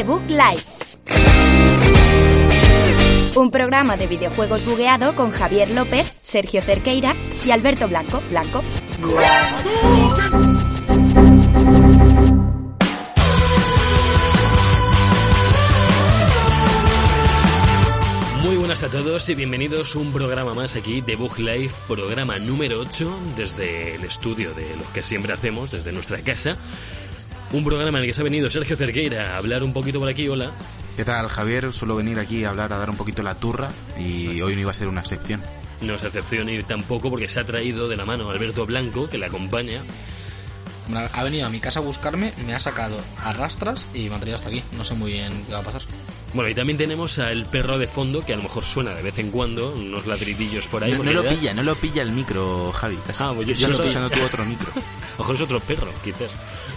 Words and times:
The 0.00 0.04
Book 0.04 0.22
Live. 0.28 0.62
Un 3.36 3.50
programa 3.50 3.98
de 3.98 4.06
videojuegos 4.06 4.64
bugueado 4.64 5.14
con 5.14 5.30
Javier 5.30 5.68
López, 5.72 6.14
Sergio 6.22 6.62
Cerqueira 6.62 7.14
y 7.44 7.50
Alberto 7.50 7.86
Blanco. 7.86 8.22
Blanco. 8.30 8.62
Muy 18.42 18.56
buenas 18.56 18.82
a 18.82 18.88
todos 18.88 19.28
y 19.28 19.34
bienvenidos 19.34 19.94
a 19.94 19.98
un 19.98 20.14
programa 20.14 20.54
más 20.54 20.76
aquí 20.76 21.02
de 21.02 21.16
Bug 21.16 21.38
Live, 21.40 21.72
programa 21.86 22.38
número 22.38 22.80
8 22.80 23.18
desde 23.36 23.96
el 23.96 24.04
estudio 24.04 24.54
de 24.54 24.76
los 24.78 24.88
que 24.94 25.02
siempre 25.02 25.34
hacemos, 25.34 25.70
desde 25.70 25.92
nuestra 25.92 26.22
casa. 26.22 26.56
Un 27.52 27.64
programa 27.64 27.98
en 27.98 28.04
el 28.04 28.06
que 28.06 28.14
se 28.14 28.20
ha 28.20 28.24
venido 28.24 28.48
Sergio 28.48 28.76
Cerqueira 28.76 29.34
a 29.34 29.38
hablar 29.38 29.62
un 29.64 29.72
poquito 29.72 29.98
por 29.98 30.08
aquí, 30.08 30.28
hola. 30.28 30.52
¿Qué 30.96 31.04
tal, 31.04 31.28
Javier? 31.28 31.72
Suelo 31.72 31.96
venir 31.96 32.18
aquí 32.18 32.44
a 32.44 32.50
hablar, 32.50 32.72
a 32.72 32.78
dar 32.78 32.90
un 32.90 32.96
poquito 32.96 33.22
la 33.22 33.34
turra 33.34 33.70
y 33.98 34.40
hoy 34.40 34.54
no 34.54 34.60
iba 34.60 34.70
a 34.70 34.74
ser 34.74 34.86
una 34.88 35.04
sección. 35.04 35.42
No 35.80 35.94
es 35.94 36.04
excepción 36.04 36.48
y 36.48 36.62
tampoco 36.62 37.10
porque 37.10 37.26
se 37.28 37.40
ha 37.40 37.44
traído 37.44 37.88
de 37.88 37.96
la 37.96 38.04
mano 38.04 38.30
Alberto 38.30 38.66
Blanco, 38.66 39.08
que 39.08 39.18
le 39.18 39.26
acompaña. 39.26 39.82
Ha 41.12 41.22
venido 41.22 41.46
a 41.46 41.50
mi 41.50 41.60
casa 41.60 41.78
a 41.78 41.82
buscarme, 41.82 42.32
me 42.44 42.52
ha 42.54 42.58
sacado 42.58 43.00
a 43.22 43.32
rastras 43.32 43.86
y 43.94 44.08
me 44.08 44.16
ha 44.16 44.18
traído 44.18 44.36
hasta 44.36 44.48
aquí. 44.48 44.62
No 44.76 44.82
sé 44.84 44.94
muy 44.94 45.12
bien 45.12 45.44
qué 45.46 45.52
va 45.52 45.60
a 45.60 45.62
pasar. 45.62 45.82
Bueno, 46.34 46.50
y 46.50 46.54
también 46.54 46.76
tenemos 46.78 47.18
al 47.20 47.46
perro 47.46 47.78
de 47.78 47.86
fondo, 47.86 48.24
que 48.24 48.32
a 48.32 48.36
lo 48.36 48.42
mejor 48.42 48.64
suena 48.64 48.92
de 48.94 49.02
vez 49.02 49.16
en 49.18 49.30
cuando, 49.30 49.72
unos 49.72 50.06
ladridillos 50.06 50.66
por 50.66 50.82
ahí. 50.82 50.92
No, 50.92 51.12
lo 51.12 51.28
pilla, 51.28 51.54
no 51.54 51.62
lo 51.62 51.76
pilla 51.76 52.02
el 52.02 52.10
micro, 52.10 52.72
Javi. 52.72 52.96
casi. 53.06 53.22
Ah, 53.22 53.32
pues 53.34 53.46
Es 53.46 53.58
yo 53.60 53.68
que 53.68 53.74
sí 53.74 53.78
estás 53.78 53.78
lo- 53.78 53.84
escuchando 53.84 54.10
tu 54.10 54.22
otro 54.22 54.44
micro. 54.44 54.72
Mejor 55.18 55.34
es 55.36 55.40
otro 55.42 55.60
perro, 55.60 55.92
quizás. 56.02 56.32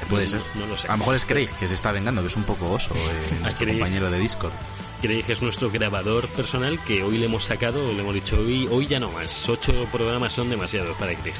Puede 0.05 0.27
ser. 0.27 0.41
No 0.55 0.65
lo 0.65 0.77
sé. 0.77 0.87
A 0.87 0.91
lo 0.91 0.97
mejor 0.99 1.15
es 1.15 1.25
Craig, 1.25 1.49
que 1.59 1.67
se 1.67 1.73
está 1.73 1.91
vengando, 1.91 2.21
que 2.21 2.27
es 2.27 2.35
un 2.35 2.43
poco 2.43 2.71
oso, 2.71 2.93
eh, 2.95 3.37
nuestro 3.41 3.65
Craig. 3.65 3.79
compañero 3.79 4.09
de 4.09 4.19
Discord. 4.19 4.53
Que 5.01 5.19
es 5.27 5.41
nuestro 5.41 5.69
grabador 5.69 6.29
personal 6.29 6.79
que 6.85 7.03
hoy 7.03 7.17
le 7.17 7.25
hemos 7.25 7.43
sacado, 7.43 7.91
le 7.91 7.99
hemos 7.99 8.13
dicho 8.13 8.39
hoy, 8.39 8.69
hoy 8.71 8.87
ya 8.87 9.01
no 9.01 9.11
más, 9.11 9.49
ocho 9.49 9.73
programas 9.91 10.31
son 10.31 10.49
demasiados 10.49 10.95
para 10.97 11.13
Craig. 11.13 11.33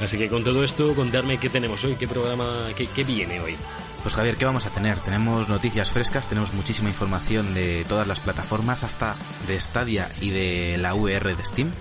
Así 0.00 0.16
que 0.16 0.28
con 0.28 0.44
todo 0.44 0.62
esto, 0.62 0.94
contarme 0.94 1.38
qué 1.38 1.48
tenemos 1.48 1.82
hoy, 1.82 1.96
qué 1.96 2.06
programa, 2.06 2.68
qué, 2.76 2.86
qué 2.86 3.02
viene 3.02 3.40
hoy. 3.40 3.56
Pues 4.04 4.14
Javier, 4.14 4.36
¿qué 4.36 4.44
vamos 4.44 4.66
a 4.66 4.70
tener? 4.70 5.00
Tenemos 5.00 5.48
noticias 5.48 5.90
frescas, 5.90 6.28
tenemos 6.28 6.54
muchísima 6.54 6.90
información 6.90 7.54
de 7.54 7.84
todas 7.88 8.06
las 8.06 8.20
plataformas, 8.20 8.84
hasta 8.84 9.16
de 9.48 9.58
Stadia 9.60 10.08
y 10.20 10.30
de 10.30 10.78
la 10.78 10.94
VR 10.94 11.34
de 11.34 11.44
Steam. 11.44 11.72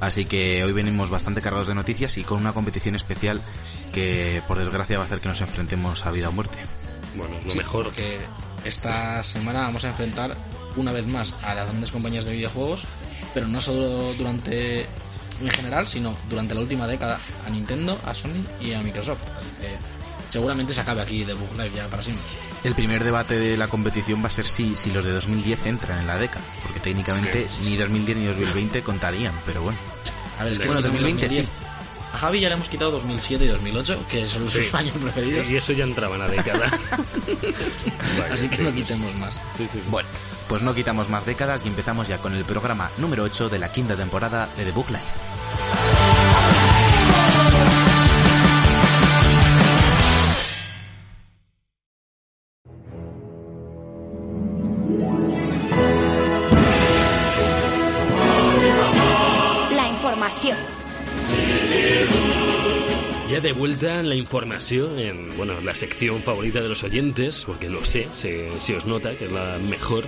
Así 0.00 0.24
que 0.26 0.64
hoy 0.64 0.72
venimos 0.72 1.10
bastante 1.10 1.40
cargados 1.40 1.66
de 1.68 1.74
noticias 1.74 2.18
y 2.18 2.24
con 2.24 2.38
una 2.38 2.52
competición 2.52 2.94
especial 2.94 3.40
que 3.92 4.42
por 4.46 4.58
desgracia 4.58 4.98
va 4.98 5.04
a 5.04 5.06
hacer 5.06 5.20
que 5.20 5.28
nos 5.28 5.40
enfrentemos 5.40 6.04
a 6.04 6.10
vida 6.10 6.28
o 6.28 6.32
muerte. 6.32 6.58
Bueno, 7.16 7.36
lo 7.42 7.50
Sí, 7.50 7.58
mejor. 7.58 7.84
Porque 7.84 8.18
esta 8.64 9.22
semana 9.22 9.60
vamos 9.60 9.84
a 9.84 9.88
enfrentar 9.88 10.36
una 10.76 10.92
vez 10.92 11.06
más 11.06 11.34
a 11.42 11.54
las 11.54 11.66
grandes 11.66 11.92
compañías 11.92 12.24
de 12.24 12.32
videojuegos, 12.32 12.84
pero 13.32 13.46
no 13.46 13.60
solo 13.60 14.12
durante 14.14 14.86
en 15.40 15.50
general, 15.50 15.86
sino 15.86 16.16
durante 16.28 16.54
la 16.54 16.60
última 16.60 16.86
década 16.86 17.18
a 17.44 17.50
Nintendo, 17.50 17.98
a 18.04 18.14
Sony 18.14 18.44
y 18.60 18.72
a 18.72 18.82
Microsoft. 18.82 19.22
Así 19.38 19.50
que 19.60 19.68
seguramente 20.34 20.74
se 20.74 20.80
acabe 20.80 21.00
aquí 21.00 21.24
de 21.24 21.32
Book 21.34 21.52
Live 21.56 21.70
ya 21.76 21.86
para 21.88 22.02
siempre. 22.02 22.24
El 22.64 22.74
primer 22.74 23.02
debate 23.04 23.38
de 23.38 23.56
la 23.56 23.68
competición 23.68 24.22
va 24.22 24.26
a 24.26 24.30
ser 24.30 24.46
si, 24.46 24.74
si 24.76 24.90
los 24.90 25.04
de 25.04 25.12
2010 25.12 25.64
entran 25.66 26.00
en 26.00 26.06
la 26.06 26.18
década, 26.18 26.44
porque 26.64 26.80
técnicamente 26.80 27.46
Sí, 27.48 27.56
sí, 27.58 27.64
sí. 27.64 27.70
ni 27.70 27.76
2010 27.76 28.18
ni 28.18 28.26
2020 28.26 28.82
contarían, 28.82 29.32
pero 29.46 29.62
bueno. 29.62 29.78
A 30.38 30.44
ver, 30.44 30.52
es 30.54 30.58
que 30.58 30.66
Bueno, 30.66 30.80
si 30.82 30.88
quitamos 30.88 31.02
2020 31.02 31.28
sí. 31.30 31.36
2010, 31.42 31.64
A 32.14 32.18
Javi 32.18 32.40
ya 32.40 32.48
le 32.48 32.54
hemos 32.54 32.68
quitado 32.68 32.90
2007 32.92 33.44
y 33.44 33.48
2008, 33.48 34.04
que 34.10 34.26
son 34.26 34.46
Sí. 34.48 34.58
sus 34.62 34.74
años 34.74 34.96
preferidos, 35.00 35.48
Y 35.48 35.56
eso 35.56 35.72
ya 35.72 35.84
entraba 35.84 36.14
en 36.16 36.20
la 36.22 36.28
década. 36.28 36.70
Vale, 38.18 38.34
así 38.34 38.48
que 38.48 38.56
sí. 38.56 38.62
no 38.62 38.74
quitemos 38.74 39.14
más. 39.16 39.34
Sí, 39.56 39.64
sí, 39.64 39.68
sí. 39.72 39.80
Bueno, 39.88 40.08
pues 40.48 40.62
no 40.62 40.74
quitamos 40.74 41.08
más 41.08 41.24
décadas 41.24 41.62
y 41.64 41.68
empezamos 41.68 42.08
ya 42.08 42.18
con 42.18 42.34
el 42.34 42.44
programa 42.44 42.90
número 42.98 43.22
8 43.24 43.48
de 43.48 43.58
la 43.60 43.70
quinta 43.72 43.96
temporada 43.96 44.48
de 44.56 44.64
The 44.64 44.72
Book 44.72 44.88
Live. 44.90 45.02
Ya 63.30 63.40
de 63.40 63.52
vuelta 63.52 64.02
la 64.02 64.14
información, 64.14 64.98
en 64.98 65.36
bueno, 65.36 65.54
la 65.62 65.74
sección 65.74 66.22
favorita 66.22 66.60
de 66.60 66.68
los 66.68 66.84
oyentes, 66.84 67.44
porque 67.46 67.70
lo 67.70 67.82
sé, 67.82 68.08
se, 68.12 68.48
se 68.60 68.76
os 68.76 68.84
nota 68.84 69.16
que 69.16 69.24
es 69.24 69.32
la 69.32 69.58
mejor. 69.58 70.04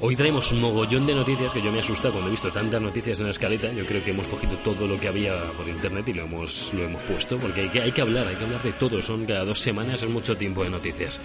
Hoy 0.00 0.16
traemos 0.16 0.50
un 0.50 0.60
mogollón 0.60 1.06
de 1.06 1.14
noticias 1.14 1.52
que 1.52 1.62
yo 1.62 1.70
me 1.70 1.78
he 1.78 1.82
asustado 1.82 2.14
cuando 2.14 2.28
he 2.28 2.32
visto 2.32 2.50
tantas 2.50 2.82
noticias 2.82 3.18
en 3.20 3.26
la 3.26 3.30
escaleta. 3.30 3.72
Yo 3.72 3.86
creo 3.86 4.02
que 4.02 4.10
hemos 4.10 4.26
cogido 4.26 4.56
todo 4.64 4.88
lo 4.88 4.98
que 4.98 5.08
había 5.08 5.40
por 5.52 5.68
internet 5.68 6.08
y 6.08 6.14
lo 6.14 6.24
hemos, 6.24 6.72
lo 6.74 6.84
hemos 6.84 7.02
puesto, 7.02 7.38
porque 7.38 7.60
hay 7.60 7.68
que, 7.68 7.82
hay 7.82 7.92
que 7.92 8.00
hablar, 8.00 8.26
hay 8.26 8.34
que 8.34 8.44
hablar 8.44 8.62
de 8.62 8.72
todo. 8.72 9.00
Son 9.00 9.24
cada 9.24 9.44
dos 9.44 9.60
semanas, 9.60 10.02
es 10.02 10.08
mucho 10.08 10.36
tiempo 10.36 10.64
de 10.64 10.70
noticias. 10.70 11.20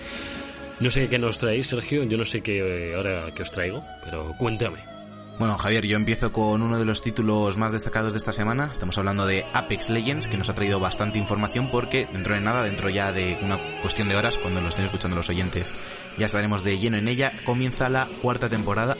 No 0.79 0.91
sé 0.91 1.07
qué 1.07 1.17
nos 1.17 1.37
traéis, 1.37 1.67
Sergio, 1.67 2.03
yo 2.03 2.17
no 2.17 2.25
sé 2.25 2.41
qué 2.41 2.91
eh, 2.91 2.95
ahora 2.95 3.33
que 3.33 3.41
os 3.41 3.51
traigo, 3.51 3.83
pero 4.03 4.35
cuéntame. 4.37 4.94
Bueno, 5.37 5.57
Javier, 5.57 5.85
yo 5.85 5.97
empiezo 5.97 6.31
con 6.31 6.61
uno 6.61 6.79
de 6.79 6.85
los 6.85 7.01
títulos 7.01 7.57
más 7.57 7.73
destacados 7.73 8.13
de 8.13 8.17
esta 8.17 8.31
semana. 8.31 8.69
Estamos 8.71 8.97
hablando 8.97 9.25
de 9.25 9.45
Apex 9.51 9.89
Legends, 9.89 10.29
que 10.29 10.37
nos 10.37 10.49
ha 10.49 10.55
traído 10.55 10.79
bastante 10.79 11.19
información 11.19 11.69
porque 11.69 12.07
dentro 12.09 12.35
de 12.35 12.39
nada, 12.39 12.63
dentro 12.63 12.89
ya 12.89 13.11
de 13.11 13.37
una 13.41 13.81
cuestión 13.81 14.07
de 14.07 14.15
horas, 14.15 14.37
cuando 14.37 14.61
lo 14.61 14.69
estén 14.69 14.85
escuchando 14.85 15.17
los 15.17 15.27
oyentes, 15.27 15.73
ya 16.17 16.27
estaremos 16.27 16.63
de 16.63 16.79
lleno 16.79 16.95
en 16.95 17.09
ella. 17.09 17.33
Comienza 17.43 17.89
la 17.89 18.07
cuarta 18.21 18.47
temporada 18.47 18.95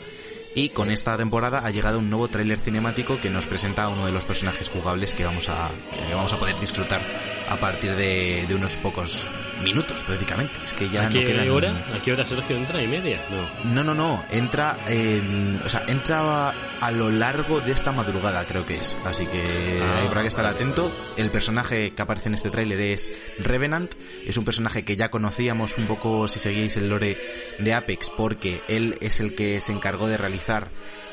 y 0.56 0.70
con 0.70 0.90
esta 0.90 1.18
temporada 1.18 1.62
ha 1.64 1.70
llegado 1.70 2.00
un 2.00 2.10
nuevo 2.10 2.28
tráiler 2.30 2.58
cinemático 2.58 3.20
que 3.20 3.30
nos 3.30 3.46
presenta 3.46 3.84
a 3.84 3.90
uno 3.90 4.06
de 4.06 4.12
los 4.14 4.26
personajes 4.26 4.70
jugables 4.70 5.14
que 5.14 5.26
vamos 5.26 5.50
a, 5.50 5.70
que 6.08 6.16
vamos 6.16 6.32
a 6.34 6.38
poder 6.38 6.58
disfrutar 6.60 7.06
a 7.48 7.58
partir 7.58 7.94
de, 7.96 8.46
de 8.48 8.56
unos 8.56 8.76
pocos 8.78 9.28
minutos 9.64 10.04
prácticamente. 10.04 10.54
Es 10.64 10.74
que 10.74 10.90
ya 10.90 11.02
¿A 11.02 11.04
no 11.06 11.12
qué 11.12 11.26
quedan 11.26 11.50
hora? 11.52 11.72
¿A 11.96 12.02
qué 12.04 12.12
hora 12.14 12.26
Sergio 12.26 12.56
entra? 12.56 12.82
¿Y 12.82 12.88
media? 12.88 13.22
No. 13.30 13.72
no, 13.72 13.84
no, 13.84 13.94
no. 13.94 14.26
Entra 14.32 14.78
en, 14.88 15.62
o 15.64 15.70
sea, 15.70 15.84
entra 15.88 16.54
a 16.82 16.92
lo 16.92 17.10
largo 17.10 17.62
de 17.62 17.72
esta 17.72 17.92
madrugada, 17.92 18.46
creo 18.46 18.66
que 18.66 18.76
es. 18.76 18.98
Así 19.06 19.26
que 19.28 19.82
Ah, 19.84 20.04
habrá 20.06 20.22
que 20.22 20.28
estar 20.28 20.46
atento. 20.46 20.92
El 21.18 21.30
personaje 21.32 21.92
que 21.92 22.02
aparece 22.02 22.30
en 22.30 22.36
este 22.36 22.50
tráiler 22.50 22.80
es 22.80 23.14
Revenant. 23.40 23.94
Es 24.26 24.38
un 24.38 24.46
personaje 24.46 24.84
que 24.84 24.96
ya 24.96 25.12
conocíamos 25.12 25.78
un 25.78 25.86
poco 25.88 26.28
si 26.28 26.40
seguíais 26.40 26.76
el 26.78 26.90
lore 26.90 27.18
de 27.60 27.74
Apex, 27.74 28.10
porque 28.10 28.62
él 28.68 28.96
es 29.02 29.20
el 29.20 29.36
que 29.36 29.62
se 29.62 29.72
encargó 29.72 30.08
de 30.08 30.18
realizar 30.18 30.45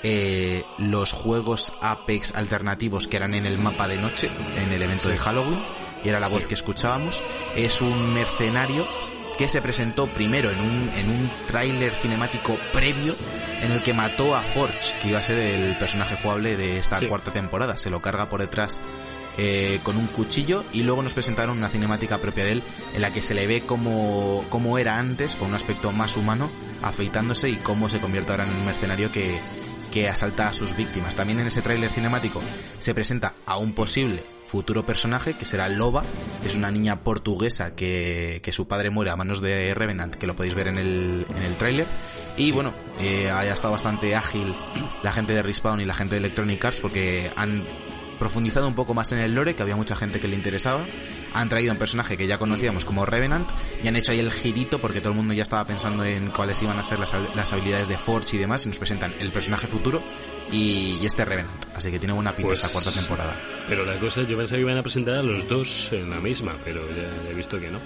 eh, 0.02 0.64
los 0.78 1.12
juegos 1.12 1.72
Apex 1.80 2.34
alternativos 2.34 3.06
que 3.08 3.16
eran 3.16 3.34
en 3.34 3.46
el 3.46 3.58
mapa 3.58 3.88
de 3.88 3.98
noche, 3.98 4.30
en 4.56 4.72
el 4.72 4.82
evento 4.82 5.08
de 5.08 5.18
Halloween. 5.18 5.62
Y 6.04 6.08
era 6.08 6.18
la 6.20 6.28
voz 6.28 6.46
que 6.46 6.54
escuchábamos. 6.54 7.22
Es 7.54 7.80
un 7.80 8.12
mercenario 8.12 8.86
que 9.38 9.48
se 9.48 9.62
presentó 9.62 10.08
primero 10.08 10.50
en 10.50 10.60
un, 10.60 10.90
en 10.96 11.08
un 11.10 11.30
tráiler 11.46 11.94
cinemático 11.94 12.58
previo 12.72 13.14
en 13.62 13.70
el 13.72 13.82
que 13.82 13.94
mató 13.94 14.34
a 14.36 14.42
Forge, 14.42 14.92
que 15.00 15.08
iba 15.08 15.20
a 15.20 15.22
ser 15.22 15.38
el 15.38 15.76
personaje 15.76 16.16
jugable 16.20 16.56
de 16.56 16.78
esta 16.78 16.98
Sí. 16.98 17.06
cuarta 17.06 17.32
temporada. 17.32 17.76
Se 17.76 17.88
lo 17.88 18.02
carga 18.02 18.28
por 18.28 18.40
detrás 18.40 18.80
eh, 19.38 19.80
con 19.84 19.96
un 19.96 20.08
cuchillo 20.08 20.64
y 20.72 20.82
luego 20.82 21.02
nos 21.02 21.14
presentaron 21.14 21.56
una 21.56 21.70
cinemática 21.70 22.18
propia 22.18 22.44
de 22.44 22.52
él 22.52 22.62
en 22.94 23.00
la 23.00 23.12
que 23.12 23.22
se 23.22 23.32
le 23.32 23.46
ve 23.46 23.62
como, 23.62 24.44
como 24.50 24.76
era 24.78 24.98
antes, 24.98 25.36
con 25.36 25.48
un 25.48 25.54
aspecto 25.54 25.90
más 25.92 26.16
humano, 26.18 26.50
afeitándose 26.82 27.48
y 27.48 27.56
cómo 27.56 27.88
se 27.88 28.00
convierte 28.00 28.32
ahora 28.32 28.44
en 28.44 28.54
un 28.54 28.66
mercenario 28.66 29.10
que, 29.12 29.38
que 29.92 30.08
asalta 30.08 30.48
a 30.48 30.52
sus 30.52 30.76
víctimas. 30.76 31.14
También 31.14 31.40
en 31.40 31.46
ese 31.46 31.62
tráiler 31.62 31.90
cinemático 31.90 32.40
se 32.78 32.94
presenta 32.94 33.34
a 33.46 33.58
un 33.58 33.72
posible 33.74 34.24
futuro 34.52 34.84
personaje 34.84 35.32
que 35.32 35.46
será 35.46 35.70
Loba, 35.70 36.04
es 36.44 36.54
una 36.54 36.70
niña 36.70 37.02
portuguesa 37.04 37.74
que, 37.74 38.40
que 38.42 38.52
su 38.52 38.68
padre 38.68 38.90
muere 38.90 39.10
a 39.10 39.16
manos 39.16 39.40
de 39.40 39.72
Revenant, 39.72 40.14
que 40.14 40.26
lo 40.26 40.36
podéis 40.36 40.54
ver 40.54 40.66
en 40.66 40.76
el, 40.76 41.26
en 41.36 41.42
el 41.42 41.56
tráiler. 41.56 41.86
Y 42.36 42.52
bueno, 42.52 42.74
eh, 43.00 43.30
ha 43.30 43.46
estado 43.46 43.72
bastante 43.72 44.14
ágil 44.14 44.54
la 45.02 45.12
gente 45.12 45.32
de 45.32 45.42
Respawn 45.42 45.80
y 45.80 45.86
la 45.86 45.94
gente 45.94 46.16
de 46.16 46.18
Electronic 46.18 46.62
Arts 46.62 46.80
porque 46.80 47.30
han 47.34 47.64
profundizado 48.22 48.68
un 48.68 48.74
poco 48.74 48.94
más 48.94 49.10
en 49.10 49.18
el 49.18 49.34
lore, 49.34 49.54
que 49.56 49.62
había 49.62 49.74
mucha 49.74 49.96
gente 49.96 50.20
que 50.20 50.28
le 50.28 50.36
interesaba. 50.36 50.86
Han 51.34 51.48
traído 51.48 51.72
un 51.72 51.78
personaje 51.78 52.16
que 52.16 52.26
ya 52.28 52.38
conocíamos 52.38 52.84
como 52.84 53.04
Revenant 53.04 53.50
y 53.82 53.88
han 53.88 53.96
hecho 53.96 54.12
ahí 54.12 54.20
el 54.20 54.30
girito 54.30 54.80
porque 54.80 55.00
todo 55.00 55.10
el 55.10 55.16
mundo 55.16 55.34
ya 55.34 55.42
estaba 55.42 55.66
pensando 55.66 56.04
en 56.04 56.28
cuáles 56.30 56.62
iban 56.62 56.78
a 56.78 56.84
ser 56.84 56.98
las, 57.00 57.12
las 57.34 57.52
habilidades 57.52 57.88
de 57.88 57.98
Forge 57.98 58.36
y 58.36 58.38
demás 58.38 58.64
y 58.64 58.68
nos 58.68 58.78
presentan 58.78 59.12
el 59.18 59.32
personaje 59.32 59.66
futuro 59.66 60.02
y, 60.52 60.98
y 61.02 61.06
este 61.06 61.24
Revenant. 61.24 61.50
Así 61.74 61.90
que 61.90 61.98
tiene 61.98 62.12
buena 62.12 62.32
pinta 62.32 62.48
Pues- 62.48 62.60
esta 62.62 62.72
cuarta 62.72 62.92
temporada. 62.92 63.36
Pero 63.68 63.84
la 63.84 63.98
cosa, 63.98 64.22
yo 64.22 64.36
pensaba 64.36 64.56
que 64.56 64.62
iban 64.62 64.76
a 64.78 64.82
presentar 64.82 65.14
a 65.16 65.22
los 65.22 65.48
dos 65.48 65.92
en 65.92 66.08
la 66.10 66.20
misma, 66.20 66.52
pero 66.64 66.80
ya 66.90 67.30
he 67.30 67.34
visto 67.34 67.58
que 67.58 67.70
no. 67.70 67.78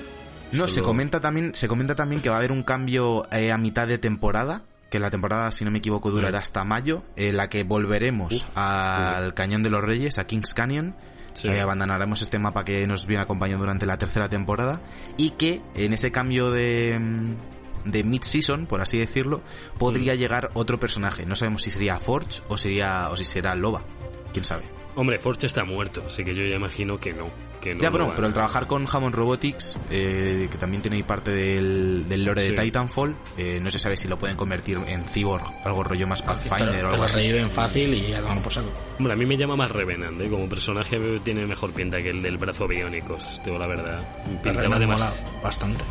No, 0.52 0.68
se 0.68 0.80
comenta 0.82 1.20
también, 1.20 1.54
se 1.54 1.66
comenta 1.66 1.94
también 1.94 2.22
que 2.22 2.28
va 2.28 2.36
a 2.36 2.38
haber 2.38 2.52
un 2.52 2.62
cambio 2.62 3.26
eh, 3.32 3.50
a 3.52 3.58
mitad 3.58 3.88
de 3.88 3.98
temporada, 3.98 4.62
que 4.90 5.00
la 5.00 5.10
temporada, 5.10 5.50
si 5.52 5.64
no 5.64 5.70
me 5.70 5.78
equivoco, 5.78 6.10
durará 6.10 6.38
hasta 6.38 6.64
mayo, 6.64 7.02
en 7.16 7.36
la 7.36 7.48
que 7.48 7.64
volveremos 7.64 8.32
Uf, 8.32 8.56
al 8.56 9.34
Cañón 9.34 9.62
de 9.62 9.70
los 9.70 9.82
Reyes, 9.82 10.18
a 10.18 10.26
Kings 10.26 10.54
Canyon. 10.54 10.94
Sí. 11.34 11.48
Eh, 11.48 11.60
abandonaremos 11.60 12.22
este 12.22 12.38
mapa 12.38 12.64
que 12.64 12.86
nos 12.86 13.06
viene 13.06 13.22
acompañando 13.22 13.64
durante 13.64 13.84
la 13.84 13.98
tercera 13.98 14.28
temporada 14.30 14.80
y 15.18 15.30
que 15.30 15.60
en 15.74 15.92
ese 15.92 16.10
cambio 16.10 16.50
de, 16.50 16.98
mm, 16.98 17.90
de 17.90 18.04
mid-season, 18.04 18.66
por 18.66 18.80
así 18.80 18.98
decirlo, 18.98 19.42
podría 19.78 20.14
llegar 20.14 20.50
otro 20.54 20.80
personaje. 20.80 21.26
No 21.26 21.36
sabemos 21.36 21.62
si 21.62 21.70
sería 21.70 21.98
Forge 21.98 22.42
o, 22.48 22.56
sería, 22.56 23.10
o 23.10 23.16
si 23.16 23.24
será 23.24 23.54
Loba. 23.54 23.84
¿Quién 24.32 24.44
sabe? 24.44 24.64
Hombre, 24.94 25.18
Forge 25.18 25.46
está 25.46 25.64
muerto, 25.64 26.04
así 26.06 26.24
que 26.24 26.34
yo 26.34 26.42
ya 26.44 26.56
imagino 26.56 26.98
que 26.98 27.12
no. 27.12 27.28
Que 27.66 27.74
no 27.74 27.80
ya, 27.80 27.90
lo 27.90 27.92
pero, 28.14 28.26
al 28.26 28.32
trabajar 28.32 28.66
con 28.66 28.86
Hammond 28.90 29.14
Robotics, 29.14 29.78
eh, 29.90 30.48
que 30.50 30.58
también 30.58 30.82
tiene 30.82 30.96
ahí 30.98 31.02
parte 31.02 31.30
del, 31.30 32.06
del 32.08 32.24
lore 32.24 32.42
Sí. 32.48 32.54
de 32.54 32.62
Titanfall, 32.62 33.16
eh, 33.36 33.58
no 33.62 33.70
se 33.70 33.78
sabe 33.78 33.96
si 33.96 34.08
lo 34.08 34.18
pueden 34.18 34.36
convertir 34.36 34.78
en 34.86 35.04
Cyborg, 35.04 35.44
algo 35.64 35.82
rollo 35.84 36.06
más 36.06 36.22
Pathfinder 36.22 36.70
Pero 36.70 36.86
o 36.86 36.88
te 36.90 36.94
algo 36.94 37.04
así. 37.06 37.16
reviven 37.18 37.50
fácil 37.50 37.94
y 37.94 38.08
ya 38.08 38.20
por 38.42 38.52
saco. 38.52 38.68
Hombre, 38.98 39.12
a 39.12 39.16
mí 39.16 39.26
me 39.26 39.36
llama 39.36 39.56
más 39.56 39.70
Revenant, 39.70 40.20
¿eh? 40.20 40.28
Como 40.30 40.48
personaje 40.48 40.98
tiene 41.24 41.46
mejor 41.46 41.72
pinta 41.72 42.02
que 42.02 42.10
el 42.10 42.22
del 42.22 42.38
brazo 42.38 42.66
biónicos, 42.68 43.40
digo 43.44 43.58
la 43.58 43.66
verdad. 43.66 44.00
Pintaba 44.42 44.56
Pero 44.56 44.70
de 44.70 44.78
me 44.78 44.86
más... 44.86 45.22
mola 45.24 45.40
bastante. 45.42 45.84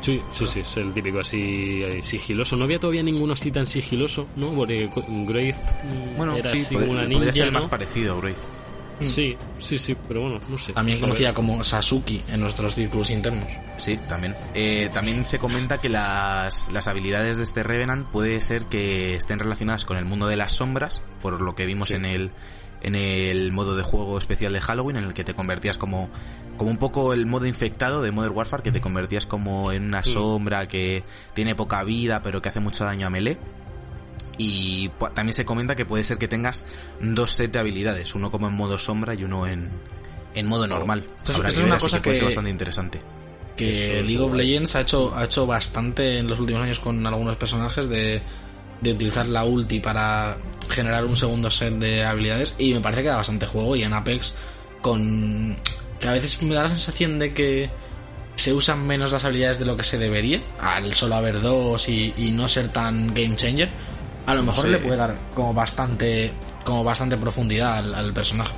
Sí, 0.00 0.20
sí, 0.32 0.46
sí, 0.48 0.60
es 0.60 0.76
el 0.78 0.92
típico 0.92 1.20
así 1.20 1.80
eh, 1.84 2.02
sigiloso. 2.02 2.56
No 2.56 2.64
había 2.64 2.80
todavía 2.80 3.04
ninguno 3.04 3.34
así 3.34 3.52
tan 3.52 3.66
sigiloso, 3.68 4.26
¿no? 4.34 4.48
Porque 4.48 4.90
Grace 5.26 5.54
mm, 5.84 6.16
Bueno, 6.16 6.34
era 6.36 6.50
sí, 6.50 6.62
así 6.62 6.74
pod- 6.74 6.80
como 6.80 6.92
una 6.92 7.02
podría 7.02 7.18
ninja, 7.20 7.32
ser 7.32 7.44
el 7.46 7.52
más 7.52 7.66
parecido 7.66 8.20
a. 8.20 8.36
Sí, 9.04 9.36
sí, 9.58 9.78
sí, 9.78 9.96
pero 10.08 10.22
bueno, 10.22 10.40
no 10.48 10.58
sé. 10.58 10.72
También 10.72 11.00
conocida 11.00 11.34
como 11.34 11.62
Sasuke 11.64 12.22
en 12.28 12.40
nuestros 12.40 12.74
círculos 12.74 13.10
internos. 13.10 13.46
Sí, 13.76 13.96
también. 14.08 14.34
Eh, 14.54 14.88
también 14.92 15.24
se 15.24 15.38
comenta 15.38 15.80
que 15.80 15.88
las, 15.88 16.70
las 16.72 16.88
habilidades 16.88 17.36
de 17.38 17.44
este 17.44 17.62
Revenant 17.62 18.06
puede 18.08 18.40
ser 18.42 18.66
que 18.66 19.14
estén 19.14 19.38
relacionadas 19.38 19.84
con 19.84 19.96
el 19.96 20.04
mundo 20.04 20.26
de 20.28 20.36
las 20.36 20.52
sombras, 20.52 21.02
por 21.20 21.40
lo 21.40 21.54
que 21.54 21.66
vimos 21.66 21.88
Sí. 21.88 21.94
en 21.94 22.04
el 22.04 22.30
en 22.84 22.96
el 22.96 23.52
modo 23.52 23.76
de 23.76 23.84
juego 23.84 24.18
especial 24.18 24.52
de 24.52 24.60
Halloween, 24.60 24.96
en 24.96 25.04
el 25.04 25.14
que 25.14 25.22
te 25.22 25.34
convertías 25.34 25.78
como 25.78 26.10
como 26.56 26.70
un 26.70 26.76
poco 26.78 27.12
el 27.12 27.26
modo 27.26 27.46
infectado 27.46 28.02
de 28.02 28.10
Modern 28.12 28.36
Warfare, 28.36 28.62
que 28.62 28.72
te 28.72 28.80
convertías 28.80 29.24
como 29.24 29.72
en 29.72 29.84
una 29.84 30.02
sombra 30.04 30.66
que 30.68 31.02
tiene 31.32 31.54
poca 31.54 31.82
vida, 31.84 32.22
pero 32.22 32.42
que 32.42 32.48
hace 32.50 32.60
mucho 32.60 32.84
daño 32.84 33.06
a 33.06 33.10
melee. 33.10 33.38
Y 34.38 34.88
también 35.14 35.34
se 35.34 35.44
comenta 35.44 35.76
que 35.76 35.84
puede 35.84 36.04
ser 36.04 36.18
que 36.18 36.26
tengas 36.28 36.64
dos 37.00 37.32
set 37.32 37.52
de 37.52 37.58
habilidades, 37.58 38.14
uno 38.14 38.30
como 38.30 38.48
en 38.48 38.54
modo 38.54 38.78
sombra 38.78 39.14
y 39.14 39.24
uno 39.24 39.46
en, 39.46 39.70
en 40.34 40.46
modo 40.46 40.66
normal. 40.66 41.04
Esto 41.18 41.32
es- 41.32 41.36
Habrá 41.38 41.48
esto 41.50 41.60
que 41.60 41.62
es 41.62 41.66
una 41.66 41.74
ver, 41.74 41.80
cosa 41.82 41.96
que 41.98 42.02
puede 42.02 42.16
ser 42.16 42.22
que- 42.22 42.26
bastante 42.26 42.50
interesante. 42.50 43.02
que 43.56 43.98
Eso 44.00 44.06
League 44.06 44.20
of. 44.22 44.32
Legends 44.32 44.74
ha 44.76 44.80
hecho, 44.80 45.14
ha 45.14 45.24
hecho 45.24 45.46
bastante 45.46 46.18
en 46.18 46.26
los 46.26 46.40
últimos 46.40 46.62
años 46.62 46.78
con 46.80 47.06
algunos 47.06 47.36
personajes 47.36 47.88
de, 47.90 48.22
de 48.80 48.92
utilizar 48.92 49.28
la 49.28 49.44
ulti 49.44 49.78
para 49.80 50.38
generar 50.70 51.04
un 51.04 51.14
segundo 51.14 51.50
set 51.50 51.74
de 51.74 52.02
habilidades 52.04 52.54
y 52.58 52.72
me 52.72 52.80
parece 52.80 53.02
que 53.02 53.08
da 53.08 53.16
bastante 53.16 53.46
juego 53.46 53.76
y 53.76 53.82
en 53.84 53.92
Apex 53.92 54.34
con 54.80 55.56
que 56.00 56.08
a 56.08 56.12
veces 56.12 56.42
me 56.42 56.54
da 56.54 56.62
la 56.62 56.68
sensación 56.70 57.18
de 57.18 57.34
que 57.34 57.70
se 58.36 58.54
usan 58.54 58.86
menos 58.86 59.12
las 59.12 59.24
habilidades 59.26 59.58
de 59.58 59.66
lo 59.66 59.76
que 59.76 59.84
se 59.84 59.98
debería 59.98 60.42
al 60.58 60.94
solo 60.94 61.14
haber 61.16 61.40
dos 61.42 61.88
y, 61.90 62.14
y 62.16 62.30
no 62.30 62.48
ser 62.48 62.68
tan 62.68 63.12
game 63.14 63.36
changer 63.36 63.68
a 64.26 64.34
lo 64.34 64.42
mejor 64.42 64.68
le 64.68 64.78
puede 64.78 64.96
dar 64.96 65.16
como 65.34 65.52
bastante 65.54 66.32
como 66.64 66.84
bastante 66.84 67.16
profundidad 67.16 67.78
al, 67.78 67.94
al 67.94 68.12
personaje 68.12 68.52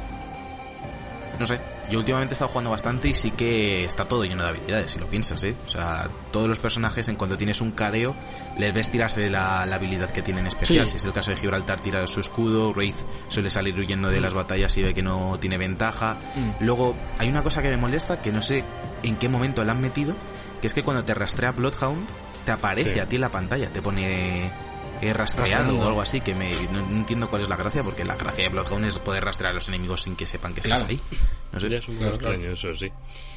No 1.39 1.47
sé, 1.47 1.59
yo 1.91 1.99
últimamente 1.99 2.33
he 2.33 2.35
estado 2.35 2.51
jugando 2.51 2.71
bastante 2.71 3.09
y 3.09 3.15
sí 3.15 3.31
que 3.33 3.85
está 3.85 4.07
todo 4.07 4.25
lleno 4.25 4.43
de 4.45 4.51
habilidades, 4.51 4.93
si 4.93 4.99
lo 5.01 5.09
piensas, 5.09 5.43
¿eh? 5.43 5.57
O 5.67 5.69
sea, 5.69 6.09
todos 6.31 6.49
los 6.49 6.59
personajes, 6.61 7.09
en 7.09 7.17
cuanto 7.17 7.37
tienes 7.37 7.61
un 7.61 7.73
careo, 7.73 8.15
les 8.57 8.73
ves 8.73 8.91
tirarse 8.91 9.21
de 9.21 9.31
la, 9.31 9.67
la 9.67 9.77
habilidad 9.77 10.11
que 10.11 10.23
tienen 10.23 10.47
especial. 10.47 10.85
Sí. 10.87 10.93
Si 10.93 10.97
es 10.99 11.05
el 11.05 11.13
caso 11.13 11.31
de 11.33 11.39
Gibraltar, 11.39 11.81
tira 11.81 12.01
de 12.01 12.07
su 12.07 12.21
escudo, 12.21 12.71
Wraith 12.73 12.95
suele 13.29 13.51
salir 13.51 13.77
huyendo 13.79 14.11
de 14.11 14.21
las 14.21 14.33
batallas 14.33 14.77
y 14.77 14.83
ve 14.85 14.95
que 14.95 15.03
no 15.03 15.39
tiene 15.41 15.59
ventaja. 15.59 16.19
Mm. 16.37 16.65
Luego, 16.65 16.95
hay 17.19 17.29
una 17.29 17.43
cosa 17.43 17.63
que 17.63 17.69
me 17.71 17.77
molesta, 17.79 18.23
que 18.23 18.33
no 18.33 18.41
sé 18.43 18.65
en 19.03 19.17
qué 19.17 19.29
momento 19.29 19.65
la 19.65 19.73
han 19.73 19.81
metido, 19.81 20.15
que 20.61 20.69
es 20.69 20.75
que 20.75 20.85
cuando 20.85 21.05
te 21.05 21.15
rastrea 21.15 21.51
Bloodhound, 21.53 22.07
te 22.45 22.53
aparece 22.53 22.95
Sí. 22.95 23.01
a 23.01 23.09
ti 23.09 23.17
en 23.17 23.23
la 23.23 23.31
pantalla, 23.31 23.73
te 23.73 23.83
pone 23.83 24.53
eh, 25.03 25.13
rastreando 25.13 25.79
o 25.79 25.87
algo 25.87 26.01
así, 26.01 26.21
que 26.21 26.35
me, 26.35 26.51
no, 26.73 26.81
no 26.87 26.97
entiendo 26.97 27.29
cuál 27.31 27.43
es 27.43 27.49
la 27.49 27.57
gracia, 27.57 27.83
porque 27.83 28.05
la 28.05 28.17
gracia 28.17 28.45
de 28.45 28.51
Bloodhound 28.51 28.85
es 28.87 28.99
poder 28.99 29.25
rastrear 29.25 29.53
a 29.53 29.55
los 29.55 29.69
enemigos 29.69 30.03
sin 30.03 30.17
que 30.17 30.27
sepan 30.27 30.55
que 30.55 30.61
estás 30.61 30.83
Claro. 30.83 30.91
ahí. 30.93 31.01
No 31.53 31.61
sé. 31.61 31.69
Ya 31.71 31.77
es 31.79 31.89
un 31.89 31.97
claro. 31.97 32.13
extraño 32.15 32.51
eso, 32.51 32.75
sí. 32.75 32.89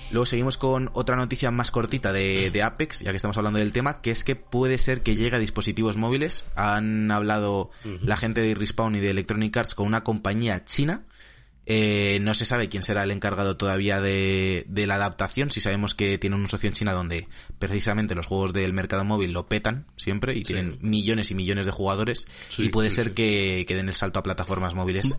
Luego 0.10 0.26
seguimos 0.26 0.58
con 0.58 0.90
otra 0.94 1.18
noticia 1.18 1.52
más 1.52 1.70
cortita 1.70 2.14
de, 2.14 2.50
de 2.50 2.64
Apex, 2.64 3.02
ya 3.02 3.12
que 3.12 3.18
estamos 3.18 3.36
hablando 3.38 3.60
del 3.60 3.74
tema, 3.74 4.00
que 4.00 4.12
es 4.12 4.24
que 4.24 4.38
puede 4.38 4.78
ser 4.78 5.04
que 5.04 5.18
llegue 5.18 5.36
a 5.36 5.40
dispositivos 5.40 5.98
móviles. 5.98 6.46
Han 6.56 7.12
hablado 7.12 7.72
la 8.02 8.16
gente 8.16 8.40
de 8.42 8.56
Respawn 8.56 8.96
y 8.96 9.00
de 9.02 9.10
Electronic 9.10 9.58
Arts 9.58 9.76
con 9.76 9.86
una 9.86 10.06
compañía 10.06 10.64
china. 10.64 11.02
Eh, 11.70 12.20
no 12.22 12.34
se 12.34 12.46
sabe 12.46 12.70
quién 12.70 12.82
será 12.82 13.04
el 13.04 13.12
encargado 13.12 13.58
todavía 13.58 14.00
de, 14.00 14.66
de 14.70 14.88
la 14.88 14.96
adaptación. 14.96 15.52
Si 15.52 15.60
sabemos 15.60 15.96
que 15.96 16.18
tiene 16.18 16.38
un 16.38 16.48
socio 16.48 16.68
en 16.68 16.74
China 16.74 16.94
donde 16.94 17.28
precisamente 17.60 18.16
los 18.16 18.26
juegos 18.26 18.54
del 18.54 18.72
mercado 18.72 19.04
móvil 19.04 19.34
lo 19.34 19.48
petan 19.50 19.86
siempre 19.98 20.34
y 20.34 20.38
Sí. 20.38 20.44
tienen 20.54 20.78
millones 20.82 21.30
y 21.32 21.36
millones 21.36 21.66
de 21.66 21.74
jugadores. 21.74 22.26
Sí, 22.48 22.64
y 22.64 22.70
puede 22.70 22.90
sí, 22.90 22.96
ser 22.96 23.14
que, 23.14 23.66
que 23.68 23.76
den 23.76 23.90
el 23.90 23.96
salto 23.96 24.18
a 24.20 24.24
plataformas 24.24 24.76
móviles. 24.76 25.16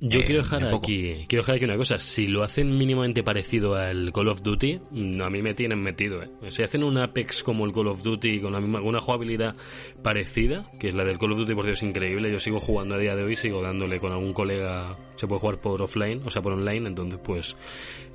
Yo 0.00 0.20
Eh, 0.20 0.24
quiero 0.24 0.42
dejar 0.42 0.64
aquí, 0.72 1.24
quiero 1.26 1.42
dejar 1.42 1.56
aquí 1.56 1.64
una 1.64 1.76
cosa. 1.76 1.98
Si 1.98 2.28
lo 2.28 2.44
hacen 2.44 2.78
mínimamente 2.78 3.24
parecido 3.24 3.74
al 3.74 4.12
Call 4.12 4.28
of 4.28 4.42
Duty, 4.42 4.80
mm, 4.90 5.20
a 5.20 5.28
mí 5.28 5.42
me 5.42 5.54
tienen 5.54 5.80
metido. 5.80 6.22
¿eh? 6.22 6.30
Si 6.50 6.62
hacen 6.62 6.84
un 6.84 6.98
Apex 6.98 7.42
como 7.42 7.66
el 7.66 7.72
Call 7.72 7.88
of 7.88 8.02
Duty 8.04 8.40
con 8.40 8.52
la 8.52 8.60
misma, 8.60 8.78
alguna 8.78 9.00
jugabilidad 9.00 9.56
parecida, 10.00 10.70
que 10.78 10.90
es 10.90 10.94
la 10.94 11.04
del 11.04 11.18
Call 11.18 11.32
of 11.32 11.38
Duty, 11.38 11.54
por 11.54 11.66
Dios, 11.66 11.82
increíble. 11.82 12.30
Yo 12.30 12.38
sigo 12.38 12.60
jugando 12.60 12.94
a 12.94 12.98
día 12.98 13.16
de 13.16 13.24
hoy, 13.24 13.34
sigo 13.34 13.60
dándole 13.60 13.98
con 13.98 14.12
algún 14.12 14.32
colega. 14.32 14.96
Se 15.16 15.26
puede 15.26 15.40
jugar 15.40 15.60
por 15.60 15.82
offline, 15.82 16.22
o 16.24 16.30
sea, 16.30 16.42
por 16.42 16.52
online, 16.52 16.86
entonces 16.88 17.18
pues 17.24 17.56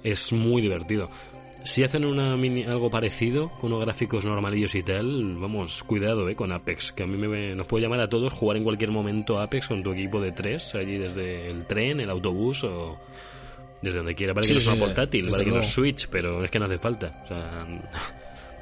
es 0.04 0.32
muy 0.32 0.62
divertido. 0.62 1.10
Si 1.64 1.84
hacen 1.84 2.04
una 2.04 2.36
mini, 2.36 2.64
algo 2.64 2.90
parecido, 2.90 3.50
con 3.60 3.72
unos 3.72 3.86
gráficos 3.86 4.26
normalillos 4.26 4.76
y 4.76 4.84
tal, 4.84 5.38
vamos, 5.38 5.84
cuidado 5.84 6.28
eh, 6.28 6.36
con 6.36 6.52
Apex, 6.52 6.92
que 6.92 7.04
a 7.04 7.08
mí 7.08 7.18
me, 7.18 7.56
nos 7.56 7.68
puede 7.68 7.84
llamar 7.84 8.02
a 8.02 8.10
todos 8.10 8.34
jugar 8.34 8.58
en 8.58 8.64
cualquier 8.64 8.92
momento 8.92 9.40
Apex 9.40 9.68
con 9.68 9.82
tu 9.82 9.94
equipo 9.94 10.20
de 10.20 10.32
tres, 10.34 10.76
allí 10.76 10.98
desde 10.98 11.50
el 11.50 11.66
tren, 11.66 12.02
el 12.02 12.10
autobús 12.10 12.64
o 12.66 13.00
desde 13.82 13.98
donde 13.98 14.16
quiera. 14.16 14.34
Vale 14.34 14.48
que 14.48 14.54
Sí, 14.54 14.54
no 14.56 14.60
es 14.60 14.68
una 14.68 14.86
portátil, 14.86 15.30
vale 15.30 15.44
que 15.46 15.52
no 15.52 15.60
es. 15.60 15.68
Switch, 15.68 16.08
pero 16.10 16.44
es 16.44 16.52
que 16.52 16.60
no 16.60 16.66
hace 16.66 16.78
falta. 16.78 17.22
O 17.24 17.28
sea, 17.28 17.66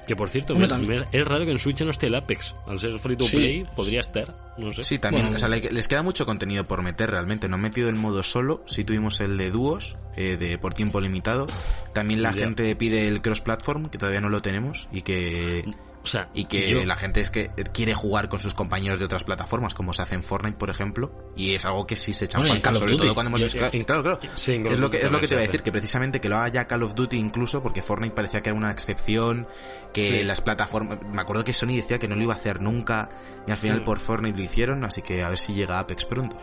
que 0.07 0.15
por 0.15 0.30
cierto, 0.30 0.56
me- 0.56 0.68
me- 0.68 1.07
es 1.12 1.27
raro 1.27 1.45
que 1.45 1.51
en 1.51 1.59
Switch 1.59 1.81
no 1.83 1.92
esté 1.92 2.07
el 2.07 2.15
Apex. 2.15 2.56
Al 2.68 2.80
ser 2.80 2.98
free 3.00 3.15
to 3.15 3.25
Sí. 3.25 3.38
play, 3.38 3.65
podría 3.75 4.00
estar, 4.01 4.53
no 4.57 4.71
sé. 4.71 4.83
Sí, 4.83 5.00
también, 5.00 5.25
Bueno, 5.25 5.36
o 5.38 5.39
sea, 5.39 5.48
le- 5.50 5.71
les 5.71 5.88
queda 5.88 6.01
mucho 6.03 6.25
contenido 6.25 6.68
por 6.68 6.81
meter 6.81 7.12
realmente. 7.12 7.48
No 7.48 7.56
han 7.56 7.62
metido 7.62 7.89
el 7.89 7.95
modo 7.95 8.24
solo, 8.24 8.63
sí 8.68 8.83
tuvimos 8.83 9.19
el 9.21 9.38
de 9.38 9.51
dúos, 9.51 9.98
eh, 10.15 10.38
de 10.38 10.57
por 10.57 10.74
tiempo 10.74 11.00
limitado. 11.01 11.48
También 11.93 12.22
la 12.22 12.34
Ya. 12.34 12.43
gente 12.46 12.75
pide 12.75 13.08
el 13.08 13.22
cross-platform, 13.22 13.86
que 13.88 13.98
todavía 13.98 14.22
no 14.22 14.29
lo 14.29 14.41
tenemos, 14.41 14.88
y 14.91 15.01
que 15.03 15.63
O 16.03 16.08
sea, 16.08 16.29
y 16.34 16.46
que 16.46 16.67
yo- 16.70 16.84
la 16.86 16.96
gente 16.96 17.22
es 17.22 17.29
que 17.29 17.51
quiere 17.74 17.93
jugar 17.93 18.27
con 18.27 18.39
sus 18.39 18.55
compañeros 18.55 18.98
de 18.98 19.05
otras 19.05 19.24
plataformas, 19.24 19.75
como 19.75 19.93
se 19.93 20.01
hace 20.01 20.15
en 20.15 20.24
Fortnite, 20.24 20.58
por 20.58 20.72
ejemplo, 20.72 21.12
y 21.36 21.53
es 21.53 21.63
algo 21.65 21.86
que 21.86 21.96
sí 21.96 22.12
se 22.12 22.25
echan 22.25 22.41
Bueno, 22.41 22.55
en 22.55 22.62
falta, 22.63 22.79
sobre 22.79 22.93
Duty. 22.93 23.03
todo 23.03 23.13
cuando 23.13 23.27
hemos 23.29 23.39
Yo- 23.41 23.46
visto... 23.46 23.60
Claro, 23.60 23.77
en- 23.77 23.84
claro, 23.84 24.20
sí, 24.36 24.53
Es 24.65 24.79
lo 24.79 24.89
que, 24.89 24.98
es 24.98 25.12
lo 25.12 25.20
que 25.20 25.27
te 25.27 25.36
iba 25.36 25.43
a 25.43 25.46
decir, 25.46 25.62
que 25.62 25.72
precisamente 25.72 26.20
que 26.20 26.27
lo 26.27 26.38
haga 26.38 26.48
ya 26.48 26.67
Call 26.67 26.81
of 26.84 26.96
Duty 26.96 27.17
incluso, 27.17 27.62
porque 27.62 27.84
Fortnite 27.84 28.15
parecía 28.15 28.41
que 28.41 28.50
era 28.50 28.58
una 28.58 28.72
excepción, 28.72 29.48
que 29.93 30.20
Sí. 30.20 30.24
las 30.24 30.41
plataformas... 30.41 30.98
Me 31.13 31.22
acuerdo 31.22 31.43
que 31.43 31.53
Sony 31.53 31.75
decía 31.75 32.00
que 32.00 32.08
no 32.08 32.15
lo 32.15 32.24
iba 32.24 32.34
a 32.34 32.38
hacer 32.38 32.62
nunca, 32.62 33.10
y 33.48 33.51
al 33.51 33.58
final 33.58 33.81
Mm. 33.81 33.84
por 33.84 34.00
Fortnite 34.00 34.38
lo 34.38 34.43
hicieron, 34.43 34.84
así 34.84 35.01
que 35.03 35.24
a 35.24 35.29
ver 35.29 35.38
si 35.38 35.53
llega 35.53 35.77
Apex 35.79 36.05
pronto. 36.05 36.36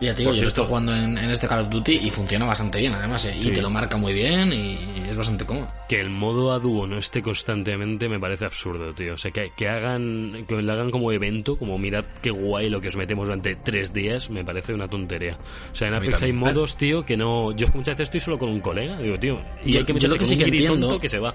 Ya 0.00 0.12
te 0.12 0.18
digo, 0.18 0.30
Por 0.30 0.34
yo 0.36 0.40
cierto- 0.42 0.48
estoy 0.48 0.64
jugando 0.66 0.94
en, 0.94 1.16
en 1.16 1.30
este 1.30 1.46
Call 1.46 1.60
of 1.60 1.70
Duty 1.70 1.92
y 2.02 2.10
funciona 2.10 2.44
bastante 2.44 2.78
bien, 2.80 2.92
además, 2.94 3.24
eh, 3.26 3.34
Sí. 3.40 3.48
y 3.48 3.52
te 3.52 3.62
lo 3.62 3.70
marca 3.70 3.96
muy 3.96 4.12
bien 4.12 4.52
y 4.52 4.76
es 5.08 5.16
bastante 5.16 5.44
cómodo. 5.46 5.68
Que 5.88 6.00
el 6.00 6.10
modo 6.10 6.52
a 6.52 6.58
dúo 6.58 6.86
no 6.86 6.98
esté 6.98 7.22
constantemente 7.22 8.08
me 8.08 8.18
parece 8.18 8.44
absurdo, 8.44 8.92
tío. 8.92 9.14
O 9.14 9.16
sea, 9.16 9.30
que, 9.30 9.52
que 9.56 9.68
hagan 9.68 10.44
que 10.48 10.60
lo 10.60 10.72
hagan 10.72 10.90
como 10.90 11.12
evento, 11.12 11.56
como 11.56 11.78
mirad 11.78 12.04
qué 12.20 12.30
guay 12.30 12.68
lo 12.68 12.80
que 12.80 12.88
os 12.88 12.96
metemos 12.96 13.26
durante 13.26 13.54
tres 13.54 13.92
días, 13.92 14.28
me 14.30 14.44
parece 14.44 14.74
una 14.74 14.88
tontería. 14.88 15.38
O 15.72 15.76
sea, 15.76 15.88
en 15.88 15.94
Apex 15.94 16.22
hay 16.22 16.32
modos, 16.32 16.76
tío, 16.76 17.04
que 17.06 17.16
no... 17.16 17.52
Yo 17.52 17.68
muchas 17.68 17.94
veces 17.94 18.00
estoy 18.08 18.20
solo 18.20 18.36
con 18.38 18.48
un 18.50 18.60
colega, 18.60 18.96
digo, 18.98 19.18
tío, 19.18 19.40
y 19.64 19.72
Yo- 19.72 19.78
hay 19.80 19.84
que 19.86 19.92
yo 19.92 19.94
meterse 19.94 20.08
lo 20.08 20.14
que 20.14 20.18
con 20.18 20.26
sí 20.26 20.32
un 20.34 20.38
que 20.40 20.44
entiendo- 20.46 20.86
tonto 20.88 21.00
que 21.00 21.08
se 21.08 21.18
va. 21.20 21.34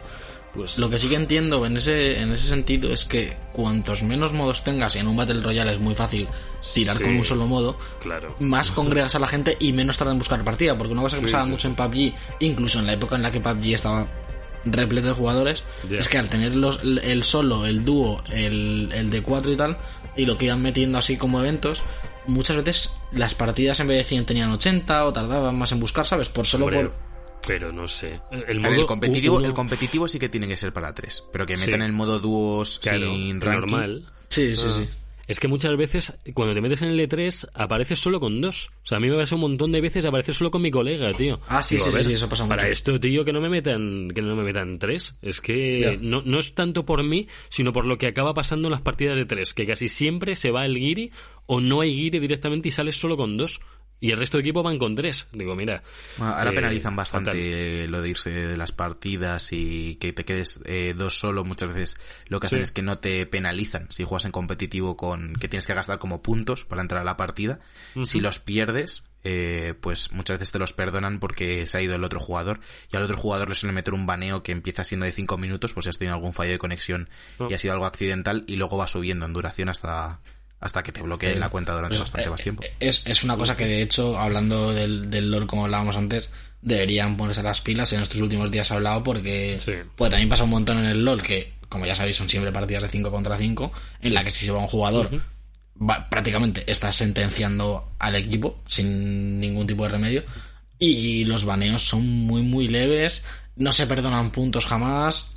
Pues 0.53 0.77
Lo 0.79 0.89
que 0.89 0.97
sí 0.97 1.07
que 1.09 1.15
entiendo 1.15 1.63
en 1.65 1.77
ese, 1.77 2.19
en 2.21 2.31
ese 2.31 2.47
sentido 2.47 2.91
es 2.91 3.05
que 3.05 3.37
cuantos 3.53 4.01
menos 4.01 4.33
modos 4.33 4.63
tengas 4.63 4.95
y 4.95 4.99
en 4.99 5.07
un 5.07 5.15
Battle 5.15 5.41
Royale 5.41 5.71
es 5.71 5.79
muy 5.79 5.93
fácil 5.93 6.27
tirar 6.73 6.97
Sí. 6.97 7.03
con 7.03 7.15
un 7.17 7.23
solo 7.25 7.45
modo, 7.45 7.77
claro. 8.01 8.35
más 8.39 8.71
congregas 8.71 9.13
a 9.15 9.19
la 9.19 9.27
gente 9.27 9.55
y 9.59 9.71
menos 9.73 9.97
tarda 9.97 10.11
en 10.13 10.17
buscar 10.17 10.43
partida. 10.43 10.75
Porque 10.75 10.93
una 10.93 11.03
cosa 11.03 11.17
que 11.17 11.21
Sí, 11.21 11.25
pasaba 11.27 11.45
sí, 11.45 11.51
mucho 11.51 11.67
en 11.67 11.75
PUBG, 11.75 12.13
incluso 12.39 12.79
en 12.79 12.87
la 12.87 12.93
época 12.93 13.15
en 13.15 13.21
la 13.21 13.31
que 13.31 13.39
PUBG 13.39 13.73
estaba 13.73 14.07
repleto 14.65 15.07
de 15.07 15.13
jugadores, 15.13 15.63
es 15.89 16.09
que 16.09 16.17
al 16.17 16.27
tener 16.27 16.55
los, 16.55 16.81
el 16.83 17.23
solo, 17.23 17.65
el 17.65 17.85
dúo, 17.85 18.21
el, 18.31 18.89
el 18.93 19.09
de 19.09 19.21
cuatro 19.21 19.51
y 19.53 19.55
tal, 19.57 19.77
y 20.17 20.25
lo 20.25 20.37
que 20.37 20.45
iban 20.45 20.61
metiendo 20.61 20.97
así 20.97 21.15
como 21.15 21.39
eventos, 21.39 21.81
muchas 22.25 22.57
veces 22.57 22.93
las 23.13 23.35
partidas 23.35 23.79
en 23.79 23.87
vez 23.87 23.97
de 23.99 24.03
100 24.03 24.25
tenían 24.25 24.51
80 24.51 25.05
o 25.05 25.13
tardaban 25.13 25.57
más 25.57 25.71
en 25.71 25.79
buscar, 25.79 26.05
¿sabes? 26.05 26.27
Por 26.27 26.45
solo 26.45 26.65
Hombre, 26.65 26.81
por... 26.85 27.08
Pero 27.47 27.71
no 27.71 27.87
sé. 27.87 28.19
El 28.31 28.59
ver, 28.59 28.71
modo 28.71 28.81
el 28.81 28.85
competitivo, 28.85 29.37
uno- 29.37 29.47
el 29.47 29.53
competitivo 29.53 30.07
sí 30.07 30.19
que 30.19 30.29
tiene 30.29 30.47
que 30.47 30.57
ser 30.57 30.71
para 30.73 30.93
tres, 30.93 31.23
pero 31.31 31.45
que 31.45 31.57
Sí. 31.57 31.65
metan 31.65 31.81
el 31.81 31.93
modo 31.93 32.19
dúos 32.19 32.79
claro, 32.79 32.99
sin 32.99 33.41
ranking. 33.41 33.61
normal. 33.61 34.05
Sí, 34.29 34.55
sí, 34.55 34.67
sí. 34.71 34.87
es 35.27 35.39
que 35.39 35.47
muchas 35.47 35.77
veces 35.77 36.13
cuando 36.33 36.55
te 36.55 36.61
metes 36.61 36.81
en 36.81 36.89
el 36.89 36.99
E3 36.99 37.47
apareces 37.53 37.99
solo 37.99 38.19
con 38.19 38.41
dos. 38.41 38.69
O 38.83 38.87
sea, 38.87 38.97
a 38.97 38.99
mí 38.99 39.07
me 39.09 39.13
parece 39.13 39.35
un 39.35 39.41
montón 39.41 39.71
de 39.71 39.79
veces 39.79 40.03
aparecer 40.03 40.33
solo 40.33 40.49
con 40.49 40.59
mi 40.63 40.71
colega, 40.71 41.13
tío. 41.13 41.39
Ah, 41.47 41.61
sí, 41.61 41.75
Digo, 41.75 41.85
sí, 41.85 41.91
sí, 41.91 41.97
ver, 41.97 42.05
sí, 42.07 42.13
eso 42.13 42.27
pasa 42.29 42.47
Para 42.47 42.63
mucho. 42.63 42.71
esto, 42.73 42.99
tío, 42.99 43.23
que 43.23 43.31
no 43.31 43.39
me 43.39 43.47
metan 43.49 44.09
que 44.09 44.23
no 44.23 44.35
me 44.35 44.41
metan 44.43 44.79
tres. 44.79 45.13
Es 45.21 45.39
que 45.39 45.99
no, 46.01 46.23
no 46.25 46.39
es 46.39 46.55
tanto 46.55 46.83
por 46.83 47.03
mí, 47.03 47.27
sino 47.49 47.71
por 47.73 47.85
lo 47.85 47.99
que 47.99 48.07
acaba 48.07 48.33
pasando 48.33 48.67
en 48.69 48.71
las 48.71 48.81
partidas 48.81 49.15
de 49.15 49.25
tres, 49.25 49.53
que 49.53 49.67
casi 49.67 49.87
siempre 49.87 50.35
se 50.35 50.49
va 50.49 50.65
el 50.65 50.73
guiri 50.79 51.11
o 51.45 51.61
no 51.61 51.81
hay 51.81 51.93
guiri 51.95 52.17
directamente 52.19 52.69
y 52.69 52.71
sales 52.71 52.99
solo 52.99 53.15
con 53.15 53.37
dos. 53.37 53.59
Y 54.01 54.11
el 54.11 54.17
resto 54.17 54.37
de 54.37 54.41
equipo 54.41 54.63
van 54.63 54.79
con 54.79 54.95
tres. 54.95 55.27
Digo, 55.33 55.55
mira. 55.55 55.83
Bueno, 56.17 56.33
ahora 56.33 56.51
eh, 56.51 56.55
penalizan 56.55 56.95
bastante 56.95 57.83
eh, 57.83 57.87
lo 57.89 58.01
de 58.01 58.09
irse 58.09 58.29
de 58.29 58.55
las 58.57 58.71
partidas 58.71 59.49
y 59.51 59.95
que 59.95 60.13
te 60.13 60.23
quedes 60.23 60.61
eh, 60.65 60.93
dos 60.97 61.19
solo. 61.19 61.43
Muchas 61.43 61.67
veces 61.73 61.97
lo 62.27 62.39
que 62.39 62.47
hacen 62.47 62.59
Sí. 62.59 62.63
es 62.63 62.71
que 62.71 62.81
no 62.81 62.99
te 62.99 63.25
penalizan 63.25 63.87
si 63.89 64.05
juegas 64.05 64.23
en 64.25 64.31
competitivo 64.31 64.95
con 64.95 65.33
que 65.35 65.49
tienes 65.49 65.67
que 65.67 65.73
gastar 65.73 65.99
como 65.99 66.21
puntos 66.21 66.63
para 66.63 66.81
entrar 66.81 67.01
a 67.01 67.05
la 67.05 67.17
partida. 67.17 67.59
Si 68.05 68.21
los 68.21 68.39
pierdes, 68.39 69.03
eh, 69.25 69.73
pues 69.81 70.13
muchas 70.13 70.35
veces 70.39 70.53
te 70.53 70.59
los 70.59 70.71
perdonan 70.71 71.19
porque 71.19 71.65
se 71.65 71.77
ha 71.77 71.81
ido 71.81 71.93
el 71.95 72.03
otro 72.05 72.21
jugador 72.21 72.61
y 72.91 72.95
al 72.95 73.03
otro 73.03 73.17
jugador 73.17 73.49
le 73.49 73.55
suele 73.55 73.73
meter 73.73 73.93
un 73.93 74.05
baneo 74.05 74.43
que 74.43 74.53
empieza 74.53 74.85
siendo 74.85 75.05
de 75.07 75.11
5 75.11 75.37
minutos, 75.37 75.73
pues 75.73 75.83
si 75.83 75.89
has 75.89 75.97
tenido 75.97 76.15
algún 76.15 76.31
fallo 76.33 76.51
de 76.51 76.57
conexión 76.57 77.09
No. 77.37 77.49
y 77.49 77.53
ha 77.53 77.57
sido 77.57 77.73
algo 77.73 77.85
accidental 77.85 78.45
y 78.47 78.55
luego 78.55 78.77
va 78.77 78.87
subiendo 78.87 79.25
en 79.25 79.33
duración 79.33 79.67
hasta 79.67 80.21
hasta 80.59 80.83
que 80.83 80.91
te 80.91 81.01
bloqueen 81.01 81.39
la 81.39 81.49
cuenta 81.49 81.73
durante 81.73 81.95
Pues, 81.97 82.01
bastante 82.11 82.27
eh, 82.27 82.31
más 82.31 82.41
tiempo. 82.41 82.63
Es, 82.79 83.05
es 83.07 83.23
una 83.23 83.37
cosa 83.37 83.55
que, 83.55 83.65
de 83.65 83.81
hecho, 83.81 84.17
hablando 84.19 84.73
del, 84.73 85.09
del 85.09 85.31
LOL 85.31 85.47
como 85.47 85.65
hablábamos 85.65 85.95
antes, 85.95 86.29
deberían 86.61 87.15
ponerse 87.17 87.41
las 87.43 87.61
pilas. 87.61 87.93
En 87.93 88.01
estos 88.01 88.19
últimos 88.19 88.51
días 88.51 88.69
he 88.69 88.73
hablado 88.73 89.03
porque 89.03 89.57
Sí. 89.63 89.71
pues, 89.95 90.09
también 90.11 90.29
pasa 90.29 90.43
un 90.43 90.49
montón 90.49 90.79
en 90.79 90.85
el 90.85 91.05
LOL 91.05 91.21
que, 91.21 91.53
como 91.69 91.85
ya 91.85 91.95
sabéis, 91.95 92.17
son 92.17 92.27
siempre 92.29 92.51
partidas 92.51 92.83
de 92.83 92.89
5 92.89 93.09
contra 93.11 93.37
5, 93.37 93.71
en 94.01 94.13
la 94.13 94.23
que 94.23 94.31
si 94.31 94.45
se 94.45 94.51
va 94.51 94.59
un 94.59 94.67
jugador, 94.67 95.09
va- 95.81 96.09
prácticamente 96.09 96.63
está 96.69 96.91
sentenciando 96.91 97.91
al 97.99 98.15
equipo 98.15 98.61
sin 98.67 99.39
ningún 99.39 99.65
tipo 99.65 99.83
de 99.83 99.89
remedio. 99.89 100.23
Y 100.77 101.23
los 101.25 101.45
baneos 101.45 101.83
son 101.83 102.05
muy, 102.07 102.41
muy 102.41 102.67
leves, 102.67 103.25
no 103.55 103.71
se 103.71 103.87
perdonan 103.87 104.31
puntos 104.31 104.65
jamás. 104.65 105.31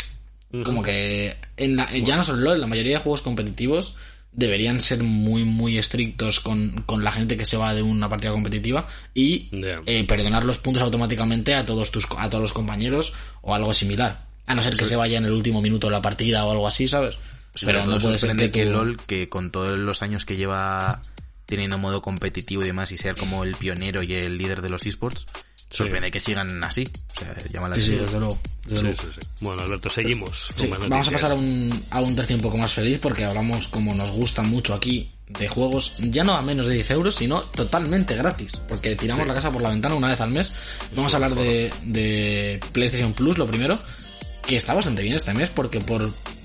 Como 0.64 0.82
que 0.82 1.34
en 1.56 1.76
la- 1.76 1.90
ya 1.96 2.16
no 2.16 2.22
solo 2.22 2.40
LOL, 2.40 2.54
en 2.56 2.60
la 2.62 2.66
mayoría 2.66 2.98
de 2.98 3.02
juegos 3.02 3.22
competitivos 3.22 3.94
deberían 4.32 4.80
ser 4.80 5.02
muy 5.02 5.44
muy 5.44 5.76
estrictos 5.78 6.40
con, 6.40 6.82
con 6.86 7.04
la 7.04 7.12
gente 7.12 7.36
que 7.36 7.44
se 7.44 7.56
va 7.56 7.74
de 7.74 7.82
una 7.82 8.08
partida 8.08 8.30
competitiva 8.32 8.86
y 9.14 9.48
eh, 9.86 10.04
perdonar 10.08 10.44
los 10.44 10.58
puntos 10.58 10.82
automáticamente 10.82 11.54
a 11.54 11.66
todos 11.66 11.90
tus 11.90 12.06
a 12.18 12.28
todos 12.30 12.40
los 12.42 12.52
compañeros 12.52 13.12
o 13.42 13.54
algo 13.54 13.74
similar. 13.74 14.26
A 14.46 14.54
no 14.54 14.62
ser 14.62 14.76
que 14.76 14.84
se 14.86 14.96
vaya 14.96 15.18
en 15.18 15.24
el 15.26 15.32
último 15.32 15.60
minuto 15.62 15.86
de 15.88 15.92
la 15.92 16.02
partida 16.02 16.44
o 16.46 16.50
algo 16.50 16.66
así 16.66 16.88
sabes 16.88 17.16
Sobre 17.54 17.74
pero 17.74 17.86
no 17.86 17.98
puede 17.98 18.18
ser 18.18 18.36
que, 18.36 18.50
que 18.50 18.64
tú- 18.64 18.70
LOL, 18.72 18.96
que 19.06 19.28
con 19.28 19.50
todos 19.50 19.78
los 19.78 20.02
años 20.02 20.24
que 20.24 20.36
lleva 20.36 21.00
teniendo 21.46 21.76
modo 21.76 22.00
competitivo 22.00 22.62
y 22.62 22.66
demás, 22.66 22.90
y 22.92 22.96
ser 22.96 23.14
como 23.14 23.44
el 23.44 23.54
pionero 23.56 24.02
y 24.02 24.14
el 24.14 24.38
líder 24.38 24.62
de 24.62 24.70
los 24.70 24.86
esports, 24.86 25.26
sorprende 25.72 26.10
que 26.10 26.20
sigan 26.20 26.62
así. 26.64 26.86
O 27.16 27.20
sea, 27.20 27.34
llama 27.52 27.68
la 27.68 27.74
sí 27.76 27.82
sí 27.82 27.88
atención. 27.94 28.06
desde 28.06 28.18
luego, 28.20 28.38
desde 28.66 28.76
Sí, 28.76 28.82
luego. 28.82 29.02
sí, 29.02 29.08
sí. 29.20 29.28
Bueno, 29.40 29.62
Alberto, 29.62 29.90
seguimos. 29.90 30.48
con 30.56 30.88
vamos 30.88 31.08
a 31.08 31.10
pasar 31.10 31.30
a 31.32 31.34
un, 31.34 31.84
a 31.90 32.00
un 32.00 32.14
tercio 32.16 32.36
un 32.36 32.42
poco 32.42 32.58
más 32.58 32.72
feliz 32.72 32.98
porque 33.00 33.24
hablamos 33.24 33.68
como 33.68 33.94
nos 33.94 34.10
gusta 34.10 34.42
mucho 34.42 34.74
aquí 34.74 35.10
de 35.28 35.48
juegos 35.48 35.94
ya 35.98 36.24
no 36.24 36.34
a 36.34 36.42
menos 36.42 36.66
de 36.66 36.74
10 36.74 36.90
euros 36.90 37.14
sino 37.16 37.40
totalmente 37.40 38.14
gratis 38.14 38.52
porque 38.68 38.94
tiramos 38.96 39.26
la 39.26 39.32
casa 39.32 39.50
por 39.50 39.62
la 39.62 39.70
ventana 39.70 39.94
una 39.94 40.08
vez 40.08 40.20
al 40.20 40.28
mes 40.30 40.52
vamos 40.94 41.14
a 41.14 41.16
hablar 41.16 41.34
de, 41.34 41.72
de 41.84 42.60
PlayStation 42.72 43.14
Plus 43.14 43.38
lo 43.38 43.46
primero 43.46 43.78
que 44.46 44.56
está 44.56 44.74
bastante 44.74 45.00
bien 45.00 45.14
este 45.14 45.32
mes 45.32 45.48
porque 45.48 45.80
por 45.80 46.02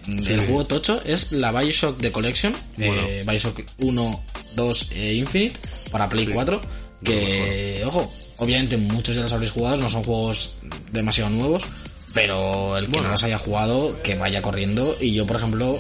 el 0.08 0.46
juego 0.46 0.64
tocho 0.64 1.02
es 1.04 1.34
la 1.34 1.52
Bioshock 1.52 1.98
The 2.00 2.14
Collection 2.14 2.56
Bueno. 2.78 3.02
eh, 3.06 3.24
Bioshock 3.28 3.60
1, 3.80 4.24
2 4.56 4.92
e 4.94 5.14
Infinite 5.16 5.60
para 5.92 6.08
Play 6.08 6.28
4 6.28 6.62
que 7.04 7.84
ojo 7.86 8.14
obviamente 8.38 8.78
muchos 8.78 9.16
ya 9.16 9.22
los 9.22 9.32
habréis 9.34 9.52
jugado 9.52 9.78
no 9.78 9.90
son 9.90 10.04
juegos 10.04 10.58
demasiado 10.92 11.30
nuevos 11.30 11.64
pero 12.14 12.78
el 12.78 12.88
que 12.88 13.00
no 13.02 13.10
los 13.10 13.24
haya 13.24 13.38
jugado, 13.38 14.02
que 14.02 14.16
vaya 14.16 14.42
corriendo. 14.42 14.96
Y 15.00 15.14
yo, 15.14 15.28
por 15.28 15.36
ejemplo, 15.36 15.78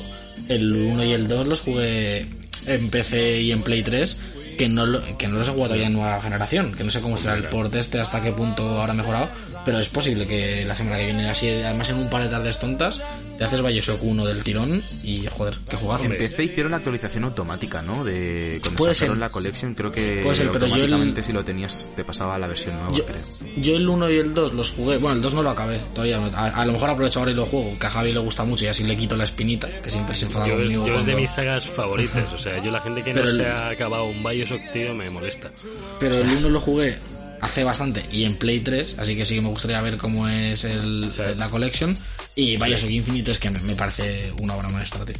el 0.49 0.71
1 0.71 1.03
y 1.05 1.13
el 1.13 1.27
2 1.27 1.47
los 1.47 1.61
jugué 1.61 2.27
en 2.67 2.89
PC 2.91 3.41
y 3.41 3.51
en 3.51 3.63
Play 3.63 3.81
3, 3.81 4.17
que 4.55 4.69
no, 4.69 4.85
lo- 4.85 5.17
que 5.17 5.27
no 5.27 5.39
los 5.39 5.47
he 5.47 5.51
jugado 5.51 5.69
todavía 5.69 5.87
en 5.87 5.93
nueva 5.93 6.21
generación. 6.21 6.73
Que 6.73 6.83
no 6.83 6.91
sé 6.91 7.01
cómo 7.01 7.17
será 7.17 7.33
el 7.35 7.45
port 7.45 7.73
este, 7.73 7.99
hasta 7.99 8.21
qué 8.21 8.31
punto 8.33 8.79
habrá 8.79 8.93
mejorado. 8.93 9.29
Pero 9.65 9.79
es 9.79 9.87
posible 9.89 10.27
que 10.27 10.63
la 10.63 10.75
semana 10.75 10.97
que 10.97 11.05
viene, 11.05 11.27
así, 11.27 11.49
además 11.49 11.89
en 11.89 11.97
un 11.97 12.09
par 12.09 12.21
de 12.21 12.29
tardes 12.29 12.59
tontas, 12.59 12.99
te 13.37 13.43
haces 13.43 13.61
Bioshock 13.61 14.01
1 14.03 14.25
del 14.25 14.43
tirón 14.43 14.81
y 15.03 15.25
joder, 15.27 15.57
qué 15.69 15.75
jugazo. 15.77 16.05
En 16.05 16.17
PC 16.17 16.45
hicieron 16.45 16.71
la 16.71 16.77
actualización 16.77 17.23
automática, 17.25 17.81
¿no? 17.81 18.03
De 18.03 18.57
cuando 18.61 18.77
Puede 18.77 18.95
sacaron 18.95 19.15
ser. 19.17 19.19
la 19.21 19.29
collection, 19.29 19.73
creo 19.75 19.91
que 19.91 20.21
Puede 20.23 20.35
ser, 20.35 20.51
pero 20.51 20.65
yo 20.67 20.75
el- 20.75 20.81
automáticamente 20.81 21.23
si 21.23 21.33
lo 21.33 21.43
tenías 21.45 21.91
te 21.95 22.03
pasaba 22.03 22.35
a 22.35 22.39
la 22.39 22.47
versión 22.47 22.75
nueva, 22.75 22.91
Yo, 22.93 23.05
creo. 23.05 23.21
yo 23.57 23.75
el 23.75 23.87
1 23.87 24.09
y 24.09 24.17
el 24.17 24.33
2 24.33 24.53
los 24.53 24.71
jugué. 24.71 24.97
Bueno, 24.97 25.15
el 25.17 25.21
2 25.21 25.33
no 25.33 25.43
lo 25.43 25.49
acabé 25.51 25.79
todavía. 25.93 26.19
no. 26.19 26.27
A, 26.35 26.47
a 26.47 26.65
lo 26.65 26.73
mejor 26.73 26.89
aprovecho 26.89 27.19
ahora 27.19 27.31
y 27.31 27.35
lo 27.35 27.45
juego, 27.45 27.77
que 27.79 27.85
a 27.85 27.89
Javi 27.89 28.11
le 28.13 28.19
gusta 28.19 28.43
mucho 28.43 28.65
y 28.65 28.67
así 28.69 28.83
le 28.83 28.97
quito 28.97 29.15
la 29.15 29.23
espinita, 29.25 29.67
que 29.81 29.89
siempre 29.89 30.15
se 30.15 30.25
enfada 30.25 30.47
Yo 30.47 30.53
es, 30.55 30.61
conmigo. 30.63 30.85
yo 30.87 30.93
es 30.93 30.99
de 30.99 31.03
cuando- 31.05 31.21
mis 31.21 31.31
sagas 31.31 31.67
favoritas. 31.67 32.33
O 32.33 32.37
sea, 32.37 32.63
yo 32.63 32.71
la 32.71 32.79
gente 32.81 33.03
que 33.03 33.09
no 33.13 33.19
Pero 33.21 33.29
el- 33.29 33.37
se 33.37 33.45
ha 33.45 33.69
acabado 33.69 34.05
un 34.05 34.23
Bioshock, 34.23 34.61
tío, 34.73 34.93
me 34.95 35.09
molesta. 35.09 35.51
Pero 35.99 36.15
el 36.17 36.27
1 36.27 36.49
lo 36.49 36.59
jugué 36.59 36.97
hace 37.41 37.63
bastante 37.63 38.03
y 38.11 38.23
en 38.23 38.37
Play 38.37 38.59
3, 38.61 38.95
así 38.97 39.15
que 39.15 39.25
sí 39.25 39.35
que 39.35 39.41
me 39.41 39.49
gustaría 39.49 39.81
ver 39.81 39.97
cómo 39.97 40.27
es 40.27 40.63
el, 40.63 41.09
Sí. 41.09 41.21
la 41.37 41.49
collection. 41.49 41.95
Y 42.35 42.55
Bioshock 42.57 42.91
Infinite 42.91 43.31
es 43.31 43.39
que 43.39 43.49
me, 43.49 43.59
me 43.61 43.75
parece 43.75 44.31
una 44.41 44.55
obra 44.55 44.69
maestra, 44.69 45.03
tío. 45.03 45.15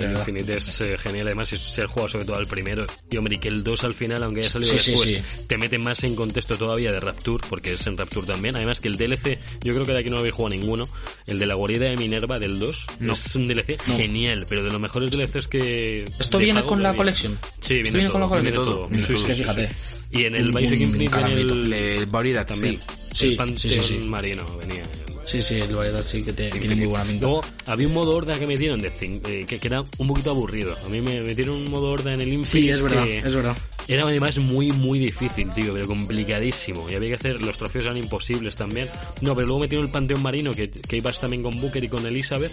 El. 0.00 0.12
Infinite 0.12 0.58
es 0.58 0.80
eh, 0.82 0.96
genial, 0.98 1.26
además 1.26 1.52
es 1.52 1.60
ser 1.62 1.86
jugado 1.86 2.08
sobre 2.08 2.24
todo 2.26 2.36
al 2.36 2.46
primero. 2.46 2.86
Y 3.10 3.16
hombre, 3.16 3.34
y 3.36 3.38
que 3.40 3.48
el 3.48 3.64
2 3.64 3.82
al 3.84 3.94
final, 3.94 4.22
aunque 4.22 4.40
haya 4.42 4.50
salido 4.50 4.72
Sí, 4.74 4.78
sí, 4.78 4.90
después, 4.92 5.10
sí. 5.40 5.46
te 5.48 5.58
mete 5.58 5.78
más 5.78 6.04
en 6.04 6.14
contexto 6.14 6.56
todavía 6.56 6.92
de 6.92 7.00
Rapture, 7.00 7.44
porque 7.48 7.72
es 7.72 7.84
en 7.88 7.96
Rapture 7.98 8.24
también. 8.28 8.54
Además 8.54 8.78
que 8.78 8.86
el 8.86 8.96
DLC, 8.96 9.38
yo 9.64 9.72
creo 9.74 9.84
que 9.84 9.92
de 9.92 9.98
aquí 9.98 10.10
no 10.10 10.14
lo 10.14 10.20
habéis 10.20 10.34
jugado 10.36 10.54
ninguno. 10.56 10.84
El 11.26 11.40
de 11.40 11.46
la 11.46 11.54
guarida 11.54 11.86
de 11.86 11.96
Minerva 11.96 12.38
del 12.38 12.60
2 12.60 12.86
No. 13.00 13.14
es 13.14 13.34
un 13.34 13.48
DLC 13.48 13.76
No. 13.88 13.96
genial, 13.96 14.46
pero 14.48 14.62
de 14.62 14.70
los 14.70 14.80
mejores 14.80 15.10
DLCs 15.10 15.48
que. 15.48 16.04
¿Esto 16.20 16.38
viene 16.38 16.62
con 16.62 16.78
que 16.78 16.82
la 16.84 16.92
vi. 16.92 16.98
collection? 16.98 17.36
Sí, 17.60 17.74
viene, 17.74 17.88
¿Esto 17.88 17.98
viene 17.98 18.10
con 18.10 18.20
la 18.20 18.26
todo, 18.28 18.36
collection? 18.38 18.42
viene 18.44 18.56
Todo, 18.70 18.76
todo. 18.76 18.88
viene 18.88 19.02
Sí, 19.06 19.12
todo. 19.12 19.18
sí, 19.22 19.26
Que 19.26 19.34
sí, 19.34 19.40
fíjate. 19.42 19.68
Y 20.10 20.24
en 20.24 20.34
el 20.34 20.50
un 20.50 20.62
Infinite 20.62 21.10
caramelito. 21.10 21.54
el, 21.54 22.06
Variedad, 22.06 22.46
también. 22.46 22.78
sí. 23.12 23.36
Sí, 23.56 23.68
sí, 23.70 23.82
sí. 23.82 23.98
marino 24.06 24.44
venía. 24.58 24.82
Sí, 25.24 25.42
sí, 25.42 25.60
el 25.60 25.74
variedad 25.74 26.02
sí 26.02 26.22
que, 26.24 26.32
te- 26.32 26.50
tiene 26.50 26.74
muy 26.76 26.86
buena 26.86 27.04
pinta. 27.04 27.26
Luego 27.26 27.40
había 27.66 27.86
un 27.86 27.94
modo 27.94 28.16
horda 28.16 28.38
que 28.38 28.46
me 28.46 28.56
dieron 28.56 28.80
de 28.80 28.90
cin- 28.92 29.20
eh, 29.28 29.44
que, 29.46 29.58
que 29.58 29.66
era 29.68 29.82
un 29.98 30.06
poquito 30.08 30.30
aburrido. 30.30 30.74
A 30.84 30.88
mí 30.88 31.00
me 31.00 31.20
metieron 31.20 31.56
un 31.56 31.70
modo 31.70 31.88
horda 31.88 32.14
en 32.14 32.20
el 32.20 32.32
Infinite 32.32 32.46
Sí, 32.66 32.70
es 32.70 32.82
verdad, 32.82 33.06
es 33.06 33.34
verdad. 33.34 33.56
era 33.86 34.04
además 34.04 34.38
muy 34.38 34.72
muy 34.72 34.98
difícil, 34.98 35.52
tío, 35.52 35.72
pero 35.74 35.86
complicadísimo. 35.86 36.86
Y 36.90 36.94
había 36.94 37.10
que 37.10 37.14
hacer, 37.16 37.40
los 37.42 37.56
trofeos 37.58 37.84
eran 37.84 37.96
imposibles 37.96 38.56
también. 38.56 38.88
No, 39.20 39.34
pero 39.34 39.46
luego 39.46 39.60
metieron 39.60 39.86
el 39.86 39.92
Panteón 39.92 40.22
Marino, 40.22 40.52
que, 40.52 40.70
que 40.70 40.96
ibas 40.96 41.20
también 41.20 41.42
con 41.42 41.60
Booker 41.60 41.84
y 41.84 41.88
con 41.88 42.04
Elizabeth, 42.06 42.52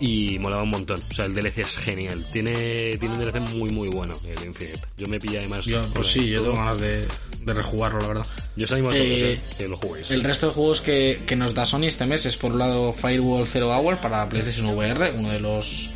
y 0.00 0.38
molaba 0.38 0.62
un 0.62 0.70
montón. 0.70 1.00
O 1.10 1.14
sea, 1.14 1.26
el 1.26 1.34
DLC 1.34 1.58
es 1.58 1.76
genial. 1.78 2.24
Tiene, 2.32 2.96
tiene 2.96 3.14
un 3.16 3.20
DLC 3.22 3.40
muy 3.50 3.70
muy 3.70 3.88
bueno, 3.88 4.14
el 4.26 4.46
Infinite. 4.46 4.80
Yo 4.96 5.06
me 5.08 5.18
pillé 5.20 5.40
además... 5.40 5.64
Yo, 5.66 5.84
pues 5.92 6.06
sí, 6.06 6.28
yo 6.30 6.40
tengo 6.40 6.54
ganas 6.56 6.80
de, 6.80 7.04
de 7.44 7.54
rejugarlo, 7.54 8.00
la 8.00 8.08
verdad. 8.08 8.26
Yo 8.56 8.64
os 8.64 8.72
animo 8.72 8.88
a 8.90 8.92
todos, 8.92 9.04
Eh, 9.04 9.32
eh, 9.32 9.40
que 9.58 9.68
lo 9.68 9.76
juguéis. 9.76 10.10
El 10.10 10.22
resto 10.22 10.46
de 10.46 10.52
juegos 10.52 10.80
que, 10.80 11.20
que 11.26 11.36
nos 11.36 11.54
da 11.54 11.66
Sony 11.66 11.84
este 12.04 12.14
mes 12.14 12.26
es 12.26 12.36
por 12.36 12.52
un 12.52 12.58
lado 12.58 12.92
Firewall 12.92 13.46
Zero 13.46 13.70
Hour 13.76 13.98
para 13.98 14.28
PlayStation 14.28 14.66
VR, 14.66 15.12
uno 15.16 15.30
de 15.30 15.40
los 15.40 15.90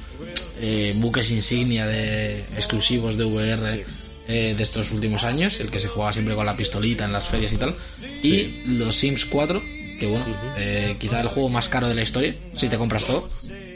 eh, 0.60 0.92
buques 0.96 1.30
insignia 1.30 1.86
de 1.86 2.40
exclusivos 2.56 3.16
de 3.16 3.24
VR 3.24 3.84
eh, 4.26 4.54
de 4.56 4.62
estos 4.62 4.90
últimos 4.92 5.24
años, 5.24 5.60
el 5.60 5.70
que 5.70 5.78
se 5.78 5.88
juega 5.88 6.12
siempre 6.12 6.34
con 6.34 6.44
la 6.46 6.56
pistolita 6.56 7.04
en 7.04 7.12
las 7.12 7.28
ferias 7.28 7.52
y 7.52 7.56
tal. 7.56 7.74
Y 8.22 8.62
los 8.66 8.94
Sims 8.96 9.24
4, 9.26 9.62
que 10.00 10.06
bueno, 10.06 10.24
eh, 10.56 10.96
quizá 10.98 11.20
el 11.20 11.28
juego 11.28 11.48
más 11.48 11.68
caro 11.68 11.88
de 11.88 11.94
la 11.94 12.02
historia, 12.02 12.34
si 12.56 12.68
te 12.68 12.76
compras 12.78 13.04
todo. 13.04 13.28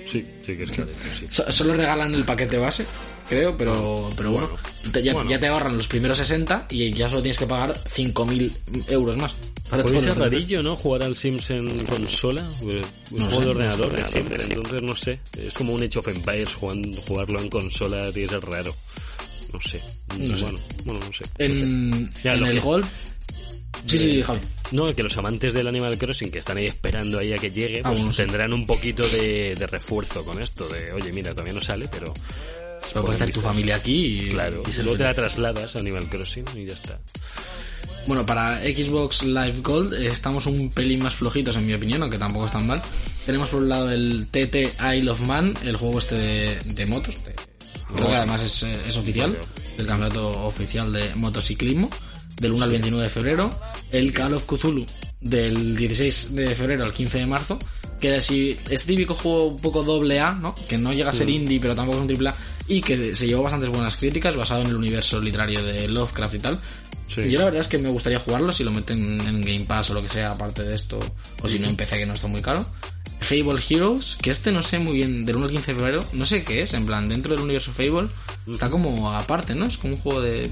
Sí, 0.04 0.26
sí 0.44 0.56
que 0.56 0.64
es 0.64 0.70
que 0.70 0.82
sí. 0.84 1.26
So- 1.30 1.50
Solo 1.52 1.74
regalan 1.74 2.14
el 2.14 2.24
paquete 2.24 2.58
base, 2.58 2.84
creo, 3.28 3.56
pero, 3.56 4.10
pero 4.16 4.32
bueno, 4.32 4.50
te- 4.92 5.02
ya, 5.02 5.12
Bueno. 5.14 5.30
ya 5.30 5.38
te 5.38 5.46
ahorran 5.46 5.76
los 5.76 5.86
primeros 5.86 6.18
60 6.18 6.66
y 6.70 6.90
ya 6.92 7.08
solo 7.08 7.22
tienes 7.22 7.38
que 7.38 7.46
pagar 7.46 7.72
5.000 7.84 8.52
euros 8.88 9.16
más. 9.16 9.36
Para 9.72 9.84
Puede 9.84 10.00
ser 10.00 10.18
rarillo, 10.18 10.62
¿no? 10.62 10.76
Jugar 10.76 11.02
al 11.02 11.16
Sims 11.16 11.48
en 11.50 11.86
consola. 11.86 12.44
Pues, 12.62 12.86
un 13.10 13.18
No 13.20 13.24
juego 13.26 13.40
sé, 13.40 13.44
de 13.46 13.50
ordenador, 13.52 13.96
sé, 13.96 14.06
siempre. 14.06 14.44
Entonces, 14.44 14.82
no 14.82 14.94
sé. 14.96 15.20
Es 15.38 15.52
como 15.54 15.72
un 15.72 15.82
Age 15.82 15.98
of 15.98 16.08
Empires. 16.08 16.52
jugando- 16.54 17.00
jugarlo 17.08 17.40
en 17.40 17.48
consola 17.48 18.12
tiene 18.12 18.28
que 18.28 18.34
ser 18.34 18.44
raro. 18.44 18.76
No 19.50 19.58
sé. 19.58 19.80
No 20.18 20.34
sé. 20.36 20.42
Bueno, 20.42 20.58
bueno, 20.84 21.00
no 21.06 21.12
sé. 21.12 21.24
En, 21.38 22.12
Ya, 22.22 22.34
en 22.34 22.40
lo 22.40 22.46
el 22.48 22.52
que- 22.58 22.60
Gold. 22.60 22.84
Sí, 23.86 23.98
sí, 23.98 24.22
Javi. 24.22 24.40
No, 24.72 24.94
que 24.94 25.02
los 25.02 25.16
amantes 25.16 25.54
del 25.54 25.66
Animal 25.66 25.96
Crossing 25.96 26.30
que 26.30 26.38
están 26.40 26.58
ahí 26.58 26.66
esperando 26.66 27.18
ahí 27.18 27.32
a 27.32 27.36
que 27.38 27.50
llegue, 27.50 27.80
Ah, 27.82 27.92
pues 27.92 28.14
sí. 28.14 28.22
tendrán 28.22 28.52
un 28.52 28.66
poquito 28.66 29.08
de, 29.08 29.54
de 29.54 29.66
refuerzo 29.66 30.22
con 30.22 30.40
esto. 30.42 30.68
De, 30.68 30.92
oye, 30.92 31.10
mira, 31.12 31.30
todavía 31.32 31.54
no 31.54 31.60
sale, 31.62 31.88
pero... 31.90 32.12
Lo 32.94 33.04
puedes 33.04 33.22
hacer 33.22 33.32
tu 33.34 33.40
familia 33.40 33.76
aquí 33.76 34.18
y, 34.28 34.30
Claro, 34.32 34.62
y 34.68 34.82
luego 34.82 34.98
te 34.98 35.04
la 35.04 35.14
trasladas 35.14 35.76
a 35.76 35.78
Animal 35.78 36.10
Crossing 36.10 36.44
y 36.56 36.66
ya 36.66 36.74
está. 36.74 36.98
Bueno, 38.06 38.26
para 38.26 38.60
Xbox 38.60 39.22
Live 39.22 39.60
Gold 39.62 39.94
eh, 39.94 40.08
estamos 40.08 40.46
un 40.46 40.70
pelín 40.70 41.02
más 41.02 41.14
flojitos 41.14 41.56
en 41.56 41.66
mi 41.66 41.74
opinión, 41.74 42.02
aunque 42.02 42.18
tampoco 42.18 42.46
están 42.46 42.66
mal. 42.66 42.82
Tenemos 43.24 43.50
por 43.50 43.62
un 43.62 43.68
lado 43.68 43.90
el 43.90 44.26
TT 44.28 44.74
Isle 44.96 45.10
of 45.10 45.20
Man, 45.20 45.54
el 45.62 45.76
juego 45.76 45.98
este 45.98 46.16
de, 46.16 46.58
de 46.64 46.86
motos, 46.86 47.24
de 47.24 47.34
creo 47.94 48.06
que 48.06 48.14
además 48.14 48.42
es, 48.42 48.62
eh, 48.64 48.76
es 48.88 48.96
oficial, 48.96 49.38
el 49.78 49.86
campeonato 49.86 50.30
oficial 50.44 50.92
de 50.92 51.14
motociclismo, 51.14 51.90
del 52.40 52.52
1 52.52 52.64
al 52.64 52.70
29 52.70 53.04
de 53.04 53.10
febrero. 53.10 53.50
El 53.90 54.12
Call 54.12 54.34
of 54.34 54.46
Cthulhu, 54.46 54.84
del 55.20 55.76
16 55.76 56.34
de 56.34 56.54
febrero 56.54 56.84
al 56.84 56.92
15 56.92 57.18
de 57.18 57.26
marzo, 57.26 57.58
que 58.00 58.16
es 58.16 58.24
así, 58.24 58.58
es 58.68 58.84
típico 58.84 59.14
juego 59.14 59.48
un 59.48 59.60
poco 59.60 59.82
doble 59.84 60.18
A, 60.18 60.32
¿no? 60.32 60.54
Que 60.68 60.76
no 60.78 60.92
llega 60.92 61.10
a 61.10 61.12
ser 61.12 61.28
indie, 61.28 61.60
pero 61.60 61.74
tampoco 61.74 61.98
es 61.98 62.02
un 62.02 62.08
triple 62.08 62.30
A, 62.30 62.36
y 62.76 62.80
que 62.80 63.14
se 63.14 63.26
llevó 63.26 63.42
bastantes 63.42 63.68
buenas 63.70 63.96
críticas, 63.96 64.34
basado 64.36 64.62
en 64.62 64.68
el 64.68 64.76
universo 64.76 65.20
literario 65.20 65.62
de 65.62 65.88
Lovecraft 65.88 66.34
y 66.34 66.38
tal. 66.38 66.60
Sí. 67.06 67.30
Yo 67.30 67.38
la 67.38 67.44
verdad 67.46 67.60
es 67.60 67.68
que 67.68 67.78
me 67.78 67.90
gustaría 67.90 68.18
jugarlo 68.18 68.50
si 68.52 68.64
lo 68.64 68.70
meten 68.72 69.20
en 69.20 69.40
Game 69.42 69.64
Pass 69.66 69.90
o 69.90 69.94
lo 69.94 70.02
que 70.02 70.08
sea, 70.08 70.30
aparte 70.30 70.62
de 70.62 70.74
esto, 70.74 70.98
o 71.42 71.48
si 71.48 71.58
no 71.58 71.68
en 71.68 71.76
PC 71.76 71.98
que 71.98 72.06
no 72.06 72.14
está 72.14 72.26
muy 72.28 72.40
caro. 72.40 72.64
Fable 73.20 73.60
Heroes, 73.68 74.16
que 74.20 74.30
este 74.30 74.50
no 74.50 74.62
sé 74.62 74.78
muy 74.78 74.94
bien, 74.94 75.24
del 75.24 75.36
1 75.36 75.44
al 75.46 75.50
15 75.52 75.72
de 75.72 75.78
febrero, 75.78 76.04
no 76.14 76.24
sé 76.24 76.42
qué 76.42 76.62
es, 76.62 76.72
en 76.74 76.86
plan, 76.86 77.08
dentro 77.08 77.34
del 77.34 77.44
universo 77.44 77.72
Fable, 77.72 78.08
está 78.52 78.70
como 78.70 79.12
aparte, 79.12 79.54
¿no? 79.54 79.66
Es 79.66 79.76
como 79.76 79.94
un 79.94 80.00
juego 80.00 80.20
de 80.22 80.50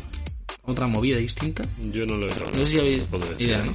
otra 0.62 0.86
movida 0.86 1.16
distinta. 1.16 1.62
Yo 1.92 2.04
no 2.06 2.16
lo 2.16 2.26
he 2.28 2.34
No 2.34 2.66
sé 2.66 2.66
si 2.66 2.78
habéis 2.78 3.02
idea, 3.38 3.64
¿no? 3.64 3.74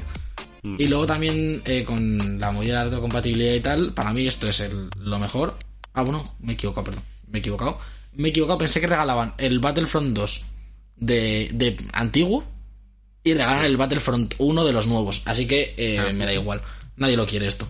Mm. 0.63 0.75
Y 0.79 0.87
luego 0.87 1.05
también 1.05 1.61
eh, 1.65 1.83
con 1.83 2.39
la 2.39 2.51
movida 2.51 2.85
de 2.85 2.91
la 2.91 2.99
compatibilidad 2.99 3.53
y 3.53 3.59
tal, 3.61 3.93
para 3.93 4.13
mí 4.13 4.27
esto 4.27 4.47
es 4.47 4.59
el- 4.61 4.89
lo 4.99 5.19
mejor. 5.19 5.57
Ah, 5.93 6.03
bueno, 6.03 6.35
me 6.39 6.53
he 6.53 6.55
equivocado, 6.55 6.85
perdón. 6.85 7.03
Me 7.31 7.39
he 7.39 7.41
equivocado. 7.41 7.79
Me 8.15 8.29
he 8.29 8.31
equivocado, 8.31 8.57
pensé 8.57 8.81
que 8.81 8.87
regalaban 8.87 9.33
el 9.37 9.59
Battlefront 9.59 10.15
2 10.15 10.45
de, 10.97 11.49
de 11.53 11.77
antiguo 11.93 12.45
y 13.23 13.33
regalan 13.33 13.65
el 13.65 13.75
Battlefront 13.75 14.35
1 14.37 14.65
de 14.65 14.73
los 14.73 14.87
nuevos. 14.87 15.23
Así 15.25 15.47
que 15.47 15.73
eh, 15.77 16.13
me 16.13 16.25
da 16.25 16.33
igual. 16.33 16.61
Nadie 16.95 17.17
lo 17.17 17.25
quiere 17.25 17.47
esto. 17.47 17.67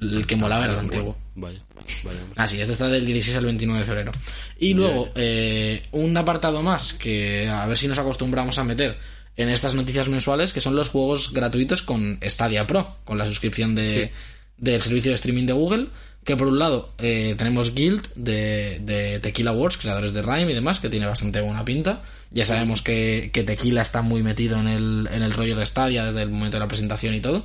El 0.00 0.26
que 0.26 0.36
molaba 0.36 0.64
era 0.64 0.74
el 0.74 0.80
antiguo. 0.80 1.16
Vaya, 1.34 1.60
vaya. 2.04 2.20
Así, 2.36 2.60
este 2.60 2.72
está 2.72 2.88
del 2.88 3.06
16 3.06 3.36
al 3.36 3.46
29 3.46 3.80
de 3.80 3.86
febrero. 3.86 4.12
Y 4.58 4.74
luego, 4.74 5.08
eh, 5.14 5.84
un 5.92 6.16
apartado 6.16 6.62
más 6.62 6.92
que 6.92 7.48
a 7.48 7.66
ver 7.66 7.78
si 7.78 7.88
nos 7.88 7.98
acostumbramos 7.98 8.58
a 8.58 8.64
meter 8.64 8.98
en 9.36 9.48
estas 9.48 9.74
noticias 9.74 10.08
mensuales, 10.08 10.52
que 10.52 10.60
son 10.60 10.76
los 10.76 10.90
juegos 10.90 11.32
gratuitos 11.32 11.82
con 11.82 12.20
Stadia 12.22 12.66
Pro, 12.66 12.96
con 13.04 13.18
la 13.18 13.24
suscripción 13.24 13.74
de, 13.74 14.12
del 14.58 14.80
servicio 14.80 15.10
de 15.10 15.16
streaming 15.16 15.46
de 15.46 15.52
Google. 15.54 15.86
Que 16.24 16.36
por 16.36 16.46
un 16.48 16.58
lado 16.58 16.92
eh, 16.98 17.34
tenemos 17.36 17.74
Guild 17.74 18.06
de, 18.14 18.78
de 18.80 19.20
Tequila 19.20 19.52
Wars, 19.52 19.76
creadores 19.76 20.14
de 20.14 20.22
Rime 20.22 20.52
y 20.52 20.54
demás, 20.54 20.80
que 20.80 20.88
tiene 20.88 21.06
bastante 21.06 21.40
buena 21.42 21.64
pinta. 21.64 22.02
Ya 22.30 22.44
sabemos 22.46 22.80
que, 22.82 23.30
que 23.32 23.42
Tequila 23.44 23.82
está 23.82 24.00
muy 24.02 24.22
metido 24.22 24.58
en 24.58 24.66
el, 24.68 25.08
en 25.12 25.22
el 25.22 25.32
rollo 25.32 25.54
de 25.56 25.66
Stadia 25.66 26.06
desde 26.06 26.22
el 26.22 26.30
momento 26.30 26.56
de 26.56 26.60
la 26.60 26.68
presentación 26.68 27.14
y 27.14 27.20
todo. 27.20 27.44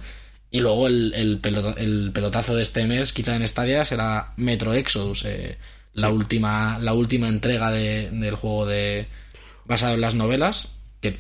Y 0.50 0.62
luego 0.62 0.88
el, 0.88 1.14
el, 1.14 1.40
pelota- 1.40 1.76
el 1.78 2.12
pelotazo 2.14 2.56
de 2.56 2.62
este 2.64 2.88
mes, 2.88 3.14
quizá 3.14 3.36
en 3.36 3.48
Stadia, 3.48 3.84
será 3.86 4.34
Metro 4.38 4.74
Exodus, 4.74 5.26
eh, 5.26 5.58
la 5.94 6.10
última 6.10 6.80
la 6.80 6.94
última 6.94 7.28
entrega 7.28 7.72
de- 7.72 8.10
del 8.12 8.36
juego 8.36 8.66
de 8.66 9.08
basado 9.66 9.94
en 9.96 10.02
las 10.02 10.16
novelas, 10.16 10.76
que 11.02 11.18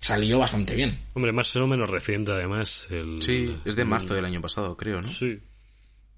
salió 0.00 0.38
bastante 0.40 0.74
bien. 0.74 0.98
Hombre, 1.12 1.30
más 1.32 1.54
o 1.54 1.66
menos 1.66 1.90
reciente 1.90 2.32
además. 2.32 2.88
El, 2.90 3.20
Sí, 3.22 3.54
es 3.64 3.76
de 3.76 3.82
el- 3.82 3.88
marzo 3.88 4.14
del 4.14 4.24
año 4.24 4.40
pasado, 4.40 4.76
creo, 4.76 5.00
¿no? 5.02 5.12
Sí. 5.12 5.38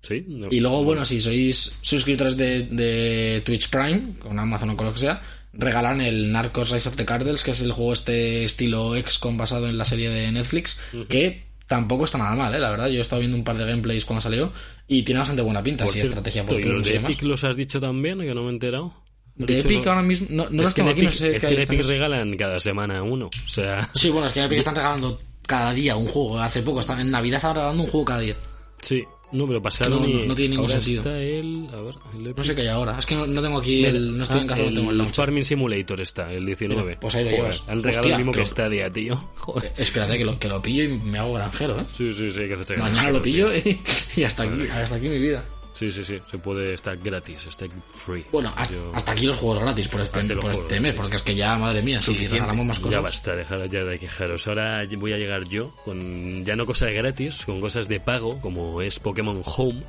Sí. 0.06 0.24
no- 0.28 0.48
Y 0.50 0.60
luego, 0.60 0.84
bueno, 0.84 1.04
si 1.04 1.20
sois 1.20 1.78
suscriptores 1.80 2.36
de, 2.36 2.62
de 2.70 3.42
Twitch 3.44 3.70
Prime, 3.70 4.14
con 4.20 4.38
Amazon 4.38 4.70
o 4.70 4.76
con 4.76 4.86
lo 4.86 4.92
que 4.92 4.98
sea, 5.00 5.22
regalan 5.52 6.00
el 6.00 6.30
Narcos 6.32 6.70
Rise 6.70 6.88
of 6.88 6.96
the 6.96 7.04
Cartels, 7.04 7.42
que 7.42 7.52
es 7.52 7.60
el 7.62 7.72
juego 7.72 7.92
este 7.92 8.44
estilo 8.44 8.94
XCOM 9.00 9.36
basado 9.36 9.68
en 9.68 9.78
la 9.78 9.84
serie 9.84 10.10
de 10.10 10.30
Netflix, 10.32 10.78
que 11.08 11.44
tampoco 11.66 12.04
está 12.04 12.18
nada 12.18 12.34
mal, 12.36 12.54
¿eh? 12.54 12.58
la 12.58 12.70
verdad. 12.70 12.88
Yo 12.88 12.98
he 12.98 13.00
estado 13.00 13.20
viendo 13.20 13.36
un 13.36 13.44
par 13.44 13.56
de 13.56 13.64
gameplays 13.64 14.04
cuando 14.04 14.20
salió 14.20 14.52
y 14.86 15.02
tiene 15.02 15.20
bastante 15.20 15.42
buena 15.42 15.62
pinta, 15.62 15.86
cierto, 15.86 16.08
estrategia 16.10 16.44
por 16.44 16.60
¿Y 16.60 16.64
los 16.64 16.84
de. 16.84 16.96
Epic 16.96 17.22
los 17.22 17.42
has 17.44 17.56
dicho 17.56 17.80
también? 17.80 18.18
Que 18.20 18.34
no 18.34 18.42
me 18.42 18.48
he 18.48 18.52
enterado. 18.52 18.92
De 19.36 19.58
Epic 19.60 19.84
ahora 19.86 20.02
mismo, 20.02 20.26
no, 20.30 20.44
no 20.44 20.48
es 20.48 20.52
los 20.52 20.68
que 20.70 20.74
tengo 20.82 20.90
en 20.90 20.92
aquí, 20.94 21.02
no 21.02 21.08
Epic, 21.08 21.18
sé 21.18 21.36
es 21.36 21.42
qué 21.42 21.48
que 21.48 21.54
en 21.54 21.60
Epic 21.62 21.86
regalan 21.86 22.36
cada 22.36 22.60
semana 22.60 23.02
uno. 23.02 23.26
O 23.26 23.48
sea, 23.48 23.88
Sí, 23.94 24.10
bueno, 24.10 24.26
es 24.28 24.32
que 24.32 24.40
en 24.40 24.46
Epic 24.46 24.58
están 24.60 24.74
regalando 24.76 25.18
cada 25.46 25.72
día 25.72 25.96
un 25.96 26.06
juego. 26.06 26.38
Hace 26.38 26.62
poco, 26.62 26.80
están, 26.80 27.00
en 27.00 27.10
Navidad 27.10 27.36
estaban 27.36 27.56
regalando 27.56 27.82
un 27.84 27.88
juego 27.90 28.04
cada 28.04 28.20
día. 28.20 28.36
sí. 28.82 29.02
No, 29.32 29.46
pero 29.48 29.60
pasaron 29.60 30.00
No, 30.02 30.06
no, 30.06 30.24
no 30.26 30.34
tiene 30.34 30.50
ningún 30.50 30.66
ahora 30.70 30.80
sentido. 30.82 31.00
está 31.02 31.18
el... 31.20 31.68
A 31.72 31.80
ver, 31.80 31.94
el. 32.14 32.34
No 32.36 32.44
sé 32.44 32.54
qué 32.54 32.60
hay 32.62 32.68
ahora. 32.68 32.96
Es 32.98 33.06
que 33.06 33.14
no, 33.16 33.26
no 33.26 33.42
tengo 33.42 33.58
aquí 33.58 33.84
el. 33.84 34.16
No 34.16 34.22
estoy 34.22 34.38
en 34.40 34.44
Ah, 34.44 34.46
casa, 34.48 34.62
no 34.62 34.68
tengo 34.68 34.80
el 34.82 34.88
el 34.90 34.98
launcher. 34.98 35.16
Farming 35.16 35.44
Simulator 35.44 36.00
está, 36.00 36.32
el 36.32 36.46
19. 36.46 36.82
Mira, 36.84 37.00
pues 37.00 37.14
ahí 37.16 37.24
lo 37.24 37.30
llevas. 37.30 37.62
Han 37.68 37.82
regalado 37.82 38.08
el 38.10 38.16
mismo 38.18 38.32
que 38.32 38.36
pero- 38.38 38.46
Stadia, 38.46 38.90
tío. 38.92 39.16
Joder. 39.36 39.72
Espérate 39.76 40.18
que 40.18 40.24
lo, 40.24 40.38
que 40.38 40.48
lo 40.48 40.62
pillo 40.62 40.84
y 40.84 40.88
me 40.88 41.18
hago 41.18 41.32
granjero, 41.34 41.80
¿eh? 41.80 41.84
Sí, 41.96 42.12
sí, 42.12 42.30
sí, 42.30 42.40
hay 42.40 42.48
que 42.48 42.54
hacerse 42.54 42.76
Mañana 42.76 43.10
lo 43.10 43.20
pillo 43.22 43.52
y, 43.54 43.80
y 44.16 44.22
hasta, 44.22 44.44
aquí, 44.44 44.68
hasta 44.68 44.96
aquí 44.96 45.08
mi 45.08 45.18
vida. 45.18 45.44
Sí, 45.74 45.90
sí, 45.90 46.04
sí. 46.04 46.18
Se 46.30 46.38
puede 46.38 46.72
estar 46.74 46.96
gratis, 46.96 47.44
está 47.46 47.66
free. 48.06 48.24
Bueno, 48.32 48.52
hasta, 48.56 48.74
Yo- 48.76 48.92
hasta 48.94 49.12
aquí 49.12 49.26
los 49.26 49.36
juegos 49.36 49.58
gratis 49.58 49.88
por 49.88 50.00
este, 50.00 50.20
por 50.36 50.50
este 50.52 50.74
mes, 50.80 50.94
gratis. 50.94 50.94
porque 51.00 51.16
es 51.16 51.22
que 51.22 51.34
ya, 51.34 51.58
madre 51.58 51.82
mía, 51.82 52.00
si 52.00 52.26
regalamos 52.28 52.64
más 52.64 52.76
Ya 52.78 52.82
cosas. 52.84 53.02
basta, 53.02 53.36
dejar 53.36 53.68
ya 53.68 53.84
de 53.84 53.98
quejaros. 53.98 54.46
Ahora 54.48 54.82
voy 54.96 55.12
a 55.12 55.16
llegar 55.18 55.44
yo 55.48 55.70
con 55.84 56.44
ya 56.44 56.54
no 56.56 56.64
cosas 56.64 56.92
gratis, 56.94 57.44
con 57.44 57.60
cosas 57.60 57.88
de 57.88 57.98
pago, 58.00 58.40
como 58.40 58.80
es 58.80 58.98
Pokémon 59.00 59.42
Home, 59.44 59.82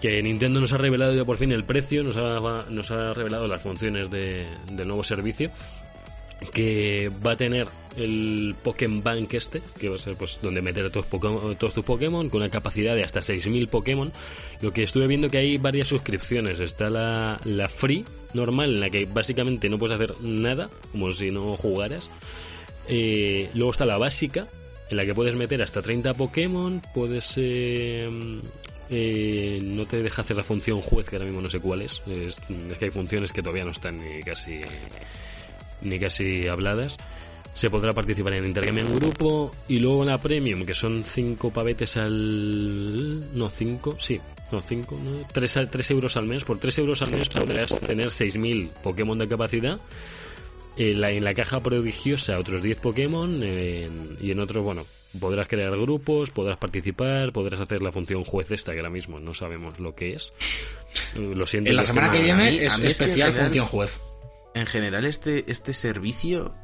que 0.00 0.22
Nintendo 0.22 0.60
nos 0.60 0.72
ha 0.72 0.78
revelado 0.78 1.12
ya 1.12 1.24
por 1.24 1.36
fin 1.36 1.50
el 1.50 1.64
precio, 1.64 2.04
nos 2.04 2.16
ha, 2.16 2.64
nos 2.70 2.90
ha 2.92 3.12
revelado 3.12 3.48
las 3.48 3.60
funciones 3.60 4.08
de- 4.10 4.46
del 4.70 4.86
nuevo 4.86 5.02
servicio, 5.02 5.50
que 6.52 7.10
va 7.24 7.32
a 7.32 7.36
tener 7.36 7.68
el 7.96 8.54
Pokémon 8.62 9.02
Bank 9.02 9.34
este, 9.34 9.60
que 9.78 9.88
va 9.88 9.96
a 9.96 9.98
ser 9.98 10.14
pues 10.16 10.38
donde 10.40 10.62
meter 10.62 10.88
todos, 10.90 11.06
todos 11.58 11.74
tus 11.74 11.84
Pokémon, 11.84 12.28
con 12.30 12.40
una 12.42 12.50
capacidad 12.50 12.94
de 12.94 13.02
hasta 13.02 13.20
6.000 13.20 13.68
Pokémon. 13.68 14.12
Lo 14.60 14.72
que 14.72 14.82
estuve 14.84 15.06
viendo 15.06 15.30
que 15.30 15.38
hay 15.38 15.58
varias 15.58 15.88
suscripciones. 15.88 16.60
Está 16.60 16.90
la, 16.90 17.40
la 17.44 17.68
free 17.68 18.04
normal, 18.34 18.74
en 18.74 18.80
la 18.80 18.90
que 18.90 19.06
básicamente 19.06 19.68
no 19.68 19.78
puedes 19.78 19.96
hacer 19.96 20.20
nada, 20.20 20.70
como 20.92 21.12
si 21.12 21.30
no 21.30 21.56
jugaras. 21.56 22.08
Eh, 22.88 23.50
luego 23.54 23.72
está 23.72 23.84
la 23.84 23.98
básica, 23.98 24.46
en 24.90 24.96
la 24.96 25.04
que 25.04 25.14
puedes 25.14 25.34
meter 25.34 25.60
hasta 25.62 25.82
30 25.82 26.14
Pokémon, 26.14 26.80
puedes... 26.94 27.34
eh, 27.36 28.08
eh, 28.90 29.58
no 29.62 29.84
te 29.84 30.02
deja 30.02 30.22
hacer 30.22 30.36
la 30.36 30.44
función 30.44 30.80
juez, 30.80 31.06
que 31.08 31.16
ahora 31.16 31.26
mismo 31.26 31.42
no 31.42 31.50
sé 31.50 31.60
cuál 31.60 31.82
es. 31.82 32.00
Es, 32.06 32.38
es 32.48 32.78
que 32.78 32.86
hay 32.86 32.90
funciones 32.90 33.32
que 33.32 33.42
todavía 33.42 33.64
no 33.64 33.72
están 33.72 33.98
ni 33.98 34.22
casi 34.22 34.62
ni 35.82 35.98
casi 35.98 36.46
habladas. 36.48 36.96
Se 37.54 37.70
podrá 37.70 37.92
participar 37.92 38.34
en 38.34 38.46
intercambio 38.46 38.84
en 38.86 38.96
grupo. 38.96 39.52
Y 39.68 39.80
luego 39.80 40.04
la 40.04 40.18
premium, 40.18 40.64
que 40.64 40.74
son 40.74 41.02
5 41.04 41.52
pavetes 41.52 41.96
al. 41.96 43.36
No, 43.36 43.48
5, 43.50 43.96
sí. 43.98 44.20
No, 44.52 44.60
5, 44.62 44.98
3, 45.32 45.90
euros 45.90 46.16
al 46.16 46.26
mes. 46.26 46.44
Por 46.44 46.58
3 46.58 46.78
euros 46.78 47.02
al 47.02 47.10
mes 47.10 47.28
podrás 47.28 47.68
tener 47.80 48.08
6.000 48.08 48.68
Pokémon 48.82 49.18
de 49.18 49.28
capacidad. 49.28 49.78
En 50.76 51.00
la, 51.00 51.10
en 51.10 51.24
la 51.24 51.34
caja 51.34 51.60
prodigiosa 51.60 52.38
otros 52.38 52.62
10 52.62 52.78
Pokémon. 52.78 53.42
en- 53.42 54.16
y 54.20 54.30
en 54.30 54.38
otros, 54.38 54.62
bueno, 54.64 54.86
podrás 55.18 55.48
crear 55.48 55.76
grupos, 55.76 56.30
podrás 56.30 56.56
participar, 56.58 57.32
podrás 57.32 57.58
hacer 57.60 57.82
la 57.82 57.90
función 57.90 58.22
juez 58.22 58.50
esta, 58.52 58.70
que 58.72 58.78
ahora 58.78 58.90
mismo 58.90 59.18
no 59.18 59.34
sabemos 59.34 59.80
lo 59.80 59.94
que 59.96 60.12
es. 60.14 60.32
Eh, 61.16 61.32
Lo 61.34 61.44
siento. 61.46 61.70
En 61.70 61.76
la 61.76 61.82
semana 61.82 62.12
que 62.12 62.18
no- 62.18 62.24
viene 62.24 62.46
a 62.46 62.50
mí- 62.50 62.58
es 62.60 62.72
a 62.72 62.78
mí 62.78 62.86
es 62.86 62.96
que 62.98 63.04
en 63.04 63.08
especial 63.10 63.28
general- 63.32 63.46
función 63.46 63.66
juez. 63.66 64.00
En 64.58 64.66
general, 64.66 65.04
este, 65.04 65.50
este 65.50 65.72
servicio, 65.72 66.54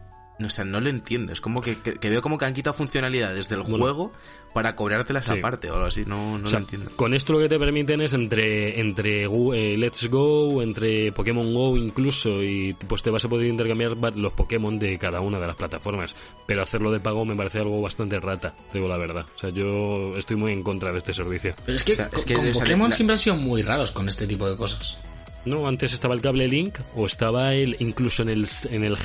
o 0.44 0.50
sea, 0.50 0.64
no 0.64 0.80
lo 0.80 0.88
entiendo. 0.88 1.32
Es 1.32 1.40
como 1.40 1.60
que, 1.60 1.80
que- 1.80 1.94
que 1.94 2.10
veo 2.10 2.20
como 2.22 2.38
que 2.38 2.44
han 2.44 2.54
quitado 2.54 2.74
funcionalidades 2.74 3.48
del 3.48 3.60
Bueno. 3.60 3.78
juego 3.78 4.12
para 4.52 4.74
cobrártelas 4.76 5.26
Sí. 5.26 5.38
aparte 5.38 5.70
o 5.70 5.74
algo 5.74 5.86
así. 5.86 6.04
No, 6.06 6.38
no 6.38 6.46
O 6.46 6.48
sea, 6.48 6.58
lo 6.60 6.64
entiendo. 6.64 6.90
Con 6.96 7.14
esto 7.14 7.32
lo 7.32 7.38
que 7.40 7.48
te 7.48 7.58
permiten 7.58 8.00
es 8.00 8.12
entre 8.14 8.80
entre 8.80 9.24
eh, 9.24 9.76
Let's 9.76 10.08
Go, 10.08 10.60
entre 10.62 11.12
Pokémon 11.12 11.52
Go 11.54 11.76
incluso 11.76 12.42
y 12.42 12.72
pues 12.88 13.02
te 13.02 13.10
vas 13.10 13.24
a 13.24 13.28
poder 13.28 13.46
intercambiar 13.48 13.96
los 14.16 14.32
Pokémon 14.32 14.76
de 14.78 14.98
cada 14.98 15.20
una 15.20 15.38
de 15.40 15.46
las 15.46 15.56
plataformas. 15.56 16.14
Pero 16.46 16.62
hacerlo 16.62 16.90
de 16.90 16.98
pago 17.00 17.24
me 17.24 17.36
parece 17.36 17.58
algo 17.58 17.80
bastante 17.80 18.18
rata, 18.20 18.54
digo 18.72 18.88
la 18.88 18.96
verdad. 18.96 19.26
O 19.34 19.38
sea, 19.38 19.50
yo 19.50 20.16
estoy 20.16 20.36
muy 20.36 20.52
en 20.52 20.62
contra 20.64 20.90
de 20.92 20.98
este 20.98 21.12
servicio. 21.14 21.54
Pero 21.64 21.76
es 21.76 21.84
que, 21.84 21.92
O 21.92 21.96
sea, 21.96 22.06
es 22.06 22.12
con- 22.12 22.24
que 22.24 22.34
con 22.34 22.46
esa- 22.46 22.60
Pokémon 22.60 22.90
la- 22.90 22.96
siempre 22.96 23.14
han 23.14 23.18
sido 23.20 23.36
muy 23.36 23.62
raros 23.62 23.90
con 23.92 24.08
este 24.08 24.26
tipo 24.26 24.48
de 24.50 24.56
cosas. 24.56 24.98
No, 25.44 25.68
antes 25.68 25.92
estaba 25.92 26.14
el 26.14 26.20
cable 26.20 26.48
Link 26.48 26.78
o 26.96 27.06
estaba 27.06 27.54
el 27.54 27.76
incluso 27.80 28.22
en 28.22 28.30
el 28.30 28.48
en 28.70 28.84
el 28.84 28.96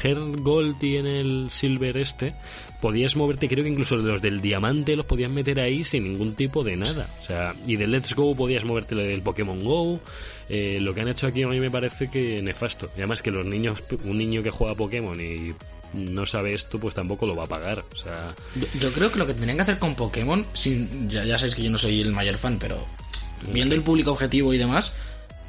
Gold 0.41 0.81
y 0.83 0.97
en 0.97 1.07
el 1.07 1.47
Silver 1.51 1.97
este 1.97 2.33
podías 2.81 3.15
moverte, 3.15 3.47
creo 3.47 3.63
que 3.63 3.69
incluso 3.69 3.97
los 3.97 4.21
del 4.21 4.41
diamante 4.41 4.95
los 4.95 5.05
podías 5.05 5.29
meter 5.29 5.59
ahí 5.59 5.83
sin 5.83 6.03
ningún 6.03 6.35
tipo 6.35 6.63
de 6.63 6.77
nada. 6.77 7.07
O 7.21 7.25
sea, 7.25 7.53
y 7.67 7.75
del 7.75 7.91
Let's 7.91 8.15
Go 8.15 8.35
podías 8.35 8.63
moverte 8.63 8.95
del 8.95 9.21
Pokémon 9.21 9.63
Go. 9.63 9.99
Eh, 10.47 10.79
lo 10.81 10.93
que 10.93 11.01
han 11.01 11.09
hecho 11.09 11.27
aquí 11.27 11.43
a 11.43 11.47
mí 11.47 11.59
me 11.59 11.69
parece 11.69 12.09
que 12.09 12.41
nefasto. 12.41 12.89
Y 12.95 12.99
además 12.99 13.21
que 13.21 13.31
los 13.31 13.45
niños, 13.45 13.83
un 14.05 14.17
niño 14.17 14.41
que 14.41 14.49
juega 14.49 14.73
a 14.73 14.77
Pokémon 14.77 15.19
y 15.19 15.53
no 15.93 16.25
sabe 16.25 16.53
esto, 16.53 16.79
pues 16.79 16.95
tampoco 16.95 17.27
lo 17.27 17.35
va 17.35 17.43
a 17.43 17.47
pagar. 17.47 17.83
O 17.93 17.97
sea, 17.97 18.33
Yo, 18.55 18.67
yo 18.79 18.91
creo 18.91 19.11
que 19.11 19.19
lo 19.19 19.27
que 19.27 19.33
tendrían 19.33 19.57
que 19.57 19.63
hacer 19.63 19.79
con 19.79 19.95
Pokémon, 19.95 20.45
sin, 20.53 21.09
ya, 21.09 21.25
ya 21.25 21.37
sabéis 21.37 21.55
que 21.55 21.63
yo 21.63 21.69
no 21.69 21.77
soy 21.77 22.01
el 22.01 22.11
mayor 22.11 22.37
fan, 22.37 22.57
pero 22.59 22.85
viendo 23.51 23.75
el 23.75 23.81
público 23.81 24.11
objetivo 24.11 24.53
y 24.53 24.57
demás, 24.57 24.95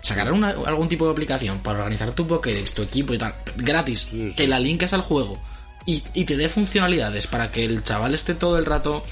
sacar 0.03 0.33
una- 0.33 0.51
algún 0.67 0.89
tipo 0.89 1.05
de 1.07 1.13
aplicación 1.13 1.61
para 1.61 1.79
organizar 1.81 2.13
tu 2.13 2.27
Pokédex, 2.27 2.73
tu 2.75 2.83
equipo 2.83 3.15
y 3.15 3.19
tal, 3.19 3.35
gratis, 3.57 4.07
Sí, 4.11 4.31
sí. 4.31 4.37
que 4.37 4.47
la 4.49 4.59
linques 4.59 4.93
al 4.93 5.03
juego 5.03 5.41
y, 5.87 6.03
y 6.15 6.25
te 6.25 6.37
dé 6.37 6.49
funcionalidades 6.49 7.27
para 7.27 7.51
que 7.51 7.65
el 7.65 7.83
chaval 7.83 8.15
esté 8.15 8.35
todo 8.35 8.59
el 8.59 8.67
rato 8.67 9.03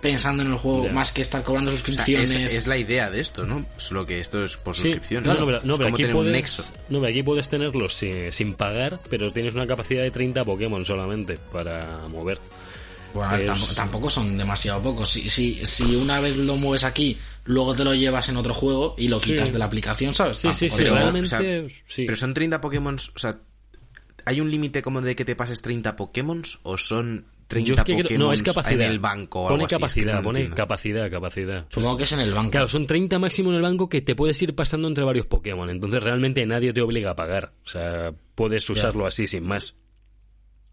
pensando 0.00 0.42
en 0.42 0.50
el 0.50 0.58
juego 0.58 0.88
más 0.88 1.12
que 1.12 1.22
estar 1.22 1.42
cobrando 1.44 1.70
O 1.70 1.74
sea, 1.74 1.84
suscripciones. 1.86 2.34
es, 2.34 2.54
es 2.54 2.66
la 2.66 2.76
idea 2.76 3.08
de 3.08 3.20
esto, 3.20 3.44
¿no? 3.46 3.64
Solo 3.76 4.04
que 4.04 4.18
esto 4.18 4.44
es 4.44 4.56
por 4.56 4.74
Sí, 4.74 4.82
suscripción. 4.82 5.22
no, 5.22 5.34
no, 5.34 5.46
pero, 5.46 5.60
no, 5.62 5.74
aquí 5.74 5.92
tener 6.02 6.12
puedes, 6.12 6.26
un 6.26 6.32
nexo. 6.32 6.64
no, 6.88 6.98
pero 7.00 7.10
aquí 7.10 7.22
puedes 7.22 7.48
tenerlos 7.48 7.94
sin, 7.94 8.32
sin 8.32 8.54
pagar, 8.54 8.98
pero 9.08 9.30
tienes 9.30 9.54
una 9.54 9.64
capacidad 9.66 10.02
de 10.02 10.10
30 10.10 10.42
Pokémon 10.42 10.84
solamente 10.84 11.38
para 11.52 12.00
mover. 12.08 12.38
Bueno, 13.14 13.28
a 13.30 13.32
ver, 13.32 13.42
Es- 13.42 13.46
tampoco, 13.48 13.74
tampoco 13.74 14.10
son 14.10 14.38
demasiado 14.38 14.80
pocos. 14.82 15.10
Si, 15.10 15.28
si, 15.28 15.64
si 15.66 15.94
una 15.96 16.20
vez 16.20 16.36
lo 16.38 16.56
mueves 16.56 16.84
aquí, 16.84 17.18
luego 17.44 17.74
te 17.74 17.84
lo 17.84 17.94
llevas 17.94 18.28
en 18.28 18.36
otro 18.36 18.54
juego 18.54 18.94
y 18.98 19.08
lo 19.08 19.20
quitas 19.20 19.48
Sí. 19.48 19.52
de 19.52 19.58
la 19.58 19.66
aplicación, 19.66 20.14
¿sabes? 20.14 20.38
Sí, 20.38 20.48
sí, 20.52 20.66
Tampoco 20.68 20.76
sí, 20.76 20.82
Pero, 20.82 20.94
realmente 20.96 21.26
o 21.36 21.38
sea, 21.68 21.78
sí. 21.88 22.04
Pero 22.06 22.16
son 22.16 22.34
30 22.34 22.60
Pokémon, 22.60 22.94
o 22.96 23.18
sea, 23.18 23.38
¿hay 24.24 24.40
un 24.40 24.50
límite 24.50 24.82
como 24.82 25.00
de 25.00 25.14
que 25.16 25.24
te 25.24 25.36
pases 25.36 25.60
30 25.62 25.96
Pokémon 25.96 26.42
o 26.62 26.78
son 26.78 27.26
30 27.48 27.68
Yo 27.68 27.74
es 27.74 27.80
que 27.84 27.92
creo- 27.92 28.04
Pokémon 28.04 28.26
no, 28.28 28.32
es 28.32 28.42
capacidad. 28.42 28.80
en 28.86 28.90
el 28.92 28.98
banco 28.98 29.40
o 29.44 29.48
pone 29.48 29.64
algo 29.64 29.66
así? 29.66 29.74
Es 29.74 29.76
que 29.76 29.76
capacidad, 30.10 30.14
no 30.14 30.22
pone 30.22 30.48
capacidad, 30.50 31.10
capacidad. 31.10 31.66
Supongo 31.68 31.96
que 31.98 32.04
es 32.04 32.12
en 32.12 32.20
el 32.20 32.32
banco. 32.32 32.50
Claro, 32.52 32.68
son 32.68 32.86
30 32.86 33.18
máximo 33.18 33.50
en 33.50 33.56
el 33.56 33.62
banco 33.62 33.88
que 33.90 34.00
te 34.00 34.14
puedes 34.14 34.40
ir 34.40 34.54
pasando 34.54 34.88
entre 34.88 35.04
varios 35.04 35.26
Pokémon. 35.26 35.68
Entonces 35.68 36.02
realmente 36.02 36.46
nadie 36.46 36.72
te 36.72 36.80
obliga 36.80 37.10
a 37.10 37.16
pagar. 37.16 37.52
O 37.64 37.68
sea, 37.68 38.14
puedes 38.34 38.68
usarlo 38.70 39.04
así 39.06 39.26
sin 39.26 39.44
más. 39.44 39.74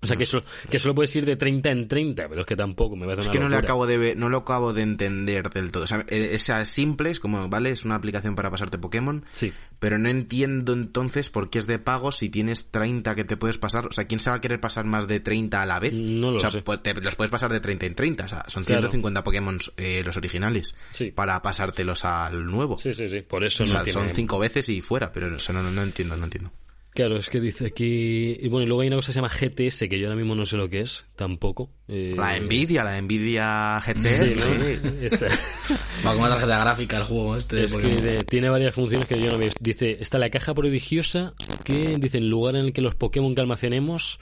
O 0.01 0.07
sea, 0.07 0.15
que, 0.15 0.23
eso, 0.23 0.43
que 0.69 0.79
solo 0.79 0.95
puedes 0.95 1.13
ir 1.17 1.25
de 1.25 1.35
30 1.35 1.71
en 1.71 1.87
30, 1.89 2.29
pero 2.29 2.41
es 2.41 2.47
que 2.47 2.55
tampoco 2.55 2.95
me 2.95 3.05
va 3.05 3.11
a 3.11 3.15
Es 3.15 3.25
una 3.25 3.33
que 3.33 3.39
no, 3.39 3.49
le 3.49 3.57
acabo 3.57 3.85
de 3.85 3.97
ver- 3.97 4.15
no 4.17 4.29
lo 4.29 4.37
acabo 4.37 4.71
de 4.71 4.81
entender 4.81 5.49
del 5.49 5.73
todo. 5.73 5.83
O 5.83 5.87
sea, 5.87 6.05
eh, 6.07 6.29
es 6.35 6.49
simple, 6.69 7.09
es 7.11 7.19
como, 7.19 7.49
vale, 7.49 7.69
es 7.71 7.83
una 7.83 7.95
aplicación 7.95 8.33
para 8.35 8.49
pasarte 8.49 8.77
Pokémon, 8.77 9.25
Sí. 9.33 9.51
pero 9.79 9.97
no 9.97 10.07
entiendo 10.07 10.71
entonces 10.71 11.29
por 11.29 11.49
qué 11.49 11.59
es 11.59 11.67
de 11.67 11.79
pago 11.79 12.13
si 12.13 12.29
tienes 12.29 12.71
30 12.71 13.13
que 13.15 13.25
te 13.25 13.35
puedes 13.35 13.57
pasar. 13.57 13.87
O 13.87 13.91
sea, 13.91 14.05
¿quién 14.07 14.19
se 14.21 14.29
va 14.29 14.37
a 14.37 14.41
querer 14.41 14.61
pasar 14.61 14.85
más 14.85 15.05
de 15.09 15.19
30 15.19 15.61
a 15.61 15.65
la 15.65 15.79
vez? 15.79 15.93
No 15.93 16.31
lo 16.31 16.37
o 16.37 16.39
sea, 16.39 16.51
sé. 16.51 16.61
pues 16.61 16.81
te- 16.81 16.93
los 16.93 17.17
puedes 17.17 17.29
pasar 17.31 17.51
de 17.51 17.59
30 17.59 17.85
en 17.85 17.95
30. 17.95 18.23
O 18.23 18.27
sea, 18.29 18.45
son 18.47 18.63
Claro. 18.63 18.83
150 18.83 19.23
Pokémon 19.25 19.59
eh, 19.75 20.01
los 20.05 20.15
originales 20.15 20.75
Sí. 20.91 21.11
para 21.11 21.41
pasártelos 21.41 22.05
al 22.05 22.45
nuevo. 22.45 22.79
Sí, 22.79 22.93
sí, 22.93 23.09
sí. 23.09 23.21
Por 23.21 23.43
eso 23.43 23.63
O 23.63 23.65
no 23.65 23.71
sea, 23.73 23.83
tiene... 23.83 23.99
son 23.99 24.09
cinco 24.13 24.39
veces 24.39 24.69
y 24.69 24.79
fuera, 24.81 25.11
pero 25.11 25.35
eso 25.35 25.51
no, 25.51 25.61
no, 25.61 25.71
no 25.71 25.83
entiendo, 25.83 26.15
no 26.15 26.23
entiendo. 26.23 26.53
Claro, 26.91 27.17
es 27.17 27.29
que 27.29 27.39
dice 27.39 27.67
aquí... 27.67 28.37
Y 28.41 28.47
bueno, 28.49 28.63
y 28.63 28.67
luego 28.67 28.81
hay 28.81 28.87
una 28.87 28.97
cosa 28.97 29.07
que 29.09 29.13
se 29.13 29.17
llama 29.19 29.29
GTS, 29.29 29.87
que 29.89 29.99
yo 29.99 30.07
ahora 30.07 30.17
mismo 30.17 30.35
no 30.35 30.45
sé 30.45 30.57
lo 30.57 30.67
que 30.69 30.81
es, 30.81 31.05
tampoco. 31.15 31.69
Eh, 31.87 32.13
La 32.17 32.37
Nvidia, 32.39 32.83
la 32.83 32.99
Nvidia 33.01 33.79
GT. 33.85 34.05
Sí, 34.07 34.35
¿no? 34.35 34.89
Esa. 35.05 35.27
Va 36.05 36.11
con 36.13 36.19
una 36.21 36.29
tarjeta 36.29 36.59
gráfica 36.59 36.97
el 36.97 37.03
juego 37.03 37.35
este. 37.37 37.63
Es 37.63 37.71
que 37.73 37.81
Pokémon. 37.81 38.01
de- 38.01 38.23
tiene 38.23 38.49
varias 38.49 38.73
funciones 38.75 39.07
que 39.07 39.19
yo 39.21 39.31
no 39.31 39.37
veo. 39.37 39.49
Dice, 39.59 39.97
está 39.99 40.17
la 40.17 40.29
caja 40.29 40.53
prodigiosa 40.53 41.33
que 41.63 41.97
dice, 41.99 42.17
el 42.17 42.29
lugar 42.29 42.55
en 42.55 42.65
el 42.65 42.73
que 42.73 42.81
los 42.81 42.95
Pokémon 42.95 43.33
que 43.35 43.41
almacenemos 43.41 44.19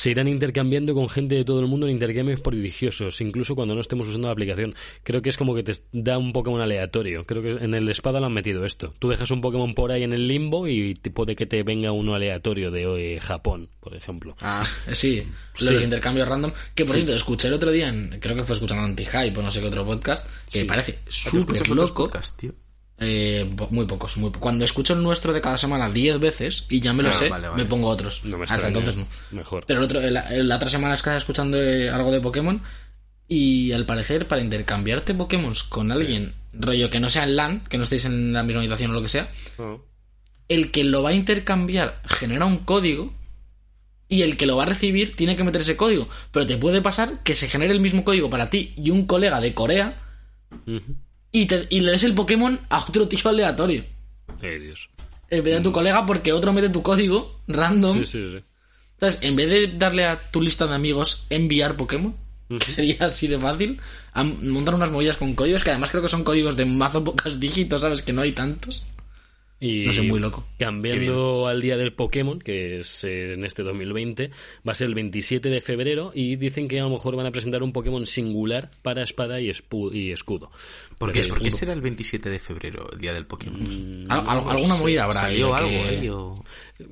se 0.00 0.10
irán 0.10 0.28
intercambiando 0.28 0.94
con 0.94 1.10
gente 1.10 1.34
de 1.34 1.44
todo 1.44 1.60
el 1.60 1.66
mundo 1.66 1.86
en 1.86 1.92
intercambios 1.92 2.40
prodigiosos, 2.40 3.20
incluso 3.20 3.54
cuando 3.54 3.74
no 3.74 3.82
estemos 3.82 4.08
usando 4.08 4.28
la 4.28 4.32
aplicación. 4.32 4.74
Creo 5.02 5.20
que 5.20 5.28
es 5.28 5.36
como 5.36 5.54
que 5.54 5.62
te 5.62 5.72
da 5.92 6.16
un 6.16 6.32
Pokémon 6.32 6.58
aleatorio. 6.58 7.26
Creo 7.26 7.42
que 7.42 7.50
en 7.50 7.74
el 7.74 7.86
espada 7.90 8.18
lo 8.18 8.24
han 8.24 8.32
metido 8.32 8.64
esto. 8.64 8.94
Tú 8.98 9.10
dejas 9.10 9.30
un 9.30 9.42
Pokémon 9.42 9.74
por 9.74 9.92
ahí 9.92 10.02
en 10.02 10.14
el 10.14 10.26
limbo 10.26 10.66
y 10.66 10.94
puede 10.94 11.36
que 11.36 11.44
te 11.44 11.62
venga 11.64 11.92
uno 11.92 12.14
aleatorio 12.14 12.70
de 12.70 13.16
eh, 13.16 13.20
Japón, 13.20 13.68
por 13.80 13.94
ejemplo. 13.94 14.34
Ah, 14.40 14.66
Eh, 14.86 14.94
Sí, 14.94 15.22
Sí. 15.52 15.74
los 15.74 15.82
intercambios 15.82 16.26
random. 16.26 16.52
Que 16.74 16.86
por 16.86 16.94
cierto, 16.96 17.14
escuché 17.14 17.48
el 17.48 17.54
otro 17.54 17.70
día, 17.70 17.88
en, 17.90 18.18
creo 18.20 18.34
que 18.34 18.42
fue 18.44 18.54
escuchando 18.54 18.82
Anti-Hype 18.84 19.38
o 19.38 19.42
no 19.42 19.50
sé 19.50 19.60
qué 19.60 19.66
otro 19.66 19.84
podcast, 19.84 20.26
que 20.50 20.60
me 20.60 20.64
parece 20.64 20.92
¿a 20.92 21.04
qué 21.04 21.10
súper 21.12 21.68
loco. 21.68 22.10
tío? 22.38 22.54
Eh, 23.02 23.50
muy 23.70 23.86
pocos, 23.86 24.18
muy 24.18 24.28
po- 24.30 24.40
Cuando 24.40 24.62
escucho 24.64 24.92
el 24.92 25.02
nuestro 25.02 25.32
de 25.32 25.40
cada 25.40 25.56
semana 25.56 25.88
10 25.90 26.20
veces 26.20 26.66
y 26.68 26.80
ya 26.80 26.92
me 26.92 27.02
lo 27.02 27.08
Ah, 27.08 27.12
sé, 27.12 27.28
vale, 27.30 27.48
vale. 27.48 27.62
me 27.64 27.68
pongo 27.68 27.88
otros. 27.88 28.24
No 28.26 28.36
me 28.36 28.44
Hasta 28.44 28.68
entonces 28.68 28.96
no. 28.96 29.06
Mejor. 29.30 29.64
Pero 29.66 29.80
el 29.80 29.84
otro, 29.86 30.00
la 30.02 30.56
otra 30.56 30.68
semana 30.68 30.94
estaba 30.94 31.16
escuchando 31.16 31.56
eh, 31.58 31.88
algo 31.88 32.12
de 32.12 32.20
Pokémon 32.20 32.62
y 33.26 33.72
al 33.72 33.86
parecer 33.86 34.28
para 34.28 34.42
intercambiarte 34.42 35.14
Pokémon 35.14 35.54
con 35.70 35.90
alguien, 35.92 36.34
rollo 36.52 36.90
que 36.90 37.00
no 37.00 37.08
sea 37.08 37.24
en 37.24 37.36
LAN, 37.36 37.62
que 37.70 37.78
no 37.78 37.84
estéis 37.84 38.04
en 38.04 38.32
la 38.34 38.42
misma 38.42 38.60
habitación 38.60 38.90
o 38.90 38.94
lo 38.94 39.02
que 39.02 39.08
sea, 39.08 39.28
Ah. 39.58 39.76
el 40.48 40.70
que 40.70 40.84
lo 40.84 41.02
va 41.02 41.10
a 41.10 41.14
intercambiar 41.14 42.02
genera 42.06 42.44
un 42.44 42.58
código 42.58 43.14
y 44.08 44.22
el 44.22 44.36
que 44.36 44.44
lo 44.44 44.56
va 44.56 44.64
a 44.64 44.66
recibir 44.66 45.16
tiene 45.16 45.36
que 45.36 45.44
meter 45.44 45.62
ese 45.62 45.76
código. 45.78 46.06
Pero 46.32 46.46
te 46.46 46.58
puede 46.58 46.82
pasar 46.82 47.22
que 47.22 47.34
se 47.34 47.48
genere 47.48 47.72
el 47.72 47.80
mismo 47.80 48.04
código 48.04 48.28
para 48.28 48.50
ti 48.50 48.74
y 48.76 48.90
un 48.90 49.06
colega 49.06 49.40
de 49.40 49.54
Corea. 49.54 50.02
Y, 51.32 51.46
te, 51.46 51.66
y 51.70 51.80
le 51.80 51.92
des 51.92 52.04
el 52.04 52.14
Pokémon 52.14 52.58
a 52.68 52.78
otro 52.78 53.08
tío 53.08 53.30
aleatorio. 53.30 53.84
Ay, 54.42 54.58
Dios. 54.58 54.88
En 55.28 55.44
vez 55.44 55.54
de 55.54 55.60
a 55.60 55.62
tu 55.62 55.72
colega 55.72 56.06
porque 56.06 56.32
otro 56.32 56.52
mete 56.52 56.68
tu 56.68 56.82
código 56.82 57.40
random. 57.46 57.98
Sí, 57.98 58.06
sí, 58.06 58.30
sí. 58.32 58.44
Entonces, 58.94 59.22
en 59.22 59.36
vez 59.36 59.48
de 59.48 59.78
darle 59.78 60.04
a 60.04 60.30
tu 60.30 60.42
lista 60.42 60.66
de 60.66 60.74
amigos 60.74 61.24
enviar 61.30 61.76
Pokémon, 61.76 62.14
que 62.48 62.70
sería 62.70 62.96
así 63.06 63.28
de 63.28 63.38
fácil, 63.38 63.80
a 64.12 64.24
montar 64.24 64.74
unas 64.74 64.90
movillas 64.90 65.16
con 65.16 65.34
códigos 65.34 65.62
que 65.62 65.70
además 65.70 65.90
creo 65.90 66.02
que 66.02 66.08
son 66.08 66.24
códigos 66.24 66.56
de 66.56 66.64
mazo 66.64 67.02
pocos 67.04 67.38
dígitos, 67.38 67.80
¿sabes? 67.80 68.02
Que 68.02 68.12
no 68.12 68.22
hay 68.22 68.32
tantos. 68.32 68.84
Y 69.62 69.84
No 69.84 69.92
sé, 69.92 70.02
muy 70.02 70.18
loco. 70.20 70.46
Cambiando 70.58 71.46
al 71.46 71.60
día 71.60 71.76
del 71.76 71.92
Pokémon, 71.92 72.38
que 72.38 72.80
es 72.80 73.04
eh, 73.04 73.34
en 73.34 73.44
este 73.44 73.62
2020, 73.62 74.30
va 74.66 74.72
a 74.72 74.74
ser 74.74 74.86
el 74.86 74.94
27 74.94 75.50
de 75.50 75.60
febrero 75.60 76.12
y 76.14 76.36
dicen 76.36 76.66
que 76.66 76.80
a 76.80 76.84
lo 76.84 76.88
mejor 76.90 77.14
van 77.14 77.26
a 77.26 77.30
presentar 77.30 77.62
un 77.62 77.70
Pokémon 77.72 78.06
singular 78.06 78.70
para 78.80 79.02
espada 79.02 79.38
y, 79.38 79.48
espu- 79.50 79.94
y 79.94 80.12
escudo. 80.12 80.50
¿Por 80.98 81.12
qué? 81.12 81.24
¿Por 81.24 81.40
qué 81.42 81.50
será 81.50 81.74
el 81.74 81.82
27 81.82 82.30
de 82.30 82.38
febrero, 82.38 82.88
el 82.90 82.98
día 82.98 83.12
del 83.12 83.26
Pokémon? 83.26 84.06
Al- 84.08 84.20
al- 84.26 84.48
alguna 84.48 84.76
movida 84.76 85.04
habrá. 85.04 85.20
¿Salió 85.20 85.54
algo 85.54 85.68
que- 86.00 86.10
o...? 86.10 86.44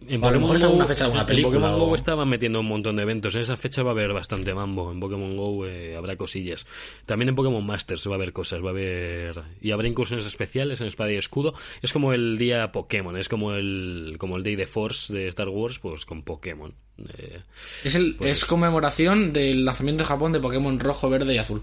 En 0.08 0.24
a 0.24 0.30
lo 0.30 0.40
mejor 0.40 0.56
es 0.56 0.62
alguna 0.64 0.84
fecha 0.86 1.04
de 1.04 1.10
una 1.12 1.20
en 1.20 1.26
película 1.26 1.58
Pokémon 1.58 1.80
o- 1.80 1.86
Go 1.86 1.94
estaban 1.94 2.28
metiendo 2.28 2.60
un 2.60 2.66
montón 2.66 2.96
de 2.96 3.02
eventos. 3.02 3.34
En 3.34 3.42
esa 3.42 3.56
fecha 3.56 3.82
va 3.82 3.90
a 3.90 3.92
haber 3.92 4.12
bastante 4.12 4.52
mambo. 4.54 4.90
En 4.92 5.00
Pokémon 5.00 5.36
Go 5.36 5.66
eh, 5.66 5.96
habrá 5.96 6.16
cosillas. 6.16 6.66
También 7.06 7.28
en 7.30 7.34
Pokémon 7.34 7.64
Masters 7.64 8.06
va 8.08 8.12
a 8.12 8.14
haber 8.16 8.32
cosas. 8.32 8.62
Va 8.62 8.68
a 8.68 8.70
haber. 8.70 9.42
Y 9.60 9.70
habrá 9.70 9.88
incursiones 9.88 10.26
especiales 10.26 10.80
en 10.80 10.86
Espada 10.88 11.12
y 11.12 11.16
Escudo. 11.16 11.54
Es 11.82 11.92
como 11.92 12.12
el 12.12 12.38
día 12.38 12.72
Pokémon. 12.72 13.16
Es 13.16 13.28
como 13.28 13.52
el, 13.54 14.16
como 14.18 14.36
el 14.36 14.42
Day 14.42 14.56
de 14.56 14.66
Force 14.66 15.12
de 15.12 15.28
Star 15.28 15.48
Wars, 15.48 15.78
pues 15.78 16.04
con 16.04 16.22
Pokémon. 16.22 16.74
Eh, 17.16 17.40
Es, 17.84 17.94
el, 17.94 18.16
es 18.20 18.44
conmemoración 18.44 19.32
del 19.32 19.64
lanzamiento 19.64 20.02
de 20.02 20.08
Japón 20.08 20.32
de 20.32 20.40
Pokémon 20.40 20.78
rojo, 20.80 21.08
verde 21.08 21.34
y 21.34 21.38
azul. 21.38 21.62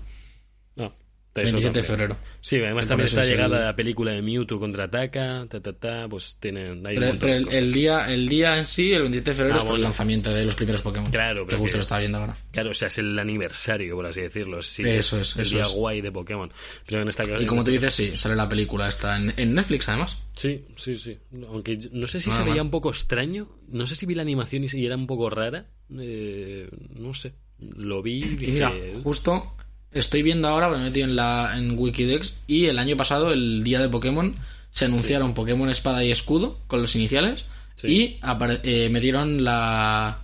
No, 1.43 1.47
eso 1.47 1.55
27 1.57 1.79
de 1.79 1.83
febrero. 1.83 2.17
Sí, 2.41 2.57
además 2.57 2.87
también 2.87 3.07
está 3.07 3.21
es 3.21 3.27
llegada 3.29 3.57
el- 3.59 3.65
la 3.65 3.73
película 3.73 4.11
de 4.11 4.21
Mewtwo 4.21 4.59
contraataca. 4.59 5.45
Ta, 5.49 5.59
ta, 5.59 5.73
ta, 5.73 6.07
pues 6.09 6.37
tienen. 6.39 6.85
Hay 6.87 6.95
Pero, 6.97 7.33
el, 7.33 7.47
el 7.53 7.73
día, 7.73 8.11
el 8.13 8.29
día 8.29 8.57
en 8.57 8.65
sí, 8.65 8.93
el 8.93 9.01
27 9.03 9.31
de 9.31 9.35
febrero, 9.35 9.55
Ah, 9.55 9.57
es 9.57 9.63
por 9.65 9.75
el 9.75 9.81
lanzamiento 9.81 10.33
de 10.33 10.45
los 10.45 10.55
primeros 10.55 10.81
Pokémon. 10.81 11.11
Claro, 11.11 11.41
Que 11.41 11.47
pero 11.47 11.59
justo 11.59 11.71
que- 11.73 11.77
lo 11.77 11.81
estaba 11.81 11.99
viendo 11.99 12.17
ahora. 12.19 12.37
Claro, 12.51 12.69
o 12.71 12.73
sea, 12.73 12.87
es 12.87 12.97
el 12.99 13.17
aniversario, 13.19 13.95
por 13.95 14.05
así 14.05 14.21
decirlo. 14.21 14.63
Sí, 14.63 14.83
Eso 14.85 15.19
es, 15.19 15.35
el 15.35 15.41
eso 15.41 15.55
día 15.55 15.63
es. 15.63 15.69
guay 15.73 16.01
de 16.01 16.11
Pokémon. 16.11 16.51
Pero 16.87 17.01
en 17.01 17.07
esta 17.09 17.23
Y 17.39 17.45
como 17.45 17.63
tú 17.63 17.71
dices, 17.71 17.93
sí, 17.93 18.13
sale 18.17 18.35
la 18.35 18.47
película 18.47 18.87
esta 18.87 19.17
en, 19.17 19.33
en 19.35 19.53
Netflix, 19.53 19.89
además. 19.89 20.17
Sí, 20.35 20.63
sí, 20.75 20.97
sí. 20.97 21.17
Aunque 21.47 21.77
yo- 21.77 21.89
no 21.91 22.07
sé 22.07 22.19
si 22.19 22.31
se 22.31 22.43
veía 22.43 22.61
un 22.61 22.71
poco 22.71 22.89
extraño. 22.89 23.49
No 23.67 23.85
sé 23.87 23.95
si 23.95 24.05
vi 24.05 24.15
la 24.15 24.21
animación 24.21 24.63
y, 24.63 24.85
era 24.85 24.95
un 24.95 25.07
poco 25.07 25.29
rara. 25.29 25.65
Eh, 25.99 26.69
no 26.97 27.13
sé. 27.13 27.33
Lo 27.59 28.01
vi 28.01 28.17
Y 28.23 28.35
dije... 28.35 28.51
mira, 28.53 28.71
justo 29.03 29.55
estoy 29.95 30.21
viendo 30.21 30.47
ahora, 30.47 30.69
me 30.69 30.77
he 30.77 30.81
metido 30.81 31.07
en 31.07 31.15
la 31.15 31.53
en 31.57 31.77
Wikidex, 31.77 32.37
y 32.47 32.65
el 32.65 32.77
año 32.77 32.95
pasado, 32.95 33.31
el 33.33 33.63
día 33.63 33.79
de 33.79 33.89
Pokémon, 33.89 34.35
se 34.69 34.85
anunciaron 34.85 35.33
Pokémon 35.33 35.69
Espada 35.69 36.03
y 36.03 36.11
Escudo 36.11 36.59
con 36.67 36.81
los 36.81 36.95
iniciales 36.95 37.45
Sí. 37.75 37.87
y 37.87 38.19
eh, 38.63 38.89
me 38.89 39.01
dieron 39.01 39.43
la 39.43 40.19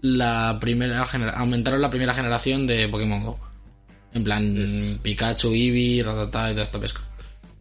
la 0.00 0.58
primera 0.60 1.04
aumentaron 1.34 1.82
la 1.82 1.90
primera 1.90 2.14
generación 2.14 2.66
de 2.66 2.88
Pokémon 2.88 3.24
Go. 3.24 3.38
En 4.14 4.24
plan 4.24 4.56
Pikachu, 5.02 5.52
Eevee, 5.52 6.02
Rattata 6.02 6.50
y 6.50 6.52
toda 6.52 6.62
esta 6.62 6.80
pesca. 6.80 7.00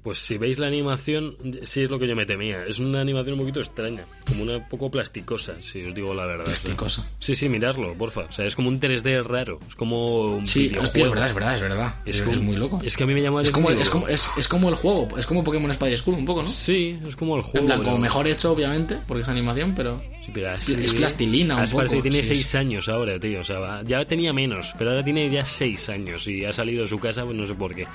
Pues 0.03 0.19
si 0.19 0.37
veis 0.37 0.57
la 0.59 0.67
animación, 0.67 1.35
sí 1.63 1.81
es 1.81 1.89
lo 1.89 1.99
que 1.99 2.07
yo 2.07 2.15
me 2.15 2.25
temía. 2.25 2.63
Es 2.65 2.79
una 2.79 3.01
animación 3.01 3.33
un 3.33 3.39
poquito 3.41 3.59
extraña. 3.59 4.05
Como 4.25 4.43
una 4.43 4.65
poco 4.69 4.89
plasticosa, 4.89 5.55
si 5.61 5.83
os 5.83 5.93
digo 5.93 6.13
la 6.13 6.25
verdad. 6.25 6.45
Plasticosa. 6.45 7.05
Sí, 7.19 7.35
sí, 7.35 7.49
miradlo, 7.49 7.93
porfa. 7.95 8.21
O 8.21 8.31
sea, 8.31 8.45
es 8.45 8.55
como 8.55 8.69
un 8.69 8.79
3D 8.79 9.23
raro. 9.25 9.59
Es 9.67 9.75
como 9.75 10.35
un 10.37 10.45
Sí, 10.45 10.71
hostia, 10.79 11.03
es 11.03 11.09
verdad, 11.09 11.27
es 11.27 11.33
verdad, 11.33 11.53
es 11.55 11.61
verdad. 11.61 11.95
Es, 12.05 12.21
como- 12.21 12.41
muy 12.41 12.55
loco. 12.55 12.79
Es 12.83 12.95
que 12.95 13.03
a 13.03 13.07
mí 13.07 13.13
me 13.13 13.21
llama 13.21 13.41
la 13.41 13.47
Es 13.49 13.51
como, 13.53 13.69
es, 13.71 13.89
como, 13.89 14.07
es, 14.07 14.29
es 14.37 14.47
como 14.47 14.69
el 14.69 14.75
juego, 14.75 15.09
es 15.17 15.25
como 15.25 15.43
Pokémon 15.43 15.69
y 15.81 15.93
Escudo 15.93 16.15
un 16.15 16.25
poco, 16.25 16.43
¿no? 16.43 16.47
Sí, 16.47 16.97
es 17.07 17.15
como 17.17 17.35
el 17.35 17.41
juego. 17.41 17.59
En 17.59 17.65
plan, 17.65 17.79
como 17.79 17.89
pero- 17.91 18.01
mejor 18.01 18.27
hecho, 18.27 18.53
obviamente, 18.53 18.97
porque 19.05 19.23
es 19.23 19.29
animación, 19.29 19.73
pero... 19.75 20.01
Sí, 20.25 20.31
pero 20.33 20.53
Es- 20.53 20.59
así- 20.63 20.75
es 20.81 20.93
plastilina 20.93 21.57
un 21.57 21.69
poco, 21.69 21.89
que 21.89 22.01
tiene 22.01 22.21
sí, 22.21 22.27
seis 22.29 22.39
es- 22.47 22.55
años 22.55 22.87
ahora, 22.87 23.19
tío. 23.19 23.41
O 23.41 23.43
sea, 23.43 23.81
ya 23.85 24.05
tenía 24.05 24.31
menos, 24.31 24.73
pero 24.77 24.91
ahora 24.91 25.03
tiene 25.03 25.29
ya 25.29 25.45
seis 25.45 25.89
años 25.89 26.25
y 26.27 26.45
ha 26.45 26.53
salido 26.53 26.83
de 26.83 26.87
su 26.87 26.99
casa, 26.99 27.25
pues 27.25 27.35
no 27.35 27.45
sé 27.45 27.53
por 27.53 27.75
qué. 27.75 27.85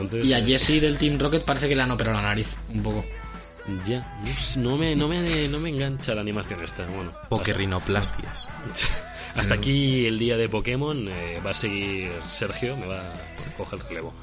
Entonces, 0.00 0.24
Y 0.26 0.32
a 0.32 0.38
eh, 0.38 0.46
Jesse 0.46 0.80
del 0.80 0.98
Team 0.98 1.18
Rocket 1.18 1.44
parece 1.44 1.68
que 1.68 1.76
le 1.76 1.82
han 1.82 1.90
operado 1.90 2.16
la 2.16 2.22
nariz, 2.22 2.56
un 2.72 2.82
poco. 2.82 3.04
ya, 3.86 4.06
no, 4.56 4.70
no 4.70 4.76
me, 4.76 4.94
no, 4.96 5.08
me, 5.08 5.48
no 5.48 5.58
me 5.58 5.70
engancha 5.70 6.14
la 6.14 6.20
animación 6.20 6.62
esta. 6.62 6.86
Bueno, 6.86 7.12
Pokerrinoplastias. 7.28 8.48
hasta, 8.70 8.86
hasta 9.40 9.54
aquí 9.54 10.06
el 10.06 10.18
día 10.18 10.36
de 10.36 10.48
Pokémon. 10.48 11.08
eh, 11.08 11.40
va 11.44 11.50
a 11.50 11.54
seguir 11.54 12.10
Sergio, 12.28 12.76
me 12.76 12.86
va 12.86 13.00
a 13.00 13.56
coger 13.56 13.78
el 13.80 13.86
relevo. 13.88 14.14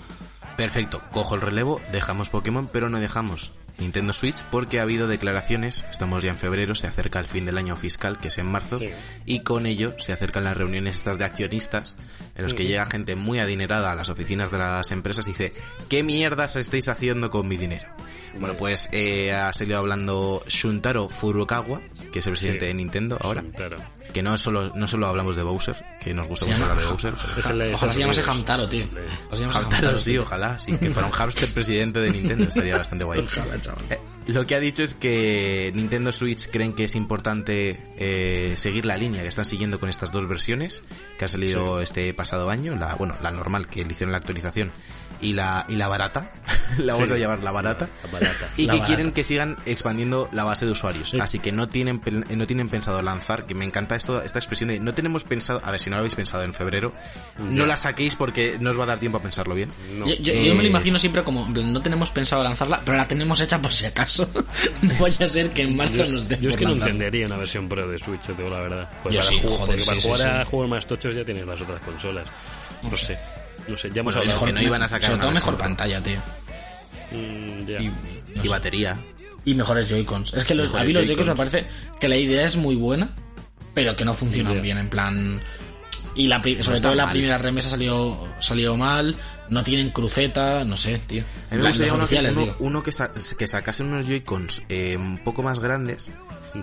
Perfecto, 0.58 1.02
cojo 1.12 1.36
el 1.36 1.42
relevo, 1.42 1.82
dejamos 1.92 2.30
Pokémon, 2.30 2.70
pero 2.72 2.88
no 2.90 3.00
dejamos 3.00 3.52
Nintendo 3.78 4.14
Switch 4.14 4.44
porque 4.52 4.80
ha 4.80 4.84
habido 4.84 5.08
declaraciones, 5.08 5.84
estamos 5.90 6.24
ya 6.24 6.30
en 6.32 6.38
febrero, 6.38 6.76
se 6.76 6.88
acerca 6.88 7.20
el 7.20 7.26
fin 7.26 7.46
del 7.46 7.58
año 7.58 7.76
fiscal, 7.76 8.18
que 8.20 8.28
es 8.30 8.38
en 8.38 8.46
marzo, 8.46 8.78
Sí. 8.78 8.90
y 9.26 9.40
con 9.42 9.66
ello 9.66 9.96
se 10.00 10.14
acercan 10.14 10.44
las 10.44 10.56
reuniones 10.58 10.98
estas 10.98 11.18
de 11.18 11.26
accionistas, 11.26 11.96
en 12.36 12.44
los 12.44 12.54
que 12.54 12.66
llega 12.66 12.86
gente 12.86 13.16
muy 13.16 13.40
adinerada 13.40 13.92
a 13.92 13.96
las 13.96 14.10
oficinas 14.10 14.52
de 14.52 14.58
las 14.60 14.92
empresas 14.92 15.26
y 15.28 15.32
dice, 15.32 15.54
¿qué 15.90 16.04
mierdas 16.04 16.56
estáis 16.56 16.88
haciendo 16.88 17.30
con 17.32 17.48
mi 17.48 17.58
dinero? 17.58 17.88
Bueno, 18.40 18.56
pues 18.58 18.90
eh, 18.92 19.32
ha 19.32 19.54
salido 19.54 19.78
hablando 19.80 20.44
Shuntaro 20.48 21.10
Furukawa, 21.10 21.82
que 22.12 22.20
es 22.20 22.26
el 22.28 22.34
presidente 22.34 22.66
Sí. 22.66 22.68
de 22.68 22.74
Nintendo 22.74 23.18
ahora, 23.22 23.42
Sí, 23.42 23.48
claro. 23.56 23.78
que 24.12 24.24
no 24.24 24.38
solo, 24.38 24.72
no 24.76 24.88
solo 24.88 25.08
hablamos 25.08 25.36
de 25.36 25.44
Bowser, 25.44 25.76
que 26.02 26.14
nos 26.14 26.28
gusta 26.28 26.46
mucho 26.48 26.62
hablar 26.64 26.80
de 26.80 26.86
Bowser, 26.86 27.14
pero- 27.36 27.74
Ojalá 27.76 27.94
se 27.94 28.00
llamase. 28.00 28.24
Hamtaro, 28.26 28.68
tío. 28.70 28.86
Hamtaro, 29.54 29.98
sí, 30.00 30.12
tío. 30.12 30.22
ojalá, 30.24 30.58
sí, 30.60 30.74
que 30.78 30.90
fuera 30.90 31.08
un 31.08 31.14
hamster 31.14 31.50
presidente 31.54 32.00
de 32.00 32.12
Nintendo, 32.12 32.46
estaría 32.46 32.78
bastante 32.78 33.04
guay. 33.04 33.20
Ojalá, 33.26 33.60
chaval. 33.60 33.84
Eh, 33.90 34.00
Lo 34.28 34.48
que 34.48 34.56
ha 34.56 34.60
dicho 34.62 34.84
es 34.84 34.94
que 34.94 35.72
Nintendo 35.76 36.12
Switch 36.14 36.50
creen 36.50 36.72
que 36.74 36.86
es 36.86 36.96
importante 36.96 37.78
eh, 37.98 38.54
seguir 38.56 38.86
la 38.86 38.96
línea 38.96 39.22
que 39.22 39.28
están 39.28 39.44
siguiendo 39.44 39.82
con 39.82 39.90
estas 39.90 40.14
dos 40.14 40.28
versiones 40.30 40.82
que 41.20 41.26
han 41.26 41.30
salido 41.30 41.82
este 41.82 42.14
pasado 42.14 42.50
año, 42.50 42.76
la 42.78 42.96
bueno, 42.96 43.16
la 43.22 43.32
normal 43.32 43.68
que 43.68 43.84
le 43.84 43.92
hicieron 43.92 44.14
la 44.14 44.20
actualización 44.20 44.72
y 45.22 45.34
la 45.34 45.66
y 45.68 45.76
la 45.76 45.88
barata, 45.88 46.32
la 46.80 46.94
vamos 46.94 47.10
Sí. 47.10 47.16
a 47.16 47.18
llamar 47.18 47.40
la 47.44 47.52
barata. 47.52 47.88
La 48.04 48.12
barata. 48.12 48.48
Y 48.58 48.66
La 48.66 48.74
que 48.74 48.80
barata. 48.80 48.86
quieren 48.86 49.12
que 49.14 49.24
sigan 49.24 49.58
expandiendo 49.66 50.30
la 50.32 50.44
base 50.44 50.66
de 50.66 50.72
usuarios. 50.72 51.10
Sí. 51.12 51.20
Así 51.20 51.40
que 51.40 51.52
no 51.52 51.70
tienen 51.70 52.02
no 52.36 52.48
tienen 52.48 52.70
pensado 52.70 53.02
lanzar, 53.02 53.46
que 53.46 53.56
me 53.56 53.66
encanta 53.66 53.96
esto 53.96 54.22
esta 54.22 54.40
expresión 54.40 54.70
de 54.70 54.80
no 54.80 54.94
tenemos 54.94 55.24
pensado, 55.24 55.62
a 55.64 55.72
ver 55.72 55.80
si 55.80 55.90
no 55.90 55.96
lo 55.96 56.00
habéis 56.02 56.16
pensado 56.16 56.44
en 56.44 56.54
febrero, 56.54 56.94
no 57.40 57.66
la 57.66 57.78
saquéis 57.78 58.16
porque 58.16 58.58
no 58.60 58.72
os 58.72 58.80
va 58.80 58.84
a 58.84 58.88
dar 58.88 59.00
tiempo 59.00 59.18
a 59.18 59.22
pensarlo 59.22 59.56
bien. 59.56 59.72
No. 59.96 60.08
Yo, 60.08 60.16
yo- 60.16 60.34
yo 60.34 60.56
me 60.56 60.64
lo 60.64 60.68
Eh, 60.68 60.68
imagino 60.70 61.00
siempre 61.00 61.24
como, 61.24 61.48
no 61.48 61.82
tenemos 61.82 62.10
pensado 62.10 62.44
lanzarla, 62.44 62.82
pero 62.84 62.98
la 62.98 63.08
tenemos 63.08 63.40
hecha 63.42 63.60
por 63.60 63.72
si 63.72 63.86
acaso. 63.86 64.30
no 64.82 64.94
vaya 65.00 65.26
a 65.26 65.30
ser 65.30 65.52
que 65.52 65.64
en 65.64 65.76
marzo 65.78 66.04
Yo, 66.04 66.12
nos 66.12 66.28
den 66.28 66.42
yo 66.42 66.50
es 66.50 66.58
que 66.58 66.66
no 66.66 66.74
entendería 66.74 67.26
una 67.28 67.38
versión 67.38 67.70
pro 67.70 67.88
de 67.88 68.00
Switch, 68.00 68.22
te 68.22 68.34
digo 68.34 68.50
la 68.50 68.60
verdad. 68.60 68.90
Pues 69.04 69.16
Yo 69.16 69.22
para 69.22 69.32
sí, 69.32 69.40
juego- 69.42 69.58
joder, 69.58 69.68
porque 69.68 69.82
sí, 69.82 69.88
para 69.90 70.02
sí, 70.02 70.08
jugar 70.08 70.20
sí. 70.22 70.28
a 70.28 70.46
juegos 70.46 70.70
más 70.70 70.86
tochos 70.88 71.16
ya 71.16 71.24
tienes 71.24 71.46
las 71.46 71.62
otras 71.62 71.82
consolas. 71.82 72.28
No 72.90 72.98
sé. 72.98 73.18
No 73.68 73.78
sé, 73.78 73.90
ya 73.94 74.02
hemos 74.02 74.14
Bueno, 74.14 74.26
es 74.26 74.32
hablado. 74.36 74.46
que 74.48 74.54
no 74.54 74.62
iban 74.62 74.84
a 74.84 74.88
sacar 74.88 75.10
Sobre 75.12 75.16
una 75.16 75.22
todo 75.24 75.32
mejor 75.34 75.58
pantalla, 75.58 76.02
tío. 76.02 76.20
Mm, 77.12 77.66
ya. 77.66 77.82
Y, 77.82 77.88
no 77.88 77.94
Y 78.36 78.42
sé. 78.42 78.50
batería. 78.50 78.98
Y 79.46 79.56
mejores 79.56 79.90
Joy-Cons. 79.90 80.34
Es 80.36 80.46
que 80.46 80.56
los, 80.56 80.74
a 80.74 80.84
mí 80.84 80.94
los 80.94 81.06
Joy-Cons 81.06 81.28
me 81.30 81.36
parece 81.36 81.66
que 82.00 82.08
la 82.08 82.16
idea 82.18 82.46
es 82.46 82.56
muy 82.56 82.76
buena, 82.76 83.10
pero 83.74 83.96
que 83.96 84.06
no 84.06 84.14
funcionan 84.14 84.62
bien, 84.62 84.78
en 84.78 84.90
plan... 84.90 85.42
Y 86.16 86.28
la, 86.28 86.42
sobre 86.62 86.80
todo 86.80 86.94
la 86.94 87.06
mal. 87.06 87.14
primera 87.14 87.38
remesa 87.40 87.72
salió, 87.72 88.16
salió 88.40 88.78
mal, 88.78 89.16
no 89.50 89.64
tienen 89.64 89.90
cruceta, 89.90 90.64
no 90.64 90.78
sé, 90.78 91.00
tío. 91.08 91.24
A 91.24 91.26
mí 91.26 91.32
En 91.52 91.58
me 91.58 91.62
plan, 91.62 91.72
gustaría 91.72 91.92
los 91.92 91.98
uno, 91.98 92.08
que, 92.08 92.20
uno- 92.32 92.42
digo. 92.46 92.56
uno 92.60 92.84
que, 92.84 92.92
sa- 92.92 93.12
que 93.38 93.48
sacase 93.48 93.82
unos 93.84 94.06
Joy-Cons 94.06 94.62
eh, 94.70 94.96
un 94.96 95.18
poco 95.18 95.42
más 95.42 95.60
grandes 95.60 96.12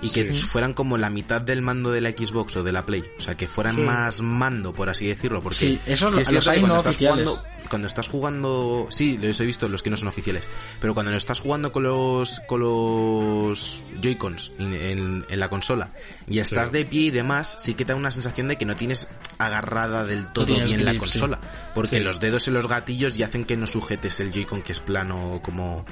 y 0.03 0.11
que 0.11 0.35
Sí. 0.35 0.43
fueran 0.43 0.73
como 0.75 0.99
la 0.99 1.11
mitad 1.11 1.41
del 1.41 1.63
mando 1.63 1.91
de 1.91 2.01
la 2.01 2.11
Xbox 2.11 2.57
o 2.57 2.63
de 2.63 2.73
la 2.73 2.87
Play. 2.87 3.03
O 3.19 3.21
sea, 3.21 3.35
que 3.37 3.49
fueran 3.49 3.77
Sí. 3.77 3.83
más 3.83 4.21
mando, 4.21 4.73
por 4.73 4.89
así 4.89 5.07
decirlo. 5.07 5.41
Porque 5.43 5.57
Sí, 5.59 5.81
esos 5.87 6.13
los 6.13 6.23
es 6.23 6.29
cierto 6.29 6.51
hay 6.51 6.61
no 6.63 6.77
estás 6.77 6.95
oficiales. 6.95 7.27
jugando, 7.29 7.49
cuando 7.69 7.87
estás 7.89 8.09
jugando, 8.09 8.87
sí, 8.91 9.17
los 9.19 9.41
he 9.41 9.45
visto 9.47 9.69
los 9.69 9.83
que 9.83 9.91
no 9.91 9.97
son 9.97 10.09
oficiales, 10.09 10.45
pero 10.81 10.93
cuando 10.95 11.13
estás 11.13 11.39
jugando 11.41 11.71
con 11.73 11.85
los 11.85 12.41
con 12.49 12.61
los 12.61 13.83
Joy-Cons 14.03 14.53
en, 14.59 14.75
en- 14.75 15.25
en 15.29 15.41
la 15.41 15.49
consola 15.49 15.91
y 16.29 16.41
estás 16.41 16.73
de 16.73 16.85
pie 16.85 17.03
y 17.03 17.11
demás, 17.11 17.57
sí 17.59 17.75
que 17.75 17.85
te 17.85 17.93
da 17.93 17.97
una 17.97 18.11
sensación 18.11 18.49
de 18.49 18.57
que 18.57 18.65
no 18.65 18.75
tienes 18.77 19.07
agarrada 19.39 20.05
del 20.05 20.27
todo 20.33 20.47
bien 20.47 20.85
la 20.85 20.91
grip, 20.93 21.01
consola, 21.01 21.39
porque 21.75 22.01
los 22.01 22.19
dedos 22.21 22.49
en 22.49 22.55
los 22.55 22.67
gatillos 22.69 23.17
y 23.17 23.23
hacen 23.23 23.45
que 23.45 23.57
no 23.57 23.67
sujetes 23.67 24.19
el 24.21 24.33
Joy-Con 24.33 24.63
que 24.63 24.73
es 24.73 24.81
plano 24.81 25.41
como 25.43 25.85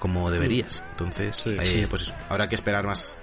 como 0.00 0.28
deberías. 0.32 0.82
Entonces, 0.90 1.36
Sí. 1.36 1.50
eh, 1.50 1.64
Sí. 1.64 1.86
pues 1.88 2.02
eso, 2.02 2.14
habrá 2.28 2.48
que 2.48 2.56
esperar 2.56 2.84
más 2.84 3.16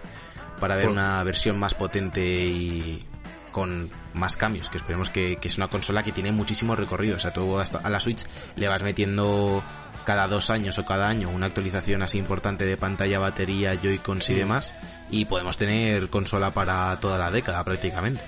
para 0.62 0.76
ver 0.78 0.86
Por- 0.86 0.94
una 0.94 1.22
versión 1.24 1.60
más 1.60 1.74
potente 1.74 2.22
y 2.26 3.04
con 3.52 3.90
más 4.13 4.38
cambios, 4.38 4.70
que 4.70 4.78
esperemos 4.78 5.10
que, 5.10 5.36
que 5.38 5.48
es 5.50 5.58
una 5.58 5.68
consola 5.68 6.04
que 6.04 6.12
tiene 6.13 6.32
muchísimo 6.32 6.76
recorrido. 6.76 7.18
O 7.18 7.20
sea, 7.20 7.34
tú 7.34 7.58
hasta 7.60 7.80
a 7.80 7.90
la 7.90 8.00
Switch 8.00 8.24
le 8.56 8.68
vas 8.70 8.82
metiendo 8.84 9.62
cada 10.06 10.28
dos 10.28 10.50
años 10.52 10.78
o 10.78 10.86
cada 10.86 11.10
año 11.10 11.30
una 11.30 11.48
actualización 11.48 12.02
así 12.02 12.18
importante 12.18 12.66
de 12.66 12.78
pantalla, 12.78 13.20
batería, 13.20 13.76
Joy-Cons 13.76 14.30
y 14.30 14.36
demás, 14.36 14.74
y 15.10 15.26
podemos 15.26 15.58
tener 15.58 16.10
consola 16.10 16.54
para 16.54 16.98
toda 17.00 17.18
la 17.18 17.30
década 17.32 17.63
prácticamente. 17.66 18.24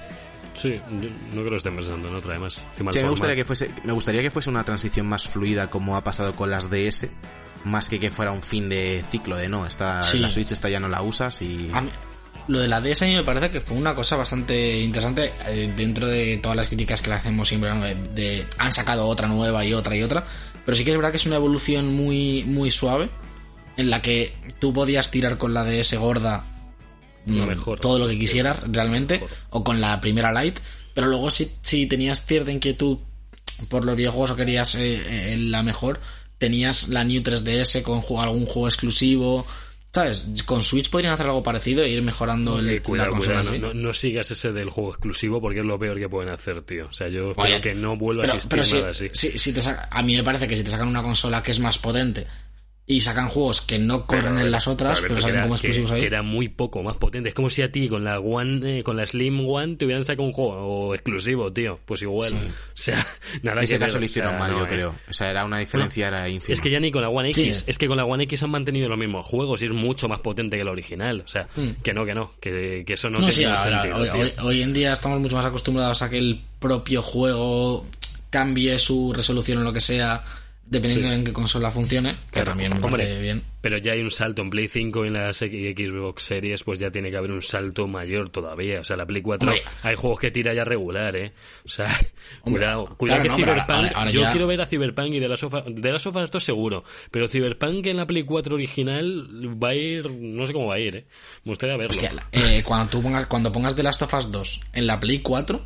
Sí, 0.56 0.82
yo 1.00 1.10
no 1.32 1.42
creo 1.42 1.52
que 1.52 1.56
estén 1.58 1.76
pensando 1.78 2.10
en 2.10 2.16
otra, 2.16 2.32
además. 2.32 2.62
Sí, 2.76 3.00
me 3.02 3.10
gustaría 3.10 3.36
que 3.36 3.46
fuese, 3.46 3.72
me 3.86 3.94
gustaría 3.94 4.22
que 4.22 4.32
fuese 4.32 4.50
una 4.50 4.66
transición 4.66 5.08
más 5.08 5.28
fluida 5.28 5.68
como 5.68 5.96
ha 5.96 6.04
pasado 6.04 6.36
con 6.36 6.50
las 6.50 6.70
DS, 6.70 7.10
más 7.66 7.90
que 7.90 8.00
que 8.00 8.10
fuera 8.12 8.32
un 8.32 8.42
fin 8.42 8.70
de 8.70 9.04
ciclo 9.12 9.36
de 9.38 9.50
no, 9.50 9.66
esta, 9.66 10.02
Sí. 10.02 10.20
la 10.20 10.30
Switch 10.32 10.52
esta 10.52 10.70
ya 10.70 10.80
no 10.80 10.88
la 10.90 11.02
usas 11.02 11.42
y... 11.42 11.70
A 11.74 11.82
mí- 11.82 11.90
lo 12.48 12.60
de 12.60 12.68
la 12.68 12.82
DS 12.82 13.04
a 13.04 13.06
mí 13.08 13.14
me 13.14 13.24
parece 13.24 13.52
que 13.52 13.62
fue 13.62 13.78
una 13.78 13.94
cosa 13.94 14.16
bastante 14.16 14.80
interesante 14.80 15.32
eh, 15.48 15.72
dentro 15.78 16.08
de 16.08 16.40
todas 16.42 16.56
las 16.58 16.68
críticas 16.68 17.00
que 17.00 17.10
le 17.12 17.16
hacemos 17.18 17.48
siempre 17.48 17.70
¿no? 17.70 17.82
de, 17.82 17.94
de- 18.16 18.48
han 18.58 18.72
sacado 18.72 19.06
otra 19.08 19.28
nueva 19.28 19.64
y 19.66 19.74
otra 19.74 19.96
y 19.96 20.02
otra 20.02 20.26
pero 20.66 20.76
sí 20.76 20.84
que 20.84 20.90
es 20.92 20.98
verdad 20.98 21.12
que 21.12 21.18
es 21.18 21.26
una 21.28 21.36
evolución 21.36 21.94
muy 21.94 22.44
muy 22.46 22.72
suave 22.72 23.10
en 23.78 23.90
la 23.92 24.02
que 24.02 24.34
tú 24.60 24.74
podías 24.74 25.12
tirar 25.12 25.38
con 25.38 25.54
la 25.54 25.64
DS 25.64 25.94
gorda 25.98 26.44
Lo 27.28 27.44
mm, 27.46 27.48
mejor. 27.50 27.80
todo 27.80 28.00
lo 28.00 28.08
que 28.08 28.18
quisieras 28.18 28.64
realmente 28.68 29.16
Mejor. 29.20 29.30
o 29.52 29.64
con 29.64 29.80
la 29.80 30.02
primera 30.02 30.32
light 30.32 30.58
pero 30.96 31.06
luego 31.06 31.30
si, 31.30 31.52
si 31.62 31.86
tenías 31.86 32.26
cierta 32.26 32.52
inquietud 32.52 32.98
por 33.68 33.86
los 33.86 33.96
videojuegos 33.96 34.32
o 34.32 34.36
querías 34.36 34.74
eh, 34.74 35.34
eh, 35.34 35.38
la 35.38 35.62
mejor 35.62 36.00
tenías 36.40 36.90
la 36.90 37.04
New 37.04 37.22
3DS 37.22 37.84
con 37.84 38.02
algún 38.20 38.48
juego 38.48 38.68
exclusivo 38.68 39.46
¿Sabes? 39.92 40.28
Con 40.46 40.62
Switch 40.62 40.88
podrían 40.92 41.14
hacer 41.14 41.26
algo 41.26 41.42
parecido 41.42 41.82
e 41.82 41.90
ir 41.90 42.04
mejorando 42.04 42.60
el, 42.60 42.70
Eh, 42.70 42.82
cuidado, 42.84 43.10
la 43.10 43.16
consola. 43.18 43.42
cuidado, 43.42 43.74
no, 43.74 43.88
no- 43.88 43.92
sigas 43.94 44.30
ese 44.30 44.54
del 44.54 44.70
juego 44.70 44.92
exclusivo 44.92 45.42
porque 45.42 45.62
es 45.62 45.66
lo 45.66 45.80
peor 45.80 45.98
que 45.98 46.08
pueden 46.08 46.32
hacer, 46.32 46.62
tío. 46.62 46.86
O 46.92 46.94
sea, 46.94 47.08
yo 47.08 47.34
Vaya, 47.34 47.56
espero 47.56 47.74
que 47.76 47.82
no 47.82 47.98
vuelva 47.98 48.22
a 48.22 48.28
pero, 48.28 48.36
existir 48.36 48.50
pero 48.52 48.64
si, 48.66 48.76
nada 48.76 48.90
así. 48.92 49.10
si- 49.14 49.40
si 49.40 49.52
te 49.52 49.62
saca- 49.62 49.88
a 49.90 50.04
mí 50.04 50.16
me 50.16 50.22
parece 50.22 50.48
que 50.48 50.56
si 50.56 50.64
te 50.64 50.70
sacan 50.70 50.88
una 50.88 51.02
consola 51.02 51.42
que 51.42 51.50
es 51.50 51.60
más 51.60 51.80
potente 51.80 52.28
y 52.92 53.02
sacan 53.02 53.30
juegos 53.30 53.62
que 53.62 53.78
no 53.78 54.08
corren 54.08 54.34
Pero, 54.34 54.40
en 54.48 54.52
las 54.52 54.68
otras, 54.68 55.00
pero 55.00 55.14
que 55.14 55.22
salen 55.22 55.36
era- 55.36 55.44
como 55.44 55.54
que- 55.54 55.68
exclusivos 55.68 55.92
ahí. 55.92 56.02
que 56.02 56.08
era 56.08 56.24
muy 56.24 56.50
poco 56.50 56.82
más 56.82 56.98
potente. 56.98 57.30
Es 57.30 57.36
como 57.36 57.48
si 57.50 57.62
a 57.62 57.72
ti 57.72 57.88
con 57.88 58.04
la 58.04 58.20
One, 58.20 58.80
eh, 58.80 58.84
con 58.84 58.98
la 58.98 59.06
Slim 59.06 59.48
One 59.48 59.76
te 59.76 59.86
hubieran 59.86 60.04
sacado 60.04 60.24
un 60.24 60.34
juego 60.34 60.96
exclusivo, 60.96 61.54
tío. 61.54 61.80
Pues 61.86 62.02
igual. 62.02 62.32
O 62.80 62.82
sea, 62.82 62.96
nada 63.44 63.58
En 63.58 63.60
que 63.60 63.66
ese 63.66 63.74
ver, 63.78 63.88
caso 63.88 64.00
lo 64.00 64.04
o 64.04 64.06
hicieron 64.08 64.32
sea, 64.32 64.40
mal, 64.40 64.52
no, 64.54 64.58
yo 64.60 64.66
eh. 64.66 64.70
creo. 64.70 64.96
O 65.08 65.14
sea, 65.14 65.30
era 65.30 65.46
una 65.46 65.60
diferencia, 65.60 66.08
era 66.08 66.28
ínfima. 66.30 66.54
Es 66.54 66.62
que 66.62 66.72
ya 66.72 66.80
ni 66.80 66.92
con 66.92 67.02
la 67.04 67.10
One 67.10 67.30
X, 67.30 67.58
Sí. 67.60 67.64
es 67.68 67.78
que 67.78 67.88
con 67.88 67.98
la 67.98 68.06
One 68.06 68.24
X 68.24 68.42
han 68.42 68.50
mantenido 68.50 68.90
los 68.90 68.98
mismos 68.98 69.24
juegos 69.26 69.62
y 69.62 69.66
es 69.66 69.72
mucho 69.72 70.08
más 70.10 70.22
potente 70.22 70.58
que 70.58 70.64
la 70.64 70.72
original. 70.72 71.22
O 71.24 71.28
sea, 71.28 71.48
que 71.84 71.94
no, 71.94 72.06
que 72.06 72.16
no, 72.16 72.32
que, 72.42 72.84
que 72.88 72.94
eso 72.94 73.10
no. 73.12 73.20
No, 73.20 73.30
sí, 73.30 73.42
tenía 73.44 73.56
ahora, 73.56 73.82
sentido. 73.84 73.98
hoy, 74.02 74.10
tío. 74.10 74.22
hoy- 74.22 74.34
hoy 74.56 74.62
en 74.64 74.74
día 74.74 74.94
estamos 74.94 75.20
mucho 75.20 75.36
más 75.36 75.46
acostumbrados 75.46 76.02
a 76.02 76.10
que 76.10 76.18
el 76.18 76.42
propio 76.60 77.02
juego 77.04 77.86
cambie 78.32 78.78
su 78.80 79.12
resolución 79.14 79.60
o 79.60 79.64
lo 79.64 79.74
que 79.74 79.82
sea, 79.82 80.24
dependiendo 80.70 81.08
Sí. 81.10 81.14
en 81.16 81.24
qué 81.24 81.34
consola 81.34 81.72
funcione, 81.72 82.12
que 82.12 82.32
Claro, 82.32 82.52
también 82.52 82.70
me 82.72 82.76
hombre. 82.78 83.04
parece 83.04 83.22
bien. 83.22 83.44
Pero 83.62 83.78
ya 83.78 83.92
hay 83.92 84.02
un 84.02 84.10
salto 84.12 84.42
en 84.42 84.50
Play 84.50 84.68
5 84.70 85.04
y 85.04 85.08
en 85.08 85.14
las 85.16 85.38
Xbox 85.38 86.24
Series, 86.24 86.64
pues 86.64 86.80
ya 86.80 86.90
tiene 86.92 87.12
que 87.12 87.18
haber 87.18 87.32
un 87.32 87.42
salto 87.42 87.88
mayor 87.88 88.30
todavía. 88.30 88.80
O 88.80 88.84
sea, 88.86 88.96
la 88.96 89.06
Play 89.06 89.22
4 89.22 89.50
Hombre. 89.50 89.64
hay 89.84 89.96
juegos 89.96 90.20
que 90.20 90.32
tira 90.32 90.54
ya 90.54 90.64
regular, 90.64 91.16
¿eh? 91.16 91.34
O 91.66 91.70
sea, 91.70 91.88
Hombre, 92.44 92.62
cuidado, 92.64 92.84
claro, 92.86 92.98
cuidado 92.98 93.22
que 93.24 93.28
no, 93.30 93.36
Cyberpunk. 93.36 93.70
ahora- 93.72 93.92
ahora 93.96 94.12
yo 94.12 94.22
ya- 94.22 94.32
quiero 94.32 94.48
ver 94.48 94.62
a 94.62 94.66
Cyberpunk 94.66 95.14
y 95.14 95.20
de 95.20 95.28
la 95.28 95.36
sofa, 95.38 95.64
de 95.68 95.92
la 95.92 96.00
sofa 96.00 96.24
esto 96.24 96.40
seguro. 96.40 96.84
Pero 97.12 97.28
Cyberpunk 97.28 97.86
en 97.88 97.98
la 97.98 98.08
Play 98.08 98.24
4 98.24 98.56
original 98.56 99.28
va 99.62 99.70
a 99.70 99.76
ir, 99.76 100.10
no 100.10 100.46
sé 100.48 100.54
cómo 100.54 100.68
va 100.68 100.76
a 100.76 100.80
ir, 100.80 100.96
¿eh? 100.96 101.06
Me 101.44 101.52
gustaría 101.52 101.76
verlo. 101.76 101.92
Hostia, 101.92 102.12
eh, 102.32 102.64
cuando, 102.64 102.90
tú 102.92 103.02
pongas, 103.02 103.26
cuando 103.26 103.52
pongas 103.52 103.76
The 103.76 103.84
Last 103.84 104.02
of 104.04 104.14
Us 104.14 104.32
2 104.32 104.62
en 104.74 104.88
la 104.88 105.00
Play 105.02 105.20
4, 105.20 105.62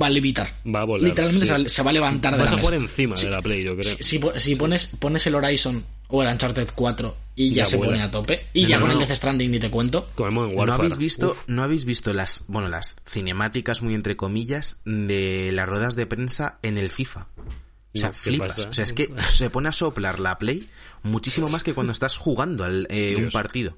va 0.00 0.06
a 0.06 0.10
levitar. 0.10 0.48
Va 0.66 0.82
a 0.82 0.84
volar, 0.84 1.08
Literalmente 1.08 1.46
sí. 1.46 1.52
se, 1.52 1.58
va, 1.62 1.68
se 1.68 1.82
va 1.82 1.90
a 1.90 1.92
levantar 1.94 2.34
de 2.34 2.40
Vas 2.42 2.50
la 2.50 2.54
a 2.54 2.56
mesa. 2.56 2.68
jugar 2.68 2.82
encima 2.82 3.14
de 3.16 3.30
la 3.30 3.42
Play, 3.42 3.64
yo 3.64 3.76
creo. 3.76 3.84
Si, 3.94 4.02
si 4.02 4.18
po- 4.18 4.32
si 4.38 4.54
pones, 4.56 4.86
pones 4.98 5.26
el 5.26 5.34
Horizon 5.34 5.84
o 6.08 6.22
el 6.22 6.28
Uncharted 6.28 6.68
4 6.74 7.16
y 7.36 7.50
ya, 7.50 7.56
Ya 7.62 7.66
se 7.66 7.76
vuela. 7.76 7.92
pone 7.92 8.02
a 8.02 8.10
tope, 8.10 8.46
y 8.52 8.62
No, 8.64 8.68
ya 8.68 8.76
no, 8.76 8.86
con 8.86 8.94
no. 8.94 9.00
el 9.00 9.06
Death 9.08 9.16
Stranding 9.16 9.50
ni 9.50 9.58
te 9.60 9.70
cuento, 9.70 10.10
Como 10.14 10.46
en 10.46 10.54
¿No 10.66 10.72
habéis 10.72 10.96
visto, 10.96 11.30
Uf, 11.32 11.44
no 11.46 11.62
habéis 11.62 11.84
visto 11.84 12.12
las, 12.12 12.44
bueno, 12.48 12.68
las 12.68 12.96
cinemáticas 13.08 13.82
muy 13.82 13.94
entre 13.94 14.16
comillas 14.16 14.78
de 14.84 15.50
las 15.52 15.68
ruedas 15.68 15.96
de 15.96 16.06
prensa 16.06 16.58
en 16.62 16.78
el 16.78 16.90
FIFA? 16.90 17.26
O 17.92 17.98
sea, 17.98 18.08
No, 18.08 18.12
¿qué 18.14 18.18
flipas. 18.20 18.56
pasa? 18.56 18.68
O 18.68 18.72
sea, 18.72 18.84
es 18.84 18.92
que 18.92 19.10
se 19.26 19.50
pone 19.50 19.68
a 19.68 19.72
soplar 19.72 20.18
la 20.20 20.38
Play 20.38 20.68
muchísimo 21.02 21.48
más 21.48 21.62
que 21.62 21.74
cuando 21.74 21.92
estás 21.92 22.16
jugando 22.16 22.64
al, 22.64 22.86
eh, 22.90 23.16
un 23.16 23.30
partido. 23.30 23.76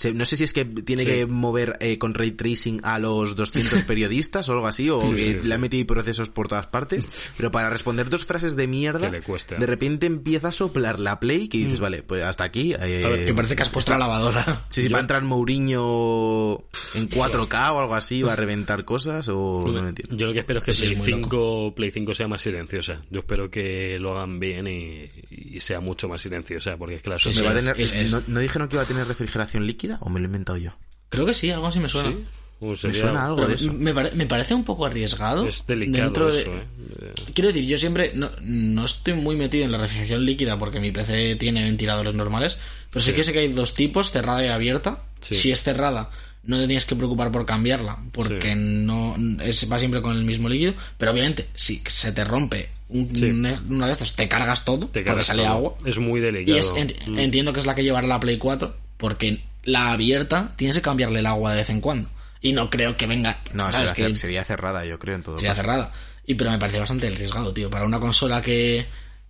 Se- 0.00 0.14
no 0.14 0.24
sé 0.24 0.36
si 0.38 0.44
es 0.44 0.54
que 0.54 0.64
tiene 0.64 1.02
Sí. 1.04 1.08
que 1.10 1.26
mover 1.26 1.76
eh, 1.80 1.98
con 1.98 2.14
ray 2.14 2.30
tracing 2.30 2.80
a 2.84 2.98
los 2.98 3.36
200 3.36 3.82
periodistas 3.86 4.48
o 4.48 4.52
algo 4.52 4.66
así, 4.66 4.88
o 4.88 5.02
Sí, 5.02 5.10
que 5.14 5.40
sí, 5.42 5.46
le 5.46 5.54
ha 5.54 5.58
metido 5.58 5.86
procesos 5.86 6.30
por 6.30 6.48
todas 6.48 6.66
partes, 6.68 7.32
pero 7.36 7.50
para 7.50 7.68
responder 7.68 8.08
dos 8.08 8.24
frases 8.24 8.56
de 8.56 8.66
mierda, 8.66 9.10
Que 9.10 9.18
le 9.18 9.22
cuesta. 9.22 9.56
de 9.56 9.66
repente 9.66 10.06
empieza 10.06 10.48
a 10.48 10.52
soplar 10.52 10.98
la 10.98 11.20
Play 11.20 11.48
que 11.48 11.58
dices, 11.58 11.80
vale, 11.80 12.02
pues 12.02 12.22
hasta 12.22 12.44
aquí. 12.44 12.72
eh, 12.72 13.04
A 13.04 13.08
ver, 13.10 13.26
que 13.26 13.34
parece 13.34 13.56
que 13.56 13.62
has 13.62 13.68
puesto 13.68 13.90
la 13.92 13.98
lavadora. 13.98 14.64
Sí, 14.70 14.82
sí, 14.82 14.88
va 14.88 14.98
a 14.98 15.00
entrar 15.02 15.22
Mourinho 15.22 16.64
en 16.94 17.08
4K 17.08 17.72
o 17.72 17.80
algo 17.80 17.94
así, 17.94 18.22
va 18.22 18.32
a 18.32 18.36
reventar 18.40 18.84
cosas 18.84 19.28
o 19.28 19.64
no 19.66 19.82
lo 19.82 19.88
entiendo. 19.88 20.16
Yo 20.16 20.26
lo 20.26 20.32
que 20.32 20.40
espero 20.40 20.60
es 20.60 20.64
que 20.64 20.72
Sí, 20.72 20.86
es 20.86 21.00
Play 21.00 21.14
muy 21.14 21.22
5, 21.24 21.74
Play 21.74 21.90
5 21.90 22.14
sea 22.14 22.28
más 22.28 22.42
silenciosa. 22.42 23.02
Yo 23.10 23.20
espero 23.20 23.50
que 23.50 23.98
lo 23.98 24.12
hagan 24.16 24.40
bien 24.40 24.66
y, 24.66 25.10
y 25.30 25.60
sea 25.60 25.80
mucho 25.80 26.08
más 26.08 26.22
silenciosa, 26.22 26.76
porque 26.76 26.94
es 26.96 27.02
que 27.02 27.10
la 27.10 27.18
Sí, 27.18 27.28
¿Me 27.28 27.34
Sony 27.34 27.44
va 27.44 27.50
a 27.50 27.54
es- 27.54 27.60
tener- 27.64 27.80
es- 27.80 27.92
es- 27.92 28.10
¿no, 28.10 28.22
no 28.26 28.40
dijeron 28.40 28.68
que 28.68 28.76
iba 28.76 28.82
a 28.82 28.86
tener 28.86 29.06
refrigeración 29.06 29.66
líquida 29.66 29.89
o 30.00 30.08
me 30.10 30.20
lo 30.20 30.26
he 30.26 30.28
inventado 30.28 30.58
yo? 30.58 30.72
Creo 31.08 31.26
que 31.26 31.34
sí, 31.34 31.50
algo 31.50 31.66
así 31.66 31.78
me 31.80 31.88
suena. 31.88 32.10
¿Sí? 32.10 32.24
O 32.62 32.68
Me 32.86 32.92
suena 32.94 33.24
algo 33.24 33.36
Pero 33.36 33.48
de 33.48 33.54
eso. 33.54 33.72
me, 33.72 33.94
pare- 33.94 34.10
me 34.14 34.26
parece 34.26 34.52
un 34.54 34.64
poco 34.64 34.84
arriesgado. 34.84 35.46
Es 35.46 35.66
delicado 35.66 36.04
dentro 36.04 36.30
de- 36.30 36.42
eso, 36.42 36.52
¿eh? 36.54 36.64
Eh, 37.00 37.12
Quiero 37.32 37.48
decir, 37.48 37.64
yo 37.66 37.78
siempre 37.78 38.12
no, 38.14 38.30
no 38.42 38.84
estoy 38.84 39.14
muy 39.14 39.34
metido 39.34 39.64
en 39.64 39.72
la 39.72 39.78
refrigeración 39.78 40.26
líquida 40.26 40.58
porque 40.58 40.78
mi 40.78 40.90
PC 40.90 41.36
tiene 41.36 41.62
ventiladores 41.64 42.12
normales, 42.12 42.58
pero 42.90 43.02
sí, 43.02 43.12
que 43.14 43.24
sé 43.24 43.32
que 43.32 43.38
hay 43.38 43.48
dos 43.48 43.74
tipos, 43.74 44.10
cerrada 44.10 44.44
y 44.44 44.48
abierta. 44.48 45.02
Sí. 45.20 45.34
Si 45.36 45.50
es 45.52 45.62
cerrada, 45.62 46.10
no 46.44 46.58
te 46.58 46.66
tienes 46.66 46.84
que 46.84 46.94
preocupar 46.96 47.32
por 47.32 47.46
cambiarla 47.46 47.98
porque 48.12 48.52
Sí. 48.52 48.58
no 48.60 49.16
es, 49.42 49.66
va 49.72 49.78
siempre 49.78 50.02
con 50.02 50.14
el 50.14 50.24
mismo 50.24 50.50
líquido, 50.50 50.74
pero 50.98 51.12
obviamente 51.12 51.48
si 51.54 51.82
se 51.86 52.12
te 52.12 52.24
rompe 52.24 52.68
un, 52.90 53.08
Sí. 53.16 53.24
una 53.70 53.86
de 53.86 53.92
estas, 53.92 54.14
te 54.16 54.28
cargas 54.28 54.66
todo 54.66 54.86
te 54.88 55.00
porque 55.00 55.22
sale 55.22 55.44
todo. 55.44 55.52
agua. 55.52 55.74
Es 55.86 55.98
muy 55.98 56.20
Y 56.20 56.24
delicado. 56.24 56.58
es, 56.58 56.70
ent- 56.74 57.06
Mm. 57.06 57.18
entiendo 57.20 57.54
que 57.54 57.60
es 57.60 57.66
la 57.66 57.74
que 57.74 57.84
llevará 57.84 58.06
la 58.06 58.20
Play 58.20 58.36
4 58.36 58.76
porque 58.98 59.40
la 59.64 59.92
abierta 59.92 60.52
tienes 60.56 60.76
que 60.76 60.82
cambiarle 60.82 61.18
el 61.20 61.26
agua 61.26 61.50
de 61.52 61.58
vez 61.58 61.70
en 61.70 61.80
cuando. 61.80 62.08
Y 62.40 62.52
no 62.52 62.70
creo 62.70 62.96
que 62.96 63.06
venga... 63.06 63.38
No, 63.52 63.70
sería, 63.70 63.92
Que- 63.92 64.16
sería 64.16 64.44
cerrada, 64.44 64.84
yo 64.86 64.98
creo, 64.98 65.14
en 65.16 65.22
todo 65.22 65.36
sería 65.36 65.50
caso. 65.50 65.60
cerrada. 65.62 65.92
Y 66.26 66.34
pero 66.34 66.50
me 66.50 66.58
parece 66.58 66.78
bastante 66.78 67.06
arriesgado, 67.08 67.52
tío. 67.52 67.68
Para 67.68 67.84
una 67.84 68.00
consola 68.00 68.40
que, 68.40 68.86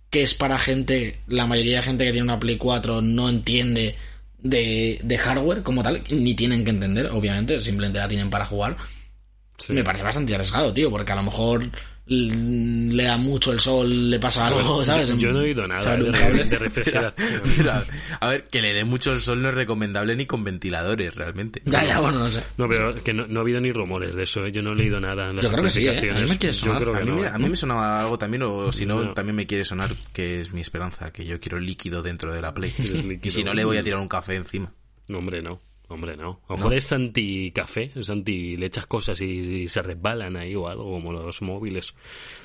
que 0.09 0.21
es 0.23 0.33
para 0.33 0.57
gente, 0.57 1.19
la 1.27 1.45
mayoría 1.45 1.77
de 1.77 1.83
gente 1.83 2.05
que 2.05 2.11
tiene 2.11 2.23
una 2.25 2.39
Play 2.39 2.57
4 2.57 3.01
no 3.01 3.27
entiende 3.27 3.95
de, 4.37 4.99
de 5.03 5.17
hardware 5.17 5.61
como 5.63 5.83
tal, 5.83 6.01
ni 6.09 6.33
tienen 6.35 6.63
que 6.63 6.69
entender, 6.69 7.07
obviamente, 7.07 7.59
simplemente 7.59 7.99
la 7.99 8.07
tienen 8.07 8.29
para 8.29 8.45
jugar. 8.45 8.77
Sí. 9.57 9.73
Me 9.73 9.83
parece 9.83 10.03
bastante 10.03 10.33
arriesgado, 10.33 10.73
tío, 10.73 10.89
porque 10.89 11.11
a 11.11 11.15
lo 11.15 11.23
mejor 11.23 11.69
le 12.07 13.03
da 13.03 13.15
mucho 13.17 13.51
el 13.53 13.59
sol, 13.59 14.09
le 14.09 14.19
pasa 14.19 14.47
algo, 14.47 14.83
¿sabes? 14.83 15.09
Yo, 15.09 15.15
yo 15.17 15.31
no 15.31 15.39
he 15.41 15.43
oído 15.45 15.67
nada 15.67 15.83
¿Sabes? 15.83 16.03
de, 16.03 16.09
Un 16.09 16.15
cable. 16.17 16.43
de 16.45 16.57
refrigeración. 16.57 17.41
Mira, 17.57 17.83
a 18.19 18.27
ver, 18.27 18.43
que 18.45 18.61
le 18.61 18.73
dé 18.73 18.83
mucho 18.83 19.13
el 19.13 19.19
sol 19.21 19.41
no 19.41 19.49
es 19.49 19.55
recomendable 19.55 20.15
ni 20.15 20.25
con 20.25 20.43
ventiladores, 20.43 21.15
realmente. 21.15 21.61
Ya, 21.65 21.85
ya, 21.85 21.99
bueno, 21.99 22.19
no 22.19 22.29
sé. 22.29 22.43
No, 22.57 22.67
pero 22.67 23.01
que 23.03 23.13
no, 23.13 23.27
no 23.27 23.39
ha 23.39 23.43
habido 23.43 23.61
ni 23.61 23.71
rumores 23.71 24.15
de 24.15 24.23
eso, 24.23 24.45
¿eh? 24.45 24.51
yo 24.51 24.61
no 24.61 24.73
he 24.73 24.75
leído 24.75 24.99
nada. 24.99 25.29
En 25.29 25.37
las 25.37 25.45
Yo 25.45 25.51
creo 25.51 25.63
que 25.63 25.69
sí, 25.69 25.87
¿eh? 25.87 26.11
A 26.11 26.19
mí 26.19 26.29
me 26.29 26.37
quiere 26.37 26.53
sonar. 26.53 26.83
A 26.83 26.99
mí, 27.01 27.11
no, 27.11 27.23
¿eh? 27.23 27.29
a 27.31 27.37
mí 27.39 27.49
me 27.49 27.55
sonaba 27.55 28.01
algo 28.01 28.17
también, 28.17 28.43
o 28.43 28.71
si 28.71 28.85
no, 28.85 29.03
No. 29.03 29.13
también 29.13 29.35
me 29.35 29.47
quiere 29.47 29.63
sonar 29.63 29.89
que 30.13 30.41
es 30.41 30.51
mi 30.53 30.61
esperanza, 30.61 31.11
que 31.13 31.25
yo 31.25 31.39
quiero 31.39 31.59
líquido 31.59 32.01
dentro 32.01 32.33
de 32.33 32.41
la 32.41 32.53
Play. 32.53 32.73
Y 33.23 33.29
si 33.29 33.43
no, 33.43 33.53
le 33.53 33.63
voy 33.63 33.77
a 33.77 33.83
tirar 33.83 33.99
un 33.99 34.07
café 34.07 34.35
encima. 34.35 34.73
No, 35.07 35.19
hombre, 35.19 35.41
no. 35.41 35.61
Hombre, 35.91 36.15
no. 36.15 36.39
A 36.47 36.53
lo 36.53 36.57
mejor 36.57 36.73
es 36.73 36.91
anti-café, 36.93 37.91
es 37.95 38.09
anti... 38.09 38.55
Le 38.55 38.67
echas 38.67 38.85
cosas 38.85 39.19
y, 39.21 39.25
y 39.25 39.67
se 39.67 39.81
resbalan 39.81 40.37
ahí 40.37 40.55
o 40.55 40.67
algo, 40.69 40.89
como 40.89 41.11
los 41.11 41.41
móviles. 41.41 41.93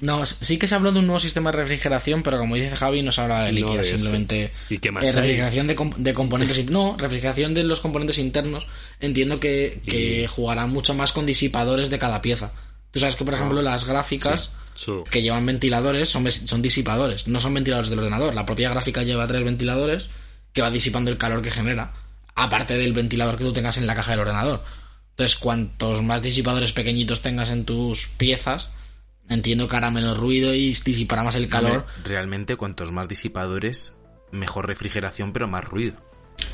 No, 0.01 0.27
sí 0.27 0.59
que 0.59 0.67
se 0.67 0.75
habló 0.75 0.91
de 0.91 0.99
un 0.99 1.07
nuevo 1.07 1.21
sistema 1.21 1.53
de 1.53 1.59
refrigeración, 1.59 2.23
pero 2.23 2.39
como 2.39 2.57
dice 2.57 2.75
Javi, 2.75 3.03
no 3.03 3.13
se 3.13 3.21
habla 3.21 3.45
de 3.45 3.53
líquida, 3.53 3.85
simplemente 3.85 4.53
¿Y 4.69 4.79
qué 4.79 4.91
más 4.91 5.05
eh, 5.07 5.13
refrigeración 5.13 5.67
de, 5.69 5.77
comp- 5.77 5.95
de 5.97 6.13
componentes. 6.13 6.71
No, 6.71 6.97
refrigeración 6.99 7.55
de 7.55 7.63
los 7.65 7.81
componentes 7.81 8.19
internos. 8.19 8.67
Entiendo 9.01 9.39
que, 9.39 9.81
que 9.87 10.27
jugará 10.29 10.67
mucho 10.67 10.95
más 10.95 11.13
con 11.13 11.25
disipadores 11.25 11.89
de 11.89 11.99
cada 11.99 12.21
pieza. 12.21 12.53
Tú 12.91 13.01
sabes 13.01 13.15
que, 13.15 13.25
por 13.25 13.35
ejemplo, 13.35 13.63
las 13.63 13.87
gráficas 13.87 14.57
que 15.11 15.23
llevan 15.23 15.47
ventiladores 15.47 16.09
son, 16.09 16.31
son 16.31 16.63
disipadores, 16.63 17.29
no 17.29 17.41
son 17.41 17.55
ventiladores 17.55 17.91
del 17.91 17.99
ordenador. 18.01 18.35
La 18.35 18.45
propia 18.45 18.71
gráfica 18.71 19.03
lleva 19.05 19.27
tres 19.27 19.45
ventiladores 19.45 20.11
que 20.53 20.63
va 20.63 20.71
disipando 20.71 21.11
el 21.11 21.19
calor 21.19 21.43
que 21.43 21.51
genera, 21.51 21.93
aparte 22.37 22.79
del 22.79 22.92
ventilador 22.92 23.37
que 23.37 23.44
tú 23.44 23.53
tengas 23.53 23.79
en 23.79 23.87
la 23.87 23.96
caja 23.96 24.12
del 24.12 24.20
ordenador. 24.20 24.62
Entonces, 25.11 25.37
cuantos 25.37 26.03
más 26.03 26.22
disipadores 26.22 26.72
pequeñitos 26.72 27.22
tengas 27.22 27.51
en 27.51 27.64
tus 27.64 28.07
piezas, 28.07 28.70
entiendo 29.29 29.68
que 29.68 29.77
hará 29.77 29.90
menos 29.90 30.16
ruido 30.16 30.55
y 30.55 30.68
disipará 30.72 31.25
más 31.25 31.35
el 31.35 31.49
calor. 31.49 31.87
Realmente, 32.05 32.57
cuantos 32.57 32.92
más 32.92 33.09
disipadores, 33.09 33.94
mejor 34.31 34.66
refrigeración, 34.66 35.33
pero 35.33 35.49
más 35.49 35.64
ruido. 35.64 35.96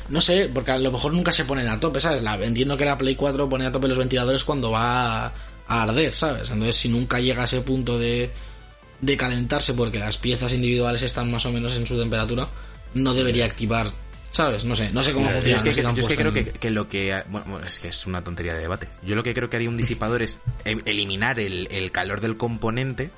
No 0.07 0.21
sé, 0.21 0.49
porque 0.53 0.71
a 0.71 0.77
lo 0.77 0.91
mejor 0.91 1.13
nunca 1.13 1.33
se 1.33 1.43
ponen 1.43 1.67
a 1.67 1.79
tope, 1.79 1.99
¿sabes? 1.99 2.23
La, 2.23 2.35
entiendo 2.35 2.77
que 2.77 2.85
la 2.85 2.97
Play 2.97 3.15
4 3.15 3.49
pone 3.49 3.65
a 3.65 3.71
tope 3.71 3.89
los 3.89 3.97
ventiladores 3.97 4.45
cuando 4.45 4.71
va 4.71 5.25
a, 5.25 5.33
a 5.67 5.83
arder, 5.83 6.13
¿sabes? 6.13 6.49
Entonces, 6.49 6.77
si 6.77 6.87
nunca 6.87 7.19
llega 7.19 7.41
a 7.41 7.45
ese 7.45 7.59
punto 7.61 7.99
de, 7.99 8.31
de 9.01 9.17
calentarse 9.17 9.73
porque 9.73 9.99
las 9.99 10.17
piezas 10.17 10.53
individuales 10.53 11.01
están 11.01 11.29
más 11.29 11.45
o 11.45 11.51
menos 11.51 11.75
en 11.75 11.85
su 11.85 11.99
temperatura, 11.99 12.47
no 12.93 13.13
debería 13.13 13.45
activar, 13.45 13.91
¿sabes? 14.33 14.65
No 14.65 14.75
sé, 14.75 14.89
no 14.91 15.01
sé 15.03 15.13
cómo 15.13 15.29
funciona. 15.29 15.55
es 15.55 15.63
que, 15.63 15.69
no 15.83 15.89
sé 15.91 15.95
yo 15.95 16.01
es 16.01 16.07
que 16.09 16.15
creo 16.17 16.33
que, 16.33 16.45
que 16.45 16.69
lo 16.71 16.89
que... 16.89 17.23
Bueno, 17.29 17.61
es 17.65 17.79
que 17.79 17.87
es 17.87 18.05
una 18.05 18.21
tontería 18.23 18.53
de 18.53 18.59
debate. 18.59 18.89
Yo 19.03 19.15
lo 19.15 19.23
que 19.23 19.33
creo 19.33 19.49
que 19.49 19.55
haría 19.55 19.69
un 19.69 19.77
disipador 19.77 20.21
es 20.21 20.41
em- 20.65 20.81
eliminar 20.85 21.39
el, 21.39 21.67
el 21.71 21.91
calor 21.91 22.19
del 22.19 22.35
componente, 22.35 23.11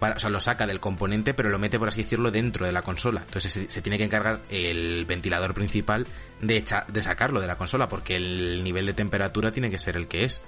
para, 0.00 0.16
o 0.16 0.18
sea, 0.20 0.28
lo 0.30 0.40
saca 0.40 0.66
del 0.66 0.80
componente, 0.80 1.32
pero 1.34 1.48
lo 1.50 1.58
mete, 1.58 1.78
por 1.78 1.88
así 1.88 2.02
decirlo, 2.02 2.30
dentro 2.30 2.66
de 2.66 2.72
la 2.72 2.82
consola. 2.82 3.22
Entonces 3.24 3.52
se, 3.52 3.70
se 3.70 3.80
tiene 3.82 3.96
que 3.98 4.04
encargar 4.04 4.40
el 4.50 5.04
ventilador 5.06 5.54
principal 5.54 6.06
de, 6.40 6.56
echa- 6.62 6.86
de 6.92 7.02
sacarlo 7.02 7.40
de 7.40 7.46
la 7.46 7.56
consola, 7.56 7.88
porque 7.88 8.16
el 8.16 8.64
nivel 8.64 8.86
de 8.86 8.94
temperatura 8.94 9.52
tiene 9.52 9.70
que 9.70 9.78
ser 9.78 9.96
el 9.96 10.08
que 10.08 10.24
es. 10.24 10.40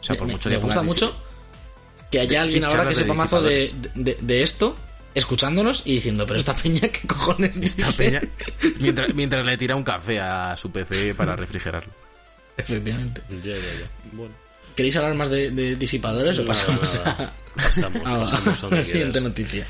O 0.00 0.04
sea, 0.04 0.16
por 0.16 0.26
me, 0.26 0.32
mucho 0.34 0.48
me 0.48 0.56
que 0.56 0.62
gusta 0.62 0.82
mucho 0.82 1.16
que 2.10 2.20
haya 2.20 2.42
alguien 2.42 2.64
ahora 2.64 2.88
que 2.88 2.94
sepa 2.94 3.14
mazo 3.14 3.42
de, 3.42 3.72
de 3.94 4.42
esto, 4.42 4.76
escuchándonos 5.18 5.82
y 5.84 5.94
diciendo, 5.94 6.26
pero 6.26 6.38
esta 6.38 6.54
peña, 6.54 6.80
¿qué 6.80 7.06
cojones 7.06 7.58
Esta 7.58 7.86
dice?". 7.88 7.96
peña, 8.02 8.22
mientras, 8.80 9.14
mientras 9.14 9.44
le 9.44 9.56
tira 9.56 9.76
un 9.76 9.82
café 9.84 10.20
a 10.20 10.56
su 10.56 10.70
PC 10.70 11.14
para 11.14 11.36
refrigerarlo. 11.36 11.92
Efectivamente. 12.56 13.20
Ya, 13.44 13.52
ya, 13.52 13.58
ya. 13.58 13.90
Bueno. 14.12 14.34
¿Queréis 14.74 14.96
hablar 14.96 15.14
más 15.14 15.28
de, 15.30 15.50
de 15.50 15.74
disipadores 15.76 16.38
o 16.38 16.46
pasamos 16.46 17.00
no, 17.04 17.10
a, 17.10 17.32
pasamos, 17.54 18.02
a- 18.04 18.20
pasamos 18.20 18.48
a 18.48 18.52
a 18.52 18.60
donde 18.62 18.76
la 18.78 18.84
siguiente 18.84 19.12
quieras. 19.18 19.22
noticia? 19.22 19.66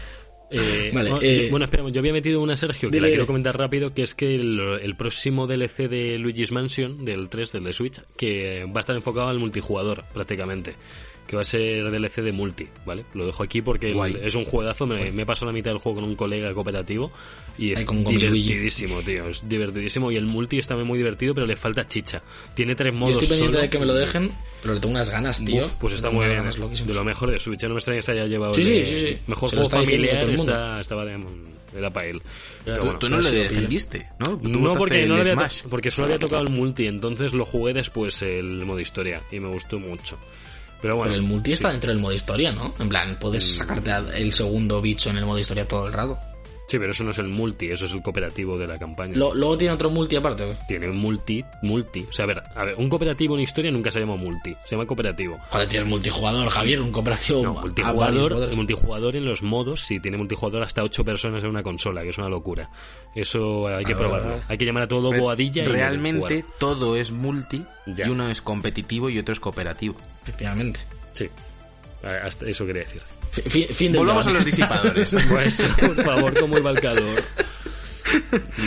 Eh, 0.50 0.90
Vale, 0.94 1.10
bueno, 1.10 1.24
eh, 1.26 1.48
bueno, 1.50 1.64
espera, 1.66 1.86
yo 1.90 1.98
había 2.00 2.12
metido 2.12 2.40
una, 2.40 2.56
Sergio, 2.56 2.88
que 2.90 2.96
dile, 2.96 3.08
la 3.08 3.10
quiero 3.12 3.26
comentar 3.26 3.56
rápido, 3.58 3.92
que 3.92 4.02
es 4.02 4.14
que 4.14 4.34
el, 4.34 4.58
el 4.82 4.96
próximo 4.96 5.46
DLC 5.46 5.88
de 5.90 6.18
Luigi's 6.18 6.52
Mansion, 6.52 7.04
del 7.04 7.28
3, 7.28 7.52
del 7.52 7.64
de 7.64 7.72
Switch, 7.74 8.00
que 8.16 8.64
va 8.64 8.78
a 8.78 8.80
estar 8.80 8.96
enfocado 8.96 9.28
al 9.28 9.38
multijugador, 9.38 10.04
prácticamente. 10.14 10.74
Que 11.28 11.36
va 11.36 11.42
a 11.42 11.44
ser 11.44 11.90
DLC 11.90 12.22
de 12.22 12.32
multi, 12.32 12.66
¿vale? 12.86 13.04
Lo 13.12 13.26
dejo 13.26 13.42
aquí 13.42 13.60
porque 13.62 13.92
Guay. 13.92 14.16
es 14.24 14.34
un 14.34 14.44
juegazo, 14.46 14.86
me, 14.86 15.12
me 15.12 15.22
he 15.22 15.26
pasado 15.26 15.46
la 15.46 15.52
mitad 15.52 15.70
del 15.70 15.78
juego 15.78 16.00
con 16.00 16.08
un 16.08 16.16
colega 16.16 16.52
cooperativo 16.54 17.12
y 17.58 17.72
es 17.72 17.86
Ay, 17.86 18.04
divertidísimo, 18.04 19.00
tío, 19.02 19.28
es 19.28 19.46
divertidísimo 19.46 20.10
y 20.10 20.16
el 20.16 20.24
multi 20.24 20.58
está 20.58 20.74
muy 20.76 20.96
divertido, 20.96 21.34
pero 21.34 21.46
le 21.46 21.54
falta 21.54 21.86
chicha. 21.86 22.22
Tiene 22.54 22.74
tres 22.74 22.94
Yo 22.94 22.98
modos 22.98 23.14
estoy 23.22 23.28
pendiente 23.28 23.52
solo. 23.58 23.62
de 23.62 23.70
que 23.70 23.78
me 23.78 23.84
lo 23.86 23.94
dejen, 23.94 24.32
pero 24.62 24.72
le 24.74 24.80
tengo 24.80 24.94
unas 24.94 25.10
ganas, 25.10 25.44
tío. 25.44 25.66
Uf, 25.66 25.72
pues 25.78 25.92
está 25.92 26.08
muy 26.10 26.24
bien. 26.26 26.38
ganas. 26.38 26.56
De 26.56 26.94
lo 26.94 27.04
mejor 27.04 27.30
de 27.30 27.38
Switch. 27.38 27.60
Ya 27.60 27.68
no 27.68 27.74
me 27.74 27.78
extraña 27.80 28.00
que 28.00 28.06
se 28.06 28.12
haya 28.12 28.24
llevado 28.24 28.54
Sí, 28.54 28.62
el 28.62 28.86
sí, 28.86 28.96
sí, 28.98 29.06
sí. 29.06 29.18
Mejor 29.26 29.50
Se 29.50 29.56
juego 29.56 29.70
familiar. 29.70 30.30
Está, 30.30 30.80
estaba 30.80 31.04
de, 31.04 31.18
era 31.76 31.90
para 31.90 32.06
él. 32.06 32.22
Pero 32.64 32.78
Tú, 32.78 32.82
bueno, 32.84 32.98
tú 32.98 33.08
no 33.10 33.18
lo 33.18 33.30
defendiste, 33.30 34.08
¿no? 34.18 34.38
Tú 34.38 34.48
no, 34.48 34.72
porque, 34.72 35.06
no 35.06 35.16
le 35.22 35.30
había 35.30 35.48
porque 35.68 35.90
solo 35.90 36.06
había 36.06 36.18
tocado 36.18 36.42
el 36.42 36.50
multi, 36.50 36.86
entonces 36.86 37.34
lo 37.34 37.44
jugué 37.44 37.74
después 37.74 38.22
el 38.22 38.64
modo 38.64 38.80
historia 38.80 39.22
y 39.30 39.40
me 39.40 39.48
gustó 39.48 39.78
mucho. 39.78 40.18
Pero 40.80 40.96
bueno, 40.96 41.12
Pero 41.12 41.22
el 41.22 41.28
multi 41.28 41.52
está 41.52 41.70
dentro 41.70 41.90
del 41.90 41.98
modo 42.00 42.12
historia, 42.12 42.52
¿no? 42.52 42.74
En 42.78 42.88
plan, 42.88 43.16
puedes 43.18 43.42
Mm. 43.42 43.58
sacarte 43.58 43.90
el 44.20 44.32
segundo 44.32 44.80
bicho 44.80 45.10
en 45.10 45.18
el 45.18 45.24
modo 45.26 45.38
historia 45.38 45.66
todo 45.66 45.86
el 45.86 45.92
rato. 45.92 46.18
Sí, 46.68 46.78
pero 46.78 46.92
eso 46.92 47.02
no 47.02 47.10
es 47.10 47.18
el 47.18 47.26
multi, 47.28 47.70
eso 47.70 47.86
es 47.86 47.92
el 47.92 48.02
cooperativo 48.02 48.56
de 48.56 48.66
la 48.68 48.78
campaña. 48.78 49.16
Lo- 49.16 49.34
luego 49.34 49.58
tiene 49.58 49.74
otro 49.74 49.90
multi 49.90 50.14
aparte. 50.16 50.56
Tiene 50.68 50.88
un 50.88 50.98
multi, 50.98 51.44
multi. 51.62 52.06
O 52.08 52.12
sea, 52.12 52.24
a 52.24 52.28
ver, 52.28 52.42
a 52.54 52.64
ver, 52.64 52.74
un 52.76 52.88
cooperativo 52.88 53.34
en 53.34 53.40
historia 53.40 53.70
nunca 53.72 53.90
se 53.90 53.98
llama 54.00 54.14
multi, 54.16 54.54
se 54.64 54.76
llama 54.76 54.86
cooperativo. 54.86 55.38
Joder, 55.50 55.68
tienes 55.68 55.88
multijugador, 55.88 56.48
Javier, 56.50 56.80
un 56.80 56.92
cooperativo. 56.92 57.42
No, 57.42 57.54
multijugador, 57.54 58.54
multijugador 58.54 59.16
en 59.16 59.24
los 59.24 59.42
modos, 59.42 59.80
si 59.80 59.98
tiene 59.98 60.16
multijugador 60.18 60.62
hasta 60.62 60.82
8 60.84 61.04
personas 61.04 61.42
en 61.42 61.48
una 61.50 61.62
consola, 61.62 62.02
que 62.02 62.10
es 62.10 62.18
una 62.18 62.28
locura. 62.28 62.70
Eso 63.14 63.66
hay 63.68 63.84
que 63.84 63.94
Ah, 63.94 63.98
probarlo. 63.98 64.40
Hay 64.48 64.58
que 64.58 64.64
llamar 64.64 64.84
a 64.84 64.88
todo 64.88 65.10
boadilla 65.12 65.64
y 65.64 65.66
Realmente 65.66 66.42
jugar. 66.42 66.56
todo 66.58 66.96
es 66.96 67.10
multi 67.10 67.64
Ya. 67.86 68.06
y 68.06 68.10
uno 68.10 68.28
es 68.28 68.40
competitivo 68.42 69.08
y 69.10 69.18
otro 69.18 69.32
es 69.32 69.40
cooperativo. 69.40 69.96
Efectivamente. 70.22 70.80
Sí. 71.12 71.28
Hasta 72.02 72.46
eso 72.48 72.64
quería 72.66 72.82
decir. 72.82 73.02
Fi- 73.30 73.42
fi- 73.42 73.64
fin 73.72 73.92
del 73.92 74.00
Volvamos 74.00 74.26
a 74.26 74.30
los 74.30 74.44
disipadores. 74.44 75.14
Pues, 75.30 75.60
por 75.80 76.04
favor, 76.04 76.38
¿cómo 76.38 76.58
iba 76.58 76.70
el 76.70 76.80
calor? 76.80 77.22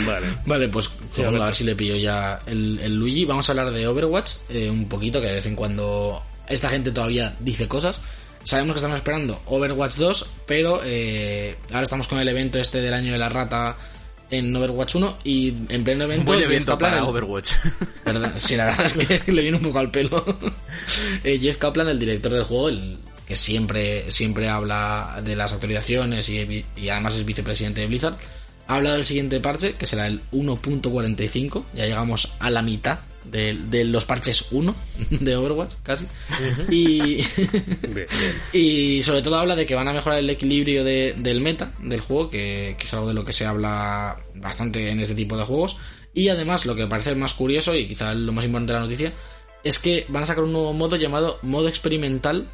Vale. 0.06 0.26
Vale, 0.46 0.68
pues 0.68 0.90
Sí, 1.10 1.22
a 1.22 1.30
ver. 1.30 1.42
a 1.42 1.46
ver 1.46 1.54
si 1.54 1.64
le 1.64 1.74
pillo 1.74 1.96
ya 1.96 2.40
el, 2.46 2.78
el 2.80 2.94
Luigi. 2.94 3.24
Vamos 3.24 3.48
a 3.48 3.52
hablar 3.52 3.70
de 3.72 3.86
Overwatch 3.86 4.30
eh, 4.50 4.70
un 4.70 4.88
poquito, 4.88 5.20
que 5.20 5.26
de 5.26 5.32
vez 5.34 5.46
en 5.46 5.56
cuando 5.56 6.22
esta 6.48 6.68
gente 6.68 6.92
todavía 6.92 7.34
dice 7.40 7.66
cosas. 7.68 7.98
Sabemos 8.44 8.74
que 8.74 8.78
estamos 8.78 8.96
esperando 8.98 9.40
Overwatch 9.46 9.96
2, 9.96 10.26
pero 10.46 10.80
eh, 10.84 11.56
ahora 11.70 11.82
estamos 11.82 12.08
con 12.08 12.18
el 12.18 12.28
evento 12.28 12.58
este 12.58 12.80
del 12.80 12.92
año 12.94 13.12
de 13.12 13.18
la 13.18 13.28
rata 13.28 13.76
en 14.30 14.54
Overwatch 14.56 14.94
1 14.96 15.18
y 15.24 15.48
en 15.68 15.84
pleno 15.84 16.04
evento... 16.04 16.22
Un 16.22 16.26
buen 16.26 16.42
evento 16.42 16.72
Kaplan, 16.72 16.90
para 16.92 17.04
Overwatch. 17.04 17.52
¿Verdad? 18.04 18.32
Sí, 18.38 18.56
la 18.56 18.66
verdad 18.66 18.86
es 18.86 18.92
que 18.94 19.22
le 19.32 19.42
viene 19.42 19.58
un 19.58 19.62
poco 19.64 19.78
al 19.78 19.90
pelo. 19.90 20.24
Eh, 21.24 21.38
Jeff 21.40 21.58
Kaplan, 21.58 21.88
el 21.88 21.98
director 21.98 22.32
del 22.32 22.44
juego, 22.44 22.68
el 22.70 22.98
que 23.32 23.36
siempre, 23.36 24.10
siempre 24.10 24.50
habla 24.50 25.22
de 25.24 25.34
las 25.34 25.52
actualizaciones 25.54 26.28
y, 26.28 26.66
y 26.76 26.88
además 26.90 27.16
es 27.16 27.24
vicepresidente 27.24 27.80
de 27.80 27.86
Blizzard, 27.86 28.16
ha 28.66 28.76
hablado 28.76 28.96
del 28.96 29.06
siguiente 29.06 29.40
parche, 29.40 29.72
que 29.72 29.86
será 29.86 30.06
el 30.06 30.20
1.45. 30.32 31.64
Ya 31.74 31.86
llegamos 31.86 32.34
a 32.40 32.50
la 32.50 32.60
mitad 32.60 32.98
de, 33.24 33.54
de 33.70 33.84
los 33.84 34.04
parches 34.04 34.46
1 34.50 34.74
de 35.10 35.36
Overwatch, 35.36 35.74
casi. 35.82 36.04
Y, 36.70 37.24
Bien, 37.36 37.92
bien. 37.94 38.06
y 38.52 39.02
sobre 39.02 39.22
todo 39.22 39.36
habla 39.38 39.56
de 39.56 39.64
que 39.64 39.74
van 39.74 39.88
a 39.88 39.94
mejorar 39.94 40.18
el 40.18 40.28
equilibrio 40.28 40.84
de- 40.84 41.14
del 41.16 41.40
meta 41.40 41.72
del 41.82 42.00
juego, 42.02 42.28
que, 42.28 42.76
que 42.78 42.84
es 42.84 42.92
algo 42.92 43.08
de 43.08 43.14
lo 43.14 43.24
que 43.24 43.32
se 43.32 43.46
habla 43.46 44.18
bastante 44.34 44.90
en 44.90 45.00
este 45.00 45.14
tipo 45.14 45.38
de 45.38 45.44
juegos. 45.44 45.78
Y 46.12 46.28
además, 46.28 46.66
lo 46.66 46.74
que 46.76 46.86
parece 46.86 47.14
más 47.14 47.32
curioso 47.32 47.74
y 47.74 47.88
quizá 47.88 48.12
lo 48.12 48.32
más 48.32 48.44
importante 48.44 48.74
de 48.74 48.78
la 48.78 48.84
noticia, 48.84 49.12
es 49.64 49.78
que 49.78 50.04
van 50.08 50.24
a 50.24 50.26
sacar 50.26 50.44
un 50.44 50.52
nuevo 50.52 50.72
modo 50.74 50.96
llamado 50.96 51.38
modo 51.42 51.68
experimental, 51.68 52.48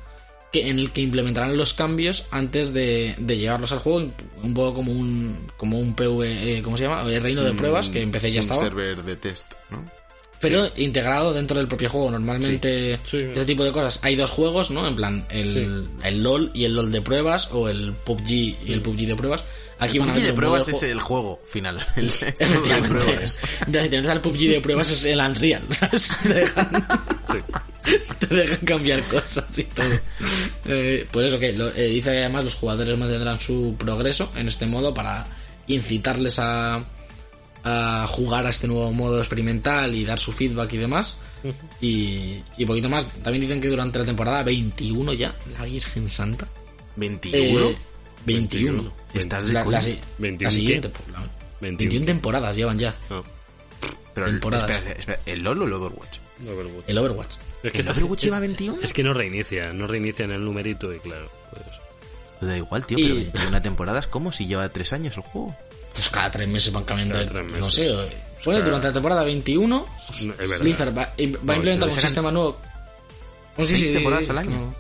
que, 0.53 0.69
en 0.69 0.79
el 0.79 0.93
que 0.93 1.03
implementarán 1.03 1.57
los 1.57 1.75
cambios 1.75 2.27
antes 2.31 2.73
de, 2.73 3.15
de 3.19 3.37
llevarlos 3.37 3.73
al 3.73 3.79
juego, 3.81 4.11
un 4.43 4.55
poco 4.55 4.75
como 4.75 4.93
un, 4.93 5.51
como 5.57 5.79
un 5.79 5.95
PV, 5.95 6.59
eh, 6.59 6.63
¿cómo 6.63 6.77
se 6.77 6.85
llama? 6.85 7.03
El 7.03 7.21
reino 7.23 7.43
de 7.43 7.53
pruebas, 7.53 7.89
que 7.89 8.03
empecé 8.03 8.31
ya 8.33 8.41
Es 8.41 8.47
un 8.47 8.53
estaba 8.53 8.69
server 8.69 9.03
de 9.03 9.17
test, 9.17 9.53
¿no? 9.71 9.85
pero 10.41 10.69
integrado 10.77 11.33
dentro 11.33 11.59
del 11.59 11.67
propio 11.67 11.89
juego. 11.91 12.11
Normalmente, 12.13 13.01
Sí. 13.05 13.19
Sí. 13.19 13.27
ese 13.35 13.45
tipo 13.45 13.65
de 13.65 13.73
cosas. 13.73 14.05
Hay 14.05 14.15
dos 14.15 14.31
juegos, 14.31 14.71
¿no? 14.71 14.87
En 14.87 14.95
plan, 14.95 15.27
el, 15.31 15.89
el 16.05 16.23
LOL 16.23 16.53
y 16.55 16.65
el 16.65 16.77
LOL 16.77 16.93
de 16.93 17.03
pruebas, 17.03 17.51
o 17.53 17.69
el 17.69 17.93
PUBG 17.93 18.31
y 18.31 18.57
el 18.69 18.81
PUBG 18.81 19.07
de 19.07 19.17
pruebas. 19.17 19.43
Aquí 19.81 19.99
van 19.99 20.11
a 20.11 20.17
El 20.17 20.23
de 20.25 20.33
pruebas 20.33 20.67
es 20.69 20.83
el 20.83 21.01
juego 21.01 21.41
final. 21.47 21.79
El, 21.97 22.07
el 22.39 22.51
de 22.51 22.89
pruebas. 22.89 23.41
Si 23.65 23.71
te 23.71 23.81
metes 23.83 24.09
al 24.09 24.21
PUBG 24.21 24.39
de 24.49 24.61
pruebas 24.61 24.91
es 24.91 25.05
el 25.05 25.21
Unreal, 25.21 25.63
¿sabes? 25.71 26.09
Te 26.23 26.35
dejan, 26.35 26.87
Sí. 27.33 27.39
te 28.27 28.35
dejan 28.35 28.67
cambiar 28.67 29.03
cosas 29.05 29.57
y 29.59 29.65
todo. 29.65 30.01
Eh, 30.67 31.07
pues 31.11 31.27
eso 31.29 31.39
que 31.39 31.53
lo- 31.53 31.73
eh, 31.75 31.87
dice 31.89 32.11
que 32.11 32.19
además 32.19 32.45
los 32.45 32.55
jugadores 32.55 32.99
mantendrán 32.99 33.41
su 33.41 33.77
progreso 33.79 34.33
en 34.37 34.49
este 34.49 34.67
modo 34.67 34.93
para 34.93 35.27
incitarles 35.69 36.39
a, 36.41 36.85
a 37.63 38.07
jugar 38.09 38.47
a 38.47 38.51
este 38.51 38.67
nuevo 38.67 38.93
modo 38.93 39.19
experimental 39.19 39.95
y 39.95 40.05
dar 40.05 40.19
su 40.19 40.33
feedback 40.33 40.73
y 40.73 40.77
demás. 40.79 41.19
Y, 41.81 42.43
y 42.57 42.67
poquito 42.67 42.89
más. 42.89 43.07
También 43.23 43.43
dicen 43.43 43.61
que 43.61 43.69
durante 43.69 44.01
la 44.01 44.05
temporada 44.05 44.43
21 44.43 45.13
ya, 45.13 45.37
la 45.57 45.65
Virgen 45.67 46.11
Santa. 46.11 46.49
21. 46.97 47.69
eh, 47.69 47.77
21. 48.27 48.93
Estás 49.15 49.47
de 49.47 49.53
La, 49.55 49.65
la 49.65 49.83
si- 49.83 49.99
21 50.19 50.47
la 50.49 50.51
siguiente. 50.51 50.89
pues, 50.91 51.09
la- 51.09 51.19
21. 51.61 51.79
21 51.79 52.07
temporadas 52.07 52.57
llevan 52.57 52.79
ya. 52.79 52.95
No, 53.11 53.25
Pero 54.15 54.27
el, 54.27 54.33
temporadas. 54.35 54.71
espera, 54.71 54.99
espera, 54.99 55.21
¿el 55.27 55.43
LOL 55.43 55.63
o 55.63 55.67
el 55.67 55.73
Overwatch? 55.73 56.19
Overwatch. 56.47 56.85
El 56.89 56.99
Overwatch. 56.99 57.35
Es 57.63 57.73
que 57.73 57.81
¿El 57.81 57.89
Overwatch 57.91 58.21
lleva 58.25 58.41
21? 58.41 58.79
Es 58.83 58.93
que 58.93 59.03
no 59.03 59.13
reinicia, 59.13 59.73
no 59.73 59.87
reinicia 59.87 60.25
en 60.25 60.33
el 60.33 60.45
numerito 60.45 60.93
y 60.93 61.01
claro, 61.01 61.31
pues... 61.51 61.65
Da 62.41 62.57
igual, 62.57 62.87
tío, 62.87 62.99
Y- 62.99 63.03
pero 63.03 63.15
21 63.33 63.63
temporadas, 63.63 64.07
¿cómo? 64.07 64.31
Si 64.31 64.47
lleva 64.47 64.69
3 64.69 64.93
años 64.93 65.17
el 65.17 65.23
juego. 65.25 65.57
Pues 65.93 66.09
cada 66.11 66.31
tres 66.31 66.47
meses 66.49 66.73
van 66.73 66.85
cambiando. 66.85 67.17
Meses. 67.43 67.59
No 67.59 67.69
sé. 67.71 67.91
eh, 67.91 68.23
Pone 68.45 68.63
durante 68.63 68.87
la 68.87 68.93
temporada 68.93 69.25
21. 69.25 69.67
no. 70.23 70.35
Blizzard 70.61 70.97
va, 70.97 71.03
va 71.03 71.09
No, 71.43 71.53
a 71.53 71.57
implementar 71.57 71.89
un 71.89 71.93
sistema 71.95 72.31
nuevo. 72.31 72.57
Oh, 73.57 73.63
seis 73.65 73.93
temporadas 73.93 74.31
al 74.31 74.39
año. 74.39 74.73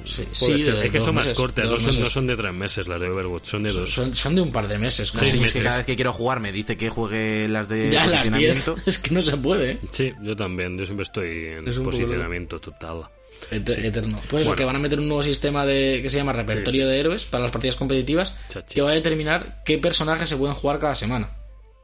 No- 0.00 0.06
Sí, 0.06 0.62
de 0.62 0.86
es 0.86 0.90
que 0.92 1.00
son 1.00 1.14
más 1.14 1.32
cortas, 1.32 1.64
de 1.64 1.70
no 1.70 1.76
son, 1.76 1.86
no 1.86 1.92
meses. 2.00 2.12
son 2.12 2.26
de 2.26 2.36
tres 2.36 2.54
meses 2.54 2.88
las 2.88 3.00
de 3.00 3.08
Overwatch, 3.10 3.44
son 3.46 3.62
de 3.64 3.72
dos. 3.72 3.90
Son, 3.92 4.14
son 4.14 4.34
de 4.34 4.40
un 4.40 4.52
par 4.52 4.68
de 4.68 4.78
meses. 4.78 5.12
No 5.14 5.20
Sí, 5.22 5.42
es 5.42 5.52
que 5.52 5.62
cada 5.62 5.78
vez 5.78 5.86
que 5.86 5.96
quiero 5.96 6.12
jugar 6.12 6.40
me 6.40 6.52
dice 6.52 6.76
que 6.76 6.88
juegue 6.88 7.48
las 7.48 7.68
de 7.68 7.90
ya 7.90 8.06
las 8.06 8.22
10. 8.32 8.32
posicionamiento. 8.64 8.76
Es 8.86 8.98
que 8.98 9.14
no 9.14 9.22
se 9.22 9.36
puede. 9.36 9.72
¿eh? 9.72 9.78
Sí, 9.92 10.12
yo 10.22 10.34
también, 10.36 10.78
yo 10.78 10.84
siempre 10.84 11.02
estoy 11.04 11.46
en 11.46 11.68
Es 11.68 11.76
poco 11.78 11.90
posicionamiento 11.90 12.60
total. 12.60 13.04
Et- 13.50 13.68
Eterno. 13.68 14.18
Pues 14.28 14.40
eso, 14.42 14.50
Bueno. 14.50 14.56
que 14.56 14.64
van 14.64 14.76
a 14.76 14.78
meter 14.80 14.98
un 14.98 15.06
nuevo 15.08 15.22
sistema 15.22 15.64
de 15.66 16.00
que 16.02 16.08
se 16.08 16.16
llama 16.16 16.32
repertorio 16.32 16.88
de 16.88 16.98
héroes 16.98 17.24
para 17.24 17.42
las 17.44 17.52
partidas 17.52 17.76
competitivas 17.76 18.34
Chachi. 18.48 18.74
que 18.74 18.82
va 18.82 18.90
a 18.90 18.94
determinar 18.94 19.62
qué 19.64 19.78
personajes 19.78 20.28
se 20.28 20.36
pueden 20.36 20.54
jugar 20.56 20.78
cada 20.78 20.94
semana. 20.94 21.30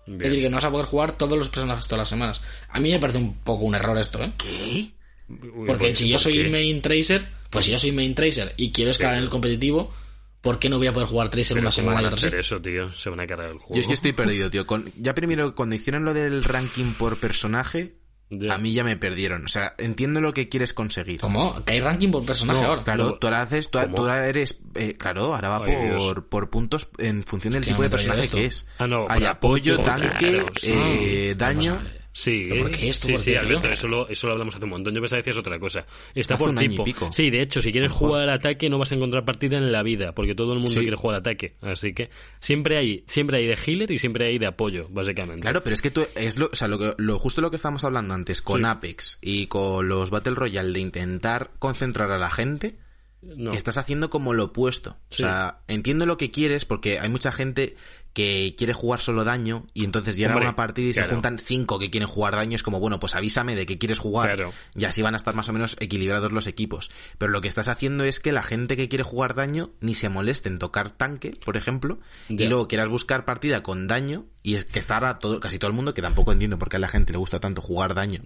Bien. 0.07 0.21
Es 0.23 0.29
decir, 0.31 0.43
que 0.45 0.51
no 0.51 0.57
vas 0.57 0.65
a 0.65 0.71
poder 0.71 0.87
jugar 0.87 1.13
todos 1.17 1.39
los 1.39 1.49
personajes 1.49 1.87
todas 1.87 2.01
las 2.01 2.09
semanas. 2.09 2.41
A 2.71 2.81
mí 2.81 2.91
me 2.91 2.99
parece 2.99 3.19
un 3.19 3.39
poco 3.39 3.65
un 3.65 3.75
error 3.75 3.97
esto, 3.99 4.23
¿eh? 4.23 4.33
¿Qué? 4.37 4.91
Uy, 5.29 5.67
Porque 5.67 5.87
¿por- 5.89 5.97
si 5.97 6.09
yo 6.09 6.15
por 6.17 6.23
soy 6.23 6.43
qué? 6.43 6.49
main 6.51 6.83
tracer, 6.83 7.27
pues 7.51 7.65
si 7.65 7.71
yo 7.71 7.79
soy 7.79 7.93
main 7.93 8.15
tracer 8.15 8.53
y 8.57 8.73
quiero 8.73 8.91
escalar 8.91 9.17
en 9.17 9.23
el 9.25 9.29
competitivo, 9.31 9.93
¿por 10.41 10.59
qué 10.59 10.69
no 10.69 10.79
voy 10.79 10.87
a 10.89 10.93
poder 10.93 11.09
jugar 11.09 11.31
tracer 11.31 11.55
Pero 11.55 11.63
una 11.63 11.71
¿cómo 11.71 11.83
semana 11.83 12.01
y 12.01 12.05
van 12.05 12.15
a 12.15 12.17
sí? 12.19 12.27
hacer 12.27 12.41
eso, 12.41 12.61
tío? 12.61 12.93
Se 12.93 13.09
van 13.11 13.21
a 13.21 13.27
cargar 13.27 13.51
el 13.51 13.59
juego. 13.59 13.75
Yo 13.75 13.81
es 13.81 13.87
que 13.87 13.95
estoy 13.95 14.13
perdido, 14.15 14.51
tío. 14.51 14.67
Con- 14.67 14.93
ya 14.97 15.15
primero, 15.15 15.55
cuando 15.55 15.75
hicieron 15.77 16.05
lo 16.05 16.13
del 16.15 16.45
ranking 16.45 16.93
por 16.99 17.17
personaje, 17.19 17.95
Ya. 18.31 18.55
a 18.55 18.59
mí 18.59 18.73
ya 18.75 18.85
me 18.85 18.97
perdieron. 18.97 19.45
O 19.45 19.49
sea, 19.49 19.75
entiendo 19.79 20.21
lo 20.21 20.35
que 20.35 20.49
quieres 20.51 20.75
conseguir. 20.75 21.21
¿Cómo? 21.21 21.65
Que 21.65 21.75
hay 21.75 21.81
ranking 21.81 22.11
por 22.11 22.25
personaje 22.27 22.61
No, 22.61 22.69
ahora. 22.69 22.83
claro, 22.85 23.15
tú 23.19 23.27
ahora 23.27 23.43
haces, 23.43 23.71
tú, 23.71 23.79
tú 23.95 23.99
ahora 24.03 24.27
eres, 24.29 24.61
eh, 24.75 24.95
claro, 24.99 25.35
ahora 25.35 25.49
va 25.59 25.65
Ay, 25.65 25.91
por, 25.97 26.29
por 26.29 26.51
puntos 26.51 26.89
en 26.99 27.23
función 27.25 27.53
del 27.55 27.65
tipo 27.65 27.83
de 27.83 27.89
personaje 27.91 28.23
esto. 28.23 28.37
que 28.37 28.45
es. 28.47 28.67
Ah, 28.79 28.87
no, 28.87 29.07
Hay 29.09 29.25
apoyo, 29.25 29.75
apoyo, 29.75 29.85
tanque, 29.91 30.31
claro, 30.33 30.47
sí. 30.61 30.73
eh, 30.75 31.35
daño. 31.39 31.79
Sí, 32.17 32.47
¿Pero 32.49 32.63
por 32.63 32.71
qué 32.71 32.89
esto? 32.91 33.07
sí, 33.09 33.13
¿Por 33.15 33.21
sí, 33.21 33.35
Alberto, 33.35 33.69
eso 33.69 33.89
lo, 33.89 34.09
eso 34.09 34.29
lo 34.29 34.35
hablamos 34.35 34.55
hace 34.55 34.63
un 34.65 34.71
montón. 34.71 34.95
Yo 34.95 35.01
pensaba 35.01 35.21
que 35.21 35.29
decías 35.31 35.37
otra 35.41 35.59
cosa. 35.59 35.85
Está 36.15 36.35
Hace 36.35 36.45
por 36.45 36.51
un 36.51 36.59
año 36.59 36.67
y 36.69 36.71
tipo. 36.71 36.85
pico. 36.85 37.11
Sí, 37.13 37.29
de 37.29 37.43
hecho, 37.43 37.61
si 37.61 37.73
quieres 37.73 37.91
jugar 37.91 38.23
al 38.23 38.31
ataque 38.31 38.71
no 38.71 38.79
vas 38.79 38.93
a 38.93 38.95
encontrar 38.95 39.25
partida 39.25 39.57
en 39.59 39.73
la 39.73 39.83
vida, 39.83 40.15
porque 40.15 40.37
todo 40.37 40.53
el 40.53 40.61
mundo 40.61 40.75
Sí. 40.75 40.81
quiere 40.81 40.97
jugar 40.97 41.17
al 41.17 41.21
ataque. 41.21 41.57
Así 41.61 41.93
que 41.93 42.11
siempre 42.39 42.79
hay, 42.79 43.03
siempre 43.09 43.39
hay 43.39 43.49
de 43.49 43.59
healer 43.67 43.91
y 43.91 43.99
siempre 43.99 44.29
hay 44.29 44.39
de 44.39 44.47
apoyo, 44.47 44.87
básicamente. 44.91 45.43
Claro, 45.43 45.65
pero 45.65 45.75
es 45.75 45.83
que 45.83 45.91
tú, 45.91 46.07
es 46.15 46.39
lo, 46.39 46.47
o 46.53 46.55
sea, 46.55 46.69
lo, 46.69 46.79
que, 46.79 46.95
lo 46.99 47.19
justo 47.19 47.41
lo 47.41 47.51
que 47.51 47.57
estábamos 47.57 47.83
hablando 47.83 48.15
antes 48.15 48.41
con 48.43 48.61
Sí. 48.61 48.67
Apex 48.67 49.19
y 49.21 49.47
con 49.49 49.89
los 49.89 50.11
Battle 50.11 50.35
Royale 50.37 50.73
de 50.73 50.79
intentar 50.81 51.51
concentrar 51.59 52.13
a 52.13 52.19
la 52.19 52.31
gente, 52.31 52.77
No. 53.23 53.53
estás 53.53 53.77
haciendo 53.77 54.09
como 54.09 54.35
lo 54.35 54.45
opuesto. 54.45 54.99
Sí. 55.11 55.25
O 55.25 55.27
sea, 55.27 55.63
entiendo 55.67 56.07
lo 56.07 56.17
que 56.17 56.31
quieres 56.31 56.65
porque 56.65 57.01
hay 57.01 57.09
mucha 57.09 57.33
gente 57.33 57.75
que 58.15 58.55
quiere 58.57 58.73
jugar 58.73 59.01
solo 59.01 59.25
daño 59.25 59.67
y 59.75 59.85
entonces 59.85 60.17
llega 60.17 60.37
una 60.37 60.55
partida 60.55 60.89
y 60.89 60.93
claro. 60.93 61.09
se 61.09 61.15
juntan 61.15 61.39
cinco 61.39 61.81
que 61.81 61.91
quieren 61.91 62.09
jugar 62.09 62.37
daño. 62.37 62.55
Es 62.55 62.63
como, 62.63 62.79
bueno, 62.79 63.01
pues 63.01 63.17
avísame 63.17 63.57
de 63.57 63.67
que 63.67 63.77
quieres 63.77 63.99
jugar 63.99 64.37
Claro. 64.37 64.53
y 64.75 64.85
así 64.85 65.03
van 65.03 65.15
a 65.15 65.17
estar 65.17 65.35
más 65.35 65.49
o 65.49 65.53
menos 65.53 65.77
equilibrados 65.81 66.31
los 66.33 66.47
equipos. 66.47 66.91
Pero 67.19 67.33
lo 67.33 67.41
que 67.41 67.49
estás 67.49 67.67
haciendo 67.69 68.05
es 68.05 68.21
que 68.21 68.31
la 68.31 68.45
gente 68.45 68.77
que 68.77 68.89
quiere 68.89 69.03
jugar 69.03 69.35
daño 69.35 69.71
ni 69.81 69.95
se 69.95 70.09
moleste 70.09 70.49
en 70.49 70.61
tocar 70.61 70.91
tanque, 70.91 71.39
por 71.45 71.57
ejemplo, 71.57 71.99
y 72.29 72.47
luego 72.47 72.69
quieras 72.69 72.89
buscar 72.89 73.25
partida 73.25 73.63
con 73.65 73.89
daño 73.89 74.27
y 74.45 74.55
es 74.55 74.65
que 74.65 74.79
está 74.79 74.95
ahora 74.95 75.19
todo, 75.19 75.41
casi 75.41 75.59
todo 75.59 75.71
el 75.71 75.75
mundo, 75.75 75.93
que 75.93 76.03
tampoco 76.03 76.31
entiendo 76.31 76.59
por 76.59 76.69
qué 76.69 76.77
a 76.77 76.79
la 76.79 76.89
gente 76.89 77.13
le 77.13 77.19
gusta 77.19 77.41
tanto 77.41 77.63
jugar 77.63 77.95
daño, 77.95 78.21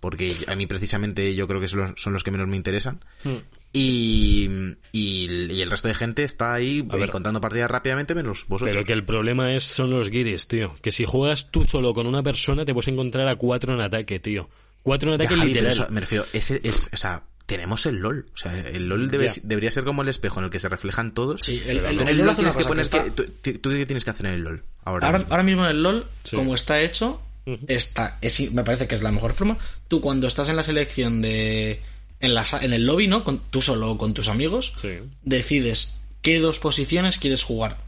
porque 0.00 0.36
a 0.48 0.54
mí 0.56 0.66
precisamente 0.66 1.34
yo 1.34 1.48
creo 1.48 1.60
que 1.60 1.68
son 1.68 1.80
los, 1.80 1.92
son 1.96 2.12
los 2.12 2.24
que 2.24 2.30
menos 2.30 2.48
me 2.48 2.56
interesan. 2.56 3.02
Hmm. 3.24 3.36
Y, 3.72 4.48
y, 4.92 5.52
y 5.52 5.62
el 5.62 5.70
resto 5.70 5.88
de 5.88 5.94
gente 5.94 6.24
está 6.24 6.52
ahí 6.54 6.84
A 6.90 6.96
ver. 6.96 7.04
encontrando 7.08 7.40
partidas 7.40 7.70
rápidamente 7.70 8.14
menos 8.14 8.44
vosotros. 8.48 8.74
Pero 8.74 8.84
que 8.84 8.92
el 8.92 9.04
problema 9.04 9.54
es 9.54 9.62
son 9.64 9.90
los 9.90 10.10
guiris, 10.10 10.48
tío. 10.48 10.74
Que 10.82 10.90
si 10.92 11.04
juegas 11.04 11.50
tú 11.50 11.64
solo 11.64 11.94
con 11.94 12.06
una 12.06 12.22
persona 12.22 12.64
te 12.64 12.72
puedes 12.74 12.88
encontrar 12.88 13.28
a 13.28 13.36
cuatro 13.36 13.72
en 13.74 13.80
ataque, 13.80 14.18
tío. 14.18 14.48
Cuatro 14.82 15.12
en 15.12 15.18
Ya, 15.18 15.24
ataque 15.24 15.38
Javi, 15.38 15.48
literal. 15.52 15.72
eso, 15.72 15.86
me 15.90 16.00
refiero, 16.00 16.24
ese 16.32 16.60
es, 16.64 16.90
o 16.92 16.96
sea, 16.96 17.22
tenemos 17.46 17.84
el 17.86 17.96
LOL. 17.96 18.26
O 18.34 18.36
sea, 18.36 18.58
el 18.58 18.88
LOL 18.88 19.10
debe- 19.10 19.40
debería 19.44 19.70
ser 19.70 19.84
como 19.84 20.02
el 20.02 20.08
espejo 20.08 20.40
en 20.40 20.46
el 20.46 20.50
que 20.50 20.58
se 20.58 20.68
reflejan 20.68 21.12
todos. 21.14 21.42
Sí, 21.42 21.62
el, 21.66 21.78
el, 21.78 21.96
Tú 21.96 22.02
en 22.02 22.08
el 22.08 22.20
el 22.20 22.26
LoL 22.26 22.34
tienes 22.36 22.56
que 22.56 22.64
poner 22.64 22.84
que 22.88 22.90
que, 22.90 23.06
está- 23.06 23.14
tú, 23.14 23.58
tú 23.58 23.70
qué 23.70 23.86
tienes 23.86 24.04
que 24.04 24.10
hacer 24.10 24.26
en 24.26 24.32
el 24.32 24.40
LOL. 24.42 24.64
Ahora, 24.84 25.06
ahora, 25.06 25.18
mismo. 25.18 25.32
ahora 25.32 25.42
mismo 25.44 25.64
en 25.64 25.70
el 25.70 25.82
LOL, 25.82 26.06
Sí. 26.24 26.34
como 26.36 26.54
está 26.54 26.80
hecho, 26.80 27.20
está, 27.68 28.18
es, 28.20 28.52
me 28.52 28.64
parece 28.64 28.88
que 28.88 28.94
es 28.94 29.02
la 29.02 29.12
mejor 29.12 29.32
forma. 29.32 29.58
Tú 29.88 30.00
cuando 30.00 30.26
estás 30.26 30.48
en 30.48 30.56
la 30.56 30.62
selección 30.64 31.20
de... 31.22 31.82
En, 32.20 32.34
la, 32.34 32.44
en 32.60 32.72
el 32.72 32.84
lobby, 32.86 33.06
¿no? 33.06 33.24
Con, 33.24 33.40
tú 33.50 33.60
solo 33.62 33.90
o 33.92 33.98
con 33.98 34.12
tus 34.14 34.28
amigos, 34.28 34.74
Sí. 34.80 34.88
decides 35.22 36.00
qué 36.22 36.38
dos 36.38 36.58
posiciones 36.58 37.18
quieres 37.18 37.42
jugar. 37.42 37.78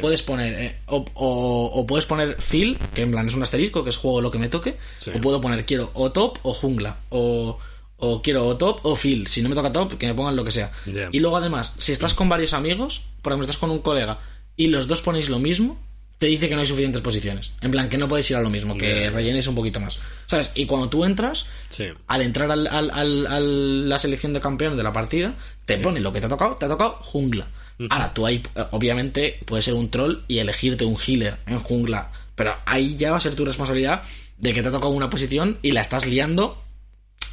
Puedes 0.00 0.22
poner, 0.22 0.54
eh, 0.54 0.78
o, 0.86 1.04
o- 1.14 1.66
o 1.80 1.86
puedes 1.86 2.06
poner 2.06 2.40
fill, 2.40 2.78
que 2.94 3.02
en 3.02 3.10
plan 3.12 3.28
es 3.28 3.34
un 3.34 3.42
asterisco, 3.42 3.84
que 3.84 3.90
es 3.90 3.96
juego 3.96 4.22
lo 4.22 4.30
que 4.30 4.38
me 4.38 4.48
toque, 4.48 4.76
Sí. 5.00 5.10
o 5.14 5.20
puedo 5.20 5.40
poner 5.40 5.66
quiero 5.66 5.90
o 5.94 6.10
top 6.12 6.38
o 6.42 6.54
jungla, 6.54 6.96
o, 7.10 7.58
o 7.98 8.22
quiero 8.22 8.46
o 8.46 8.56
top 8.56 8.80
o 8.84 8.96
fill, 8.96 9.26
si 9.26 9.42
no 9.42 9.50
me 9.50 9.54
toca 9.54 9.72
top, 9.72 9.98
que 9.98 10.06
me 10.06 10.14
pongan 10.14 10.34
lo 10.34 10.44
que 10.44 10.50
sea. 10.50 10.72
Y 11.12 11.18
luego 11.20 11.36
además, 11.36 11.74
si 11.78 11.92
estás 11.92 12.14
con 12.14 12.28
varios 12.28 12.54
amigos, 12.54 13.02
por 13.22 13.32
ejemplo, 13.32 13.44
estás 13.44 13.58
con 13.60 13.70
un 13.70 13.80
colega 13.80 14.18
y 14.56 14.68
los 14.68 14.86
dos 14.88 15.02
ponéis 15.02 15.28
lo 15.28 15.38
mismo, 15.38 15.78
te 16.18 16.26
dice 16.26 16.48
que 16.48 16.54
no 16.54 16.62
hay 16.62 16.66
suficientes 16.66 17.02
posiciones. 17.02 17.50
En 17.60 17.70
plan, 17.70 17.88
que 17.88 17.98
no 17.98 18.08
podéis 18.08 18.30
ir 18.30 18.36
a 18.36 18.40
lo 18.40 18.48
mismo, 18.50 18.76
que 18.78 19.04
Ya. 19.04 19.10
rellenéis 19.10 19.46
un 19.48 19.54
poquito 19.54 19.80
más. 19.80 19.98
¿Sabes? 20.26 20.50
Y 20.54 20.64
cuando 20.66 20.88
tú 20.88 21.04
entras, 21.04 21.46
Sí. 21.68 21.84
al 22.06 22.22
entrar 22.22 22.50
al, 22.50 22.66
al- 22.66 22.90
al- 22.90 23.26
al- 23.26 23.88
la 23.88 23.98
selección 23.98 24.32
de 24.32 24.40
campeón 24.40 24.76
de 24.76 24.82
la 24.82 24.92
partida, 24.92 25.34
te 25.66 25.78
pone 25.78 26.00
lo 26.00 26.12
que 26.12 26.20
te 26.20 26.26
ha 26.26 26.30
tocado, 26.30 26.56
te 26.56 26.64
ha 26.64 26.68
tocado 26.68 26.98
jungla. 27.02 27.48
Ahora, 27.90 28.14
tú 28.14 28.24
ahí, 28.26 28.42
eh, 28.54 28.64
obviamente, 28.70 29.38
puedes 29.44 29.66
ser 29.66 29.74
un 29.74 29.90
troll 29.90 30.20
y 30.28 30.38
elegirte 30.38 30.86
un 30.86 30.96
healer 30.96 31.36
en 31.46 31.60
jungla, 31.60 32.10
pero 32.34 32.54
ahí 32.64 32.96
ya 32.96 33.10
va 33.10 33.18
a 33.18 33.20
ser 33.20 33.34
tu 33.34 33.44
responsabilidad 33.44 34.02
de 34.38 34.54
que 34.54 34.62
te 34.62 34.68
ha 34.68 34.72
tocado 34.72 34.92
una 34.92 35.10
posición 35.10 35.58
y 35.60 35.72
la 35.72 35.82
estás 35.82 36.06
liando 36.06 36.62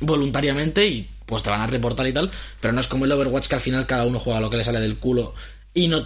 voluntariamente 0.01 0.88
y 0.88 1.09
pues 1.25 1.43
te 1.43 1.49
van 1.49 1.61
a 1.61 1.67
reportar 1.67 2.07
y 2.07 2.13
tal, 2.13 2.29
pero 2.59 2.73
no 2.73 2.81
es 2.81 2.88
como 2.88 3.05
el 3.05 3.11
Overwatch 3.13 3.47
que 3.47 3.55
al 3.55 3.61
final 3.61 3.86
cada 3.88 4.05
uno 4.05 4.19
juega 4.19 4.41
lo 4.41 4.49
que 4.49 4.57
le 4.57 4.63
sale 4.63 4.79
del 4.81 4.97
culo 4.97 5.34
y 5.73 5.88
no 5.88 6.05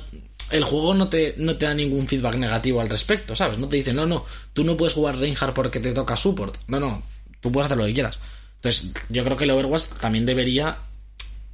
el 0.50 0.64
juego 0.64 0.94
no 0.94 1.10
te, 1.10 1.36
no 1.38 1.58
te 1.58 1.66
da 1.66 1.74
ningún 1.74 2.08
feedback 2.08 2.36
negativo 2.36 2.80
al 2.82 2.90
respecto, 2.90 3.36
¿sabes? 3.36 3.58
No 3.58 3.68
te 3.68 3.76
dice, 3.78 3.94
no, 3.94 4.06
no, 4.06 4.26
tú 4.54 4.64
no 4.64 4.78
puedes 4.78 4.94
jugar 4.94 5.18
Reinhardt 5.18 5.54
porque 5.54 5.80
te 5.80 5.92
toca 5.94 6.16
support. 6.16 6.56
No, 6.68 6.80
no, 6.80 7.04
tú 7.42 7.52
puedes 7.52 7.66
hacer 7.66 7.78
lo 7.78 7.86
que 7.86 7.94
quieras. 7.94 8.18
Entonces, 8.58 8.92
yo 9.10 9.24
creo 9.24 9.38
que 9.38 9.44
el 9.44 9.52
Overwatch 9.52 9.84
también 10.00 10.26
debería 10.26 10.78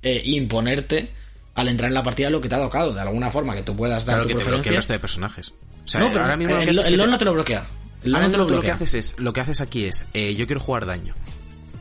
eh, 0.02 0.22
imponerte 0.26 1.12
al 1.56 1.68
entrar 1.70 1.88
en 1.90 1.94
la 1.94 2.04
partida 2.04 2.30
lo 2.30 2.42
que 2.42 2.50
te 2.50 2.56
ha 2.56 2.60
tocado, 2.60 2.94
de 2.94 3.02
alguna 3.02 3.30
forma, 3.30 3.54
que 3.56 3.64
tú 3.64 3.76
puedas 3.76 4.06
dar 4.06 4.16
Claro 4.16 4.24
tu 4.24 4.28
que 4.30 4.34
te 4.34 4.38
bloquea 4.40 4.52
preferencia. 4.54 4.78
resto 4.80 4.94
de 4.94 5.00
personajes. 5.00 5.54
O 5.86 5.88
sea, 5.88 6.00
no, 6.02 6.08
pero 6.10 6.22
ahora 6.22 6.38
mismo 6.38 6.54
lo 6.56 6.62
que 6.62 6.70
el, 6.70 6.80
el 6.80 6.86
que 6.86 6.92
LoL 6.98 7.06
te- 7.08 7.12
no 7.12 7.18
te 7.18 7.26
lo 7.26 7.34
bloquea. 7.34 7.66
El 8.04 8.16
Ahora 8.16 8.26
daño 8.28 8.32
te 8.32 8.38
lo 8.38 8.44
lo 8.44 8.48
que 8.48 8.54
bloquea. 8.54 8.74
haces 8.76 8.94
es, 8.94 9.16
lo 9.20 9.34
que 9.34 9.42
haces 9.42 9.62
aquí 9.62 9.86
es, 9.86 10.06
eh, 10.14 10.36
yo 10.36 10.46
quiero 10.48 10.60
jugar 10.62 10.86
daño. 10.86 11.14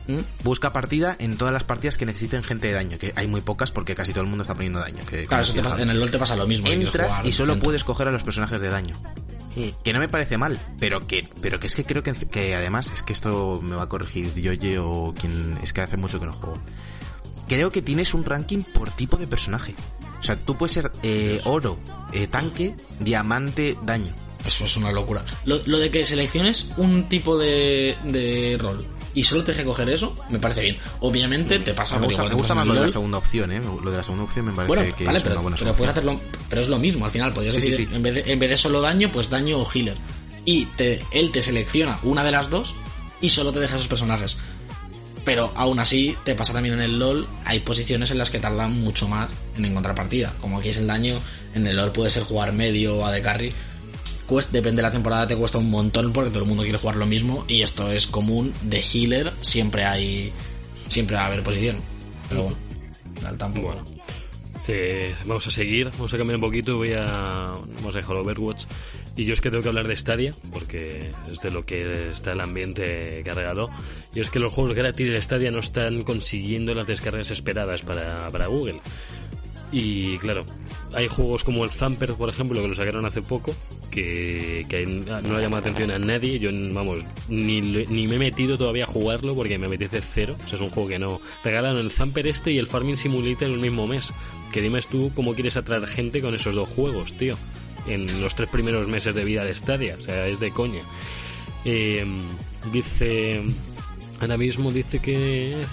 ¿Mm? 0.07 0.19
Busca 0.43 0.73
partida 0.73 1.15
en 1.19 1.37
todas 1.37 1.53
las 1.53 1.63
partidas 1.63 1.97
que 1.97 2.05
necesiten 2.05 2.43
gente 2.43 2.67
de 2.67 2.73
daño, 2.73 2.97
que 2.97 3.13
hay 3.15 3.27
muy 3.27 3.41
pocas 3.41 3.71
porque 3.71 3.95
casi 3.95 4.11
todo 4.11 4.23
el 4.23 4.29
mundo 4.29 4.41
está 4.41 4.53
poniendo 4.53 4.79
daño. 4.79 5.05
Que, 5.05 5.25
Claro, 5.25 5.43
eso 5.43 5.53
te 5.53 5.63
pasa- 5.63 5.81
en 5.81 5.89
el 5.89 5.99
LoL 5.99 6.11
te 6.11 6.19
pasa 6.19 6.35
lo 6.35 6.45
mismo. 6.47 6.67
Entras 6.67 7.13
jugar 7.13 7.27
y 7.27 7.31
solo 7.31 7.57
puedes 7.59 7.83
coger 7.83 8.07
a 8.07 8.11
los 8.11 8.23
personajes 8.23 8.59
de 8.59 8.69
daño. 8.69 8.95
Mm. 9.55 9.69
Que 9.83 9.93
no 9.93 9.99
me 9.99 10.09
parece 10.09 10.37
mal, 10.37 10.59
pero 10.79 11.05
que, 11.07 11.27
pero 11.41 11.59
que 11.59 11.67
es 11.67 11.75
que 11.75 11.85
creo 11.85 12.01
que, 12.03 12.13
que 12.13 12.55
además, 12.55 12.91
es 12.93 13.03
que 13.03 13.13
esto 13.13 13.59
me 13.61 13.75
va 13.75 13.83
a 13.83 13.89
corregir 13.89 14.33
Yoye 14.33 14.79
o 14.79 15.13
quien, 15.17 15.57
es 15.63 15.73
que 15.73 15.81
hace 15.81 15.95
mucho 15.95 16.19
que 16.19 16.25
no 16.25 16.33
juego. 16.33 16.57
Creo 17.47 17.71
que 17.71 17.81
tienes 17.81 18.13
un 18.13 18.25
ranking 18.25 18.63
por 18.63 18.89
tipo 18.91 19.15
de 19.17 19.27
personaje. 19.27 19.75
O 20.19 20.23
sea, 20.23 20.37
tú 20.37 20.57
puedes 20.57 20.71
ser 20.73 20.91
eh, 21.03 21.39
oro, 21.45 21.77
eh, 22.13 22.27
tanque, 22.27 22.75
diamante, 22.99 23.77
daño. 23.83 24.15
Eso 24.45 24.65
es 24.65 24.75
una 24.77 24.91
locura. 24.91 25.23
Lo, 25.45 25.59
lo 25.65 25.77
de 25.79 25.89
que 25.91 26.03
selecciones 26.03 26.71
un 26.77 27.07
tipo 27.09 27.37
de, 27.37 27.95
de 28.05 28.57
rol 28.59 28.85
y 29.13 29.23
solo 29.23 29.43
te 29.43 29.51
deje 29.51 29.63
coger 29.63 29.89
eso, 29.89 30.15
me 30.29 30.39
parece 30.39 30.61
bien. 30.61 30.77
Obviamente 31.01 31.59
te 31.59 31.73
pasa 31.73 31.97
me 31.97 32.05
gusta, 32.07 32.23
me 32.23 32.29
que 32.29 32.35
gusta 32.35 32.55
más 32.55 32.65
lo 32.65 32.73
de 32.73 32.81
la 32.81 32.87
segunda 32.87 33.17
opción, 33.17 33.51
¿eh? 33.51 33.61
Lo 33.83 33.91
de 33.91 33.97
la 33.97 34.03
segunda 34.03 34.25
opción 34.25 34.45
me 34.45 34.51
parece 34.53 34.73
Bueno, 34.75 34.95
que 34.95 35.05
vale, 35.05 35.17
es 35.17 35.23
pero, 35.23 35.35
una 35.35 35.41
buena 35.41 35.57
pero 35.59 35.73
puedes 35.75 35.91
hacerlo, 35.91 36.19
pero 36.49 36.61
es 36.61 36.67
lo 36.67 36.79
mismo 36.79 37.05
al 37.05 37.11
final. 37.11 37.33
Podrías 37.33 37.55
Sí, 37.55 37.61
decir, 37.61 37.87
sí. 37.89 37.95
En, 37.95 38.01
vez 38.01 38.13
de, 38.15 38.31
en 38.33 38.39
vez 38.39 38.49
de 38.49 38.57
solo 38.57 38.81
daño, 38.81 39.11
pues 39.11 39.29
daño 39.29 39.59
o 39.59 39.69
healer. 39.71 39.95
Y 40.45 40.65
te, 40.65 41.05
él 41.11 41.31
te 41.31 41.41
selecciona 41.41 41.99
una 42.03 42.23
de 42.23 42.31
las 42.31 42.49
dos 42.49 42.75
y 43.21 43.29
solo 43.29 43.51
te 43.53 43.59
deja 43.59 43.75
esos 43.75 43.87
personajes. 43.87 44.37
Pero 45.23 45.53
aún 45.55 45.79
así, 45.79 46.17
te 46.25 46.35
pasa 46.35 46.51
también 46.51 46.75
en 46.75 46.81
el 46.81 46.99
LOL, 46.99 47.27
hay 47.45 47.61
posiciones 47.61 48.11
en 48.11 48.17
las 48.17 48.29
que 48.29 48.39
tardan 48.39 48.81
mucho 48.81 49.07
más 49.07 49.29
en 49.55 49.63
encontrar 49.63 49.95
partida. 49.95 50.33
Como 50.41 50.57
aquí 50.57 50.69
es 50.69 50.77
el 50.77 50.87
daño, 50.87 51.19
en 51.55 51.65
el 51.65 51.77
LOL 51.77 51.91
puede 51.93 52.09
ser 52.09 52.23
jugar 52.23 52.51
medio 52.51 52.97
o 52.97 53.05
a 53.05 53.11
de 53.11 53.21
carry. 53.21 53.53
Cuest- 54.27 54.49
depende 54.51 54.77
de 54.81 54.83
la 54.83 54.91
temporada, 54.91 55.27
te 55.27 55.35
cuesta 55.35 55.57
un 55.57 55.69
montón 55.69 56.13
porque 56.13 56.29
todo 56.29 56.43
el 56.43 56.47
mundo 56.47 56.63
quiere 56.63 56.77
jugar 56.77 56.95
lo 56.95 57.05
mismo. 57.05 57.45
Y 57.47 57.61
esto 57.61 57.91
es 57.91 58.07
común, 58.07 58.53
de 58.63 58.79
healer 58.81 59.31
siempre 59.41 59.83
hay. 59.85 60.31
Siempre 60.87 61.15
va 61.15 61.23
a 61.23 61.27
haber 61.27 61.43
posición. 61.43 61.77
Pero 62.29 62.43
bueno, 62.43 62.57
tal, 63.21 63.37
tampoco. 63.37 63.67
Bueno. 63.67 63.83
Sí, 64.61 64.73
vamos 65.25 65.45
a 65.45 65.51
seguir, 65.51 65.89
vamos 65.91 66.13
a 66.13 66.17
cambiar 66.17 66.35
un 66.35 66.41
poquito, 66.41 66.77
voy 66.77 66.93
a 66.93 67.53
vamos 67.75 67.95
a 67.95 67.97
dejar 67.97 68.15
Overwatch 68.15 68.63
y 69.17 69.25
yo 69.25 69.33
es 69.33 69.41
que 69.41 69.49
tengo 69.51 69.61
que 69.61 69.67
hablar 69.67 69.89
de 69.89 69.97
Stadia 69.97 70.33
porque 70.53 71.11
es 71.29 71.41
de 71.41 71.51
lo 71.51 71.65
que 71.65 72.11
está 72.11 72.31
el 72.31 72.39
ambiente 72.39 73.21
cargado 73.25 73.69
y 74.15 74.21
es 74.21 74.29
que 74.29 74.39
los 74.39 74.53
juegos 74.53 74.73
gratis 74.73 75.09
de 75.09 75.21
Stadia 75.21 75.51
no 75.51 75.59
están 75.59 76.03
consiguiendo 76.03 76.73
las 76.75 76.87
descargas 76.87 77.29
esperadas 77.29 77.81
para, 77.81 78.29
para 78.29 78.47
Google 78.47 78.79
y 79.73 80.19
claro, 80.19 80.45
hay 80.93 81.07
juegos 81.07 81.43
como 81.43 81.63
el 81.63 81.71
Thumper, 81.71 82.13
por 82.13 82.29
ejemplo, 82.29 82.61
que 82.61 82.67
lo 82.67 82.75
sacaron 82.75 83.05
hace 83.05 83.23
poco, 83.23 83.55
que, 83.89 84.63
que 84.69 84.85
no 84.85 85.19
le 85.19 85.41
llama 85.41 85.57
la 85.57 85.57
atención 85.57 85.89
a 85.89 85.97
nadie. 85.97 86.37
Yo, 86.37 86.51
vamos, 86.71 87.03
ni, 87.27 87.59
ni 87.59 88.07
me 88.07 88.17
he 88.17 88.19
metido 88.19 88.55
todavía 88.55 88.83
a 88.83 88.87
jugarlo 88.87 89.35
porque 89.35 89.57
me 89.57 89.65
apetece 89.65 89.99
cero. 90.01 90.35
O 90.45 90.47
sea, 90.47 90.57
es 90.57 90.61
un 90.61 90.69
juego 90.69 90.89
que 90.89 90.99
no. 90.99 91.19
Regalaron 91.43 91.79
el 91.79 91.91
Thumper 91.91 92.27
este 92.27 92.51
y 92.51 92.59
el 92.59 92.67
Farming 92.67 92.97
Simulator 92.97 93.49
el 93.49 93.57
mismo 93.57 93.87
mes. 93.87 94.13
Que 94.51 94.61
dime 94.61 94.79
tú 94.83 95.11
cómo 95.15 95.33
quieres 95.33 95.57
atraer 95.57 95.87
gente 95.87 96.21
con 96.21 96.35
esos 96.35 96.53
dos 96.53 96.69
juegos, 96.69 97.13
tío. 97.13 97.35
En 97.87 98.21
los 98.21 98.35
tres 98.35 98.51
primeros 98.51 98.87
meses 98.87 99.15
de 99.15 99.25
vida 99.25 99.43
de 99.43 99.55
Stadia. 99.55 99.97
O 99.99 100.03
sea, 100.03 100.27
es 100.27 100.39
de 100.39 100.51
coña. 100.51 100.83
Eh, 101.65 102.05
dice. 102.71 103.41
Ahora 104.23 104.37
mismo 104.37 104.71
dice 104.71 104.99
que, 104.99 105.65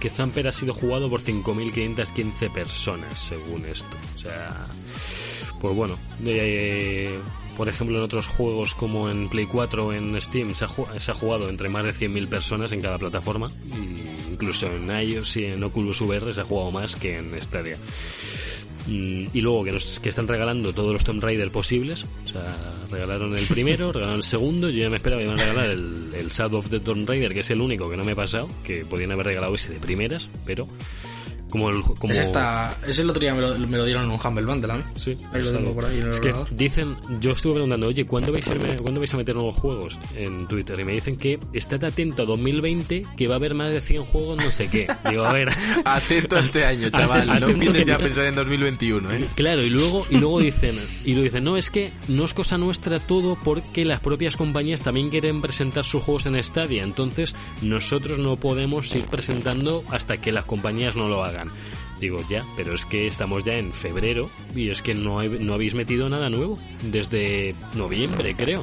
que 0.00 0.10
Zamper 0.10 0.48
ha 0.48 0.52
sido 0.52 0.74
jugado 0.74 1.08
por 1.08 1.22
5.515 1.22 2.52
personas, 2.52 3.20
según 3.20 3.64
esto. 3.64 3.96
O 4.16 4.18
sea, 4.18 4.66
pues 5.60 5.72
bueno, 5.72 5.96
eh, 6.24 7.16
por 7.56 7.68
ejemplo 7.68 7.98
en 7.98 8.02
otros 8.02 8.26
juegos 8.26 8.74
como 8.74 9.08
en 9.08 9.28
Play 9.28 9.46
4 9.46 9.86
o 9.86 9.92
en 9.92 10.20
Steam 10.20 10.56
se 10.56 10.64
ha, 10.64 10.98
se 10.98 11.12
ha 11.12 11.14
jugado 11.14 11.48
entre 11.48 11.68
más 11.68 11.84
de 11.84 11.94
100.000 11.94 12.26
personas 12.26 12.72
en 12.72 12.80
cada 12.80 12.98
plataforma. 12.98 13.52
Y 13.72 14.32
incluso 14.32 14.66
en 14.66 14.90
iOS 14.90 15.36
y 15.36 15.44
en 15.44 15.62
Oculus 15.62 16.00
VR 16.00 16.34
se 16.34 16.40
ha 16.40 16.44
jugado 16.44 16.72
más 16.72 16.96
que 16.96 17.16
en 17.16 17.40
Stadia. 17.40 17.78
Y 18.86 19.40
luego 19.40 19.64
que, 19.64 19.72
nos, 19.72 20.00
que 20.00 20.08
están 20.08 20.26
regalando 20.28 20.72
todos 20.72 20.92
los 20.92 21.04
Tomb 21.04 21.22
Raider 21.22 21.50
posibles. 21.50 22.04
O 22.24 22.28
sea, 22.28 22.56
regalaron 22.90 23.36
el 23.36 23.46
primero, 23.46 23.92
regalaron 23.92 24.20
el 24.20 24.24
segundo. 24.24 24.70
Yo 24.70 24.82
ya 24.82 24.90
me 24.90 24.96
esperaba 24.96 25.20
que 25.20 25.28
iban 25.28 25.38
a 25.38 25.44
regalar 25.44 25.70
el, 25.70 26.12
el 26.14 26.28
Shadow 26.28 26.58
of 26.58 26.68
the 26.68 26.80
Tomb 26.80 27.08
Raider, 27.08 27.32
que 27.32 27.40
es 27.40 27.50
el 27.50 27.60
único 27.60 27.88
que 27.88 27.96
no 27.96 28.04
me 28.04 28.12
he 28.12 28.16
pasado. 28.16 28.48
Que 28.64 28.84
podían 28.84 29.12
haber 29.12 29.26
regalado 29.26 29.54
ese 29.54 29.72
de 29.72 29.80
primeras, 29.80 30.28
pero 30.44 30.66
como 31.52 31.70
el. 31.70 31.82
Como, 31.82 32.12
está, 32.12 32.76
ese 32.86 33.02
el 33.02 33.10
otro 33.10 33.20
día 33.20 33.34
me 33.34 33.42
lo, 33.42 33.56
me 33.58 33.76
lo 33.76 33.84
dieron 33.84 34.04
en 34.04 34.10
un 34.10 34.18
Humble 34.24 34.44
Bundle, 34.46 34.72
¿no? 34.78 34.82
Sí, 34.96 35.16
Ahí 35.32 35.40
lo 35.42 35.46
es 35.46 35.52
tengo 35.52 35.58
algo. 35.58 35.74
por 35.74 35.84
ahí 35.84 35.98
en 35.98 36.06
el 36.06 36.12
Es 36.12 36.20
que 36.20 36.34
dicen, 36.50 36.96
yo 37.20 37.32
estuve 37.32 37.52
preguntando, 37.54 37.86
oye, 37.86 38.06
¿cuándo 38.06 38.32
vais, 38.32 38.46
a, 38.48 38.54
irme- 38.54 38.80
¿cuándo 38.80 39.00
vais 39.00 39.12
a 39.14 39.16
meter 39.18 39.34
nuevos 39.34 39.54
juegos 39.56 39.98
en 40.16 40.48
Twitter? 40.48 40.80
Y 40.80 40.84
me 40.84 40.92
dicen 40.94 41.16
que 41.16 41.38
estad 41.52 41.84
atento 41.84 42.22
a 42.22 42.26
2020, 42.26 43.02
que 43.16 43.28
va 43.28 43.34
a 43.34 43.36
haber 43.36 43.54
más 43.54 43.72
de 43.72 43.80
100 43.80 44.04
juegos, 44.04 44.36
no 44.38 44.50
sé 44.50 44.68
qué. 44.68 44.86
Digo, 45.10 45.24
a 45.24 45.32
ver. 45.32 45.48
Atento 45.84 46.36
a 46.36 46.40
este 46.40 46.64
año, 46.64 46.88
chaval. 46.90 47.26
No 47.26 47.32
Atento 47.34 47.50
empieces 47.52 47.78
que- 47.80 47.84
ya 47.84 47.94
a 47.94 47.98
pensar 48.00 48.24
en 48.26 48.34
2021, 48.34 49.10
¿eh? 49.12 49.28
Claro, 49.34 49.62
y 49.62 49.70
luego, 49.70 50.06
y 50.10 50.16
luego 50.18 50.40
dicen, 50.40 50.74
y 51.04 51.14
lo 51.14 51.22
dicen, 51.22 51.44
no, 51.44 51.56
es 51.56 51.70
que 51.70 51.92
no 52.08 52.24
es 52.24 52.34
cosa 52.34 52.56
nuestra 52.58 52.98
todo 52.98 53.38
porque 53.44 53.84
las 53.84 54.00
propias 54.00 54.36
compañías 54.36 54.82
también 54.82 55.10
quieren 55.10 55.40
presentar 55.42 55.84
sus 55.84 56.02
juegos 56.02 56.26
en 56.26 56.42
Stadia, 56.42 56.82
entonces 56.82 57.34
nosotros 57.60 58.18
no 58.18 58.36
podemos 58.36 58.94
ir 58.94 59.04
presentando 59.04 59.84
hasta 59.90 60.16
que 60.18 60.32
las 60.32 60.44
compañías 60.44 60.96
no 60.96 61.08
lo 61.08 61.24
hagan. 61.24 61.41
Digo, 62.00 62.20
ya, 62.28 62.44
pero 62.56 62.74
es 62.74 62.84
que 62.84 63.06
estamos 63.06 63.44
ya 63.44 63.54
en 63.56 63.72
febrero 63.72 64.28
y 64.56 64.70
es 64.70 64.82
que 64.82 64.92
no, 64.94 65.22
no 65.22 65.54
habéis 65.54 65.74
metido 65.74 66.08
nada 66.08 66.28
nuevo 66.30 66.58
desde 66.90 67.54
noviembre, 67.74 68.34
creo. 68.34 68.62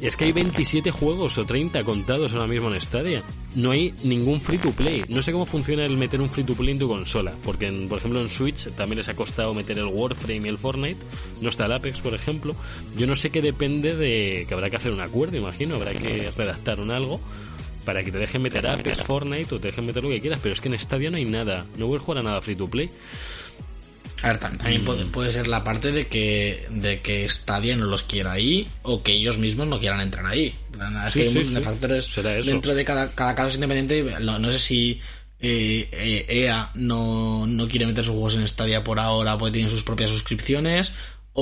Es 0.00 0.16
que 0.16 0.24
hay 0.24 0.32
27 0.32 0.90
juegos 0.92 1.36
o 1.36 1.44
30 1.44 1.84
contados 1.84 2.32
ahora 2.32 2.46
mismo 2.46 2.72
en 2.72 2.80
Stadia. 2.80 3.22
No 3.54 3.70
hay 3.72 3.92
ningún 4.02 4.40
free 4.40 4.56
to 4.56 4.70
play. 4.72 5.04
No 5.10 5.20
sé 5.20 5.30
cómo 5.30 5.44
funciona 5.44 5.84
el 5.84 5.98
meter 5.98 6.22
un 6.22 6.30
free 6.30 6.42
to 6.44 6.54
play 6.54 6.70
en 6.72 6.78
tu 6.78 6.88
consola. 6.88 7.34
Porque, 7.44 7.66
en- 7.66 7.86
por 7.86 7.98
ejemplo, 7.98 8.18
en 8.22 8.30
Switch 8.30 8.70
también 8.70 8.96
les 8.96 9.10
ha 9.10 9.14
costado 9.14 9.52
meter 9.52 9.76
el 9.78 9.84
Warframe 9.84 10.46
y 10.46 10.48
el 10.48 10.56
Fortnite. 10.56 10.96
No 11.42 11.50
está 11.50 11.66
el 11.66 11.72
Apex, 11.72 12.00
por 12.00 12.14
ejemplo. 12.14 12.56
Yo 12.96 13.06
no 13.06 13.14
sé 13.14 13.28
qué 13.28 13.42
depende 13.42 13.94
de 13.94 14.46
que 14.48 14.54
habrá 14.54 14.70
que 14.70 14.76
hacer 14.76 14.90
un 14.92 15.00
acuerdo, 15.00 15.36
imagino. 15.36 15.74
Habrá 15.76 15.92
que 15.92 16.30
redactar 16.34 16.80
un 16.80 16.90
algo 16.90 17.20
para 17.84 18.02
que 18.04 18.12
te 18.12 18.18
dejen 18.18 18.42
meter 18.42 18.66
Apex, 18.66 19.02
Fortnite 19.02 19.54
o 19.54 19.60
te 19.60 19.68
dejen 19.68 19.86
meter 19.86 20.02
lo 20.02 20.08
que 20.10 20.20
quieras. 20.20 20.40
Pero 20.42 20.52
es 20.52 20.60
que 20.60 20.68
en 20.68 20.78
Stadia 20.78 21.10
no 21.10 21.16
hay 21.16 21.24
nada. 21.24 21.64
No 21.76 21.86
puedes 21.86 22.02
jugar 22.02 22.18
a 22.18 22.22
nada 22.22 22.40
free 22.40 22.56
to 22.56 22.68
play. 22.68 22.90
A 24.22 24.28
ver, 24.28 24.38
tam- 24.40 24.58
también 24.58 24.84
puede, 24.84 25.06
puede 25.06 25.32
ser 25.32 25.46
la 25.48 25.64
parte 25.64 25.92
de 25.92 26.06
que, 26.06 26.66
de 26.68 27.00
que 27.00 27.26
Stadia 27.28 27.74
no 27.76 27.86
los 27.86 28.02
quiera 28.02 28.32
ahí 28.32 28.68
o 28.82 29.02
que 29.02 29.12
ellos 29.12 29.38
mismos 29.38 29.66
no 29.66 29.78
quieran 29.80 30.02
entrar 30.02 30.26
ahí. 30.26 30.54
Es 31.06 31.12
Sí, 31.12 31.20
que 31.22 31.28
hay 31.28 31.44
sí, 31.44 31.54
de 31.54 31.60
factores 31.62 32.14
dentro 32.46 32.74
de 32.74 32.84
cada, 32.84 33.10
cada 33.12 33.34
caso 33.34 33.48
es 33.48 33.54
independiente. 33.54 34.16
No, 34.20 34.38
no 34.38 34.50
sé 34.50 34.58
si 34.58 35.00
eh, 35.40 35.88
eh, 35.90 36.26
EA 36.28 36.70
no, 36.74 37.46
no 37.46 37.66
quiere 37.66 37.86
meter 37.86 38.04
sus 38.04 38.12
juegos 38.12 38.34
en 38.34 38.46
Stadia 38.46 38.84
por 38.84 38.98
ahora 38.98 39.38
porque 39.38 39.52
tienen 39.54 39.70
sus 39.70 39.84
propias 39.84 40.10
suscripciones. 40.10 40.92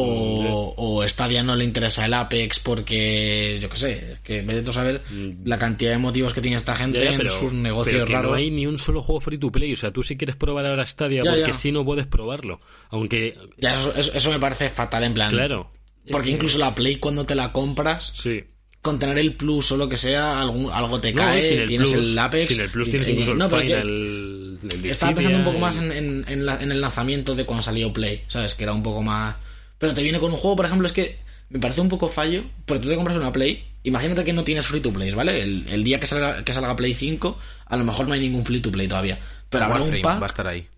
O, 0.00 0.74
o 0.76 1.08
Stadia 1.08 1.42
no 1.42 1.54
le 1.56 1.64
interesa 1.64 2.06
el 2.06 2.14
Apex 2.14 2.58
porque, 2.60 3.58
yo 3.60 3.68
qué 3.70 3.76
sé, 3.76 4.14
que 4.22 4.42
vete 4.42 4.62
tú 4.62 4.70
a 4.70 4.74
saber 4.74 5.02
la 5.44 5.58
cantidad 5.58 5.92
de 5.92 5.98
motivos 5.98 6.32
que 6.32 6.40
tiene 6.40 6.56
esta 6.56 6.74
gente 6.74 6.98
Mm. 6.98 7.02
Ya, 7.02 7.12
en 7.14 7.30
sus 7.30 7.52
negocios 7.52 7.92
pero 7.94 8.06
que 8.06 8.12
raros. 8.12 8.30
no 8.32 8.36
hay 8.36 8.50
ni 8.50 8.66
un 8.66 8.78
solo 8.78 9.02
juego 9.02 9.20
free 9.20 9.38
to 9.38 9.50
play. 9.50 9.72
O 9.72 9.76
sea, 9.76 9.90
tú 9.92 10.02
si 10.02 10.16
quieres 10.16 10.36
probar 10.36 10.66
ahora 10.66 10.86
Stadia, 10.86 11.22
Ya, 11.24 11.30
porque 11.32 11.54
si 11.54 11.72
no 11.72 11.84
puedes 11.84 12.06
probarlo. 12.06 12.60
Aunque, 12.90 13.36
Ya, 13.58 13.72
eso, 13.72 13.94
eso- 13.96 14.12
eso 14.14 14.30
me 14.30 14.38
parece 14.38 14.68
fatal 14.68 15.04
en 15.04 15.14
plan. 15.14 15.30
claro. 15.30 15.70
Porque 16.10 16.30
incluso 16.30 16.58
la 16.58 16.74
Play 16.74 16.96
cuando 16.96 17.24
te 17.26 17.34
la 17.34 17.52
compras, 17.52 18.12
Sí. 18.16 18.42
con 18.80 18.98
tener 18.98 19.18
el 19.18 19.34
plus 19.34 19.70
o 19.72 19.76
lo 19.76 19.88
que 19.88 19.98
sea, 19.98 20.40
algún, 20.40 20.70
algo 20.72 20.98
te 21.00 21.12
No, 21.12 21.18
cae, 21.18 21.40
y 21.40 21.42
sin 21.42 21.58
el 21.60 21.66
tienes 21.68 21.88
plus, 21.92 22.02
el 22.06 22.18
Apex. 22.18 22.48
Sin 22.48 22.60
el 22.62 22.70
plus 22.70 22.88
y- 22.88 22.90
tienes 22.92 23.08
incluso 23.10 23.34
no, 23.34 23.44
el 23.44 23.50
Final, 23.62 23.88
el 23.88 24.84
Estaba 24.86 25.14
pensando 25.14 25.38
un 25.38 25.44
poco 25.44 25.58
más 25.58 25.76
en, 25.76 25.92
en- 25.92 26.24
en 26.26 26.46
la- 26.46 26.62
en 26.62 26.72
el 26.72 26.80
lanzamiento 26.80 27.34
de 27.34 27.44
cuando 27.44 27.62
salió 27.62 27.92
Play, 27.92 28.22
¿sabes? 28.28 28.54
Que 28.54 28.62
era 28.64 28.72
un 28.72 28.82
poco 28.82 29.02
más... 29.02 29.36
Pero 29.78 29.94
te 29.94 30.02
viene 30.02 30.18
con 30.18 30.32
un 30.32 30.38
juego, 30.38 30.56
por 30.56 30.66
ejemplo, 30.66 30.86
es 30.86 30.92
que 30.92 31.18
me 31.50 31.58
parece 31.60 31.80
un 31.80 31.88
poco 31.88 32.08
fallo, 32.08 32.44
porque 32.66 32.82
tú 32.82 32.88
te 32.88 32.96
compras 32.96 33.16
una 33.16 33.32
Play, 33.32 33.64
imagínate 33.84 34.24
que 34.24 34.32
no 34.32 34.44
tienes 34.44 34.66
free 34.66 34.80
to 34.80 34.92
play, 34.92 35.10
¿vale? 35.12 35.40
El, 35.42 35.66
el 35.68 35.84
día 35.84 35.98
que 36.00 36.06
salga, 36.06 36.44
que 36.44 36.52
salga 36.52 36.76
Play 36.76 36.92
5, 36.94 37.38
a 37.66 37.76
lo 37.76 37.84
mejor 37.84 38.06
no 38.08 38.14
hay 38.14 38.20
ningún 38.20 38.44
free 38.44 38.60
to 38.60 38.70
play 38.72 38.86
todavía. 38.88 39.18
Pero 39.48 39.64
habrá 39.64 39.82
un 39.82 40.02
pack... 40.02 40.20
va 40.20 40.24
a 40.24 40.26
estar 40.26 40.46
ahí. 40.46 40.68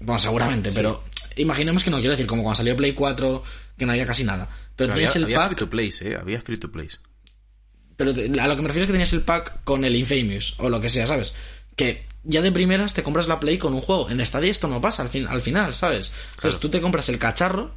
Bueno, 0.00 0.18
seguramente, 0.18 0.70
pero 0.72 1.02
imaginemos 1.36 1.82
que 1.82 1.90
no, 1.90 1.96
quiero 1.98 2.12
decir, 2.12 2.26
como 2.26 2.42
cuando 2.42 2.56
salió 2.58 2.76
Play 2.76 2.92
4, 2.92 3.42
que 3.76 3.86
no 3.86 3.92
había 3.92 4.06
casi 4.06 4.24
nada. 4.24 4.44
Pero, 4.76 4.92
Pero 4.92 4.92
tienes 4.94 5.10
había, 5.10 5.18
el 5.18 5.24
había 5.24 5.36
pack... 5.38 5.46
free 5.48 5.56
to 5.56 5.70
plays, 5.70 6.02
¿eh? 6.02 6.16
Había 6.20 6.40
free 6.40 6.56
to 6.58 6.70
plays. 6.70 7.00
Pero 7.96 8.10
a 8.12 8.46
lo 8.46 8.54
que 8.56 8.62
me 8.62 8.68
refiero 8.68 8.84
es 8.84 8.86
que 8.86 8.92
tenías 8.92 9.12
el 9.12 9.22
pack 9.22 9.64
con 9.64 9.84
el 9.84 9.96
Infamous 9.96 10.54
o 10.60 10.68
lo 10.70 10.80
que 10.80 10.88
sea, 10.88 11.06
¿sabes? 11.08 11.34
Que 11.74 12.06
ya 12.22 12.42
de 12.42 12.52
primeras 12.52 12.94
te 12.94 13.02
compras 13.02 13.26
la 13.26 13.40
Play 13.40 13.58
con 13.58 13.74
un 13.74 13.80
juego. 13.80 14.08
En 14.08 14.24
Stadia 14.24 14.50
esto 14.50 14.68
no 14.68 14.80
pasa 14.80 15.02
al, 15.02 15.08
fin, 15.08 15.26
al 15.26 15.40
final, 15.40 15.74
¿sabes? 15.74 16.12
Entonces 16.36 16.40
Claro. 16.40 16.58
tú 16.60 16.68
te 16.68 16.80
compras 16.80 17.08
el 17.08 17.18
cacharro 17.18 17.74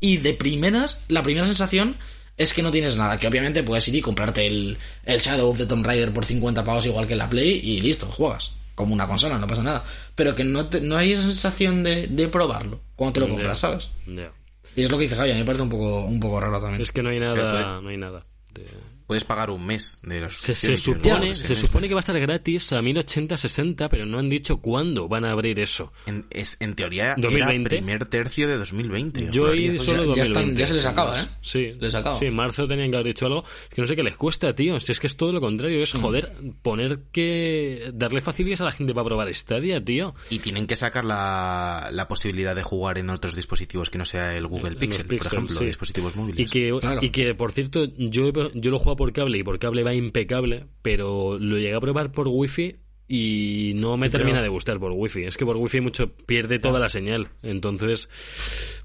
y 0.00 0.16
de 0.18 0.32
primeras, 0.34 1.04
la 1.08 1.22
primera 1.22 1.46
sensación 1.46 1.96
es 2.36 2.54
que 2.54 2.62
no 2.62 2.70
tienes 2.70 2.96
nada. 2.96 3.18
Que 3.18 3.26
obviamente 3.28 3.62
puedes 3.62 3.86
ir 3.88 3.94
y 3.96 4.00
comprarte 4.00 4.46
el, 4.46 4.78
el 5.04 5.20
Shadow 5.20 5.50
of 5.50 5.58
the 5.58 5.66
Tomb 5.66 5.84
Raider 5.84 6.12
por 6.12 6.24
50 6.24 6.64
pavos 6.64 6.86
igual 6.86 7.06
que 7.06 7.12
en 7.12 7.18
la 7.18 7.28
Play 7.28 7.60
y 7.62 7.80
listo, 7.80 8.06
juegas. 8.06 8.56
Como 8.74 8.94
una 8.94 9.06
consola, 9.06 9.38
no 9.38 9.46
pasa 9.46 9.62
nada. 9.62 9.84
Pero 10.14 10.34
que 10.34 10.42
no, 10.44 10.66
te- 10.66 10.80
no 10.80 10.96
hay 10.96 11.12
esa 11.12 11.22
sensación 11.22 11.82
de, 11.82 12.06
de 12.06 12.28
probarlo 12.28 12.80
cuando 12.96 13.12
te 13.14 13.20
lo 13.20 13.26
compras, 13.28 13.58
¿sabes? 13.58 13.90
Ya. 14.06 14.32
Y 14.74 14.82
es 14.84 14.90
lo 14.90 14.96
que 14.96 15.02
dice 15.02 15.16
Javi, 15.16 15.30
a 15.32 15.34
mí 15.34 15.40
me 15.40 15.44
parece 15.46 15.62
un 15.64 15.68
poco, 15.68 16.00
un 16.04 16.18
poco 16.20 16.40
raro 16.40 16.58
también. 16.60 16.80
Es 16.80 16.92
que 16.92 17.02
no 17.02 17.10
hay 17.10 17.18
nada, 17.20 17.80
no 17.82 17.88
hay 17.90 17.96
nada. 17.98 18.22
de- 18.54 18.66
Puedes 19.10 19.24
pagar 19.24 19.50
un 19.50 19.66
mes 19.66 19.98
de 20.04 20.20
la 20.20 20.30
Se, 20.30 20.54
se 20.54 20.76
supone, 20.76 21.34
se 21.34 21.56
supone 21.56 21.88
que 21.88 21.94
va 21.94 21.98
a 21.98 22.06
estar 22.06 22.16
gratis 22.20 22.72
a 22.72 22.80
1080-60, 22.80 23.88
pero 23.90 24.06
no 24.06 24.20
han 24.20 24.28
dicho 24.28 24.58
cuándo 24.58 25.08
van 25.08 25.24
a 25.24 25.32
abrir 25.32 25.58
eso. 25.58 25.92
En, 26.06 26.26
es, 26.30 26.56
en 26.60 26.76
teoría 26.76 27.16
2020. 27.18 27.74
era 27.74 27.82
primer 27.84 28.06
tercio 28.06 28.46
de 28.46 28.56
2020. 28.56 29.30
Yo 29.32 29.46
oí 29.46 29.80
solo 29.80 30.14
ya- 30.14 30.22
ya 30.22 30.28
2020. 30.28 30.28
están- 30.28 30.56
ya 30.56 30.66
se 30.68 30.74
les 30.74 30.86
acaba, 30.86 31.20
¿eh? 31.22 31.26
Sí, 31.40 31.72
les 31.80 31.92
acaba. 31.96 32.20
Sí, 32.20 32.26
en 32.26 32.34
marzo 32.36 32.68
tenían 32.68 32.88
que 32.92 32.98
haber 32.98 33.08
dicho 33.08 33.26
algo. 33.26 33.42
Es 33.68 33.74
que 33.74 33.80
no 33.82 33.88
sé 33.88 33.96
qué 33.96 34.04
les 34.04 34.16
cuesta, 34.16 34.54
tío. 34.54 34.78
Si 34.78 34.92
es 34.92 35.00
que 35.00 35.08
es 35.08 35.16
todo 35.16 35.32
lo 35.32 35.40
contrario. 35.40 35.80
Mm. 35.80 35.82
Es, 35.82 35.92
joder, 35.94 36.32
poner 36.62 37.00
que... 37.10 37.90
Darle 37.92 38.20
facilidades 38.20 38.60
a 38.60 38.64
la 38.66 38.72
gente 38.72 38.94
para 38.94 39.06
probar 39.06 39.34
Stadia, 39.34 39.84
tío. 39.84 40.14
Y 40.30 40.38
tienen 40.38 40.68
que 40.68 40.76
sacar 40.76 41.04
la, 41.04 41.88
la 41.92 42.06
posibilidad 42.06 42.54
de 42.54 42.62
jugar 42.62 42.98
en 42.98 43.10
otros 43.10 43.34
dispositivos 43.34 43.90
que 43.90 43.98
no 43.98 44.04
sea 44.04 44.36
el 44.36 44.46
Google 44.46 44.70
los 44.70 44.78
Pixel, 44.78 45.06
por 45.06 45.26
ejemplo, 45.26 45.58
sí. 45.58 45.64
dispositivos 45.64 46.14
móviles. 46.14 46.46
Y 46.46 46.50
que, 46.50 46.78
Claro. 46.80 47.00
y 47.02 47.10
que, 47.10 47.34
por 47.34 47.50
cierto, 47.50 47.84
yo, 47.96 48.28
he- 48.28 48.50
yo 48.54 48.70
lo 48.70 48.78
juego 48.78 48.99
por 49.00 49.14
cable 49.14 49.38
y 49.38 49.42
por 49.42 49.58
cable 49.58 49.82
va 49.82 49.94
impecable, 49.94 50.66
pero 50.82 51.38
lo 51.38 51.56
llegué 51.56 51.74
a 51.74 51.80
probar 51.80 52.12
por 52.12 52.28
wifi 52.28 52.76
y 53.08 53.72
no 53.76 53.96
me 53.96 54.10
Pero- 54.10 54.24
termina 54.24 54.42
de 54.42 54.48
gustar 54.50 54.78
por 54.78 54.92
wifi. 54.92 55.24
Es 55.24 55.38
que 55.38 55.46
por 55.46 55.56
wifi 55.56 55.80
mucho 55.80 56.12
pierde 56.12 56.58
toda 56.58 56.78
la 56.78 56.90
señal. 56.90 57.28
Entonces, 57.42 58.08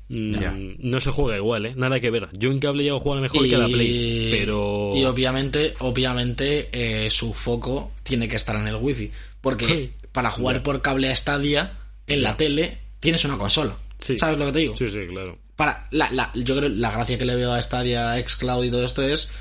mm, 0.07 0.36
no 0.80 0.99
se 1.01 1.11
juega 1.11 1.36
igual, 1.38 1.66
¿eh? 1.66 1.74
Nada 1.76 1.99
que 1.99 2.11
ver. 2.11 2.30
Yo 2.32 2.49
en 2.49 2.59
cable 2.59 2.84
llego 2.84 2.95
a 2.95 2.99
jugar 3.01 3.22
mejor 3.22 3.43
que 3.47 3.57
la 3.57 3.68
Play, 3.68 4.30
pero... 4.32 4.91
y 4.95 5.03
obviamente 5.03 5.74
obviamente 5.80 6.70
eh, 6.72 7.09
su 7.09 7.34
foco 7.34 7.91
tiene 8.03 8.28
que 8.30 8.38
estar 8.38 8.55
en 8.55 8.68
el 8.68 8.76
wifi 8.78 9.11
porque 9.41 9.68
Sí. 9.68 9.91
para 10.13 10.32
jugar 10.32 10.63
por 10.63 10.82
cable 10.82 11.09
a 11.11 11.16
Stadia 11.16 11.78
en 12.07 12.22
la 12.24 12.38
tele 12.38 12.78
tienes 13.01 13.26
una 13.26 13.38
consola 13.38 13.76
Sí. 13.99 14.18
sabes 14.18 14.38
lo 14.39 14.45
que 14.47 14.51
te 14.53 14.59
digo 14.59 14.76
Sí, 14.76 14.89
sí, 14.89 15.07
claro. 15.09 15.38
para 15.55 15.88
la, 15.91 16.09
la- 16.11 16.32
yo 16.36 16.55
creo 16.57 16.70
la 16.70 16.91
gracia 16.91 17.18
que 17.18 17.26
le 17.26 17.36
veo 17.36 17.51
a 17.53 17.61
Stadia 17.61 18.18
xCloud 18.28 18.63
y 18.66 18.70
todo 18.72 18.84
esto 18.86 19.01
es 19.03 19.32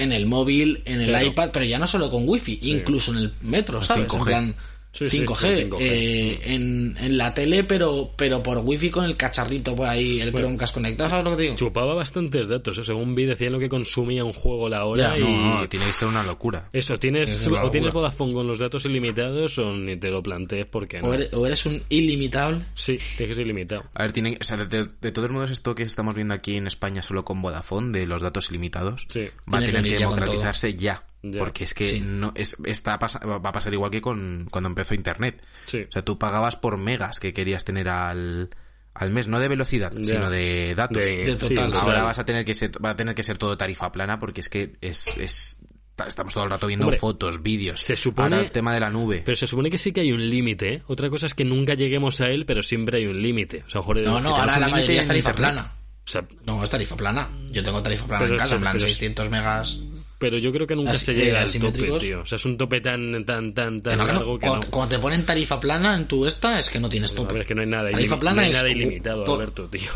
en 0.00 0.12
el 0.12 0.26
móvil 0.26 0.82
en 0.84 1.00
el 1.00 1.08
Claro. 1.08 1.26
iPad 1.28 1.50
pero 1.52 1.64
ya 1.64 1.78
no 1.78 1.86
solo 1.86 2.10
con 2.10 2.28
wifi 2.28 2.58
incluso 2.62 3.12
en 3.12 3.18
el 3.18 3.32
metro 3.42 3.80
sabes 3.80 4.08
5G. 4.08 4.18
en 4.18 4.24
plan 4.24 4.54
Sí, 4.92 5.08
sí, 5.08 5.20
5G, 5.24 5.68
con 5.68 5.78
5G. 5.80 5.82
eh, 5.82 6.40
en, 6.54 6.96
en 7.00 7.16
la 7.16 7.32
tele 7.32 7.62
pero 7.64 8.10
pero 8.16 8.42
por 8.42 8.58
wifi 8.58 8.90
con 8.90 9.04
el 9.04 9.16
cacharrito 9.16 9.76
por 9.76 9.86
ahí 9.88 10.20
el 10.20 10.32
Chromecast 10.32 10.74
conectado 10.74 11.08
sabes 11.08 11.24
lo 11.24 11.30
que 11.30 11.36
te 11.36 11.42
digo 11.42 11.54
Chupaba 11.54 11.94
bastantes 11.94 12.48
datos. 12.48 12.80
Según 12.84 13.14
vi, 13.14 13.24
decían 13.24 13.52
lo 13.52 13.58
que 13.60 13.68
consumía 13.68 14.24
un 14.24 14.32
juego 14.32 14.68
la 14.68 14.84
hora 14.84 15.10
Ya, 15.14 15.18
y... 15.18 15.22
No, 15.22 15.60
no, 15.60 15.68
tiene 15.68 15.86
que 15.86 15.92
ser 15.92 16.08
una 16.08 16.22
locura. 16.24 16.68
Eso, 16.72 16.98
tienes, 16.98 17.28
Es 17.30 17.46
una 17.46 17.62
o 17.64 17.70
tienes. 17.70 17.94
Vodafone 17.94 18.32
con 18.32 18.46
los 18.46 18.58
datos 18.58 18.84
ilimitados 18.84 19.58
o 19.58 19.72
ni 19.72 19.96
te 19.96 20.10
lo 20.10 20.22
plantees 20.22 20.66
porque 20.66 21.00
no. 21.00 21.08
o, 21.08 21.14
eres, 21.14 21.32
o 21.34 21.46
eres 21.46 21.64
un 21.66 21.80
ilimitable 21.88 22.64
Sí, 22.74 22.98
tiene 23.16 23.28
que 23.30 23.34
ser 23.36 23.44
ilimitado. 23.44 23.84
A 23.94 24.02
ver, 24.02 24.12
tienen, 24.12 24.38
o 24.40 24.44
sea, 24.44 24.56
de, 24.56 24.66
de- 24.66 24.90
de 25.00 25.12
todos 25.12 25.30
modos 25.30 25.50
esto 25.52 25.74
que 25.74 25.84
estamos 25.84 26.14
viendo 26.16 26.34
aquí 26.34 26.56
en 26.56 26.66
España 26.66 27.02
solo 27.02 27.24
con 27.24 27.40
Vodafone, 27.42 27.96
de 27.96 28.06
los 28.06 28.22
datos 28.22 28.50
ilimitados, 28.50 29.06
Sí. 29.08 29.28
va 29.52 29.58
a 29.58 29.60
tener 29.60 29.82
que 29.84 29.98
democratizarse 29.98 30.74
ya. 30.74 31.04
Porque 31.38 31.64
es 31.64 31.74
que 31.74 31.86
Sí. 31.88 32.00
no 32.00 32.32
es, 32.34 32.56
está 32.64 32.96
va 32.96 33.36
a 33.36 33.52
pasar 33.52 33.72
igual 33.74 33.90
que 33.90 34.00
con 34.00 34.48
cuando 34.50 34.68
empezó 34.68 34.94
Internet. 34.94 35.42
Sí. 35.66 35.82
O 35.88 35.92
sea, 35.92 36.02
tú 36.02 36.18
pagabas 36.18 36.56
por 36.56 36.78
megas 36.78 37.20
que 37.20 37.32
querías 37.34 37.64
tener 37.64 37.88
al, 37.90 38.48
al 38.94 39.10
mes, 39.10 39.28
no 39.28 39.38
de 39.38 39.48
velocidad, 39.48 39.92
sino 40.02 40.30
de 40.30 40.74
datos. 40.74 41.04
De- 41.04 41.24
De 41.24 41.36
total. 41.36 41.72
sí, 41.74 41.80
Ahora 41.82 42.02
vas 42.04 42.18
a 42.18 42.24
tener 42.24 42.44
que 42.46 42.54
ser, 42.54 42.70
va 42.82 42.90
a 42.90 42.96
tener 42.96 43.14
que 43.14 43.22
ser 43.22 43.36
todo 43.36 43.56
tarifa 43.56 43.92
plana 43.92 44.18
porque 44.18 44.40
es 44.40 44.48
que 44.48 44.76
es, 44.80 45.06
es 45.18 45.58
estamos 46.06 46.32
todo 46.32 46.44
el 46.44 46.50
rato 46.50 46.66
viendo 46.66 46.86
Hombre, 46.86 46.98
fotos, 46.98 47.42
vídeos. 47.42 47.82
se 47.82 47.94
supone- 47.94 48.34
Ahora 48.36 48.46
el 48.46 48.50
tema 48.50 48.72
de 48.72 48.80
la 48.80 48.88
nube. 48.88 49.20
Pero 49.22 49.36
se 49.36 49.46
supone 49.46 49.68
que 49.68 49.76
sí 49.76 49.92
que 49.92 50.00
hay 50.00 50.12
un 50.12 50.26
límite, 50.30 50.72
¿eh? 50.76 50.82
Otra 50.86 51.10
cosa 51.10 51.26
es 51.26 51.34
que 51.34 51.44
nunca 51.44 51.74
lleguemos 51.74 52.22
a 52.22 52.28
él, 52.28 52.46
pero 52.46 52.62
siempre 52.62 52.96
hay 53.00 53.06
un 53.06 53.20
límite. 53.20 53.64
O 53.66 53.68
sea, 53.68 53.82
mejor 53.82 54.00
No, 54.00 54.18
no, 54.20 54.34
ahora 54.36 54.58
la 54.58 54.68
mayoría 54.68 55.00
es 55.00 55.06
tarifa 55.06 55.34
plana. 55.34 55.74
O 56.06 56.08
sea, 56.10 56.26
No, 56.46 56.64
es 56.64 56.70
tarifa 56.70 56.96
plana. 56.96 57.28
Yo 57.52 57.62
tengo 57.62 57.82
tarifa 57.82 58.06
plana 58.06 58.24
en 58.26 58.38
casa, 58.38 58.54
en 58.54 58.62
plan 58.62 58.72
pero 58.78 58.86
es- 58.86 58.92
600 58.96 59.28
megas. 59.28 59.80
Pero 60.20 60.38
yo 60.38 60.52
creo 60.52 60.66
que 60.66 60.76
nunca 60.76 60.92
Así- 60.92 61.06
se 61.06 61.12
eh, 61.12 61.24
llega 61.24 61.40
al 61.40 61.50
tope, 61.52 61.90
tío. 61.98 62.20
O 62.20 62.26
sea, 62.26 62.36
es 62.36 62.44
un 62.44 62.56
tope 62.56 62.80
tan, 62.80 63.24
tan, 63.24 63.52
tan, 63.54 63.82
tan 63.82 63.98
no, 63.98 64.06
no. 64.06 64.12
largo 64.12 64.38
que 64.38 64.46
Cuando, 64.46 64.66
no. 64.66 64.70
cuando 64.70 64.94
te 64.96 65.00
ponen 65.02 65.24
tarifa 65.26 65.58
plana 65.58 65.96
en 65.96 66.06
tu 66.06 66.26
esta, 66.26 66.58
es 66.60 66.68
que 66.70 66.78
no 66.78 66.88
tienes 66.88 67.10
A 67.12 67.14
tope. 67.16 67.32
ver, 67.32 67.42
es 67.42 67.48
que 67.48 67.54
no 67.56 67.62
hay 67.62 67.66
nada, 67.68 67.90
Tarifa 67.90 68.14
ilimi- 68.16 68.20
plana 68.20 68.36
no 68.36 68.42
hay 68.42 68.50
es 68.50 68.56
nada 68.56 68.68
ilimitado, 68.68 69.24
to- 69.24 69.34
Alberto, 69.34 69.68
tío. 69.68 69.90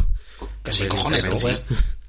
Que 0.65 0.73
sí, 0.73 0.87
cojones, 0.87 1.25
sí. 1.25 1.31
puedes... 1.41 1.67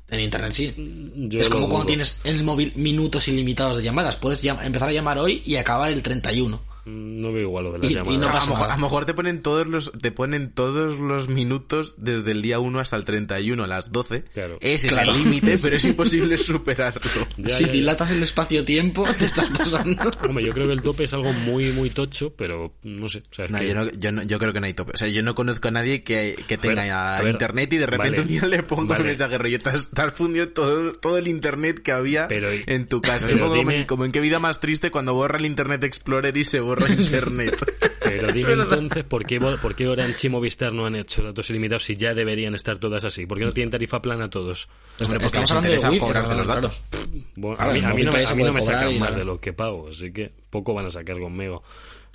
En 0.07 0.19
internet 0.19 0.51
sí. 0.51 0.73
Yo 1.15 1.39
es 1.41 1.49
como 1.49 1.67
cuando 1.67 1.87
tienes 1.87 2.21
en 2.23 2.35
el 2.35 2.43
móvil 2.43 2.71
minutos 2.75 3.27
ilimitados 3.27 3.77
de 3.77 3.83
llamadas. 3.83 4.15
Puedes 4.17 4.43
llam- 4.43 4.63
empezar 4.63 4.87
a 4.89 4.93
llamar 4.93 5.17
hoy 5.17 5.41
y 5.45 5.55
acabar 5.55 5.91
el 5.91 6.01
31. 6.03 6.61
No 6.85 7.33
veo 7.33 7.41
igual 7.43 7.63
lo 7.65 7.71
de 7.73 7.79
las 7.79 7.89
Y- 7.89 7.93
y 7.93 7.95
llamadas. 7.97 8.19
no 8.19 8.27
a, 8.27 8.31
pasa 8.31 8.45
lo 8.45 8.49
mejor, 8.51 8.61
nada. 8.61 8.73
a 8.73 8.77
lo 8.77 8.81
mejor 8.83 9.05
te 9.05 9.13
ponen 9.15 9.41
todos 9.41 9.67
los 9.67 9.91
te 9.93 10.11
ponen 10.11 10.51
todos 10.53 10.99
los 10.99 11.27
minutos 11.29 11.95
desde 11.97 12.31
el 12.31 12.41
día 12.41 12.59
1 12.59 12.79
hasta 12.79 12.95
el 12.95 13.05
31 13.05 13.63
a 13.63 13.67
las 13.67 13.91
12. 13.91 14.23
Claro. 14.33 14.57
Ese 14.61 14.87
Claro. 14.89 15.11
es 15.11 15.17
el 15.17 15.23
límite, 15.23 15.57
pero 15.61 15.75
es 15.77 15.83
imposible 15.85 16.37
superarlo. 16.37 17.01
Ya, 17.37 17.49
si 17.49 17.61
ya, 17.63 17.67
ya. 17.67 17.73
dilatas 17.73 18.11
el 18.11 18.21
espacio-tiempo, 18.21 19.03
te 19.17 19.25
estás 19.25 19.49
pasando. 19.57 20.03
Hombre, 20.27 20.45
yo 20.45 20.53
creo 20.53 20.67
que 20.67 20.73
el 20.73 20.81
tope 20.81 21.05
es 21.05 21.13
algo 21.13 21.33
muy, 21.33 21.71
muy 21.71 21.89
tocho, 21.89 22.33
pero 22.35 22.73
no 22.83 23.09
sé. 23.09 23.23
O 23.31 23.33
sea, 23.35 23.45
es 23.45 23.51
No, 23.51 23.57
que- 23.59 23.67
yo, 23.67 23.73
no, 23.75 23.89
yo, 23.91 24.11
no- 24.11 24.23
yo 24.23 24.37
creo 24.39 24.53
que 24.53 24.59
no 24.59 24.65
hay 24.67 24.73
tope. 24.73 24.91
O 24.93 24.97
sea, 24.97 25.07
yo 25.07 25.23
no 25.23 25.33
conozco 25.35 25.67
a 25.67 25.71
nadie 25.71 26.03
que, 26.03 26.35
que 26.47 26.57
tenga 26.57 26.81
ver, 26.83 26.91
a 26.91 27.17
a 27.17 27.21
ver, 27.21 27.31
internet 27.31 27.73
y 27.73 27.77
de 27.77 27.85
repente 27.87 28.09
vale, 28.11 28.21
un 28.21 28.27
día 28.27 28.45
le 28.47 28.61
ponga 28.63 28.89
vale. 28.89 29.01
un 29.01 29.07
mensaje 29.07 29.37
rollo. 29.37 29.59
Te 29.59 29.69
has, 29.69 29.89
te 29.89 30.01
has 30.01 30.13
fundido 30.13 30.49
todo, 30.49 30.93
todo 30.93 31.17
el 31.17 31.27
internet 31.27 31.79
que 31.81 31.91
había 31.91 32.27
Pero- 32.27 32.47
en 32.51 32.87
tu 32.87 33.01
casa. 33.01 33.25
Es 33.27 33.33
pero 33.33 33.35
un 33.37 33.41
poco 33.41 33.55
como, 33.57 33.71
dime- 33.71 33.81
en, 33.81 33.85
como 33.87 34.05
en 34.05 34.11
qué 34.11 34.21
vida 34.21 34.39
más 34.39 34.59
triste 34.59 34.91
cuando 34.91 35.13
borra 35.15 35.37
el 35.39 35.45
Internet 35.45 35.83
Explorer 35.83 36.35
y 36.37 36.43
se 36.43 36.59
borra 36.59 36.74
internet. 36.89 37.55
Pero 38.03 38.31
dime 38.31 38.53
entonces, 38.53 39.03
¿por 39.03 39.25
qué, 39.25 39.39
¿por 39.39 39.75
qué 39.75 39.87
Orange 39.87 40.27
y 40.27 40.29
Movistar 40.29 40.71
no 40.71 40.85
han 40.85 40.95
hecho 40.95 41.23
datos 41.23 41.49
ilimitados 41.49 41.85
si 41.85 41.95
ya 41.95 42.13
deberían 42.13 42.53
estar 42.55 42.77
todas 42.77 43.03
así? 43.03 43.25
¿Por 43.25 43.39
qué 43.39 43.45
no 43.45 43.51
tienen 43.51 43.71
tarifa 43.71 44.01
plana 44.01 44.29
todos? 44.29 44.67
Hombre, 45.01 45.19
porque 45.19 45.25
Estamos 45.25 45.41
les 45.41 45.51
hablando 45.51 45.69
de 45.69 45.75
interesa 45.75 45.91
Wii, 45.91 45.99
cobrarte 45.99 46.35
los 46.35 46.47
datos. 46.47 46.83
Bueno, 47.35 47.57
a 47.59 47.67
mí, 47.73 47.79
a 47.83 47.93
mí 47.93 48.03
no, 48.03 48.11
a 48.11 48.35
mí 48.35 48.43
no 48.43 48.53
me 48.53 48.59
cobrar 48.59 48.79
sacan 48.79 48.99
más 48.99 49.09
nada. 49.09 49.19
de 49.19 49.25
lo 49.25 49.39
que 49.39 49.53
pago, 49.53 49.89
así 49.89 50.11
que 50.11 50.31
poco 50.49 50.73
van 50.73 50.85
a 50.85 50.91
sacar 50.91 51.19
conmigo. 51.19 51.63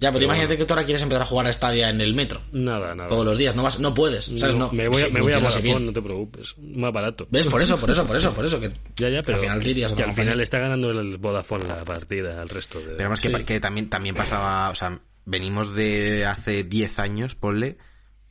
Ya, 0.01 0.09
pero 0.09 0.13
Pero 0.21 0.25
imagínate 0.25 0.57
que 0.57 0.65
tú 0.65 0.73
ahora 0.73 0.85
quieres 0.85 1.03
empezar 1.03 1.23
a 1.23 1.27
jugar 1.27 1.47
a 1.47 1.53
Stadia 1.53 1.91
en 1.91 2.01
el 2.01 2.15
metro. 2.15 2.41
Nada, 2.53 2.95
nada. 2.95 3.09
Todos 3.11 3.25
los 3.27 3.37
días. 3.37 3.55
No, 3.55 3.63
vas, 3.63 3.79
no 3.81 3.93
puedes. 3.93 4.25
¿sabes? 4.25 4.57
No, 4.57 4.67
No, 4.69 4.73
me 4.73 4.89
voy 4.89 5.03
a, 5.03 5.09
me 5.13 5.21
voy 5.21 5.33
a 5.35 5.39
Vodafone, 5.39 5.81
no 5.81 5.93
te 5.93 6.01
preocupes. 6.01 6.55
Más 6.59 6.91
barato. 6.93 7.29
¿Ves? 7.31 7.47
Por 7.49 7.61
eso, 7.61 7.79
por 7.79 7.91
eso, 7.91 8.07
por 8.07 8.17
eso, 8.17 8.33
por 8.33 8.45
eso. 8.47 8.59
Que 8.59 8.71
Ya, 8.97 9.11
ya, 9.11 9.23
pero 9.23 9.37
al 9.37 9.43
final 9.45 9.63
te 9.63 9.71
irías 9.71 9.93
a 9.93 9.97
que 9.97 10.03
al 10.05 10.13
final 10.15 10.41
está 10.41 10.59
ganando 10.59 10.91
el 10.91 11.19
Vodafone 11.19 11.67
la 11.69 11.85
partida 11.85 12.41
al 12.41 12.49
resto 12.49 12.79
de... 12.79 12.87
Pero 12.87 13.01
además 13.01 13.21
que, 13.21 13.29
Sí. 13.29 13.33
pa- 13.35 13.45
que 13.45 13.61
también, 13.61 13.91
también 13.91 14.15
pasaba, 14.15 14.71
o 14.71 14.75
sea, 14.75 14.99
venimos 15.27 15.75
de 15.75 16.25
hace 16.25 16.65
10 16.65 16.99
años, 16.99 17.35
ponle, 17.35 17.77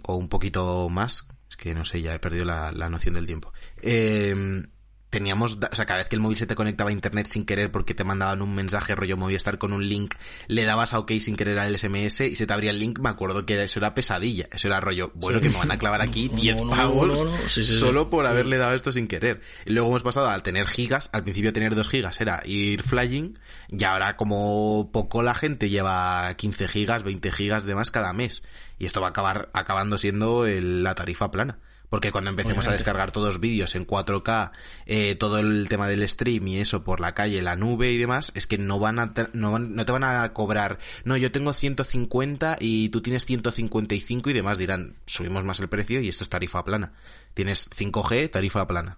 o 0.01 0.15
un 0.15 0.27
poquito 0.27 0.89
más, 0.89 1.27
es 1.51 1.55
que 1.55 1.75
no 1.75 1.85
sé, 1.85 2.01
ya 2.01 2.15
he 2.15 2.19
perdido 2.19 2.45
la, 2.45 2.71
la 2.71 2.89
noción 2.89 3.13
del 3.13 3.27
tiempo. 3.27 3.53
Eh, 3.83 4.63
teníamos, 5.09 5.57
o 5.71 5.75
sea, 5.75 5.85
cada 5.85 5.99
vez 5.99 6.09
que 6.09 6.15
el 6.15 6.21
móvil 6.21 6.37
se 6.37 6.45
te 6.45 6.55
conectaba 6.55 6.91
a 6.91 6.93
internet 6.93 7.27
sin 7.27 7.45
querer 7.45 7.71
porque 7.71 7.93
te 7.93 8.03
mandaban 8.03 8.41
un 8.41 8.53
mensaje 8.53 8.95
rollo 8.95 9.17
Movistar 9.17 9.57
con 9.57 9.73
un 9.73 9.87
link, 9.87 10.13
le 10.47 10.63
dabas 10.65 10.93
a 10.93 10.99
OK 10.99 11.11
sin 11.19 11.35
querer 11.35 11.57
al 11.59 11.77
SMS 11.77 12.21
y 12.21 12.35
se 12.35 12.45
te 12.45 12.53
abría 12.53 12.71
el 12.71 12.79
link, 12.79 12.99
me 12.99 13.09
acuerdo 13.09 13.45
que 13.45 13.61
eso 13.63 13.79
era 13.79 13.95
pesadilla, 13.95 14.47
eso 14.51 14.67
era 14.67 14.79
rollo, 14.79 15.11
bueno, 15.15 15.41
que 15.41 15.49
me 15.49 15.57
van 15.57 15.71
a 15.71 15.77
clavar 15.77 16.01
aquí 16.01 16.29
No, 16.31 16.35
10 16.35 16.57
no, 16.57 16.63
no, 16.65 16.69
pavos 16.75 17.07
no, 17.07 17.23
no, 17.25 17.37
sí, 17.37 17.63
sí, 17.63 17.65
sí. 17.65 17.75
solo 17.79 18.09
por 18.09 18.25
haberle 18.27 18.57
dado 18.57 18.75
esto 18.75 18.91
sin 18.91 19.07
querer. 19.07 19.41
Y 19.65 19.71
luego 19.73 19.89
hemos 19.89 20.03
pasado 20.03 20.29
al 20.29 20.43
tener 20.43 20.67
gigas, 20.67 21.09
al 21.11 21.23
principio 21.23 21.53
tener 21.53 21.73
2 21.75 21.89
gigas 21.89 22.21
era 22.21 22.41
ir 22.45 22.83
flying, 22.83 23.37
y 23.69 23.83
ahora 23.83 24.15
como 24.15 24.89
poco 24.91 25.23
la 25.23 25.33
gente 25.33 25.69
lleva 25.69 26.33
15 26.35 26.67
gigas, 26.67 27.03
20 27.03 27.31
gigas 27.31 27.65
de 27.65 27.75
más 27.75 27.89
cada 27.91 28.13
mes. 28.13 28.43
Y 28.77 28.85
esto 28.85 29.01
va 29.01 29.07
a 29.07 29.09
acabar 29.09 29.49
acabando 29.53 29.97
siendo 29.97 30.45
el- 30.45 30.83
la 30.83 30.95
tarifa 30.95 31.31
plana. 31.31 31.57
Porque 31.89 32.11
cuando 32.11 32.29
empecemos 32.29 32.67
a 32.67 32.71
descargar 32.73 33.11
todos 33.11 33.27
los 33.29 33.39
vídeos 33.39 33.73
en 33.75 33.87
4K, 33.87 34.51
eh, 34.85 35.15
todo 35.15 35.39
el 35.39 35.67
tema 35.69 35.87
del 35.87 36.07
stream 36.07 36.47
y 36.47 36.57
eso 36.59 36.83
por 36.83 36.99
la 36.99 37.15
calle, 37.15 37.41
la 37.41 37.55
nube 37.55 37.91
y 37.91 37.97
demás, 37.97 38.31
es 38.35 38.45
que 38.45 38.57
no 38.59 38.77
van 38.79 38.99
a, 38.99 39.13
te- 39.13 39.29
no, 39.33 39.51
van- 39.53 39.73
no 39.75 39.85
te 39.85 39.91
van 39.91 40.03
a 40.03 40.31
cobrar, 40.33 40.77
no, 41.03 41.17
yo 41.17 41.31
tengo 41.31 41.51
150 41.53 42.57
y 42.59 42.89
tú 42.89 43.01
tienes 43.01 43.25
155 43.25 44.29
y 44.29 44.33
demás 44.33 44.57
dirán, 44.59 44.97
subimos 45.07 45.43
más 45.45 45.59
el 45.61 45.69
precio 45.69 45.99
y 46.01 46.09
esto 46.09 46.23
es 46.23 46.29
tarifa 46.29 46.63
plana. 46.63 46.93
Tienes 47.33 47.67
5G, 47.69 48.29
tarifa 48.29 48.67
plana. 48.67 48.97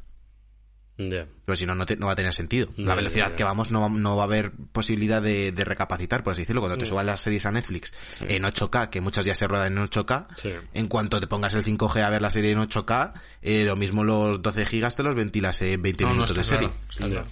Ya. 1.09 1.25
Pero 1.45 1.55
si 1.55 1.65
no, 1.65 1.73
no, 1.75 1.85
te- 1.85 1.97
no 1.97 2.05
va 2.07 2.11
a 2.11 2.15
tener 2.15 2.33
sentido. 2.33 2.67
La 2.77 2.95
velocidad 2.95 3.33
que 3.33 3.43
vamos 3.43 3.71
no 3.71 3.81
va, 3.81 3.89
no 3.89 4.15
va 4.15 4.23
a 4.23 4.25
haber 4.25 4.51
posibilidad 4.71 5.21
de, 5.21 5.51
de 5.51 5.63
recapacitar, 5.65 6.23
por 6.23 6.33
así 6.33 6.41
decirlo. 6.43 6.61
Cuando 6.61 6.77
te 6.77 6.85
suban 6.85 7.05
las 7.05 7.21
series 7.21 7.45
a 7.45 7.51
Netflix 7.51 7.93
en 8.27 8.43
8K, 8.43 8.89
que 8.89 9.01
muchas 9.01 9.25
ya 9.25 9.35
se 9.35 9.47
ruedan 9.47 9.77
en 9.77 9.87
8K, 9.89 10.27
Sí. 10.35 10.49
en 10.73 10.87
cuanto 10.87 11.19
te 11.19 11.27
pongas 11.27 11.53
el 11.53 11.63
5G 11.63 12.01
a 12.03 12.09
ver 12.09 12.21
la 12.21 12.29
serie 12.29 12.51
en 12.51 12.59
8K, 12.59 13.13
eh, 13.41 13.63
lo 13.65 13.75
mismo 13.75 14.03
los 14.03 14.41
12 14.41 14.65
gigas 14.65 14.95
te 14.95 15.03
los 15.03 15.15
ventilas 15.15 15.61
en 15.61 15.81
20 15.81 16.03
No, 16.03 16.09
no, 16.09 16.13
minutos 16.15 16.37
de 16.37 16.43
serie. 16.43 16.69
claro. 16.95 17.25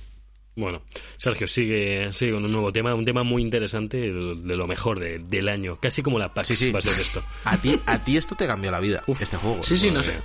Bueno, 0.56 0.82
Sergio, 1.18 1.48
sigue, 1.48 2.12
sigue 2.12 2.34
con 2.34 2.44
un 2.44 2.52
nuevo 2.52 2.74
tema, 2.74 2.94
un 2.94 3.06
tema 3.06 3.24
muy 3.24 3.42
interesante, 3.42 3.98
de 3.98 4.56
lo 4.58 4.68
mejor 4.68 5.00
de- 5.00 5.20
del 5.20 5.48
año, 5.48 5.78
casi 5.80 6.04
como 6.04 6.20
la 6.20 6.34
PAX 6.34 6.50
Sí, 6.50 6.56
sí. 6.56 6.72
va 6.74 6.80
a 6.80 6.82
ser 6.82 7.00
esto. 7.00 7.24
A 7.46 7.56
ti, 7.56 7.80
a 7.86 8.04
ti 8.04 8.18
esto 8.18 8.36
te 8.36 8.46
cambió 8.46 8.70
la 8.70 8.82
vida, 8.82 9.02
Uf. 9.08 9.22
este 9.22 9.38
juego. 9.38 9.64
Sí, 9.64 9.78
sí, 9.78 9.90
no 9.90 10.04
sé. 10.04 10.16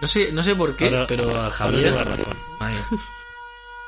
No 0.00 0.08
sé, 0.08 0.32
no 0.32 0.42
sé 0.42 0.54
por 0.54 0.76
qué, 0.76 0.86
Ahora- 0.86 1.06
pero 1.06 1.40
a 1.40 1.50
Javier... 1.50 1.94
razón. 1.94 2.24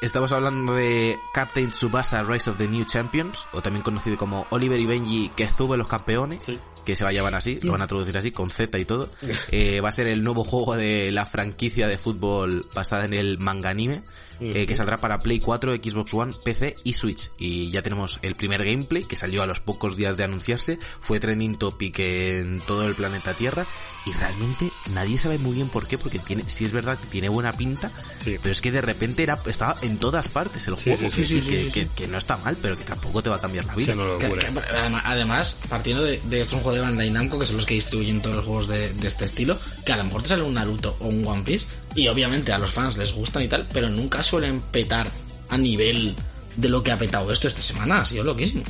Estamos 0.01 0.33
hablando 0.33 0.75
de 0.75 1.17
Captain 1.33 1.71
Tsubasa 1.71 2.25
Rise 2.25 2.51
of 2.51 2.59
the 2.59 2.67
New 2.67 2.85
Champions, 2.85 3.47
o 3.53 3.63
también 3.63 3.85
conocido 3.85 4.17
como 4.19 4.47
Oliver 4.51 4.81
y 4.81 4.87
Benji 4.87 5.31
que 5.37 5.49
sube 5.49 5.77
los 5.77 5.87
campeones. 5.87 6.43
Sí. 6.45 6.59
que 6.85 6.97
se 6.97 7.05
va 7.05 7.11
a 7.11 7.13
llamar 7.13 7.37
así, 7.37 7.61
lo 7.63 7.71
van 7.71 7.83
a 7.83 7.87
traducir 7.87 8.19
así, 8.19 8.33
con 8.33 8.51
Z 8.51 8.77
y 8.77 8.85
todo. 8.85 9.09
Eh, 9.53 9.81
va 9.81 9.91
a 9.91 9.93
ser 9.93 10.09
el 10.09 10.25
nuevo 10.25 10.43
juego 10.43 10.75
de 10.75 11.13
la 11.13 11.25
franquicia 11.27 11.87
de 11.87 11.97
fútbol 11.99 12.67
basada 12.75 13.05
en 13.05 13.15
el 13.15 13.39
manga 13.39 13.69
anime, 13.71 14.03
eh, 14.41 14.67
que 14.67 14.75
saldrá 14.75 14.97
para 14.97 15.21
Play 15.21 15.39
4, 15.39 15.77
Xbox 15.77 16.13
One, 16.13 16.35
PC 16.45 16.75
y 16.83 16.95
Switch. 16.95 17.31
Y 17.39 17.71
ya 17.71 17.83
tenemos 17.83 18.19
el 18.23 18.35
primer 18.35 18.65
gameplay 18.65 19.05
que 19.05 19.15
salió 19.15 19.45
a 19.45 19.47
los 19.47 19.61
pocos 19.61 19.97
días 19.97 20.17
de 20.17 20.25
anunciarse, 20.25 20.81
fue 21.01 21.21
trending 21.21 21.57
topic 21.59 21.97
en 22.01 22.61
todo 22.63 22.85
el 22.89 22.97
planeta 22.97 23.35
Tierra 23.35 23.65
y 24.05 24.13
realmente 24.15 24.72
nadie 24.91 25.19
sabe 25.19 25.39
muy 25.39 25.55
bien 25.55 25.69
por 25.69 25.87
qué, 25.87 25.97
porque 25.99 26.19
tiene, 26.19 26.45
sí 26.49 26.65
es 26.65 26.73
verdad 26.73 26.99
que 26.99 27.07
tiene 27.07 27.29
buena 27.29 27.53
pinta, 27.53 27.91
Sí. 28.23 28.37
pero 28.43 28.53
es 28.53 28.61
que 28.61 28.73
de 28.73 28.81
repente 28.81 29.23
era, 29.23 29.41
estaba 29.47 29.77
en 29.83 29.97
todas 29.99 30.29
partes 30.29 30.67
el 30.69 30.75
juego, 30.75 30.99
sí, 30.99 31.05
que, 31.05 31.13
sí, 31.13 31.25
sí, 31.25 31.41
sí, 31.43 31.49
que, 31.49 31.63
sí, 31.65 31.71
que- 31.71 31.89
que 31.89 32.09
no 32.09 32.19
está 32.19 32.37
mal, 32.39 32.57
pero 32.61 32.77
que 32.77 32.85
tampoco 32.85 33.23
te 33.23 33.31
va 33.31 33.37
a 33.37 33.41
cambiar 33.41 33.65
la 33.67 33.75
vida. 33.75 33.95
no 33.95 34.19
Que- 34.19 34.27
además, 34.27 35.03
además, 35.07 35.61
partiendo 35.69 36.03
de, 36.03 36.21
de 36.25 36.41
esto 36.41 36.57
es 36.57 36.59
un 36.59 36.61
juego 36.63 36.77
de 36.77 36.83
Bandai 36.83 37.11
Namco, 37.11 37.39
que 37.39 37.47
son 37.47 37.57
los 37.57 37.67
que 37.67 37.75
distribuyen 37.75 38.21
todos 38.21 38.37
los 38.37 38.45
juegos 38.45 38.69
de, 38.69 38.93
de 38.93 39.09
este 39.09 39.25
estilo, 39.25 39.57
que 39.87 39.93
a 39.93 39.97
lo 39.97 40.05
mejor 40.05 40.23
te 40.23 40.29
sale 40.31 40.43
un 40.43 40.55
Naruto 40.55 40.97
o 41.01 41.07
un 41.09 41.27
One 41.27 41.43
Piece, 41.43 41.67
y 41.95 42.09
obviamente 42.09 42.53
a 42.53 42.59
los 42.59 42.71
fans 42.71 42.97
les 42.97 43.13
gustan 43.13 43.43
y 43.43 43.49
tal, 43.49 43.69
pero 43.73 43.89
nunca 43.89 44.23
suelen 44.23 44.61
petar 44.61 45.09
a 45.49 45.57
nivel 45.59 46.15
de 46.57 46.69
lo 46.69 46.83
que 46.83 46.91
ha 46.93 46.99
petado 46.99 47.31
esto 47.33 47.47
esta 47.49 47.63
semana, 47.63 48.01
ha 48.01 48.05
sido 48.05 48.25
loquísimo. 48.25 48.63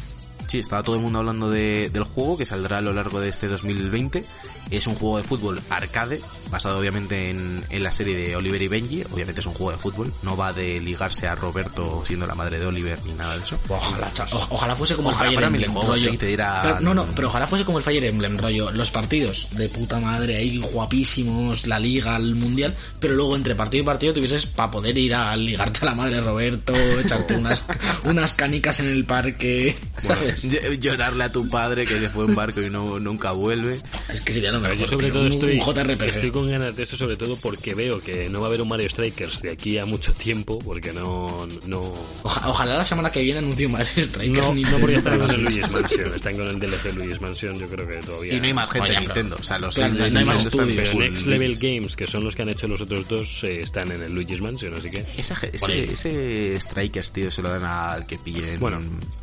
Sí, 0.48 0.58
estaba 0.58 0.82
todo 0.82 0.96
el 0.96 1.02
mundo 1.02 1.20
hablando 1.20 1.48
de- 1.50 1.88
del 1.90 2.02
juego 2.04 2.36
que 2.36 2.44
saldrá 2.44 2.78
a 2.78 2.80
lo 2.80 2.92
largo 2.92 3.20
de 3.20 3.28
este 3.28 3.46
2020. 3.48 4.24
Es 4.72 4.86
un 4.86 4.94
juego 4.94 5.18
de 5.18 5.22
fútbol 5.24 5.60
arcade, 5.70 6.20
basado 6.50 6.78
obviamente 6.78 7.30
en, 7.30 7.62
en 7.70 7.82
la 7.82 7.92
serie 7.92 8.16
de 8.16 8.34
Oliver 8.36 8.60
y 8.62 8.68
Benji. 8.68 9.04
Obviamente 9.12 9.40
es 9.40 9.46
un 9.46 9.54
juego 9.54 9.72
de 9.72 9.78
fútbol, 9.78 10.12
no 10.22 10.36
va 10.36 10.52
de 10.52 10.80
ligarse 10.80 11.28
a 11.28 11.34
Roberto 11.34 12.02
siendo 12.06 12.26
la 12.26 12.34
madre 12.34 12.58
de 12.58 12.66
Oliver 12.66 12.98
ni 13.04 13.12
nada 13.12 13.36
de 13.36 13.42
eso. 13.42 13.58
Ojalá, 13.68 14.10
o- 14.32 14.46
ojalá 14.50 14.74
fuese 14.74 14.94
como 14.96 15.10
Ojalá 15.10 15.30
el 15.30 15.36
Fire 15.36 15.46
Emblem, 15.46 15.74
rollo. 15.74 16.10
te 16.16 16.36
Pero- 16.36 16.80
no, 16.80 16.94
no, 16.94 17.06
pero 17.14 17.28
ojalá 17.28 17.46
fuese 17.46 17.64
como 17.64 17.78
el 17.78 17.84
Fire 17.84 18.04
Emblem, 18.04 18.36
rollo. 18.38 18.70
Los 18.72 18.90
partidos 18.90 19.48
de 19.52 19.68
puta 19.68 20.00
madre 20.00 20.36
ahí 20.36 20.58
guapísimos, 20.58 21.66
la 21.66 21.78
liga, 21.78 22.16
el 22.16 22.34
mundial, 22.34 22.74
pero 22.98 23.14
luego 23.14 23.36
entre 23.36 23.54
partido 23.54 23.82
y 23.82 23.86
partido 23.86 24.14
tuvieses 24.14 24.46
para 24.46 24.70
poder 24.70 24.96
ir 24.96 25.14
a 25.14 25.36
ligarte 25.36 25.80
a 25.82 25.84
la 25.86 25.94
madre 25.94 26.16
de 26.16 26.20
Roberto, 26.22 26.74
echarte 26.98 27.34
unas, 27.34 27.64
unas 28.04 28.32
canicas 28.34 28.80
en 28.80 28.88
el 28.88 29.04
parque. 29.04 29.76
Llorarle 30.80 31.24
a 31.24 31.32
tu 31.32 31.48
padre 31.48 31.84
que 31.84 31.98
se 31.98 32.08
fue 32.08 32.24
en 32.24 32.34
barco 32.34 32.60
y 32.62 32.70
no 32.70 32.98
nunca 32.98 33.32
vuelve. 33.32 33.80
Es 34.08 34.20
que 34.20 34.32
sería 34.32 34.50
lo 34.50 34.61
Yo 34.78 34.86
sobre 34.86 35.06
tío, 35.10 35.14
todo 35.14 35.26
estoy, 35.28 35.58
un 35.58 35.64
JRPG. 35.74 36.02
estoy 36.08 36.30
con 36.30 36.46
ganas 36.48 36.74
de 36.76 36.82
esto 36.82 36.96
sobre 36.96 37.16
todo 37.16 37.36
porque 37.36 37.74
veo 37.74 38.00
que 38.00 38.28
no 38.28 38.40
va 38.40 38.46
a 38.46 38.48
haber 38.48 38.62
un 38.62 38.68
Mario 38.68 38.88
Strikers 38.88 39.42
de 39.42 39.50
aquí 39.52 39.78
a 39.78 39.84
mucho 39.86 40.12
tiempo 40.14 40.58
porque 40.58 40.92
no 40.92 41.46
no 41.66 41.92
Oja- 42.22 42.48
ojalá 42.48 42.76
la 42.78 42.84
semana 42.84 43.10
que 43.10 43.22
viene 43.22 43.38
anuncie 43.40 43.66
un 43.66 43.72
Mario 43.72 44.04
Strikers. 44.04 44.38
no, 44.46 44.54
ni- 44.54 44.62
no 44.62 44.78
porque 44.78 44.96
están 44.96 45.18
con 45.18 45.30
el 45.30 45.42
Luigi's 45.42 45.70
Mansion, 45.70 46.14
están 46.14 46.36
con 46.36 46.48
el 46.48 46.58
DLC 46.60 46.92
Luigi's 46.94 47.20
Mansion, 47.20 47.58
yo 47.58 47.68
creo 47.68 47.86
que 47.88 47.96
todavía 47.98 48.34
Y 48.34 48.40
no 48.40 48.46
hay 48.46 48.54
más 48.54 48.70
gente 48.70 48.88
pero- 48.88 49.00
Nintendo. 49.00 49.36
O 49.38 49.42
sea, 49.42 49.58
los 49.58 49.74
de 49.74 50.10
no 50.10 50.18
hay 50.18 50.24
más 50.24 50.44
estudios. 50.46 50.68
pero 50.76 50.90
full 50.90 51.04
Next 51.04 51.26
Level. 51.26 51.56
Games, 51.60 51.96
que 51.96 52.06
son 52.06 52.24
los 52.24 52.34
que 52.36 52.42
han 52.42 52.48
hecho 52.48 52.66
los 52.68 52.80
otros 52.80 53.06
dos, 53.08 53.44
eh, 53.44 53.60
están 53.60 53.90
en 53.92 54.02
el 54.02 54.14
Luigi's 54.14 54.40
Mansion, 54.40 54.74
así 54.74 54.90
que 54.90 55.04
Esa 55.16 55.36
ese, 55.52 55.84
ese 55.92 56.60
Strikers, 56.60 57.10
tío, 57.12 57.30
se 57.30 57.42
lo 57.42 57.48
dan 57.50 57.64
al 57.64 58.06
que 58.06 58.18
pillen. 58.18 58.58
Bueno, 58.60 58.80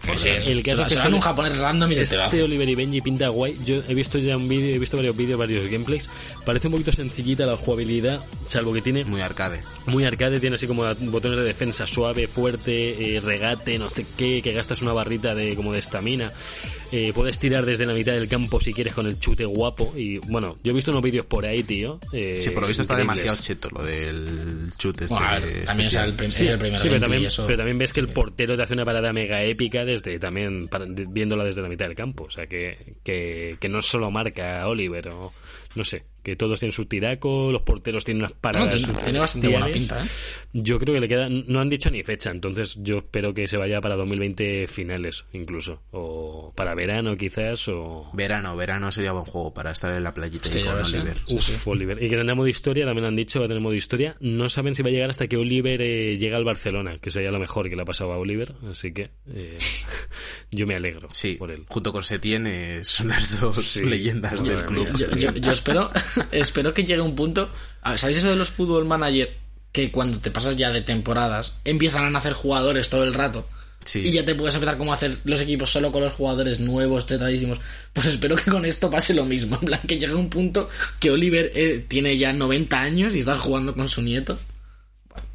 el 0.07 0.17
se, 0.17 0.35
caso 0.35 0.49
es 0.49 0.63
que 0.63 0.71
se 0.71 0.75
dan 0.75 0.87
sale- 1.03 1.15
un 1.15 1.21
japonés 1.21 1.57
random 1.57 1.91
y 1.91 1.95
se. 2.05 2.15
Este 2.19 2.43
Oliver 2.43 2.67
y 2.69 2.75
Benji 2.75 3.01
pinta 3.01 3.29
guay. 3.29 3.57
Yo 3.65 3.81
he 3.87 3.93
visto 3.93 4.17
ya 4.17 4.35
un 4.37 4.47
vídeo, 4.47 4.75
he 4.75 4.79
visto 4.79 4.97
varios 4.97 5.15
vídeos, 5.19 5.37
varios 5.37 5.69
gameplays. 5.69 6.09
Parece 6.45 6.67
un 6.67 6.73
poquito 6.73 6.91
sencillita 6.91 7.45
la 7.45 7.57
jugabilidad, 7.57 8.25
salvo 8.47 8.73
que 8.73 8.81
tiene 8.81 9.05
muy 9.05 9.21
arcade. 9.21 9.61
muy 9.85 10.05
arcade, 10.05 10.39
tiene 10.39 10.55
así 10.55 10.65
como 10.65 10.83
botones 10.95 11.37
de 11.37 11.43
defensa 11.43 11.85
suave, 11.85 12.27
fuerte, 12.27 13.17
eh, 13.17 13.19
regate, 13.21 13.77
no 13.77 13.89
sé 13.89 14.05
qué, 14.17 14.41
que 14.41 14.53
gastas 14.53 14.81
una 14.81 14.93
barrita 14.93 15.35
de 15.35 15.55
como 15.55 15.73
de 15.73 15.79
estamina. 15.79 16.31
Eh, 16.91 17.11
puedes 17.13 17.37
tirar 17.37 17.65
desde 17.65 17.85
la 17.85 17.93
mitad 17.93 18.13
del 18.13 18.27
campo 18.27 18.59
si 18.59 18.73
quieres 18.73 18.93
con 18.93 19.05
el 19.05 19.19
chute 19.19 19.45
guapo. 19.45 19.93
Y 19.95 20.17
bueno, 20.17 20.57
yo 20.63 20.71
he 20.71 20.75
visto 20.75 20.91
unos 20.91 21.03
vídeos 21.03 21.25
por 21.25 21.45
ahí, 21.45 21.61
tío. 21.63 21.99
eh, 22.13 22.37
Sí, 22.39 22.49
por 22.49 22.61
lo 22.63 22.67
visto 22.67 22.81
está 22.81 22.95
demasiado 22.95 23.37
cheto 23.37 23.69
lo 23.71 23.83
del 23.83 24.71
chute. 24.77 25.05
este 25.05 25.13
Bueno, 25.15 25.29
ver, 25.31 25.65
también 25.65 25.87
es 25.87 25.93
el, 25.95 26.13
prim- 26.13 26.31
Sí, 26.31 26.47
el 26.47 26.57
primer 26.57 26.79
sí, 26.81 26.87
pero, 26.87 26.99
también, 27.01 27.25
eso. 27.25 27.45
pero 27.45 27.57
también 27.57 27.77
ves 27.77 27.93
que 27.93 27.99
el 27.99 28.07
portero 28.07 28.55
te 28.57 28.63
hace 28.63 28.73
una 28.73 28.85
parada 28.85 29.13
mega 29.13 29.43
épica 29.43 29.85
desde 29.85 30.17
también 30.19 30.67
para- 30.67 30.85
de- 30.85 31.05
viéndola 31.07 31.43
desde 31.43 31.61
la 31.61 31.69
mitad 31.69 31.85
del 31.85 31.95
campo. 31.95 32.23
O 32.23 32.31
sea, 32.31 32.47
que, 32.47 32.95
que, 33.03 33.57
que 33.59 33.69
no 33.69 33.81
solo 33.81 34.09
marca 34.09 34.67
Oliver 34.67 35.09
o 35.09 35.31
no 35.75 35.83
sé, 35.83 36.03
que 36.23 36.35
todos 36.35 36.59
tienen 36.59 36.73
su 36.73 36.85
tiraco, 36.85 37.51
los 37.51 37.61
porteros 37.61 38.03
tienen 38.03 38.23
unas 38.23 38.33
paradas. 38.33 38.75
tiene, 38.83 38.93
tiene 39.03 39.19
bastante 39.19 39.47
buena 39.47 39.67
pinta, 39.67 40.03
¿eh? 40.03 40.07
Yo 40.53 40.79
creo 40.79 40.93
que 40.95 41.01
le 41.01 41.07
queda, 41.07 41.29
no 41.29 41.59
han 41.59 41.69
dicho 41.69 41.89
ni 41.91 42.03
fecha, 42.03 42.31
entonces 42.31 42.75
yo 42.79 42.97
espero 42.99 43.33
que 43.33 43.47
se 43.47 43.57
vaya 43.57 43.81
para 43.81 43.95
2020 43.95 44.67
finales 44.67 45.25
incluso, 45.33 45.81
o 45.91 46.51
para 46.55 46.73
verano 46.75 47.15
quizás, 47.15 47.67
o... 47.67 48.09
Verano, 48.13 48.55
verano 48.55 48.91
sería 48.91 49.11
buen 49.11 49.25
juego 49.25 49.53
para 49.53 49.71
estar 49.71 49.91
en 49.95 50.03
la 50.03 50.13
playita 50.13 50.49
Sí, 50.49 50.59
y 50.59 50.63
con 50.63 50.77
¿eh? 50.77 50.81
Oliver. 50.83 51.17
Uf, 51.29 51.67
Oliver. 51.67 51.97
Y 52.03 52.09
que 52.09 52.15
tendrá 52.15 52.35
modo 52.35 52.47
historia, 52.47 52.85
también 52.85 53.05
han 53.05 53.15
dicho, 53.15 53.39
va 53.39 53.45
a 53.45 53.47
tener 53.47 53.61
modo 53.61 53.75
historia. 53.75 54.15
No 54.19 54.49
saben 54.49 54.75
si 54.75 54.81
va 54.83 54.89
a 54.89 54.91
llegar 54.91 55.09
hasta 55.09 55.27
que 55.27 55.37
Oliver 55.37 55.81
eh, 55.81 56.17
llega 56.17 56.37
al 56.37 56.43
Barcelona, 56.45 56.97
que 56.99 57.11
sería 57.11 57.31
lo 57.31 57.39
mejor 57.39 57.69
que 57.69 57.75
le 57.75 57.81
ha 57.81 57.85
pasado 57.85 58.11
a 58.13 58.17
Oliver. 58.17 58.53
Así 58.71 58.91
que 58.91 59.11
eh, 59.33 59.57
yo 60.51 60.65
me 60.67 60.75
alegro 60.75 61.09
Sí, 61.11 61.35
por 61.35 61.51
él. 61.51 61.65
junto 61.67 61.91
con 61.91 62.03
Setien 62.03 62.47
eh, 62.47 62.79
son 62.83 63.09
las 63.09 63.39
dos 63.39 63.57
Sí. 63.63 63.83
leyendas 63.85 64.43
del 64.43 64.65
club. 64.65 64.87
mía. 64.89 64.93
Yo, 64.97 65.15
yo- 65.15 65.33
yo 65.35 65.51
espero, 65.51 65.91
espero 66.31 66.73
que 66.73 66.85
llegue 66.85 67.01
un 67.01 67.15
punto. 67.15 67.51
a 67.81 67.91
ver, 67.91 67.99
¿Sabéis 67.99 68.19
eso 68.19 68.29
de 68.29 68.35
los 68.35 68.49
fútbol 68.49 68.85
manager? 68.85 69.37
Que 69.71 69.91
cuando 69.91 70.17
te 70.19 70.31
pasas 70.31 70.57
ya 70.57 70.71
de 70.71 70.81
temporadas, 70.81 71.53
empiezan 71.63 72.05
a 72.05 72.09
nacer 72.09 72.33
jugadores 72.33 72.89
todo 72.89 73.03
el 73.03 73.13
rato. 73.13 73.47
Sí. 73.83 73.99
Y 73.99 74.11
ya 74.11 74.25
te 74.25 74.35
puedes 74.35 74.55
empezar 74.55 74.77
como 74.77 74.91
a 74.91 74.95
hacer 74.95 75.17
los 75.23 75.39
equipos 75.39 75.69
solo 75.69 75.91
con 75.91 76.03
los 76.03 76.13
jugadores 76.13 76.59
nuevos, 76.59 77.05
chetadísimos. 77.05 77.59
Pues 77.93 78.07
espero 78.07 78.35
que 78.35 78.51
con 78.51 78.65
esto 78.65 78.89
pase 78.89 79.13
lo 79.13 79.25
mismo. 79.25 79.57
En 79.61 79.67
plan, 79.67 79.81
que 79.87 79.97
llegue 79.97 80.15
un 80.15 80.29
punto 80.29 80.69
que 80.99 81.11
Oliver 81.11 81.51
eh, 81.55 81.85
tiene 81.87 82.17
ya 82.17 82.33
90 82.33 82.79
años 82.79 83.15
y 83.15 83.19
está 83.19 83.37
jugando 83.37 83.75
con 83.75 83.87
su 83.87 84.01
nieto. 84.01 84.39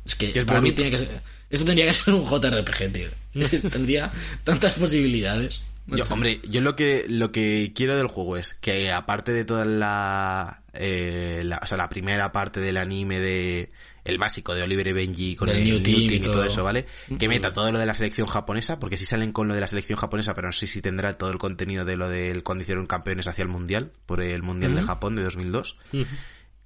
Es 0.05 0.14
que 0.14 0.33
es 0.35 0.45
para 0.45 0.61
mí 0.61 0.72
tiene 0.72 0.91
que 0.91 0.99
ser. 0.99 1.20
Esto 1.49 1.64
tendría 1.64 1.87
que 1.87 1.93
ser 1.93 2.14
un 2.14 2.29
JRPG, 2.29 2.93
tío. 2.93 3.09
Tendría 3.70 4.12
tantas 4.45 4.75
posibilidades. 4.75 5.61
Yo, 5.87 6.03
hombre, 6.11 6.41
yo 6.49 6.61
lo 6.61 6.77
que 6.77 7.05
lo 7.09 7.31
que 7.31 7.72
quiero 7.75 7.97
del 7.97 8.07
juego 8.07 8.37
es 8.37 8.55
que 8.55 8.91
aparte 8.91 9.33
de 9.33 9.45
toda 9.45 9.64
la, 9.64 10.62
eh, 10.77 11.43
la- 11.45 11.61
o 11.62 11.66
sea, 11.66 11.77
la 11.77 11.89
primera 11.89 12.33
parte 12.33 12.61
del 12.61 12.77
anime 12.77 13.20
de 13.20 13.70
el 14.05 14.18
básico 14.18 14.55
de 14.55 14.62
Oliver 14.62 14.87
y 14.89 14.93
Benji 14.93 15.35
con 15.37 15.49
Del 15.49 15.59
el 15.59 15.64
New 15.64 15.75
New 15.77 15.83
Team 15.83 15.97
y 16.11 16.14
y 16.16 16.20
todo 16.20 16.45
eso, 16.45 16.62
¿vale? 16.62 16.85
Que 17.18 17.27
meta 17.29 17.55
todo 17.55 17.72
lo 17.72 17.79
de 17.79 17.87
la 17.87 17.95
selección 17.95 18.27
japonesa, 18.27 18.79
porque 18.79 18.99
si 18.99 19.07
salen 19.07 19.33
con 19.33 19.49
lo 19.49 19.55
de 19.55 19.61
la 19.61 19.66
selección 19.66 19.99
japonesa, 19.99 20.35
pero 20.35 20.49
no 20.49 20.53
sé 20.53 20.66
si 20.66 20.83
tendrá 20.83 21.14
todo 21.16 21.31
el 21.31 21.39
contenido 21.39 21.87
de 21.87 21.97
lo 21.97 22.09
del 22.11 22.43
cuando 22.43 22.62
hicieron 22.62 22.87
campeones 22.87 23.29
hacia 23.29 23.43
el 23.43 23.49
mundial, 23.49 23.93
por 24.05 24.20
el 24.20 24.43
mundial 24.43 24.75
de 24.75 24.83
Japón 24.83 25.16
de 25.16 25.22
2002. 25.25 25.77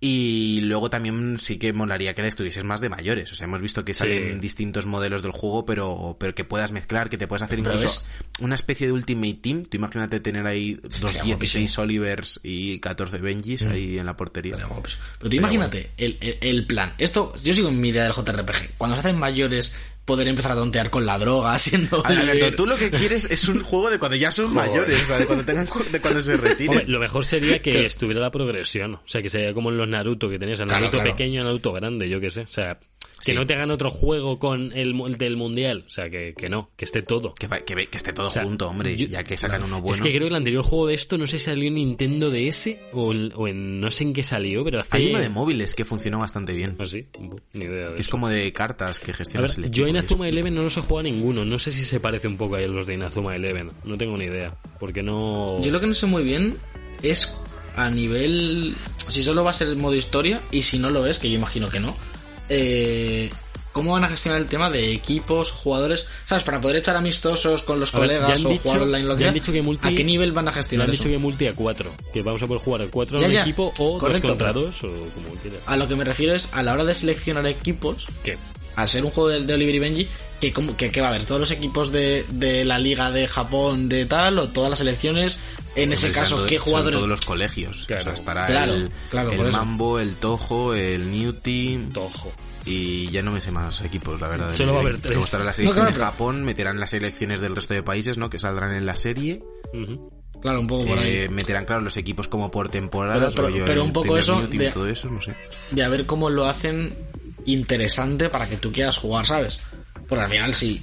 Y 0.01 0.61
luego 0.61 0.91
también 0.91 1.39
sí 1.41 1.59
que 1.59 1.73
molaría 1.73 2.15
que 2.15 2.23
la 2.23 2.29
estuvieses 2.29 2.63
más 2.63 2.81
de 2.81 2.89
mayores. 2.89 3.33
O 3.33 3.35
sea, 3.35 3.47
hemos 3.47 3.61
visto 3.61 3.85
que 3.85 3.95
salen 3.95 4.35
Sí. 4.35 4.39
distintos 4.39 4.87
modelos 4.87 5.23
del 5.23 5.33
juego, 5.33 5.67
pero, 5.67 6.17
pero 6.21 6.37
que 6.37 6.45
puedas 6.45 6.71
mezclar, 6.71 7.09
que 7.11 7.19
te 7.19 7.27
puedas 7.27 7.43
hacer 7.43 7.59
incluso 7.59 7.83
ves- 7.83 8.07
una 8.39 8.55
especie 8.55 8.87
de 8.87 8.93
Ultimate 8.93 9.35
Team. 9.43 9.65
Tú 9.65 9.77
imagínate 9.77 10.21
tener 10.21 10.47
ahí 10.47 10.75
dos 10.75 10.95
Estaría 11.03 11.23
16 11.25 11.77
Olivers 11.79 12.39
y 12.45 12.79
14 12.79 13.19
Benjis 13.19 13.63
ahí 13.63 13.99
en 13.99 14.07
la 14.07 14.17
portería. 14.17 14.57
Pero 14.57 15.31
tú 15.31 15.35
imagínate 15.37 15.91
el, 15.97 16.17
el- 16.21 16.39
el 16.43 16.67
plan. 16.67 16.95
Esto, 16.99 17.35
yo 17.43 17.53
sigo 17.53 17.69
en 17.69 17.81
mi 17.81 17.89
idea 17.89 18.05
del 18.05 18.13
JRPG. 18.13 18.75
Cuando 18.79 18.95
se 18.95 19.01
hacen 19.01 19.19
mayores, 19.19 19.75
poder 20.09 20.27
empezar 20.27 20.53
a 20.53 20.55
tontear 20.57 20.91
con 20.91 21.07
la 21.07 21.19
droga, 21.19 21.57
siendo. 21.61 22.05
A 22.05 22.09
ver, 22.09 22.19
Alberto, 22.19 22.57
tú 22.57 22.67
lo 22.67 22.77
que 22.77 22.91
quieres 22.91 23.27
es 23.27 23.47
un 23.47 23.61
juego 23.63 23.91
de 23.91 23.99
cuando 23.99 24.17
ya 24.17 24.33
son 24.33 24.53
mayores, 24.55 25.03
o 25.03 25.07
sea, 25.07 25.19
de 25.19 25.27
cuando 25.27 25.45
tengan 25.45 25.69
de 25.93 26.01
cuando 26.01 26.23
se 26.23 26.37
retiren. 26.37 26.71
Hombre, 26.71 26.89
lo 26.89 26.99
mejor 26.99 27.25
sería 27.25 27.61
que 27.61 27.87
estuviera 27.87 28.21
la 28.21 28.31
progresión. 28.31 28.95
O 28.95 29.03
sea, 29.05 29.23
que 29.23 29.29
sería 29.29 29.53
como 29.55 29.71
en 29.71 29.77
los 29.77 29.87
Naruto, 29.87 30.29
que 30.29 30.39
tenías 30.39 30.59
Claro, 30.59 30.73
Naruto 30.73 30.97
claro. 30.99 31.11
pequeño 31.11 31.35
y 31.35 31.39
el 31.39 31.45
Naruto 31.45 31.73
grande, 31.73 32.09
yo 32.09 32.19
qué 32.21 32.31
sé. 32.31 32.41
O 32.41 32.49
sea, 32.49 32.81
que 33.25 33.33
Sí. 33.33 33.35
no 33.35 33.47
te 33.47 33.55
hagan 33.55 33.71
otro 33.71 33.91
juego 33.91 34.39
con 34.39 34.73
el 34.73 34.95
del 35.19 35.37
mundial. 35.37 35.85
O 35.87 35.91
sea, 35.91 36.09
que, 36.09 36.35
que 36.37 36.49
no, 36.49 36.71
que 36.77 36.85
esté 36.85 37.03
todo. 37.03 37.35
Que, 37.35 37.49
que, 37.65 37.89
esté 37.93 38.13
todo 38.13 38.29
O 38.29 38.31
sea, 38.31 38.45
junto, 38.45 38.69
hombre, 38.69 38.97
yo- 38.97 39.07
ya 39.07 39.25
que 39.25 39.37
sacan 39.37 39.63
uno 39.65 39.81
bueno. 39.81 39.95
Es 39.97 40.01
que 40.01 40.11
creo 40.11 40.23
que 40.23 40.29
el 40.29 40.35
anterior 40.37 40.63
juego 40.63 40.87
de 40.87 40.95
esto, 40.95 41.19
no 41.19 41.27
sé 41.27 41.39
si 41.39 41.47
salió 41.47 41.67
en 41.69 41.75
Nintendo 41.75 42.31
DS 42.31 42.77
o 42.93 43.13
en, 43.13 43.33
o 43.35 43.49
en- 43.49 43.81
no 43.81 43.91
sé 43.91 44.05
en 44.05 44.13
qué 44.13 44.23
salió, 44.23 44.63
pero 44.65 44.81
hace... 44.81 44.97
Hay 44.97 45.09
uno 45.11 45.19
de 45.19 45.29
móviles 45.31 45.75
que 45.75 45.85
funcionó 45.85 46.19
bastante 46.21 46.53
bien. 46.53 46.77
¿Ah, 46.79 46.87
sí? 46.87 47.07
Ni 47.55 47.65
idea 47.65 47.89
de 47.91 47.95
Que 47.97 48.01
es 48.03 48.09
como 48.09 48.29
de 48.29 48.53
cartas 48.53 48.99
que 49.01 49.07
A 49.07 49.09
ver, 49.09 49.17
gestionas 49.17 49.59
el 49.59 49.65
equipo. 49.65 49.77
yo 49.77 49.85
a 49.85 49.89
y 49.89 49.91
eso. 49.91 49.99
Inazuma 50.01 50.29
Eleven 50.29 50.55
no 50.55 50.63
los 50.63 50.77
he 50.77 50.81
jugado 50.81 50.99
a 51.01 51.03
ninguno. 51.11 51.45
No 51.45 51.59
sé 51.59 51.73
si 51.73 51.85
se 51.85 51.99
parece 52.01 52.29
un 52.29 52.37
poco 52.37 52.55
a 52.57 52.61
los 52.61 52.87
de 52.87 52.95
Inazuma 52.95 53.35
Eleven. 53.35 53.73
No 53.85 53.99
tengo 53.99 54.17
ni 54.17 54.27
idea. 54.27 54.57
Porque 54.79 55.03
no... 55.03 55.61
Yo 55.61 55.71
lo 55.73 55.81
que 55.81 55.87
no 55.89 55.95
sé 55.95 56.07
muy 56.07 56.23
bien 56.23 56.57
es 57.03 57.37
a 57.75 57.91
nivel. 57.91 58.75
Si 59.09 59.23
solo 59.25 59.43
va 59.45 59.51
a 59.51 59.55
ser 59.55 59.69
el 59.69 59.77
modo 59.77 59.95
historia, 59.95 60.41
y 60.53 60.63
si 60.63 60.79
no 60.79 60.91
lo 60.91 61.07
es, 61.07 61.19
que 61.19 61.29
yo 61.31 61.37
imagino 61.37 61.69
que 61.69 61.81
no. 61.81 61.97
Eh, 62.49 63.31
¿Cómo 63.73 63.93
van 63.93 64.03
a 64.03 64.09
gestionar 64.09 64.41
el 64.41 64.49
tema 64.49 64.71
de 64.71 64.93
equipos, 64.93 65.53
jugadores? 65.53 66.07
¿Sabes? 66.27 66.43
Para 66.43 66.61
poder 66.61 66.77
echar 66.79 66.97
amistosos 66.97 67.63
con 67.63 67.79
los 67.79 67.95
A 67.95 67.99
colegas 67.99 68.45
o 68.45 68.49
dicho- 68.49 68.63
jugar 68.63 68.83
online 68.83 69.05
lo 69.07 69.15
que 69.17 69.23
ya 69.23 69.29
han 69.29 69.35
sea, 69.35 69.41
dicho 69.41 69.53
que 69.53 69.63
multi- 69.63 69.87
¿A 69.89 69.95
qué 69.95 70.03
nivel 70.03 70.33
van 70.33 70.49
a 70.49 70.53
gestionar 70.53 70.89
han 70.89 70.95
eso? 70.95 71.05
dicho 71.05 71.13
que 71.13 71.19
multi 71.19 71.47
a 71.47 71.53
4. 71.55 71.93
Que 72.13 72.23
vamos 72.23 72.43
a 72.43 72.47
poder 72.49 72.63
jugar 72.63 72.83
a 72.83 72.87
4 72.89 73.21
Ya, 73.21 73.27
en 73.29 73.37
equipo 73.39 73.73
o 73.79 73.99
Correcto, 73.99 74.27
dos 74.29 74.31
contra 74.37 74.49
pero- 74.53 74.61
dos 74.67 74.83
o 74.83 74.89
como 74.89 75.29
quieras. 75.41 75.61
A 75.67 75.77
lo 75.77 75.87
que 75.87 75.95
me 75.95 76.03
refiero 76.03 76.35
es 76.35 76.49
a 76.55 76.63
la 76.65 76.73
hora 76.73 76.85
de 76.85 76.95
seleccionar 76.95 77.47
equipos. 77.47 78.07
¿Qué? 78.25 78.37
Al 78.81 78.89
ser 78.89 79.05
un 79.05 79.11
juego 79.11 79.29
de, 79.29 79.45
de 79.45 79.55
Oliver 79.55 79.75
y 79.75 79.79
Benji, 79.79 80.09
que, 80.41 80.53
como- 80.53 80.77
que, 80.77 80.91
que 80.91 81.01
va 81.01 81.09
a 81.09 81.11
haber 81.11 81.25
todos 81.25 81.41
los 81.41 81.51
equipos 81.51 81.91
de, 81.93 82.25
de 82.31 82.65
la 82.65 82.79
liga 82.79 83.11
de 83.11 83.27
Japón 83.29 83.89
de 83.89 84.07
tal, 84.07 84.39
o 84.39 84.49
todas 84.49 84.71
las 84.71 84.79
selecciones, 84.79 85.41
en 85.75 85.93
ese 85.93 86.13
caso, 86.13 86.47
¿qué 86.47 86.59
jugadores? 86.59 86.97
todos 86.99 87.09
los 87.09 87.21
colegios. 87.23 87.85
Claro. 87.87 88.01
O 88.03 88.05
sea, 88.05 88.13
estará 88.15 88.47
Claro, 88.47 88.75
el, 88.75 88.91
claro, 89.11 89.33
el. 89.33 89.53
Mambo, 89.53 89.99
el 89.99 90.15
Tojo, 90.17 90.75
el 90.75 91.11
New 91.11 91.33
Team. 91.35 91.91
Tojo. 91.93 92.33
Y 92.65 93.09
ya 93.11 93.23
no 93.23 93.31
me 93.33 93.41
sé 93.41 93.51
más 93.51 93.81
equipos, 93.81 94.21
la 94.21 94.29
verdad. 94.29 94.55
Solo 94.55 94.73
va 94.75 94.81
a 94.81 94.83
haber 94.83 94.99
tres. 94.99 95.17
estará 95.19 95.43
la 95.45 95.51
No, 95.51 95.55
selección 95.55 95.87
claro, 95.87 95.99
de 95.99 96.05
Japón, 96.05 96.45
meterán 96.45 96.79
las 96.79 96.91
selecciones 96.91 97.41
del 97.41 97.57
resto 97.57 97.73
de 97.75 97.83
países, 97.83 98.19
¿no? 98.19 98.29
Que 98.31 98.39
saldrán 98.39 98.75
en 98.75 98.85
la 98.87 98.95
serie. 98.95 99.43
Claro, 100.41 100.61
un 100.61 100.67
poco 100.67 100.87
por 100.87 100.99
ahí. 100.99 101.17
Eh, 101.17 101.29
meterán, 101.31 101.65
claro, 101.65 101.81
los 101.83 101.97
equipos 101.97 102.29
como 102.29 102.51
por 102.51 102.69
temporadas. 102.69 103.33
Pero- 103.35 103.49
pero- 103.53 103.65
pero 103.65 103.85
un 103.85 103.93
poco 103.93 104.17
eso 104.19 104.47
de- 104.47 104.71
todo 104.71 104.87
eso, 104.87 105.09
no 105.09 105.21
sé. 105.23 105.35
de 105.71 105.83
a 105.83 105.89
ver 105.89 106.07
cómo 106.07 106.31
lo 106.31 106.47
hacen 106.47 106.97
interesante 107.47 108.29
para 108.29 108.49
que 108.49 108.57
tú 108.57 108.73
quieras 108.73 108.99
jugar, 108.99 109.27
¿sabes? 109.27 109.61
Porque 110.09 110.25
al 110.25 110.31
final 110.31 110.55
sí, 110.55 110.83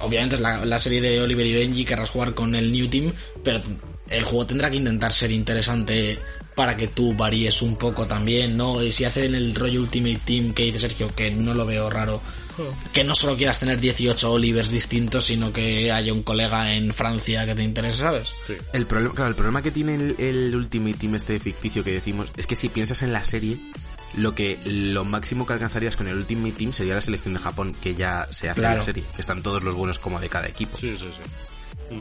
obviamente 0.00 0.36
es 0.36 0.40
la, 0.40 0.64
la 0.64 0.78
serie 0.78 1.00
de 1.00 1.20
Oliver 1.20 1.46
y 1.46 1.54
Benji, 1.54 1.84
querrás 1.84 2.10
jugar 2.10 2.34
con 2.34 2.54
el 2.54 2.72
New 2.72 2.88
Team, 2.88 3.12
pero 3.42 3.60
el 4.08 4.24
juego 4.24 4.46
tendrá 4.46 4.70
que 4.70 4.76
intentar 4.76 5.12
ser 5.12 5.32
interesante 5.32 6.18
para 6.54 6.76
que 6.76 6.88
tú 6.88 7.14
varíes 7.14 7.60
un 7.60 7.76
poco 7.76 8.06
también, 8.06 8.56
¿no? 8.56 8.82
Y 8.82 8.90
si 8.90 9.04
hacen 9.04 9.34
el 9.34 9.54
rollo 9.54 9.80
Ultimate 9.80 10.20
Team 10.24 10.54
que 10.54 10.64
dice 10.64 10.78
Sergio, 10.78 11.14
que 11.14 11.30
no 11.30 11.52
lo 11.52 11.66
veo 11.66 11.90
raro, 11.90 12.22
que 12.94 13.04
no 13.04 13.14
solo 13.14 13.36
quieras 13.36 13.60
tener 13.60 13.78
18 13.78 14.32
Olivers 14.32 14.70
distintos, 14.70 15.26
sino 15.26 15.52
que 15.52 15.92
haya 15.92 16.12
un 16.14 16.22
colega 16.22 16.74
en 16.74 16.94
Francia 16.94 17.44
que 17.44 17.54
te 17.54 17.62
interese, 17.62 17.98
¿sabes? 17.98 18.30
Sí. 18.46 18.54
El 18.72 18.86
problema, 18.86 19.14
claro, 19.14 19.28
el 19.28 19.36
problema 19.36 19.60
que 19.60 19.70
tiene 19.70 19.96
el, 19.96 20.16
el 20.18 20.56
Ultimate 20.56 20.96
Team 20.96 21.16
este 21.16 21.38
ficticio 21.38 21.84
que 21.84 21.92
decimos 21.92 22.30
es 22.38 22.46
que 22.46 22.56
si 22.56 22.70
piensas 22.70 23.02
en 23.02 23.12
la 23.12 23.22
serie, 23.24 23.58
lo 24.14 24.34
que 24.34 24.58
lo 24.64 25.04
máximo 25.04 25.46
que 25.46 25.52
alcanzarías 25.52 25.96
con 25.96 26.08
el 26.08 26.16
Ultimate 26.16 26.52
Team 26.52 26.72
sería 26.72 26.94
la 26.94 27.00
selección 27.02 27.34
de 27.34 27.40
Japón, 27.40 27.76
que 27.80 27.94
ya 27.94 28.26
se 28.30 28.48
hace 28.48 28.60
en 28.60 28.64
Claro. 28.64 28.76
la 28.78 28.82
serie. 28.82 29.04
Están 29.18 29.42
todos 29.42 29.62
los 29.62 29.74
buenos 29.74 29.98
como 29.98 30.20
de 30.20 30.28
cada 30.28 30.46
equipo. 30.46 30.78
Sí, 30.78 30.96
sí, 30.98 31.08
sí. 31.16 32.00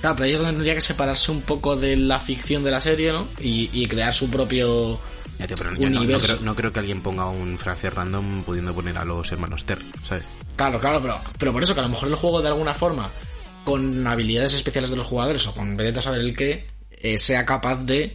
Claro, 0.00 0.16
pero 0.16 0.24
ahí 0.26 0.32
es 0.32 0.38
donde 0.38 0.52
tendría 0.54 0.74
que 0.74 0.80
separarse 0.80 1.30
un 1.30 1.42
poco 1.42 1.76
de 1.76 1.96
la 1.96 2.18
ficción 2.20 2.64
de 2.64 2.70
la 2.70 2.80
serie, 2.80 3.12
¿no? 3.12 3.26
Y, 3.40 3.68
y 3.72 3.86
crear 3.86 4.14
su 4.14 4.30
propio... 4.30 4.98
Ya, 5.38 5.46
tío, 5.46 5.56
pero 5.56 5.74
yo 5.74 5.80
no, 5.88 5.90
no 5.90 5.98
Universo. 6.00 6.26
creo, 6.34 6.40
no 6.44 6.54
creo 6.56 6.72
que 6.72 6.80
alguien 6.80 7.02
ponga 7.02 7.28
un 7.28 7.56
francés 7.58 7.92
random 7.92 8.42
pudiendo 8.42 8.74
poner 8.74 8.96
a 8.98 9.04
los 9.04 9.30
hermanos 9.32 9.64
Ter, 9.64 9.78
¿sabes? 10.04 10.24
Claro, 10.56 10.80
claro, 10.80 11.00
pero, 11.00 11.20
pero 11.38 11.52
por 11.52 11.62
eso 11.62 11.74
que 11.74 11.80
a 11.80 11.84
lo 11.84 11.88
mejor 11.90 12.08
el 12.08 12.14
juego 12.14 12.42
de 12.42 12.48
alguna 12.48 12.74
forma, 12.74 13.10
con 13.64 14.06
habilidades 14.06 14.52
especiales 14.54 14.90
de 14.90 14.96
los 14.96 15.06
jugadores 15.06 15.46
o 15.46 15.54
con 15.54 15.76
vete 15.76 15.98
a 15.98 16.02
saber 16.02 16.20
el 16.20 16.36
qué, 16.36 16.66
eh, 16.90 17.16
sea 17.16 17.46
capaz 17.46 17.76
de 17.84 18.14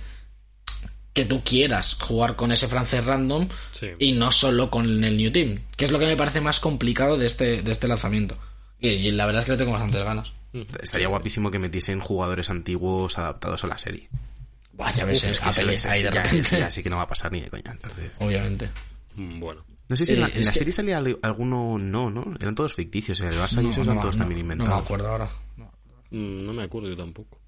que 1.15 1.25
tú 1.25 1.41
quieras 1.43 1.95
jugar 1.99 2.35
con 2.35 2.51
ese 2.51 2.67
francés 2.67 3.03
random 3.05 3.47
Sí. 3.71 3.87
y 3.97 4.11
no 4.11 4.29
solo 4.31 4.69
con 4.69 5.03
el 5.03 5.17
New 5.17 5.31
Team, 5.31 5.61
que 5.75 5.85
es 5.85 5.91
lo 5.91 5.97
que 5.97 6.05
me 6.05 6.15
parece 6.15 6.41
más 6.41 6.59
complicado 6.59 7.17
de 7.17 7.25
este, 7.25 7.63
de 7.63 7.71
este 7.71 7.87
lanzamiento. 7.87 8.37
Y, 8.79 8.89
y 8.89 9.11
la 9.11 9.25
verdad 9.25 9.39
es 9.41 9.45
que 9.45 9.51
le 9.53 9.57
tengo 9.57 9.71
bastantes 9.71 10.03
ganas. 10.03 10.31
Estaría 10.81 11.07
guapísimo 11.07 11.49
que 11.51 11.57
metiesen 11.59 11.99
jugadores 11.99 12.49
antiguos 12.51 13.17
adaptados 13.17 13.63
a 13.63 13.67
la 13.67 13.77
serie. 13.77 14.09
Vaya, 14.73 15.05
ves, 15.05 15.23
es 15.23 15.39
Que 15.39 15.49
Apple 15.49 15.73
es- 15.73 15.85
ahí 15.85 16.03
de 16.03 16.11
repente. 16.11 16.59
ya 16.59 16.69
sí 16.69 16.83
que 16.83 16.89
no 16.89 16.97
va 16.97 17.03
a 17.03 17.07
pasar 17.07 17.31
ni 17.31 17.39
de 17.41 17.49
coña. 17.49 17.71
Entonces. 17.71 18.11
Obviamente. 18.19 18.69
Mm, 19.15 19.39
Bueno. 19.39 19.65
No 19.87 19.95
sé 19.95 20.05
si 20.05 20.13
en 20.15 20.21
la, 20.21 20.27
Eh, 20.27 20.31
en 20.35 20.41
es 20.41 20.47
la 20.47 20.51
que- 20.53 20.59
serie 20.59 20.73
salía 20.73 20.97
al- 20.97 21.19
alguno, 21.21 21.77
no, 21.77 22.09
¿no? 22.09 22.33
Eran 22.41 22.55
todos 22.55 22.73
ficticios. 22.73 23.19
En 23.21 23.27
el 23.27 23.35
Barça 23.35 23.63
y 23.63 23.69
esos 23.69 23.77
No, 23.77 23.83
eran 23.83 23.95
no, 23.95 24.01
todos 24.01 24.15
no, 24.17 24.23
también 24.23 24.39
No 24.39 24.53
inventados. 24.53 24.75
me 24.81 24.83
acuerdo 24.85 25.07
ahora. 25.09 25.29
No. 25.57 25.71
Mm, 26.11 26.45
No 26.45 26.53
me 26.53 26.63
acuerdo 26.63 26.89
yo 26.89 26.97
tampoco. 26.97 27.39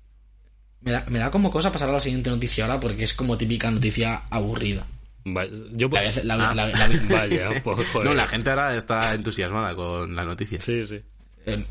Me 0.82 0.92
da, 0.92 1.06
me 1.10 1.20
da 1.20 1.32
como 1.32 1.50
cosa 1.52 1.72
pasar 1.72 1.90
a 1.90 1.94
la 1.94 2.02
siguiente 2.02 2.30
noticia 2.30 2.66
ahora 2.66 2.80
porque 2.80 3.04
es 3.04 3.14
como 3.14 3.38
típica 3.38 3.70
noticia 3.72 4.24
aburrida. 4.30 4.86
Vaya, 5.26 5.52
yo, 5.74 5.90
La, 5.90 6.02
vez- 6.02 6.24
la- 6.24 6.34
Ah. 6.36 6.56
la- 6.56 6.68
la- 6.68 6.88
Vaya, 7.10 7.50
pues, 7.64 7.88
joder. 7.90 8.08
No, 8.10 8.16
la 8.16 8.28
gente 8.28 8.50
ahora 8.50 8.76
está 8.76 9.14
entusiasmada 9.14 9.76
con 9.76 10.16
la 10.16 10.24
noticia. 10.24 10.60
Sí, 10.60 10.84
sí. 10.84 11.00
Eh, 11.46 11.64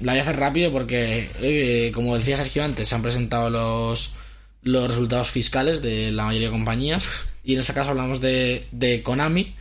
la 0.00 0.12
voy 0.12 0.18
a 0.18 0.22
hacer 0.22 0.36
rápido 0.36 0.72
porque, 0.72 1.28
eh, 1.40 1.92
como 1.94 2.16
decía 2.16 2.36
Sergio 2.36 2.64
antes, 2.64 2.88
se 2.88 2.94
han 2.94 3.02
presentado 3.02 3.50
los, 3.50 4.14
los 4.62 4.88
resultados 4.88 5.28
fiscales 5.30 5.82
de 5.82 6.10
la 6.10 6.24
mayoría 6.24 6.48
de 6.48 6.52
compañías. 6.54 7.04
Y 7.44 7.54
en 7.54 7.60
este 7.60 7.74
caso 7.74 7.90
hablamos 7.90 8.20
de, 8.20 8.66
de 8.72 9.02
Konami, 9.02 9.54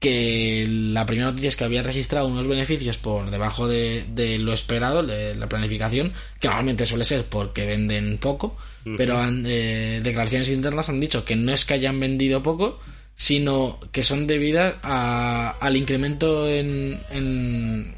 que 0.00 0.64
la 0.68 1.04
primera 1.06 1.30
noticia 1.30 1.48
es 1.48 1.56
que 1.56 1.64
había 1.64 1.82
registrado 1.82 2.26
unos 2.28 2.46
beneficios 2.46 2.98
por 2.98 3.30
debajo 3.30 3.66
de, 3.66 4.04
de 4.14 4.38
lo 4.38 4.52
esperado, 4.52 5.02
de 5.02 5.34
la 5.34 5.48
planificación, 5.48 6.12
que 6.40 6.48
normalmente 6.48 6.84
suele 6.86 7.04
ser 7.04 7.24
porque 7.24 7.66
venden 7.66 8.18
poco, 8.18 8.56
pero 8.96 9.18
han, 9.18 9.44
eh, 9.46 10.00
declaraciones 10.02 10.48
internas 10.50 10.88
han 10.88 11.00
dicho 11.00 11.24
que 11.24 11.36
no 11.36 11.52
es 11.52 11.64
que 11.64 11.74
hayan 11.74 11.98
vendido 12.00 12.42
poco, 12.42 12.80
sino 13.16 13.78
que 13.92 14.02
son 14.04 14.26
debidas 14.26 14.76
a- 14.82 15.56
al 15.60 15.76
incremento 15.76 16.48
en, 16.48 17.00
en 17.10 17.96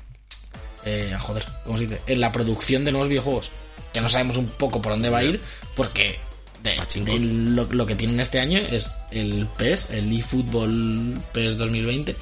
eh, 0.84 1.14
joder, 1.18 1.44
¿cómo 1.64 1.76
se 1.76 1.84
dice? 1.84 2.00
En 2.06 2.20
la 2.20 2.32
producción 2.32 2.84
de 2.84 2.92
nuevos 2.92 3.08
videojuegos. 3.08 3.50
Que 3.92 4.00
no 4.00 4.08
sabemos 4.08 4.36
un 4.36 4.48
poco 4.48 4.80
por 4.80 4.92
dónde 4.92 5.10
va 5.10 5.18
a 5.18 5.24
ir, 5.24 5.40
porque 5.76 6.18
de, 6.62 7.18
lo, 7.20 7.64
lo 7.70 7.86
que 7.86 7.94
tienen 7.94 8.20
este 8.20 8.38
año 8.40 8.58
es 8.58 8.94
el 9.10 9.46
PES, 9.56 9.90
el 9.90 10.16
eFootball 10.18 11.18
PES 11.32 11.56
2020 11.58 12.14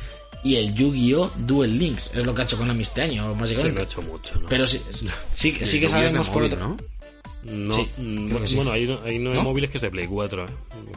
y 0.45 0.55
el 0.57 0.73
Yu-Gi-Oh! 0.75 1.33
Duel 1.37 1.79
Links. 1.79 2.15
Es 2.15 2.25
lo 2.25 2.35
que 2.35 2.43
ha 2.43 2.45
hecho 2.45 2.57
Konami 2.57 2.83
este 2.83 3.03
año, 3.03 3.33
Sí, 3.35 3.41
básicamente. 3.41 3.75
lo 3.77 3.81
he 3.81 3.85
hecho 3.85 4.03
mucho, 4.03 4.41
¿no? 4.41 4.49
Pero 4.49 4.67
sí, 4.67 4.81
sí, 5.35 5.53
que- 5.53 5.67
sí 5.67 5.81
que 5.81 5.89
sabemos 5.89 6.29
por 6.29 6.43
otro... 6.45 6.59
¿no? 6.59 6.77
No, 7.45 7.73
Sí, 7.73 7.89
mm, 7.99 8.47
sí. 8.47 8.57
bueno, 8.57 8.73
hay, 8.73 8.85
no- 8.87 9.01
hay 9.05 9.19
no 9.19 9.33
¿No? 9.33 9.43
móviles 9.45 9.71
que 9.71 9.79
es 9.79 9.83
de 9.83 9.91
Play 9.91 10.07
4, 10.07 10.45
eh. 10.45 10.49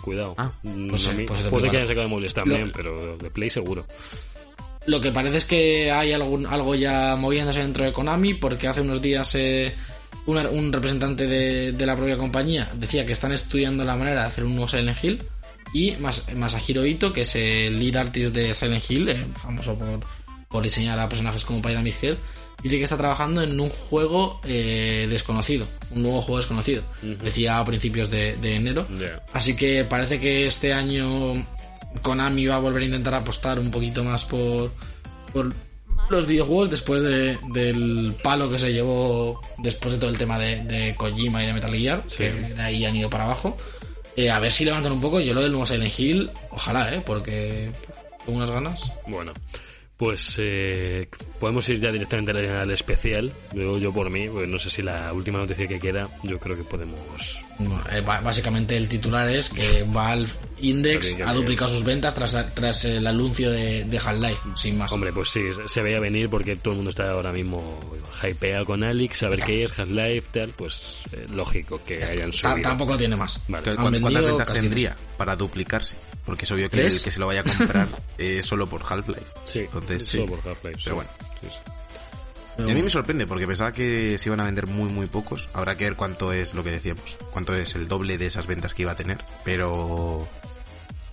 Cuidado. 0.02 0.34
Ah, 0.38 0.52
Mm, 0.64 0.88
pues 0.90 1.08
a 1.08 1.12
sí, 1.16 1.24
pues 1.28 1.40
es 1.40 1.46
de 1.46 1.50
puede 1.52 1.64
que 1.64 1.68
4. 1.70 1.78
hayan 1.78 1.88
sacado 1.88 2.02
de 2.04 2.10
móviles 2.10 2.34
también, 2.34 2.68
Lo- 2.68 2.72
pero 2.74 3.18
de 3.18 3.30
Play 3.30 3.50
seguro. 3.50 3.86
Lo 4.88 5.00
que 5.00 5.12
parece 5.12 5.38
es 5.38 5.46
que 5.46 5.92
hay 5.92 6.12
algún, 6.14 6.48
algo 6.48 6.74
ya 6.74 7.16
moviéndose 7.16 7.60
dentro 7.60 7.86
de 7.86 7.94
Konami, 7.94 8.34
porque 8.34 8.68
hace 8.68 8.82
unos 8.82 9.00
días 9.02 9.34
eh, 9.36 9.76
una- 10.26 10.50
un 10.50 10.72
representante 10.72 11.28
de, 11.28 11.72
de 11.72 11.86
la 11.86 11.96
propia 11.96 12.18
compañía 12.18 12.70
decía 12.76 13.06
que 13.06 13.12
están 13.14 13.32
estudiando 13.32 13.84
la 13.86 13.96
manera 13.96 14.22
de 14.22 14.28
hacer 14.28 14.44
un 14.44 14.52
nuevo 14.56 14.68
Silent 14.68 15.04
Hill. 15.04 15.24
Y 15.74 15.92
Mas- 16.00 16.26
Masahiro 16.36 16.86
Ito, 16.86 17.14
que 17.14 17.22
es 17.22 17.36
el 17.36 17.80
lead 17.80 17.96
artist 17.96 18.34
de 18.36 18.54
Silent 18.54 18.84
Hill, 18.92 19.10
eh, 19.10 19.26
famoso 19.42 19.78
por, 19.80 20.02
por 20.50 20.64
diseñar 20.64 21.00
a 21.00 21.08
personajes 21.08 21.46
como 21.46 21.62
Pyramid 21.62 21.94
Head, 22.02 22.16
dice 22.62 22.78
que 22.78 22.84
está 22.84 22.98
trabajando 22.98 23.42
en 23.42 23.58
un 23.60 23.70
juego 23.70 24.42
eh, 24.44 25.08
desconocido, 25.10 25.66
un 25.92 26.04
nuevo 26.04 26.22
juego 26.22 26.38
desconocido. 26.38 26.84
Decía 27.02 27.58
a 27.60 27.64
principios 27.66 28.10
de, 28.12 28.36
de 28.36 28.56
enero. 28.56 28.86
Así 29.34 29.56
que 29.56 29.86
parece 29.86 30.20
que 30.20 30.46
este 30.46 30.74
año 30.74 31.36
Konami 32.02 32.46
va 32.48 32.56
a 32.56 32.60
volver 32.60 32.84
a 32.84 32.86
intentar 32.86 33.16
apostar 33.16 33.58
un 33.58 33.72
poquito 33.72 34.04
más 34.04 34.26
por, 34.26 34.72
por 35.32 35.54
los 36.12 36.28
videojuegos 36.28 36.70
después 36.70 37.02
de- 37.02 37.38
del 37.54 38.16
palo 38.22 38.50
que 38.50 38.60
se 38.60 38.72
llevó 38.74 39.42
después 39.58 39.94
de 39.94 40.00
todo 40.00 40.10
el 40.10 40.18
tema 40.18 40.38
de, 40.38 40.64
de 40.64 40.96
Kojima 40.96 41.44
y 41.44 41.48
de 41.48 41.54
Metal 41.54 41.74
Gear, 41.76 42.04
que 42.18 42.32
de 42.32 42.62
ahí 42.62 42.86
han 42.86 42.96
ido 42.96 43.10
para 43.10 43.24
abajo. 43.26 43.58
Eh, 44.16 44.30
a 44.30 44.40
ver 44.40 44.52
si 44.52 44.66
levantan 44.66 44.92
un 44.92 45.02
poco. 45.02 45.20
Yo 45.22 45.34
lo 45.34 45.42
del 45.42 45.52
nuevo 45.52 45.66
Silent 45.66 45.98
Hill, 46.00 46.30
ojalá, 46.52 46.94
¿eh? 46.94 47.02
Porque 47.06 47.72
tengo 48.26 48.38
unas 48.38 48.52
ganas. 48.52 48.92
Bueno, 49.08 49.32
pues 50.02 50.36
eh, 50.40 51.08
podemos 51.40 51.70
ir 51.70 51.80
ya 51.80 51.92
directamente 51.92 52.32
al, 52.32 52.44
al 52.62 52.72
especial. 52.72 53.32
Yo, 53.54 53.78
yo 53.78 53.94
por 53.94 54.10
mí, 54.10 54.28
pues 54.28 54.48
no 54.48 54.58
sé 54.58 54.72
si 54.72 54.82
la 54.82 55.14
última 55.14 55.38
noticia 55.38 55.68
que 55.68 55.80
queda, 55.80 56.10
yo 56.24 56.40
creo 56.40 56.58
que 56.58 56.64
podemos. 56.64 57.40
Eh, 57.92 58.02
básicamente 58.02 58.76
el 58.76 58.88
titular 58.88 59.30
es 59.30 59.50
que 59.50 59.84
Valve 59.88 60.28
Index 60.62 61.22
ha 61.22 61.32
duplicado 61.36 61.70
sus 61.72 61.84
ventas 61.84 62.16
tras, 62.16 62.36
tras 62.56 62.84
el 62.86 63.06
anuncio 63.06 63.52
de, 63.52 63.84
de 63.84 63.98
Half-Life, 64.00 64.42
sin 64.56 64.80
más. 64.80 64.92
Hombre, 64.92 65.14
pues 65.14 65.30
sí, 65.30 65.42
se- 65.68 65.82
veía 65.84 66.00
venir 66.00 66.30
porque 66.30 66.56
todo 66.56 66.72
el 66.72 66.78
mundo 66.78 66.90
está 66.90 67.12
ahora 67.12 67.32
mismo 67.32 67.80
hypeado 68.28 68.66
con 68.66 68.84
Alex, 68.84 69.22
a 69.22 69.30
ver 69.30 69.42
qué 69.44 69.64
es, 69.66 69.78
Half-Life, 69.78 70.24
tal, 70.32 70.50
pues 70.58 71.04
eh, 71.14 71.28
lógico 71.36 71.80
que 71.86 72.04
hayan 72.04 72.34
subido. 72.34 72.62
tampoco 72.64 72.98
tiene 72.98 73.16
más. 73.16 73.40
Vale. 73.48 73.64
¿Cu- 73.64 73.70
Han 73.88 74.02
¿Cuántas 74.02 74.26
ventas 74.26 74.52
tendría 74.54 74.98
para 75.18 75.36
duplicarse? 75.36 75.96
Porque 76.26 76.46
es 76.46 76.52
obvio 76.52 76.70
que 76.70 76.78
¿Tres? 76.78 76.98
el 76.98 77.04
que 77.04 77.12
se 77.12 77.20
lo 77.20 77.28
vaya 77.28 77.42
a 77.42 77.44
comprar 77.44 77.88
es 78.18 78.46
solo 78.46 78.68
por 78.68 78.82
Half-Life. 78.88 79.26
Sí, 79.44 79.60
Entonces, 79.60 80.08
solo 80.08 80.24
sí. 80.26 80.30
por 80.30 80.48
Half-Life. 80.52 80.78
sí. 80.78 80.82
Pero 80.84 80.96
bueno. 80.98 81.10
Sí, 81.42 81.48
sí. 81.50 81.58
Pero 82.58 82.68
Y 82.68 82.72
a 82.72 82.76
mí 82.76 82.84
me 82.84 82.90
sorprende 82.90 83.26
porque 83.28 83.48
pensaba 83.48 83.72
que 83.72 84.18
se 84.18 84.30
iban 84.30 84.40
a 84.40 84.44
vender 84.44 84.68
muy 84.68 84.90
muy 84.90 85.08
pocos. 85.08 85.50
Habrá 85.54 85.78
que 85.78 85.86
ver 85.86 85.96
cuánto 85.96 86.32
es 86.34 86.54
lo 86.54 86.64
que 86.64 86.72
decíamos, 86.72 87.18
cuánto 87.32 87.56
es 87.56 87.76
el 87.76 87.88
doble 87.88 88.18
de 88.18 88.28
esas 88.28 88.46
ventas 88.46 88.74
que 88.74 88.84
iba 88.84 88.92
a 88.92 88.96
tener. 88.96 89.24
Pero 89.46 90.28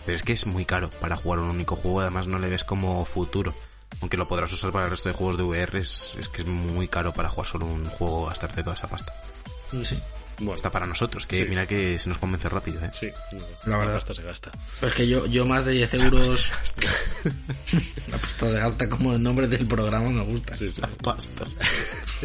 pero 0.04 0.16
es 0.16 0.22
que 0.22 0.32
es 0.32 0.46
muy 0.46 0.64
caro 0.64 0.90
para 0.90 1.16
jugar 1.16 1.38
un 1.38 1.48
único 1.50 1.76
juego. 1.76 2.00
Además 2.00 2.26
no 2.26 2.38
le 2.38 2.48
ves 2.48 2.64
como 2.64 3.04
futuro. 3.04 3.54
Aunque 4.00 4.16
lo 4.16 4.28
podrás 4.28 4.52
usar 4.52 4.72
para 4.72 4.84
el 4.86 4.90
resto 4.90 5.08
de 5.08 5.14
juegos 5.14 5.36
de 5.38 5.42
VR, 5.44 5.78
es, 5.78 6.14
es 6.18 6.28
que 6.28 6.42
es 6.42 6.46
muy 6.48 6.88
caro 6.88 7.12
para 7.14 7.28
jugar 7.28 7.48
solo 7.48 7.66
un 7.66 7.86
juego 7.88 8.26
gastarte 8.26 8.62
toda 8.62 8.74
esa 8.74 8.88
pasta. 8.88 9.12
Sí. 9.82 9.98
Bueno, 10.38 10.54
Hasta 10.54 10.70
para 10.70 10.86
nosotros, 10.86 11.26
que 11.26 11.42
Sí. 11.42 11.48
mira 11.48 11.66
que 11.66 11.98
se 11.98 12.08
nos 12.08 12.18
convence 12.18 12.48
rápido, 12.48 12.80
¿eh? 12.84 12.90
sí, 12.98 13.08
no, 13.32 13.44
La 13.66 13.78
verdad. 13.78 13.94
gasta 13.94 14.14
se 14.14 14.22
gasta. 14.22 14.50
Pero 14.80 14.86
es 14.88 14.94
que 14.96 15.08
yo, 15.08 15.26
yo 15.26 15.44
más 15.46 15.64
de 15.64 15.72
10 15.72 15.94
euros. 15.94 16.52
La 18.08 18.18
pasta 18.18 18.46
de 18.46 18.52
gasta 18.60 18.88
como 18.88 19.14
el 19.14 19.22
nombre 19.22 19.48
del 19.48 19.66
programa 19.66 20.10
me 20.10 20.22
gusta. 20.22 20.56
Sí, 20.56 20.68
sí. 20.68 20.80
Pastas. 21.02 21.56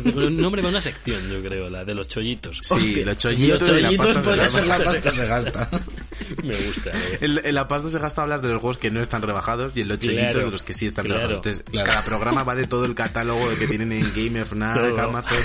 Un 0.03 0.37
nombre 0.41 0.61
para 0.61 0.69
una 0.71 0.81
sección, 0.81 1.27
yo 1.29 1.41
creo, 1.41 1.69
la 1.69 1.83
de 1.85 1.93
los 1.95 2.07
chollitos. 2.07 2.59
Sí, 2.63 3.03
los 3.03 3.17
chollitos, 3.17 3.61
Los 3.61 3.69
y 3.69 3.81
la 3.81 3.87
chollitos 3.89 4.05
pasta 4.07 4.21
se 4.21 4.27
podría 4.27 4.43
gasta. 4.43 4.59
ser 4.59 4.67
la 4.67 4.77
pasta 4.83 5.11
se 5.11 5.25
gasta. 5.25 5.69
Me 6.43 6.55
gusta. 6.55 6.89
eh. 6.91 7.17
En, 7.21 7.41
en 7.45 7.55
la 7.55 7.67
pasta 7.67 7.89
se 7.89 7.99
gasta 7.99 8.21
hablas 8.21 8.41
de 8.41 8.49
los 8.49 8.61
juegos 8.61 8.77
que 8.77 8.91
no 8.91 9.01
están 9.01 9.21
rebajados 9.21 9.75
y 9.75 9.81
en 9.81 9.87
los 9.87 9.97
Claro, 9.97 10.45
de 10.45 10.51
los 10.51 10.63
que 10.63 10.73
sí 10.73 10.85
están 10.85 11.05
claro, 11.05 11.21
rebajados. 11.21 11.45
Entonces, 11.47 11.63
claro. 11.71 11.85
cada 11.87 12.03
programa 12.05 12.43
va 12.43 12.55
de 12.55 12.67
todo 12.67 12.85
el 12.85 12.93
catálogo 12.95 13.47
que 13.57 13.67
tienen 13.67 13.91
en 13.91 14.03
Game 14.15 14.41
of 14.41 14.49
Todo. 14.49 15.01
Amazon. 15.01 15.37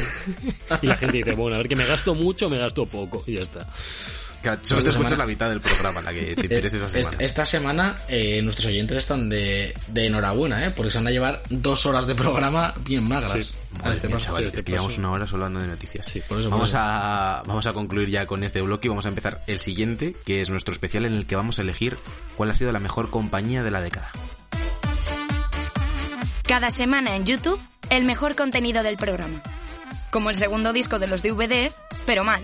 Y 0.83 0.87
la 0.87 0.97
gente 0.97 1.19
dice, 1.19 1.33
bueno, 1.35 1.55
a 1.55 1.59
ver 1.59 1.69
que 1.69 1.77
me 1.77 1.85
gasto 1.87 2.15
mucho 2.15 2.49
me 2.59 2.65
gasto 2.65 2.87
poco. 2.87 3.23
Y 3.27 3.35
ya 3.35 3.43
está. 3.43 3.67
Claro, 4.41 4.61
solo 4.63 4.81
te 4.83 4.89
Esta 4.89 4.91
escuchas 4.91 5.11
semana- 5.11 5.17
la 5.17 5.27
mitad 5.27 5.49
del 5.51 5.61
programa, 5.61 6.01
la 6.01 6.13
que 6.13 6.37
te 6.37 6.43
interesa 6.43 6.77
esa 6.77 6.87
Est- 6.87 6.95
semana. 6.95 7.17
Esta 7.25 7.45
semana 7.45 7.99
eh, 8.09 8.41
nuestros 8.43 8.67
oyentes 8.69 8.97
están 8.99 9.29
de, 9.29 9.75
de 9.89 10.07
enhorabuena, 10.07 10.65
¿eh? 10.65 10.71
porque 10.71 10.93
se 10.93 10.99
van 10.99 11.09
a 11.09 11.11
llevar 11.11 11.43
dos 11.51 11.87
horas 11.87 12.07
de 12.07 12.15
programa 12.15 12.73
bien 12.85 13.03
magras. 13.09 13.33
Sí. 13.33 13.53
Madre 13.79 13.95
este 13.97 14.07
mía, 14.07 14.17
paso. 14.17 14.27
chaval, 14.27 14.45
sí, 14.45 14.57
es 14.57 14.63
que 14.63 14.71
llevamos 14.73 14.93
paso. 14.93 15.01
una 15.01 15.11
hora 15.11 15.27
solo 15.27 15.45
hablando 15.47 15.61
de 15.61 15.67
noticias. 15.75 16.07
Sí, 16.07 16.21
por 16.29 16.39
eso, 16.39 16.51
por 16.51 16.59
vamos 16.59 16.69
eso. 16.71 16.79
a 16.81 17.43
vamos 17.47 17.67
a 17.67 17.73
concluir 17.73 18.11
ya 18.11 18.27
con 18.27 18.45
este 18.45 18.61
bloque 18.63 18.87
y 18.87 18.91
vamos 18.91 19.07
a 19.07 19.09
empezar 19.09 19.43
el 19.49 19.59
siguiente, 19.59 20.15
que 20.25 20.41
es 20.41 20.51
nuestro 20.51 20.73
especial 20.73 21.05
en 21.05 21.15
el 21.15 21.27
que 21.27 21.35
vamos 21.35 21.59
a 21.59 21.63
elegir 21.63 21.99
cuál 22.37 22.51
ha 22.53 22.55
sido 22.55 22.71
la 22.71 22.79
mejor 22.81 23.11
compañía 23.11 23.65
de 23.65 23.73
la 23.73 23.81
década. 23.81 24.13
Cada 26.47 26.71
semana 26.71 27.17
en 27.17 27.27
YouTube, 27.27 27.61
el 27.91 28.05
mejor 28.05 28.35
contenido 28.37 28.83
del 28.83 28.97
programa. 28.97 29.43
Como 30.11 30.31
el 30.31 30.37
segundo 30.37 30.73
disco 30.73 30.99
de 30.99 31.07
los 31.07 31.23
DVDs, 31.23 31.81
pero 32.07 32.25
mal. 32.25 32.43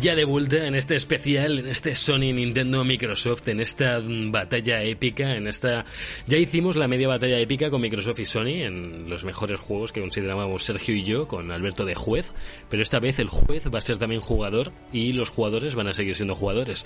Ya 0.00 0.14
de 0.14 0.24
vuelta 0.24 0.64
en 0.66 0.76
este 0.76 0.94
especial, 0.94 1.58
en 1.58 1.66
este 1.66 1.94
Sony, 1.96 2.32
Nintendo, 2.32 2.84
Microsoft, 2.84 3.48
en 3.48 3.60
esta 3.60 3.98
mm, 3.98 4.30
batalla 4.30 4.82
épica, 4.84 5.34
en 5.34 5.48
esta... 5.48 5.84
Ya 6.26 6.38
hicimos 6.38 6.76
la 6.76 6.86
media 6.86 7.08
batalla 7.08 7.38
épica 7.40 7.68
con 7.68 7.80
Microsoft 7.80 8.20
y 8.20 8.24
Sony 8.24 8.62
en 8.62 9.10
los 9.10 9.24
mejores 9.24 9.58
juegos 9.58 9.92
que 9.92 10.00
considerábamos 10.00 10.62
Sergio 10.62 10.94
y 10.94 11.02
yo, 11.02 11.26
con 11.26 11.50
Alberto 11.50 11.84
de 11.84 11.96
juez, 11.96 12.30
pero 12.70 12.82
esta 12.82 13.00
vez 13.00 13.18
el 13.18 13.28
juez 13.28 13.66
va 13.74 13.78
a 13.78 13.82
ser 13.82 13.98
también 13.98 14.20
jugador 14.20 14.72
y 14.92 15.12
los 15.12 15.30
jugadores 15.30 15.74
van 15.74 15.88
a 15.88 15.94
seguir 15.94 16.14
siendo 16.14 16.36
jugadores. 16.36 16.84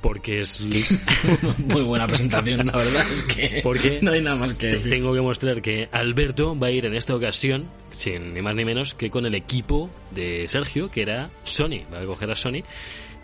Porque 0.00 0.40
es... 0.40 0.60
Muy 1.58 1.82
buena 1.82 2.06
presentación, 2.06 2.66
la 2.66 2.76
verdad. 2.76 3.06
Es 3.12 3.22
que 3.24 3.60
Porque 3.62 3.98
no 4.02 4.12
hay 4.12 4.22
nada 4.22 4.36
más 4.36 4.54
que 4.54 4.68
decir. 4.68 4.90
Tengo 4.90 5.12
que 5.12 5.20
mostrar 5.20 5.60
que 5.60 5.88
Alberto 5.92 6.58
va 6.58 6.68
a 6.68 6.70
ir 6.70 6.86
en 6.86 6.94
esta 6.94 7.14
ocasión, 7.14 7.68
sin 7.92 8.32
ni 8.32 8.40
más 8.40 8.54
ni 8.54 8.64
menos, 8.64 8.94
que 8.94 9.10
con 9.10 9.26
el 9.26 9.34
equipo 9.34 9.90
de 10.10 10.46
Sergio, 10.48 10.90
que 10.90 11.02
era 11.02 11.30
Sony. 11.44 11.84
Va 11.92 12.00
a 12.00 12.06
coger 12.06 12.30
a 12.30 12.34
Sony. 12.40 12.62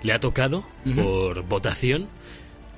Le 0.02 0.12
ha 0.12 0.20
tocado, 0.20 0.64
por 0.94 1.42
votación, 1.42 2.08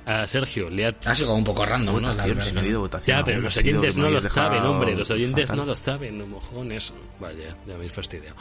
a 0.05 0.25
Sergio. 0.25 0.69
Le 0.69 0.87
ha... 0.87 0.95
Ha 1.05 1.15
sido 1.15 1.27
como 1.27 1.39
un 1.39 1.43
poco 1.45 1.65
random, 1.65 2.01
¿no? 2.01 2.15
Verdad. 2.15 2.41
si 2.41 2.51
no 2.51 2.59
ha 2.59 2.63
habido 2.63 2.79
votación. 2.81 3.17
Ya, 3.17 3.23
pero 3.23 3.37
aún, 3.37 3.43
los 3.45 3.57
ha 3.57 3.59
oyentes 3.59 3.97
no 3.97 4.09
lo 4.09 4.21
saben, 4.21 4.63
hombre. 4.63 4.95
Los 4.95 5.11
oyentes 5.11 5.45
fatal. 5.45 5.57
no 5.57 5.65
lo 5.65 5.75
saben, 5.75 6.17
no 6.17 6.25
mojones. 6.25 6.93
Vaya, 7.19 7.49
ya 7.49 7.55
me 7.67 7.73
habéis 7.73 7.91
fastidiado. 7.91 8.35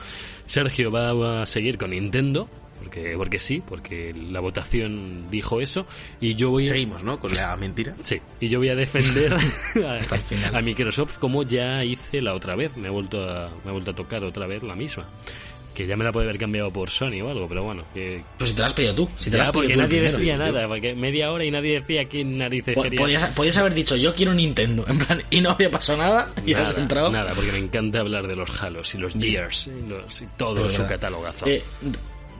Sergio 0.46 0.90
va 0.90 1.42
a 1.42 1.46
seguir 1.46 1.76
con 1.76 1.90
Nintendo, 1.90 2.48
porque, 2.82 3.14
porque 3.16 3.38
sí, 3.38 3.62
porque 3.66 4.14
la 4.14 4.40
votación 4.40 5.26
dijo 5.30 5.60
eso. 5.60 5.86
Y 6.20 6.34
yo 6.34 6.50
voy 6.50 6.62
a... 6.62 6.66
Seguimos, 6.66 7.04
¿no? 7.04 7.20
Con 7.20 7.34
la 7.34 7.54
mentira. 7.56 7.94
Sí, 8.02 8.18
y 8.40 8.48
yo 8.48 8.60
voy 8.60 8.70
a 8.70 8.74
defender 8.74 9.34
a, 9.84 9.98
Hasta 9.98 10.14
el 10.14 10.22
final. 10.22 10.56
a 10.56 10.62
Microsoft 10.62 11.18
como 11.18 11.42
ya 11.42 11.84
hice 11.84 12.22
la 12.22 12.34
otra 12.34 12.56
vez. 12.56 12.76
Me 12.76 12.88
he 12.88 12.90
vuelto 12.90 13.22
a, 13.28 13.50
me 13.64 13.70
he 13.70 13.72
vuelto 13.72 13.90
a 13.90 13.94
tocar 13.94 14.24
otra 14.24 14.46
vez 14.46 14.62
la 14.62 14.74
misma. 14.74 15.06
Que 15.78 15.86
ya 15.86 15.96
me 15.96 16.02
la 16.04 16.10
puede 16.10 16.26
haber 16.26 16.38
cambiado 16.40 16.72
por 16.72 16.90
Sony 16.90 17.20
o 17.22 17.30
algo, 17.30 17.46
pero 17.48 17.62
bueno. 17.62 17.84
Que, 17.94 18.20
Pues 18.36 18.50
si 18.50 18.56
te 18.56 18.62
lo 18.62 18.66
has 18.66 18.72
pedido 18.72 18.94
tú. 18.96 19.08
Si 19.16 19.30
te 19.30 19.36
lo 19.36 19.44
ya, 19.44 19.48
has 19.48 19.52
pedido 19.54 19.60
porque 19.62 19.74
tú 19.74 19.80
el 19.80 19.86
nadie 19.86 19.98
primero. 20.00 20.18
decía 20.18 20.32
yo- 20.36 20.52
nada, 20.52 20.66
porque 20.68 20.94
media 20.96 21.30
hora 21.30 21.44
y 21.44 21.50
nadie 21.52 21.80
decía 21.80 22.08
quién 22.08 22.36
narices. 22.36 22.74
Podías, 22.74 23.28
podías 23.28 23.56
haber 23.58 23.74
dicho, 23.74 23.94
yo 23.94 24.12
quiero 24.12 24.34
Nintendo, 24.34 24.84
en 24.88 24.98
plan, 24.98 25.22
y 25.30 25.40
no 25.40 25.50
había 25.52 25.70
pasado 25.70 25.98
nada, 25.98 26.32
y 26.44 26.54
has 26.54 26.68
Nada, 26.70 26.80
entrado. 26.80 27.12
nada, 27.12 27.32
porque 27.32 27.52
me 27.52 27.58
encanta 27.58 28.00
hablar 28.00 28.26
de 28.26 28.34
los 28.34 28.60
Halos 28.60 28.92
y 28.94 28.98
los 28.98 29.14
Gears 29.14 29.68
y, 29.68 29.88
los- 29.88 30.20
y 30.20 30.26
todo 30.36 30.66
Es 30.66 30.72
su 30.74 30.82
verdad. 30.82 30.96
catalogazo. 30.96 31.46
Eh, 31.46 31.62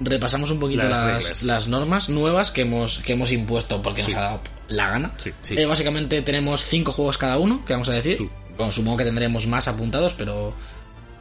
repasamos 0.01 0.51
un 0.51 0.61
poquito 0.61 0.82
Las 0.82 0.91
las, 0.91 1.05
reglas. 1.22 1.43
las 1.45 1.68
normas 1.68 2.09
nuevas 2.09 2.51
que 2.51 2.62
hemos, 2.62 2.99
que 3.01 3.12
hemos 3.12 3.32
impuesto 3.32 3.80
porque 3.82 4.03
nos 4.03 4.14
ha 4.14 4.20
dado 4.20 4.41
la 4.68 4.91
gana. 4.91 5.14
Sí, 5.16 5.30
sí. 5.43 5.55
Eh, 5.57 5.64
básicamente 5.64 6.22
tenemos 6.22 6.62
cinco 6.64 6.93
juegos 6.93 7.18
cada 7.18 7.39
uno, 7.39 7.64
que 7.64 7.72
vamos 7.72 7.89
a 7.89 7.93
decir. 7.93 8.28
Bueno, 8.57 8.72
supongo 8.72 8.97
que 8.97 9.05
tendremos 9.05 9.47
más 9.47 9.68
apuntados, 9.68 10.14
pero 10.14 10.53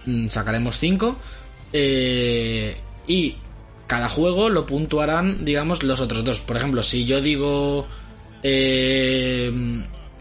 mm, 0.07 0.27
sacaremos 0.29 0.79
cinco. 0.79 1.17
Eh, 1.73 2.75
y 3.07 3.35
cada 3.87 4.09
juego 4.09 4.49
lo 4.49 4.65
puntuarán, 4.65 5.45
digamos, 5.45 5.83
los 5.83 5.99
otros 5.99 6.23
dos. 6.23 6.39
Por 6.41 6.57
ejemplo, 6.57 6.83
si 6.83 7.05
yo 7.05 7.21
digo 7.21 7.87
eh, 8.43 9.51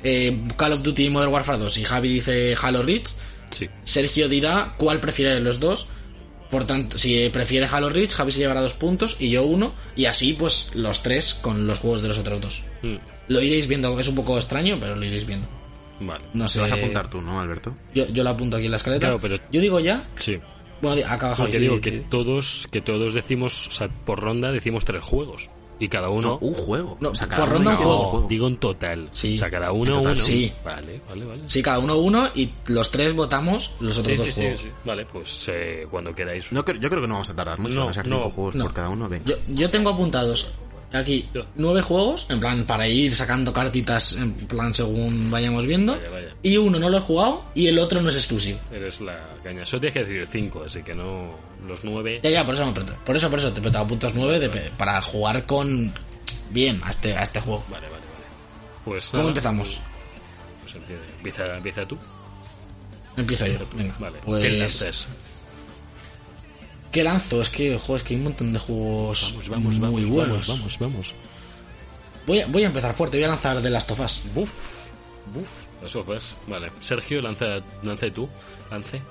eh, 0.03 0.45
Call 0.57 0.73
of 0.75 0.83
Duty 0.83 1.11
Modern 1.11 1.33
Warfare 1.33 1.59
2 1.59 1.79
y 1.79 1.85
Javi 1.85 2.09
dice 2.09 2.55
Halo 2.61 2.83
Reach, 2.83 3.09
sí. 3.51 3.69
Sergio 3.85 4.29
dirá 4.29 4.75
cuál 4.77 5.01
prefiere 5.01 5.35
de 5.35 5.41
los 5.41 5.59
dos. 5.61 5.89
Por 6.51 6.65
tanto, 6.65 6.97
si 6.97 7.29
prefiere 7.31 7.67
Halo 7.67 7.89
Reach, 7.91 8.13
Javi 8.13 8.31
se 8.31 8.39
llevará 8.39 8.61
dos 8.63 8.75
puntos 8.75 9.17
y 9.19 9.31
yo 9.31 9.45
uno. 9.45 9.75
Y 9.97 10.05
así, 10.05 10.33
pues, 10.33 10.71
los 10.75 11.03
tres 11.03 11.35
con 11.35 11.67
los 11.67 11.81
juegos 11.81 12.03
de 12.03 12.09
los 12.09 12.19
otros 12.19 12.41
dos. 12.41 12.63
Mm, 12.83 12.97
Lo 13.29 13.41
iréis 13.43 13.67
viendo, 13.67 13.99
es 13.99 14.07
un 14.07 14.15
poco 14.15 14.37
extraño, 14.39 14.77
pero 14.81 14.95
lo 14.95 15.05
iréis 15.05 15.27
viendo. 15.27 15.49
Vale. 15.99 16.25
No 16.35 16.45
Te 16.45 16.53
sé. 16.53 16.61
vas 16.61 16.71
a 16.71 16.77
apuntar 16.77 17.11
tú, 17.11 17.21
¿no, 17.21 17.41
Alberto? 17.41 17.77
Yo, 17.95 18.07
yo 18.09 18.23
lo 18.23 18.31
apunto 18.31 18.57
aquí 18.57 18.67
en 18.67 18.71
la 18.71 18.77
escaleta. 18.77 19.01
Claro, 19.09 19.19
pero- 19.21 19.41
Yo 19.51 19.61
digo 19.61 19.81
ya. 19.81 20.09
Sí. 20.21 20.39
Bueno, 20.81 20.97
di- 20.97 21.03
acaba 21.03 21.35
Javi. 21.35 21.47
Porque 21.49 21.59
sí, 21.59 21.63
digo 21.63 21.77
sí, 21.77 21.81
que 21.83 21.91
sí. 21.93 22.03
todos, 22.11 22.69
que 22.71 22.81
todos 22.81 23.15
decimos, 23.15 23.69
o 23.69 23.71
sea, 23.71 23.89
por 23.89 24.21
ronda 24.21 24.53
decimos 24.53 24.85
tres 24.85 25.03
juegos. 25.03 25.49
Y 25.79 25.89
cada 25.89 26.09
uno... 26.09 26.39
un 26.41 26.55
juego. 26.55 26.97
No, 27.01 27.11
O 27.11 27.15
sea, 27.15 27.27
por 27.27 27.37
cada 27.37 27.47
ronda 27.53 27.71
uno 27.73 27.79
un 27.81 27.85
juego. 28.07 28.27
Digo 28.31 28.47
en 28.49 28.57
total. 28.57 29.11
Sí. 29.13 29.35
O 29.37 29.39
sea, 29.39 29.51
cada 29.51 29.73
uno 29.73 29.93
total, 29.99 30.13
uno. 30.15 30.23
sí. 30.25 30.51
Vale, 30.65 31.03
vale, 31.07 31.25
vale. 31.27 31.43
Sí, 31.49 31.63
cada 31.63 31.79
uno 31.81 31.99
uno 31.99 32.31
y 32.35 32.49
los 32.69 32.91
tres 32.91 33.15
votamos 33.15 33.75
los 33.81 33.99
otros 33.99 34.13
Sí, 34.13 34.17
dos 34.17 34.27
sí, 34.27 34.33
sí, 34.33 34.41
juegos. 34.41 34.61
sí. 34.63 34.69
Vale, 34.87 35.05
pues 35.05 35.49
eh, 35.53 35.87
cuando 35.91 36.15
queráis. 36.15 36.51
No, 36.51 36.65
yo 36.65 36.89
creo 36.89 37.03
que 37.03 37.07
no 37.09 37.15
vamos 37.15 37.29
a 37.29 37.37
tardar 37.37 37.59
mucho. 37.59 37.75
No, 37.75 37.81
van 37.81 37.91
a 37.91 37.93
ser 37.93 38.09
no, 38.09 38.17
cinco 38.17 38.31
juegos 38.31 38.55
no. 38.55 38.65
por 38.65 38.73
cada 38.73 38.89
uno. 38.89 39.07
Venga. 39.07 39.27
Yo, 39.27 39.37
yo 39.49 39.69
tengo 39.69 39.91
apuntados 39.91 40.51
aquí 40.93 41.29
nueve 41.57 41.83
juegos, 41.83 42.27
en 42.31 42.41
plan, 42.41 42.65
para 42.65 42.89
ir 42.89 43.15
sacando 43.15 43.53
cartitas, 43.53 44.17
en 44.17 44.33
plan, 44.35 44.75
según 44.75 45.31
vayamos 45.31 45.67
viendo. 45.67 45.97
Vaya, 45.97 46.11
vaya. 46.11 46.35
Y 46.43 46.57
uno 46.57 46.79
no 46.79 46.89
lo 46.89 46.99
he 46.99 47.01
jugado 47.01 47.45
y 47.55 47.67
el 47.67 47.79
otro 47.79 48.01
no 48.01 48.09
es 48.11 48.17
exclusivo. 48.17 48.59
Eres 48.73 49.01
la 49.01 49.27
caña. 49.43 49.65
Solo 49.67 49.81
tienes 49.81 49.95
que 49.95 50.05
decir 50.05 50.29
cinco, 50.31 50.65
así 50.65 50.83
que 50.83 50.95
no 50.95 51.35
los 51.67 51.85
nueve. 51.85 52.21
Ya, 52.23 52.31
ya, 52.31 52.45
por 52.45 52.55
eso, 52.55 52.73
por 53.05 53.17
eso, 53.17 53.31
por 53.31 53.39
eso 53.39 53.53
te 53.53 53.61
he 53.67 53.73
puntos 53.87 54.15
nueve 54.15 54.39
de 54.39 54.49
para 54.77 55.01
jugar 55.03 55.45
con 55.47 55.93
bien 56.51 56.81
a 56.85 56.91
este, 56.91 57.17
a 57.17 57.23
este 57.23 57.41
juego. 57.41 57.65
Vale, 57.69 57.87
vale, 57.87 58.05
vale. 58.05 58.27
Pues 58.85 59.09
¿Cómo 59.11 59.23
nada, 59.23 59.31
empezamos? 59.31 59.81
Pues 60.63 60.75
empieza, 60.77 61.03
empieza, 61.17 61.57
empieza 61.57 61.87
tú. 61.87 61.99
Empiezo 63.17 63.47
yo. 63.47 63.59
Venga, 63.75 63.95
Vale. 63.99 64.19
pues, 64.25 64.43
¿Qué 64.43 64.51
lanzas? 64.51 65.09
¿Qué 66.97 67.05
lanzo? 67.05 67.43
Es 67.43 67.51
que, 67.51 67.77
joder, 67.79 68.01
es 68.01 68.09
que 68.09 68.15
hay 68.15 68.19
un 68.21 68.25
montón 68.25 68.55
de 68.55 68.59
juegos 68.59 69.35
muy 69.51 70.05
buenos. 70.07 70.49
vamos, 70.49 70.79
vamos. 70.79 71.15
Voy, 72.27 72.41
a, 72.41 72.47
voy 72.47 72.65
a 72.65 72.69
empezar 72.69 72.95
fuerte, 72.95 73.19
voy 73.19 73.25
a 73.25 73.29
lanzar 73.29 73.61
de 73.61 73.69
las 73.69 73.87
tofas. 73.87 74.29
Buf, 74.35 74.87
buf. 75.31 75.47
Eso 75.85 76.03
pues. 76.07 76.35
Vale. 76.47 76.73
Sergio, 76.81 77.21
lanza, 77.21 77.59
lance 77.83 78.11
tú. 78.13 78.27
Lance. 78.71 79.03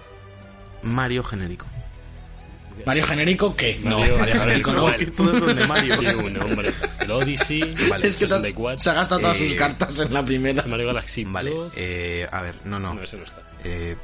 Mario 0.82 1.24
genérico. 1.24 1.68
Mario 2.88 3.06
genérico, 3.06 3.56
¿qué? 3.56 3.80
no, 3.84 4.00
Mario 4.00 4.18
Mario 4.18 4.34
genérico 4.34 4.72
no. 4.74 4.84
Vale. 4.86 5.06
Todos 5.06 5.38
son 5.38 5.56
de 5.56 5.68
Mario. 5.68 6.02
Y 6.02 6.08
uno, 6.08 6.40
hombre. 6.44 6.72
El 7.02 7.12
Odyssey. 7.12 7.72
Vale, 7.88 8.08
es 8.08 8.16
que 8.16 8.26
te 8.26 8.34
has- 8.34 8.42
64. 8.42 8.80
se 8.80 8.90
ha 8.90 8.94
gastado 8.94 9.22
todas 9.22 9.38
sus 9.38 9.52
Eh, 9.52 9.56
cartas 9.56 10.00
en 10.00 10.12
la 10.12 10.26
primera. 10.26 10.64
Mario 10.66 10.88
Galaxy 10.88 11.24
Vale, 11.24 11.52
2. 11.52 11.74
eh, 11.78 12.28
a 12.32 12.42
ver, 12.42 12.56
no, 12.66 12.80
no. 12.80 12.96
No, 12.96 13.04
ese 13.04 13.18
no 13.18 13.24
está. 13.26 13.44
Eh, 13.64 13.96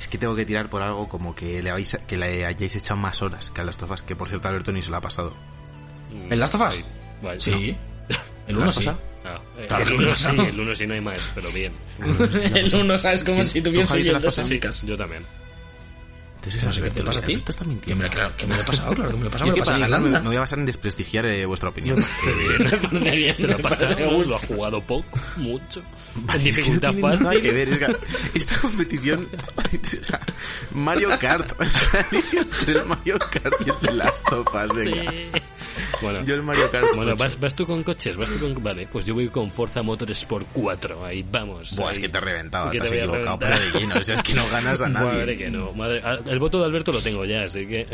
es 0.00 0.08
que 0.08 0.18
tengo 0.18 0.34
que 0.34 0.44
tirar 0.44 0.68
por 0.68 0.82
algo 0.82 1.08
como 1.08 1.34
que 1.34 1.62
le, 1.62 1.70
habéis, 1.70 1.96
que 2.08 2.16
le 2.16 2.44
hayáis 2.44 2.74
echado 2.74 2.96
más 2.96 3.22
horas 3.22 3.50
que 3.50 3.60
a 3.60 3.64
las 3.64 3.76
tofas, 3.76 4.02
que 4.02 4.16
por 4.16 4.28
cierto 4.28 4.48
Alberto 4.48 4.72
ni 4.72 4.82
se 4.82 4.90
lo 4.90 4.96
ha 4.96 5.00
pasado. 5.00 5.32
¿En 6.28 6.40
Last 6.40 6.54
of 6.56 6.62
Us? 6.68 6.80
Vale, 7.22 7.38
Sí. 7.40 7.76
El 8.10 8.16
¿Te 8.46 8.52
uno 8.54 8.64
lo 8.64 8.68
has 8.70 8.74
sí. 8.74 8.80
pasado? 8.84 9.00
no. 9.22 9.30
Ah, 9.30 9.40
eh, 9.58 9.66
Claro 9.68 9.82
el 9.84 9.88
que 9.90 9.96
me 9.98 10.02
lo 10.02 10.08
1 10.08 10.12
he 10.12 10.16
sí, 10.16 10.36
el 10.48 10.60
1 10.60 10.74
sí 10.74 10.86
no 10.86 10.94
hay 10.94 11.00
más, 11.02 11.22
pero 11.34 11.50
bien. 11.52 11.72
el 12.54 12.74
uno, 12.74 12.98
¿sabes? 12.98 13.22
Como 13.22 13.36
¿Quién- 13.36 13.46
si 13.46 13.60
tuviese 13.60 13.86
Javi, 13.88 14.02
te 14.04 14.12
la 14.12 14.18
has 14.18 14.24
dos 14.24 14.36
pasado? 14.36 14.72
Sí, 14.72 14.86
yo 14.86 14.96
también. 14.96 15.22
Entonces, 16.42 16.64
No 16.64 16.72
sé 16.72 16.80
qué 16.82 16.90
te 16.90 17.02
pasa 17.02 17.18
a 17.18 17.22
ti. 17.22 17.32
Alberto 17.34 17.52
está 17.52 17.64
Que 17.64 17.68
mintiendo. 17.68 18.02
me, 18.04 18.08
claro, 18.10 18.34
que 18.36 18.46
me 18.46 18.54
lo 18.56 18.62
he 18.62 18.64
pasado, 18.64 18.94
claro 18.94 19.10
que 19.10 19.16
me 19.16 19.22
lo 19.24 19.28
he 19.28 19.30
pasado. 19.30 19.50
Me 19.50 19.56
lo 19.56 19.62
he 19.62 19.66
para 19.66 19.78
pasado 19.78 20.00
me, 20.00 20.10
me 20.10 20.26
voy 20.26 20.36
a 20.36 20.40
basar 20.40 20.58
en 20.58 20.66
desprestigiar 20.66 21.26
eh, 21.26 21.44
vuestra 21.44 21.68
opinión. 21.68 21.98
Me 22.58 22.70
parece 22.70 23.16
bien, 23.16 23.36
Se 23.36 23.46
lo 23.46 23.54
ha 23.56 23.58
parece- 23.58 23.86
pasado, 23.86 24.22
lo 24.24 24.36
ha 24.36 24.38
jugado 24.38 24.80
poco, 24.80 25.18
mucho. 25.36 25.82
Vale, 26.14 26.48
es 26.48 26.58
que 26.58 26.70
no 26.70 26.80
tiene 26.80 27.02
nada 27.02 27.32
que 27.40 27.52
ver. 27.52 27.68
es 27.68 27.78
que 27.78 27.96
esta 28.34 28.58
competición. 28.58 29.28
o 29.56 30.02
sea, 30.02 30.20
Mario 30.72 31.10
Kart. 31.20 31.52
O 31.60 31.64
sea, 31.64 32.06
el 32.66 32.84
Mario 32.86 33.18
Kart 33.18 33.54
y 33.66 33.70
el 33.70 33.80
de 33.82 33.92
las 33.92 34.22
tofas. 34.24 34.68
Venga. 34.74 35.10
Sí. 35.12 35.30
Bueno, 36.02 36.24
Yo 36.24 36.34
el 36.34 36.42
Mario 36.42 36.70
Kart. 36.70 36.86
bueno. 36.94 37.14
¿vas, 37.16 37.38
vas 37.38 37.54
tú 37.54 37.66
con 37.66 37.82
coches, 37.82 38.16
vas 38.16 38.28
tú 38.28 38.38
con... 38.38 38.62
Vale, 38.62 38.86
pues 38.90 39.06
yo 39.06 39.14
voy 39.14 39.28
con 39.28 39.50
Forza 39.50 39.82
Motorsport 39.82 40.46
4, 40.52 41.04
ahí 41.06 41.24
vamos. 41.30 41.74
Buah, 41.76 41.88
ahí. 41.88 41.94
es 41.94 41.98
que 42.00 42.08
te 42.08 42.18
he 42.18 42.20
reventado, 42.20 42.70
Que 42.70 42.78
te 42.78 42.84
has 42.84 42.92
equivocado, 42.92 43.38
pero 43.38 43.58
de 43.58 43.70
lleno. 43.80 43.94
O 43.98 44.02
sea, 44.02 44.14
es 44.14 44.22
que 44.22 44.34
no 44.34 44.48
ganas 44.48 44.80
a 44.80 44.88
nadie. 44.90 45.08
Madre 45.08 45.38
que 45.38 45.50
no, 45.50 45.72
madre- 45.72 46.02
El 46.26 46.38
voto 46.38 46.58
de 46.60 46.64
Alberto 46.66 46.92
lo 46.92 47.00
tengo 47.00 47.24
ya, 47.24 47.44
así 47.44 47.66
que... 47.66 47.86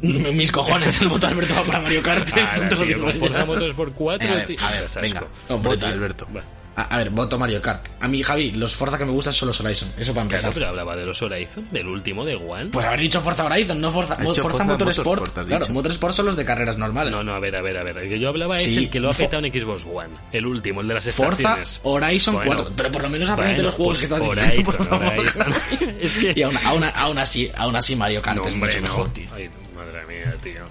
Mis 0.02 0.50
cojones, 0.52 1.00
el 1.02 1.08
botón 1.08 1.30
Alberto 1.32 1.54
va 1.54 1.64
para 1.64 1.80
Mario 1.80 2.02
Kart. 2.02 2.28
Ah, 2.42 2.54
te 2.68 2.74
lo 2.74 2.82
tío, 2.84 2.96
digo 2.96 3.04
con. 3.06 3.14
Forza 3.14 3.44
Motorsport 3.46 3.94
4, 3.94 4.28
Venga, 4.28 4.42
a 4.42 4.46
ver, 4.46 4.56
a 4.60 4.70
ver, 4.80 5.02
venga, 5.02 5.22
vota, 5.48 5.86
tío. 5.86 5.88
Alberto. 5.94 6.28
Va. 6.36 6.42
A, 6.74 6.82
a 6.94 6.96
ver, 6.98 7.10
voto 7.10 7.38
Mario 7.38 7.60
Kart. 7.60 7.86
A 8.00 8.08
mí, 8.08 8.22
Javi, 8.22 8.52
los 8.52 8.74
Forza 8.74 8.96
que 8.96 9.04
me 9.04 9.10
gustan 9.12 9.34
son 9.34 9.48
los 9.48 9.60
Horizon. 9.60 9.88
Eso 9.98 10.14
para 10.14 10.26
Claro, 10.26 10.38
empezar. 10.38 10.54
pero 10.54 10.68
hablaba 10.68 10.96
de 10.96 11.04
los 11.04 11.20
Horizon, 11.20 11.68
del 11.70 11.86
último, 11.86 12.24
de 12.24 12.34
One. 12.36 12.70
Pues 12.72 12.86
haber 12.86 13.00
dicho 13.00 13.20
Forza 13.20 13.44
Horizon, 13.44 13.78
no 13.78 13.90
Forza, 13.90 14.14
Forza 14.16 14.40
Forza 14.42 14.64
Motorsport. 14.64 15.06
Motorsport, 15.20 15.38
has 15.38 15.46
claro. 15.46 15.68
Motorsport 15.68 16.14
son 16.14 16.26
los 16.26 16.36
de 16.36 16.44
carreras 16.46 16.78
normales. 16.78 17.12
No, 17.12 17.22
no, 17.22 17.34
a 17.34 17.38
ver, 17.40 17.56
a 17.56 17.60
ver, 17.62 17.76
a 17.76 17.82
ver. 17.82 17.98
El 17.98 18.08
que 18.08 18.18
yo 18.18 18.30
hablaba 18.30 18.56
es 18.56 18.66
el 18.74 18.88
que 18.88 19.00
lo 19.00 19.10
ha 19.10 19.12
petado 19.12 19.44
en 19.44 19.52
Xbox 19.52 19.84
One. 19.84 20.14
El 20.32 20.46
último, 20.46 20.80
el 20.80 20.88
de 20.88 20.94
las 20.94 21.10
Forza 21.10 21.32
estaciones. 21.58 21.80
Horizon 21.82 22.34
Bueno, 22.36 22.54
4. 22.56 22.72
Pero 22.74 22.90
por 22.92 23.02
lo 23.02 23.08
menos 23.10 23.28
aprende 23.28 23.54
bueno, 23.56 23.68
los 23.68 23.74
juegos 23.74 23.98
pues 23.98 24.08
que 24.08 24.14
estás 24.14 24.28
Horizon, 24.28 24.50
diciendo. 24.50 24.72
por 24.72 24.88
favor, 24.88 25.06
Horizon. 25.12 25.42
Javi. 25.42 25.96
Es 26.00 26.12
que- 26.16 26.32
Y 26.36 26.42
aún, 26.42 26.56
aún, 26.64 26.84
aún 26.94 27.18
así, 27.18 27.50
aún 27.54 27.76
así 27.76 27.96
Mario 27.96 28.22
Kart 28.22 28.38
No, 28.38 28.46
es 28.46 28.52
hombre, 28.54 28.68
mucho 28.70 28.80
no. 28.80 28.82
mejor, 28.88 29.12
tío. 29.12 29.28
Ay, 29.34 29.50
madre 29.76 30.06
mía, 30.06 30.34
tío. 30.42 30.62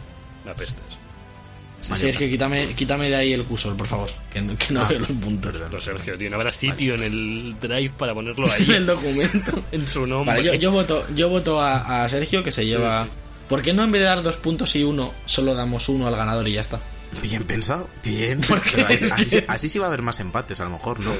La 0.45 0.53
pestes. 0.55 0.81
Sí, 1.81 2.07
es 2.09 2.15
que 2.17 2.29
quítame, 2.29 2.67
quítame 2.75 3.09
de 3.09 3.15
ahí 3.15 3.33
el 3.33 3.43
cursor, 3.45 3.75
por 3.75 3.87
favor. 3.87 4.09
Que, 4.31 4.39
no- 4.41 4.55
que 4.55 4.73
no 4.73 4.81
Ah, 4.81 4.87
veo 4.87 4.99
los 4.99 5.07
puntos. 5.09 5.53
Pero 5.67 5.81
Sergio, 5.81 6.17
tío, 6.17 6.29
no 6.29 6.35
habrá 6.37 6.53
sitio 6.53 6.95
en 6.95 7.03
el 7.03 7.55
drive 7.59 7.91
para 7.97 8.13
ponerlo 8.13 8.45
En 8.57 8.63
el 8.71 8.75
ahí. 8.81 8.85
documento. 8.85 9.63
en 9.71 9.87
su 9.87 10.05
nombre. 10.05 10.35
Vale, 10.37 10.43
yo, 10.45 10.53
yo 10.55 10.71
voto, 10.71 11.05
yo 11.15 11.27
voto 11.29 11.59
a, 11.59 12.03
a 12.03 12.07
Sergio 12.07 12.43
que 12.43 12.51
se 12.51 12.65
lleva. 12.65 13.05
sí. 13.05 13.09
¿Por 13.49 13.61
qué 13.61 13.73
no 13.73 13.83
en 13.83 13.91
vez 13.91 14.01
de 14.01 14.05
dar 14.07 14.23
dos 14.23 14.37
puntos 14.37 14.73
y 14.77 14.83
uno, 14.83 15.13
solo 15.25 15.53
damos 15.53 15.89
uno 15.89 16.07
al 16.07 16.15
ganador 16.15 16.47
y 16.47 16.53
ya 16.53 16.61
está? 16.61 16.79
Bien 17.21 17.43
pensado, 17.43 17.89
bien. 18.03 18.39
Así, 18.87 19.43
así- 19.47 19.69
sí 19.69 19.79
va 19.79 19.85
a 19.85 19.87
haber 19.89 20.01
más 20.03 20.19
empates, 20.21 20.61
a 20.61 20.63
lo 20.63 20.69
mejor, 20.69 20.99
¿no? 21.01 21.11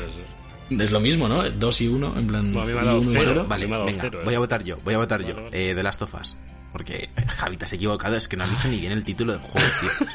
Es 0.82 0.92
lo 0.92 1.02
mismo, 1.02 1.28
¿no? 1.28 1.50
Dos 1.50 1.82
y 1.82 1.88
uno, 1.90 2.14
en 2.18 2.28
plan. 2.28 2.54
No, 2.54 2.62
a 2.62 2.66
mí 2.66 2.72
me 2.72 2.80
ha 2.80 2.84
dado 2.86 3.00
uno 3.02 3.12
y 3.12 3.14
cero. 3.16 3.26
cero. 3.34 3.46
Vale, 3.50 3.68
me 3.68 3.74
ha 3.76 3.78
dado 3.80 3.86
venga, 3.88 4.02
cero, 4.04 4.20
eh. 4.22 4.26
voy 4.26 4.36
a 4.36 4.40
votar 4.40 4.64
yo, 4.64 4.78
voy 4.86 4.94
a 4.94 4.98
votar 5.00 5.22
Vale, 5.22 5.34
yo. 5.36 5.44
vale. 5.44 5.70
Eh, 5.72 5.74
de 5.76 5.84
Last 5.84 6.02
of 6.04 6.14
Us. 6.14 6.38
Porque 6.72 7.10
eh, 7.18 7.26
Javi, 7.28 7.58
te 7.58 7.66
has 7.66 7.74
equivocado, 7.74 8.16
es 8.16 8.28
que 8.28 8.38
no 8.38 8.44
has 8.46 8.50
dicho 8.52 8.68
ni 8.70 8.80
bien 8.80 8.94
el 8.94 9.04
título 9.04 9.34
del 9.34 9.42
juego, 9.42 9.68
tío. 9.82 10.08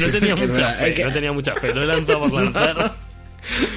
No 0.06 0.12
tenía 0.12 0.36
mucha 0.46 0.72
fe, 0.74 0.94
que- 0.94 1.04
no 1.04 1.12
tenía 1.12 1.32
mucha 1.32 1.54
fe. 1.56 1.74
Lo 1.74 1.82
he 1.82 1.86
lanzado 1.86 2.20
por 2.20 2.32
lanzar. 2.32 2.96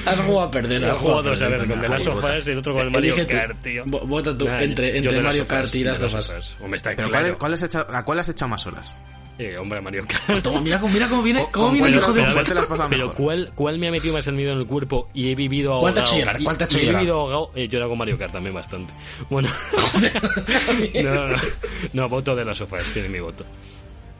Has 0.05 0.19
jugado 0.19 0.41
a 0.41 0.51
perder, 0.51 0.83
has 0.83 0.97
jugado 0.97 1.19
jugado 1.21 1.29
dos, 1.29 1.41
a 1.41 1.47
ver, 1.47 1.65
con 1.65 1.79
The 1.79 1.87
Last 1.87 2.07
of 2.07 2.15
Vota. 2.15 2.37
Us 2.37 2.47
y 2.47 2.51
el 2.51 2.57
otro 2.57 2.73
con 2.73 2.81
el 2.83 2.91
Mario 2.91 3.15
tú. 3.15 3.27
Kart, 3.27 3.61
tío. 3.63 3.85
Vo- 3.85 4.05
Vota 4.05 4.37
tú, 4.37 4.45
Nah, 4.45 4.61
entre, 4.61 4.97
entre 4.97 5.21
Mario 5.21 5.47
Kart 5.47 5.73
y 5.73 5.83
Last 5.85 6.03
of 6.03 6.13
Us. 6.13 6.57
Pero 6.59 6.95
claro. 6.95 7.09
¿cuál, 7.09 7.37
cuál 7.37 7.53
has 7.53 7.63
echado- 7.63 7.87
¿a 7.95 8.03
cuál 8.03 8.19
has 8.19 8.27
echado 8.27 8.49
más 8.49 8.67
horas? 8.67 8.93
Eh, 9.39 9.57
hombre, 9.57 9.81
Mario 9.81 10.05
Kart. 10.07 10.43
Toma, 10.43 10.61
mira, 10.61 10.79
cómo- 10.79 10.93
mira 10.93 11.09
cómo 11.09 11.23
viene, 11.23 11.41
¿Con- 11.41 11.51
cómo 11.51 11.65
con 11.67 11.73
viene 11.73 11.87
el 11.89 11.93
cuál 11.95 12.03
hijo 12.17 12.27
de... 12.27 12.33
cuál 12.33 12.45
te 12.45 12.53
la 12.53 12.61
pasado 12.67 12.89
Pero? 12.89 13.13
¿cuál, 13.15 13.51
¿cuál 13.55 13.77
me 13.79 13.87
ha 13.87 13.91
metido 13.91 14.13
más 14.13 14.27
el 14.27 14.35
miedo 14.35 14.51
en 14.51 14.59
el 14.59 14.67
cuerpo 14.67 15.09
y 15.13 15.31
he 15.31 15.35
vivido 15.35 15.73
ahogado? 15.73 15.81
¿Cuál 15.81 15.93
te 15.95 15.99
ha 15.99 16.03
hecho 16.03 16.17
llorar? 16.19 16.43
¿Cuál 16.43 16.57
te 16.57 16.63
ha 16.63 16.67
hecho 16.67 16.77
y 16.77 16.81
he 16.81 16.85
llorar? 16.85 17.01
vivido 17.01 17.19
ahogado. 17.19 17.51
Eh, 17.55 17.67
yo 17.67 17.77
era 17.79 17.87
con 17.87 17.97
Mario 17.97 18.17
Kart 18.17 18.31
también 18.33 18.53
bastante. 18.53 18.93
Bueno. 19.29 19.49
no, 21.03 21.27
no, 21.27 21.35
no, 21.93 22.09
voto 22.09 22.35
de 22.35 22.45
las 22.45 22.57
sofás, 22.57 22.83
tiene 22.93 23.09
mi 23.09 23.19
voto. 23.19 23.43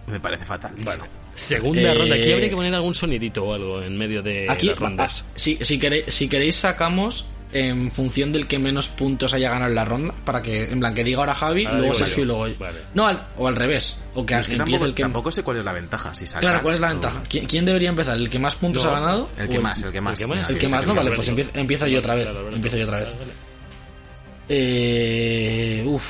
Me 0.08 0.20
parece 0.20 0.46
fatal. 0.46 0.74
Vale. 0.84 1.04
Segunda 1.36 1.82
Eh, 1.82 1.94
ronda. 1.94 2.16
Aquí 2.16 2.32
habría 2.34 2.50
que 2.50 2.56
poner 2.56 2.74
algún 2.76 2.94
sonidito 2.94 3.44
o 3.46 3.54
algo 3.54 3.82
en 3.82 3.98
medio 3.98 4.22
de 4.22 4.48
Aquí, 4.50 4.68
las 4.68 4.80
rondas. 4.80 5.24
ah, 5.28 5.32
si, 5.36 5.56
si, 5.62 5.80
queréis, 5.80 6.06
si 6.08 6.28
queréis 6.28 6.56
sacamos 6.56 7.28
en 7.54 7.92
función 7.92 8.32
del 8.32 8.48
que 8.48 8.58
menos 8.60 8.88
puntos 8.90 9.34
haya 9.34 9.50
ganado 9.50 9.70
en 9.70 9.76
la 9.76 9.86
ronda, 9.86 10.14
para 10.26 10.42
que, 10.42 10.72
en 10.72 10.80
plan, 10.80 10.94
que 10.94 11.04
diga 11.04 11.20
ahora 11.20 11.36
Javi, 11.36 11.66
Ahora 11.66 11.78
luego 11.80 11.94
Sergio 11.94 12.16
yo. 12.18 12.22
y 12.24 12.26
luego 12.26 12.48
yo. 12.48 12.56
Vale. 12.60 12.80
No, 12.94 13.08
al- 13.08 13.28
o 13.38 13.48
al 13.48 13.56
revés. 13.56 14.02
O 14.16 14.26
que 14.26 14.34
es 14.34 14.48
que 14.48 14.54
empiece 14.54 14.58
tampoco, 14.58 14.86
el 14.86 14.94
que... 14.96 15.04
tampoco 15.04 15.32
sé 15.32 15.44
cuál 15.44 15.58
es 15.58 15.66
la 15.66 15.74
ventaja. 15.74 16.14
Si 16.16 16.26
Claro, 16.26 16.62
¿cuál 16.62 16.76
es 16.76 16.82
la 16.82 16.88
o- 16.88 16.92
ventaja? 16.92 17.24
¿Quién, 17.30 17.46
quién 17.46 17.66
debería 17.66 17.90
empezar? 17.90 18.18
¿El 18.18 18.30
que 18.30 18.40
más 18.40 18.56
puntos 18.56 18.84
No, 18.84 18.90
ha 18.90 19.00
ganado? 19.00 19.30
El 19.38 19.48
¿O 19.48 19.52
que 19.52 19.60
más, 19.60 19.82
el 19.84 19.92
que 19.92 20.02
más. 20.02 20.14
El 20.14 20.18
que 20.20 20.28
más, 20.36 20.50
El 20.50 20.58
que 20.58 20.68
¿no? 20.88 20.96
Vale, 20.96 21.12
pues 21.12 21.28
empiezo, 21.28 21.52
empiezo 21.54 21.88
yo 21.88 22.00
otra 22.00 22.16
vez. 22.16 22.30
Empiezo 22.54 22.78
yo 22.78 22.84
otra 22.86 23.00
vez. 23.00 23.14
Eh, 24.50 25.84
uf. 25.86 26.04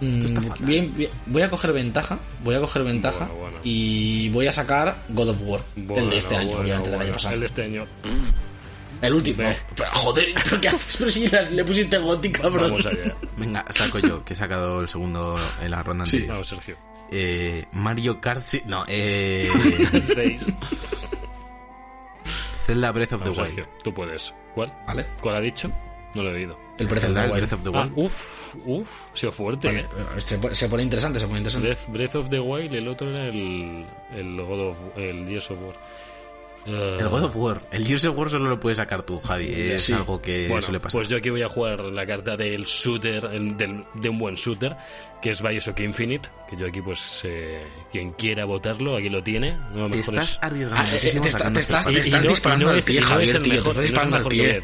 Mm, 0.00 0.66
bien, 0.66 0.94
bien. 0.94 1.10
voy 1.24 1.40
a 1.40 1.48
coger 1.48 1.72
ventaja, 1.72 2.18
voy 2.44 2.54
a 2.54 2.60
coger 2.60 2.84
ventaja 2.84 3.24
Bueno, 3.26 3.40
bueno. 3.40 3.56
y 3.64 4.28
voy 4.28 4.46
a 4.46 4.52
sacar 4.52 5.04
God 5.08 5.30
of 5.30 5.36
War, 5.40 5.60
el 5.74 6.10
de 6.10 6.16
este 6.18 6.36
año, 6.36 6.48
bueno, 6.48 6.62
obviamente, 6.62 6.90
del 6.90 7.00
año 7.00 7.12
pasado. 7.12 7.34
El 7.34 7.40
de 7.40 7.46
este 7.46 7.62
año. 7.62 7.86
El 9.02 9.14
último. 9.14 9.38
Ve. 9.38 9.56
Pero, 9.76 9.90
joder, 9.92 10.26
¿pero 10.44 10.60
qué 10.60 10.68
haces? 10.68 10.96
Pero 10.96 11.10
si 11.10 11.28
le 11.28 11.64
pusiste 11.64 11.98
goti, 11.98 12.30
cabrón. 12.32 12.70
Vamos 12.70 12.86
allá. 12.86 13.14
Venga, 13.36 13.64
saco 13.70 13.98
yo, 13.98 14.24
que 14.24 14.32
he 14.32 14.36
sacado 14.36 14.80
el 14.80 14.88
segundo 14.88 15.38
en 15.62 15.70
la 15.70 15.82
ronda 15.82 16.06
Sí. 16.06 16.16
anterior. 16.16 16.34
Vamos, 16.34 16.48
Sergio. 16.48 16.76
Eh, 17.12 17.64
Mario 17.72 18.20
Kart... 18.20 18.42
sí- 18.44 18.62
No, 18.66 18.84
eh... 18.88 19.48
Seis. 20.14 20.44
Zelda 22.64 22.90
Breath 22.92 23.12
of 23.12 23.22
the 23.22 23.30
Vamos, 23.30 23.38
Wild. 23.38 23.54
Sergio. 23.54 23.72
Tú 23.84 23.94
puedes. 23.94 24.34
¿Cuál? 24.54 24.72
Vale. 24.86 25.06
¿Cuál 25.20 25.36
ha 25.36 25.40
dicho? 25.40 25.70
No 26.14 26.22
lo 26.22 26.30
he 26.30 26.34
oído. 26.34 26.58
El 26.78 26.86
Breath 26.86 27.04
of 27.04 27.04
Zelda 27.04 27.22
the 27.22 27.28
Wild. 27.32 27.38
Breath 27.38 27.52
of 27.52 27.62
the 27.62 27.70
Ah, 27.78 27.82
Wild. 27.84 27.92
uf, 27.96 28.54
uf. 28.64 29.10
Ha 29.12 29.16
sido 29.16 29.32
fuerte, 29.32 29.68
Vale, 29.68 29.80
¿eh? 29.80 29.86
se, 30.20 30.38
pone, 30.38 30.54
se 30.54 30.68
pone 30.68 30.82
interesante, 30.82 31.20
se 31.20 31.26
pone 31.26 31.38
interesante. 31.38 31.68
Breath, 31.68 31.88
Breath 31.88 32.14
of 32.16 32.28
the 32.30 32.40
Wild 32.40 32.74
el 32.74 32.88
otro 32.88 33.10
era 33.10 33.26
el, 33.28 33.86
el 34.14 34.36
God 34.42 34.68
of 34.70 34.78
el 34.96 35.26
Gears 35.28 35.50
of 35.50 35.62
War. 35.62 35.76
Eh, 36.66 36.96
El 36.98 37.08
God 37.08 37.22
of 37.24 37.36
War. 37.36 37.62
El 37.70 37.86
Gears 37.86 38.04
of 38.06 38.18
War 38.18 38.28
solo 38.28 38.48
lo 38.48 38.58
puedes 38.58 38.78
sacar 38.78 39.02
tú, 39.04 39.20
Javi. 39.20 39.46
Es 39.54 39.82
Sí. 39.84 39.92
algo 39.92 40.20
que 40.20 40.48
bueno, 40.48 40.62
suele 40.62 40.80
pasar. 40.80 40.98
pues 40.98 41.08
yo 41.08 41.16
aquí 41.16 41.30
voy 41.30 41.42
a 41.42 41.48
jugar 41.48 41.80
la 41.80 42.04
carta 42.06 42.36
del 42.36 42.64
shooter, 42.64 43.24
el- 43.32 43.56
del- 43.56 43.84
de 43.94 44.08
un 44.08 44.18
buen 44.18 44.34
shooter, 44.34 44.76
que 45.22 45.30
es 45.30 45.40
Bioshock 45.40 45.78
Infinite, 45.80 46.28
que 46.50 46.56
yo 46.56 46.66
aquí 46.66 46.80
pues 46.82 47.20
eh, 47.24 47.64
quien 47.92 48.12
quiera 48.14 48.44
votarlo, 48.44 48.96
aquí 48.96 49.08
lo 49.08 49.22
tiene. 49.22 49.56
No, 49.74 49.88
Te 49.88 50.00
estás 50.00 50.32
es- 50.32 50.38
arriesgando 50.42 50.82
Ah, 50.82 50.88
eh, 50.88 50.92
muchísimo 50.94 51.22
te 51.22 51.28
está- 51.28 51.38
sacando 51.38 51.54
te 51.58 51.60
estás- 51.60 51.86
estás 51.86 52.22
disparando 52.22 52.70
al 52.70 52.82
pie, 52.82 53.00
Javier, 53.02 53.42
tío, 53.42 53.52
te 53.62 53.68
estás 53.68 53.82
disparando 53.82 54.16
al 54.16 54.24
pie. 54.26 54.60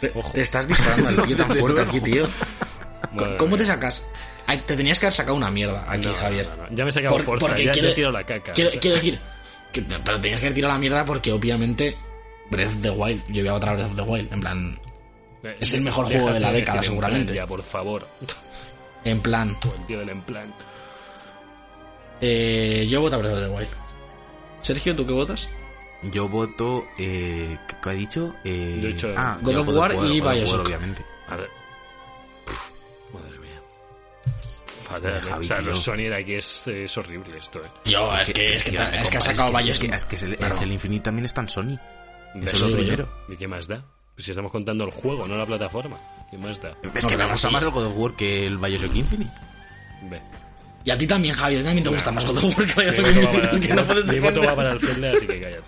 Te- 0.00 0.40
estás 0.42 0.66
disparando 0.68 1.08
al 1.08 1.26
pie 1.28 1.36
tan 1.36 1.46
fuerte 1.56 1.80
aquí, 1.82 2.00
tío. 2.00 2.28
¿Cómo 3.38 3.56
te 3.56 3.64
sacas? 3.66 4.10
Te 4.66 4.76
tenías 4.76 4.98
que 5.00 5.06
haber 5.06 5.14
sacado 5.14 5.36
una 5.36 5.50
mierda 5.50 5.84
aquí, 5.90 6.06
No, 6.06 6.14
Javier. 6.14 6.46
no, 6.48 6.56
no, 6.68 6.76
Ya 6.76 6.84
me 6.84 6.90
he 6.90 6.92
sacado 6.92 7.14
Por- 7.16 7.24
fuerza, 7.24 7.46
porque 7.46 7.64
ya 7.64 7.72
quiere- 7.72 7.88
te 7.88 7.92
he 7.92 7.94
tirado 7.96 8.12
la 8.12 8.24
caca. 8.24 8.52
Quiero, 8.52 8.68
O 8.68 8.72
sea, 8.72 8.80
quiero 8.80 8.96
decir, 8.96 9.18
que, 9.72 9.82
pero 9.82 10.20
tenías 10.20 10.40
que 10.40 10.46
haber 10.46 10.54
tirado 10.54 10.74
la 10.74 10.78
mierda 10.78 11.04
porque 11.04 11.32
obviamente 11.32 11.96
Breath 12.50 12.68
of 12.76 12.82
the 12.82 12.90
Wild, 12.90 13.22
yo 13.28 13.42
voy 13.42 13.48
a 13.48 13.54
otra 13.54 13.72
Breath 13.74 13.90
of 13.90 13.96
the 13.96 14.02
Wild, 14.02 14.32
en 14.32 14.40
plan, 14.40 14.78
eh, 15.42 15.56
es 15.60 15.72
el 15.74 15.80
mejor 15.82 16.06
juego 16.06 16.30
de 16.32 16.40
la 16.40 16.52
década, 16.52 16.82
seguramente. 16.82 17.34
Ya, 17.34 17.46
por 17.46 17.62
favor. 17.62 18.06
en 19.04 19.20
plan, 19.20 19.56
O 19.68 19.74
el 19.74 19.86
tío 19.86 19.98
del 20.00 20.10
en 20.10 20.20
plan. 20.22 20.54
eh, 22.20 22.86
yo 22.88 23.00
voto 23.00 23.16
a 23.16 23.18
Breath 23.18 23.34
of 23.34 23.40
the 23.40 23.48
Wild. 23.48 23.68
Sergio, 24.60 24.94
¿tú 24.94 25.04
qué 25.06 25.12
votas? 25.12 25.48
Yo 26.12 26.28
voto... 26.28 26.84
Eh, 26.98 27.56
¿Qué 27.82 27.90
ha 27.90 27.92
dicho? 27.92 28.34
Eh, 28.44 28.78
Yo 28.80 28.88
he 28.88 28.92
dicho 28.92 29.14
ah, 29.16 29.38
God 29.40 29.56
of 29.58 29.68
War 29.68 29.92
y 29.92 29.96
God 29.96 30.04
of 30.20 30.24
War, 30.26 30.34
Bioshock. 30.36 30.66
obviamente. 30.66 31.04
A 31.28 31.36
ver. 31.36 31.48
Fatal. 34.92 35.20
Javi, 35.20 35.44
o 35.44 35.48
sea, 35.48 35.56
tío. 35.58 35.66
los 35.66 35.78
Sony 35.80 36.12
aquí 36.16 36.34
es, 36.34 36.66
es 36.68 36.96
horrible 36.98 37.38
esto, 37.38 37.60
eh. 37.64 37.68
Yo, 37.90 38.14
es 38.16 38.30
que, 38.32 38.54
es 38.54 38.64
que, 38.64 38.70
Tío, 38.72 38.80
me 38.80 39.00
es 39.00 39.10
que 39.10 39.16
ha 39.16 39.20
sacado 39.20 39.48
que- 39.48 39.52
varios 39.54 39.78
Es 39.80 39.88
que, 39.88 39.96
es 39.96 40.04
que 40.04 40.26
el, 40.26 40.36
Claro. 40.36 40.60
el 40.60 40.72
Infinite 40.72 41.02
también 41.04 41.24
está 41.26 41.40
en 41.40 41.48
Sony. 41.48 41.78
Eso 42.42 42.50
es 42.50 42.60
lo 42.60 42.76
primero. 42.76 43.08
¿Y 43.28 43.36
qué 43.36 43.46
más 43.48 43.66
da? 43.68 43.84
Pues 44.14 44.24
si 44.26 44.30
estamos 44.32 44.52
contando 44.52 44.84
el 44.84 44.90
juego, 44.90 45.26
no 45.26 45.36
la 45.36 45.46
plataforma. 45.46 45.96
¿Qué 46.30 46.36
más 46.38 46.60
da? 46.60 46.70
Es 46.94 47.04
No, 47.04 47.10
que 47.10 47.16
me 47.16 47.24
pero 47.24 47.30
gusta 47.32 47.48
sí. 47.48 47.54
más 47.54 47.62
el 47.62 47.70
God 47.70 47.86
of 47.86 47.92
War 47.96 48.14
que 48.16 48.46
el 48.46 48.58
Bioshock 48.58 48.94
Infinite. 48.94 49.32
Ve. 50.10 50.20
Y 50.84 50.90
a 50.90 50.98
ti 50.98 51.06
también, 51.06 51.34
Javi, 51.34 51.54
a 51.54 51.58
ti 51.58 51.64
también 51.64 51.84
te 51.84 51.90
gusta 51.90 52.10
más 52.10 52.24
God 52.26 52.38
of 52.38 52.58
War 52.58 52.66
que 52.74 52.92
Mi 52.92 53.08
Bioshock 53.10 53.34
Infinite, 53.34 53.56
es 53.56 53.66
que 53.68 53.74
no 53.74 53.84
puedes 53.86 54.04
mi 54.06 54.18
voto 54.20 54.42
va 54.42 54.54
para 54.56 54.72
el 54.72 54.80
Zelda, 54.80 55.10
así 55.12 55.26
que 55.26 55.40
cállate. 55.40 55.62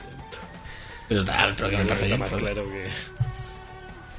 Pero 1.09 1.21
está, 1.21 1.55
pero 1.57 1.71
que 1.71 1.77
me 1.77 1.85
parece 1.85 2.07
bien. 2.07 2.19
más 2.21 2.33
claro 2.33 2.63
que... 2.63 2.89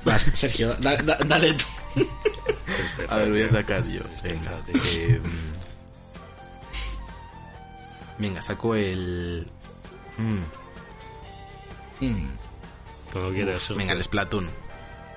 Vas, 0.06 0.22
Sergio, 0.34 0.74
da- 0.76 0.96
da- 0.98 1.18
dale 1.26 1.54
tú. 1.56 1.66
A 3.10 3.18
ver, 3.18 3.30
voy 3.32 3.42
a 3.42 3.50
sacar 3.50 3.84
yo. 3.88 4.02
Venga. 4.24 4.60
eh, 4.74 5.20
venga, 8.18 8.42
saco 8.42 8.76
el... 8.76 9.48
mm, 10.18 12.06
Mm, 12.06 12.28
Cuando 13.14 13.32
quieras, 13.34 13.58
Sergio. 13.60 13.78
venga, 13.78 13.94
el 13.94 14.04
Splatoon. 14.04 14.50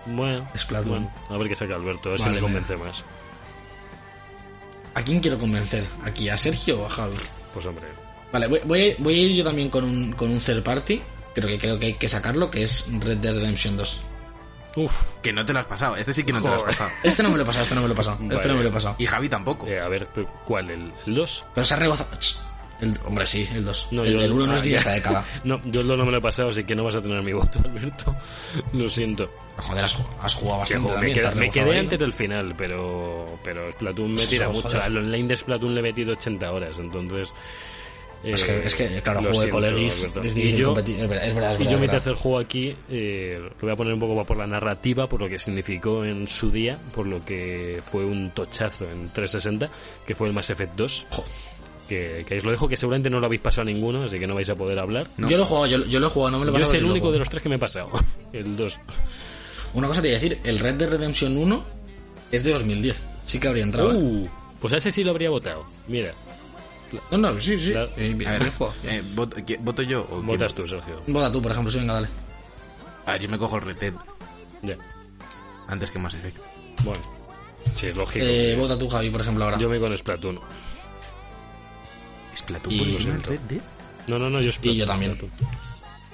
Bueno, 0.07 0.49
Splatoon. 0.57 0.89
bueno, 1.05 1.12
a 1.28 1.36
ver 1.36 1.49
qué 1.49 1.55
saca 1.57 1.74
Alberto, 1.74 2.09
a 2.09 2.12
ver 2.12 2.20
si 2.20 2.28
me 2.28 2.41
convence 2.41 2.76
más. 2.76 3.03
¿A 4.95 5.03
quién 5.03 5.20
quiero 5.20 5.39
convencer? 5.39 5.84
¿Aquí? 6.05 6.28
¿A 6.28 6.36
Sergio 6.39 6.82
o 6.82 6.86
a 6.86 6.91
Javi? 6.91 7.16
Pues 7.53 7.66
hombre, 7.66 7.86
Vale, 8.32 8.47
voy, 8.47 8.61
voy, 8.64 8.91
a- 8.91 8.95
voy 8.99 9.14
a 9.14 9.18
ir 9.22 9.36
yo 9.36 9.45
también 9.45 9.70
con 9.70 9.82
un, 9.84 10.12
con 10.12 10.30
un 10.30 10.39
third 10.39 10.62
party, 10.62 11.03
pero 11.34 11.49
que 11.49 11.59
creo 11.59 11.78
que 11.78 11.86
hay 11.86 11.95
que 11.95 12.07
sacarlo, 12.09 12.51
que 12.51 12.62
es 12.62 12.86
Red 13.01 13.18
Dead 13.18 13.34
Redemption 13.34 13.76
2. 13.76 14.01
Uff, 14.85 15.03
Que 15.22 15.33
no 15.33 15.45
te 15.45 15.53
lo 15.53 15.59
has 15.59 15.66
pasado. 15.66 15.97
Este 15.97 16.12
sí 16.12 16.24
que 16.24 16.33
no 16.33 16.41
te 16.43 16.49
lo 16.49 16.55
has 16.55 16.61
Joder. 16.62 16.76
pasado. 16.76 16.91
Este 17.03 17.22
no 17.22 17.31
me 17.31 17.37
lo 17.37 17.43
he 17.43 17.47
pasado, 17.47 17.62
este 17.64 17.74
no 17.74 17.81
me 17.83 17.89
lo 17.89 17.95
he 17.95 17.97
pasado, 17.97 18.16
este 18.22 18.35
Vale. 18.35 18.49
no 18.49 18.55
me 18.57 18.62
lo 18.62 18.68
he 18.68 18.72
pasado. 18.72 18.95
Y 18.99 19.07
Javi 19.07 19.29
tampoco. 19.29 19.67
eh, 19.67 19.80
a 19.80 19.88
ver, 19.88 20.09
¿cuál? 20.45 20.71
¿El 20.71 20.92
2? 21.07 21.45
Pero 21.55 21.64
se 21.64 21.75
ha 21.75 21.76
rebozado... 21.79 22.11
El, 22.80 22.96
hombre, 23.05 23.26
sí, 23.26 23.49
el 23.53 23.64
2. 23.64 23.88
No, 23.91 24.05
el, 24.05 24.13
yo- 24.13 24.21
el 24.21 24.33
1 24.33 24.46
no 24.46 24.55
es 24.55 24.63
de 24.63 24.76
esta 24.76 24.92
década. 24.92 25.25
No, 25.45 25.61
yo 25.64 25.80
el 25.80 25.87
2 25.88 25.99
no 25.99 26.05
me 26.05 26.13
lo 26.13 26.18
he 26.18 26.21
pasado, 26.21 26.50
así 26.50 26.63
que 26.63 26.76
no 26.76 26.84
vas 26.84 26.95
a 26.95 27.03
tener 27.03 27.21
mi 27.25 27.33
voto, 27.34 27.59
Alberto. 27.64 28.14
Lo 28.72 28.88
siento. 28.88 29.29
Joder, 29.57 29.84
has, 29.84 29.96
has 30.22 30.34
jugado 30.34 30.61
bastante 30.61 30.88
jo, 30.88 30.96
me 30.99 31.13
quedé, 31.13 31.34
me 31.34 31.50
quedé 31.50 31.72
ahí. 31.72 31.79
antes 31.80 31.99
del 31.99 32.13
final, 32.13 32.55
pero 32.57 33.37
pero 33.42 33.72
Splatoon 33.72 34.14
me 34.14 34.25
tira 34.26 34.45
eso, 34.45 34.53
mucho. 34.53 34.68
joder. 34.68 34.83
Al 34.83 34.96
online 34.96 35.26
de 35.26 35.37
Splatoon 35.37 35.75
le 35.75 35.80
he 35.80 35.83
metido 35.83 36.13
80 36.13 36.53
horas, 36.53 36.76
entonces 36.79 37.33
Es 38.24 38.42
que, 38.42 38.50
Eh, 38.53 38.62
es 38.64 38.74
que, 38.74 39.03
claro, 39.03 39.20
juego 39.22 39.40
de 39.42 39.49
colegis 39.50 40.08
es 40.24 40.36
Y 40.36 40.57
yo- 40.57 40.66
competir. 40.66 40.99
Es 41.00 41.08
verdad, 41.08 41.26
es 41.26 41.34
verdad. 41.34 41.50
Y 41.53 41.53
yo 41.53 41.58
verdad, 41.58 41.68
mi 41.68 41.74
es 41.74 41.80
verdad. 41.80 41.92
tercer 41.92 42.14
juego 42.14 42.38
aquí 42.38 42.74
eh, 42.90 43.38
lo 43.40 43.50
voy 43.61 43.70
a 43.70 43.76
poner 43.76 43.95
un 43.95 44.00
poco 44.00 44.24
por 44.24 44.36
la 44.36 44.46
narrativa, 44.46 45.07
por 45.07 45.20
lo 45.20 45.28
que 45.28 45.38
significó 45.38 46.04
en 46.04 46.26
su 46.26 46.50
día, 46.50 46.78
por 46.95 47.07
lo 47.07 47.24
que 47.24 47.80
fue 47.84 48.04
un 48.04 48.30
tochazo 48.30 48.84
en 48.90 49.08
360, 49.12 49.70
que 50.07 50.14
fue 50.16 50.26
el 50.28 50.32
Mass 50.34 50.50
Effect 50.50 50.74
2. 50.76 51.07
Que, 51.88 52.22
que 52.28 52.36
os 52.36 52.45
lo 52.45 52.50
dejo, 52.50 52.68
que 52.68 52.76
seguramente 52.76 53.08
no 53.08 53.18
lo 53.18 53.24
habéis 53.26 53.40
pasado 53.40 53.64
ninguno, 53.64 54.03
así 54.04 54.18
que 54.18 54.26
no 54.26 54.34
vais 54.34 54.50
a 54.50 54.54
poder 54.54 54.78
hablar. 54.78 55.08
No. 55.16 55.26
Yo 55.26 55.38
lo 55.38 55.45
he 55.45 55.46
jugado, 55.46 55.66
yo, 55.68 55.86
yo 55.86 56.00
lo 56.00 56.07
he 56.08 56.11
jugado, 56.11 56.32
no 56.32 56.38
me 56.40 56.45
lo 56.45 56.50
he 56.50 56.54
Yo 56.54 56.58
pasado. 56.61 56.74
es 56.74 56.80
el 56.80 56.90
único 56.90 57.11
de 57.11 57.18
los 57.18 57.30
tres 57.30 57.42
que 57.42 57.49
me 57.49 57.54
he 57.54 57.58
pasado, 57.58 57.88
el 58.34 58.57
2. 58.58 58.78
Una 59.72 59.86
cosa 59.88 60.03
te 60.03 60.08
iba 60.08 60.18
a 60.18 60.20
decir, 60.20 60.38
el 60.45 60.58
Red 60.58 60.74
Dead 60.74 60.90
Redemption 60.90 61.34
1 61.38 61.64
es 62.30 62.45
de 62.45 62.53
2010. 62.53 63.03
Sí 63.24 63.38
que 63.40 63.49
habría 63.49 63.62
entrado. 63.64 63.92
¿eh? 63.92 63.96
Uh, 63.96 64.28
pues 64.61 64.74
a 64.74 64.76
ese 64.76 64.92
sí 64.92 65.03
lo 65.03 65.12
habría 65.12 65.30
votado. 65.30 65.64
Mira, 65.86 66.12
No, 67.10 67.18
no, 67.18 67.40
sí, 67.40 67.58
sí. 67.60 67.72
Eh, 67.96 68.16
A 68.26 68.30
ver, 68.38 68.52
eh, 68.84 69.02
¿voto, 69.14 69.36
¿quién- 69.46 69.64
¿voto 69.64 69.82
yo 69.82 70.06
o 70.10 70.22
votas 70.22 70.54
vota? 70.54 70.62
tú, 70.62 70.68
Sergio. 70.68 71.02
Vota 71.06 71.30
tú, 71.30 71.42
por 71.42 71.52
ejemplo, 71.52 71.70
sí, 71.70 71.78
venga, 71.78 71.94
dale. 71.94 72.08
Ah, 73.06 73.16
yo 73.16 73.28
me 73.28 73.38
cojo 73.38 73.56
el 73.56 73.62
Red 73.62 73.76
Dead 73.78 73.92
Ya, 74.62 74.76
antes 75.68 75.90
que 75.90 75.98
Mass 75.98 76.14
Effect. 76.14 76.38
bueno. 76.84 77.02
Sí, 77.76 77.86
es 77.88 77.96
lógico. 77.96 78.24
Eh, 78.26 78.56
vota 78.58 78.78
tú, 78.78 78.88
Javi, 78.88 79.10
por 79.10 79.20
ejemplo, 79.20 79.44
ahora. 79.44 79.58
Yo 79.58 79.68
me 79.68 79.78
voy 79.78 79.88
con 79.88 79.98
Splatoon. 79.98 80.40
Splatoon 82.36 82.74
Y- 82.74 82.78
por 82.78 82.86
del 82.88 83.02
siento. 83.02 83.30
Red 83.30 83.40
Dead. 83.48 83.60
No, 84.06 84.18
no, 84.18 84.30
no, 84.30 84.40
yo 84.40 84.52
Splatoon. 84.52 84.74
Y 84.74 84.78
yo 84.78 84.86
también. 84.86 85.14
Splatoon. 85.16 85.48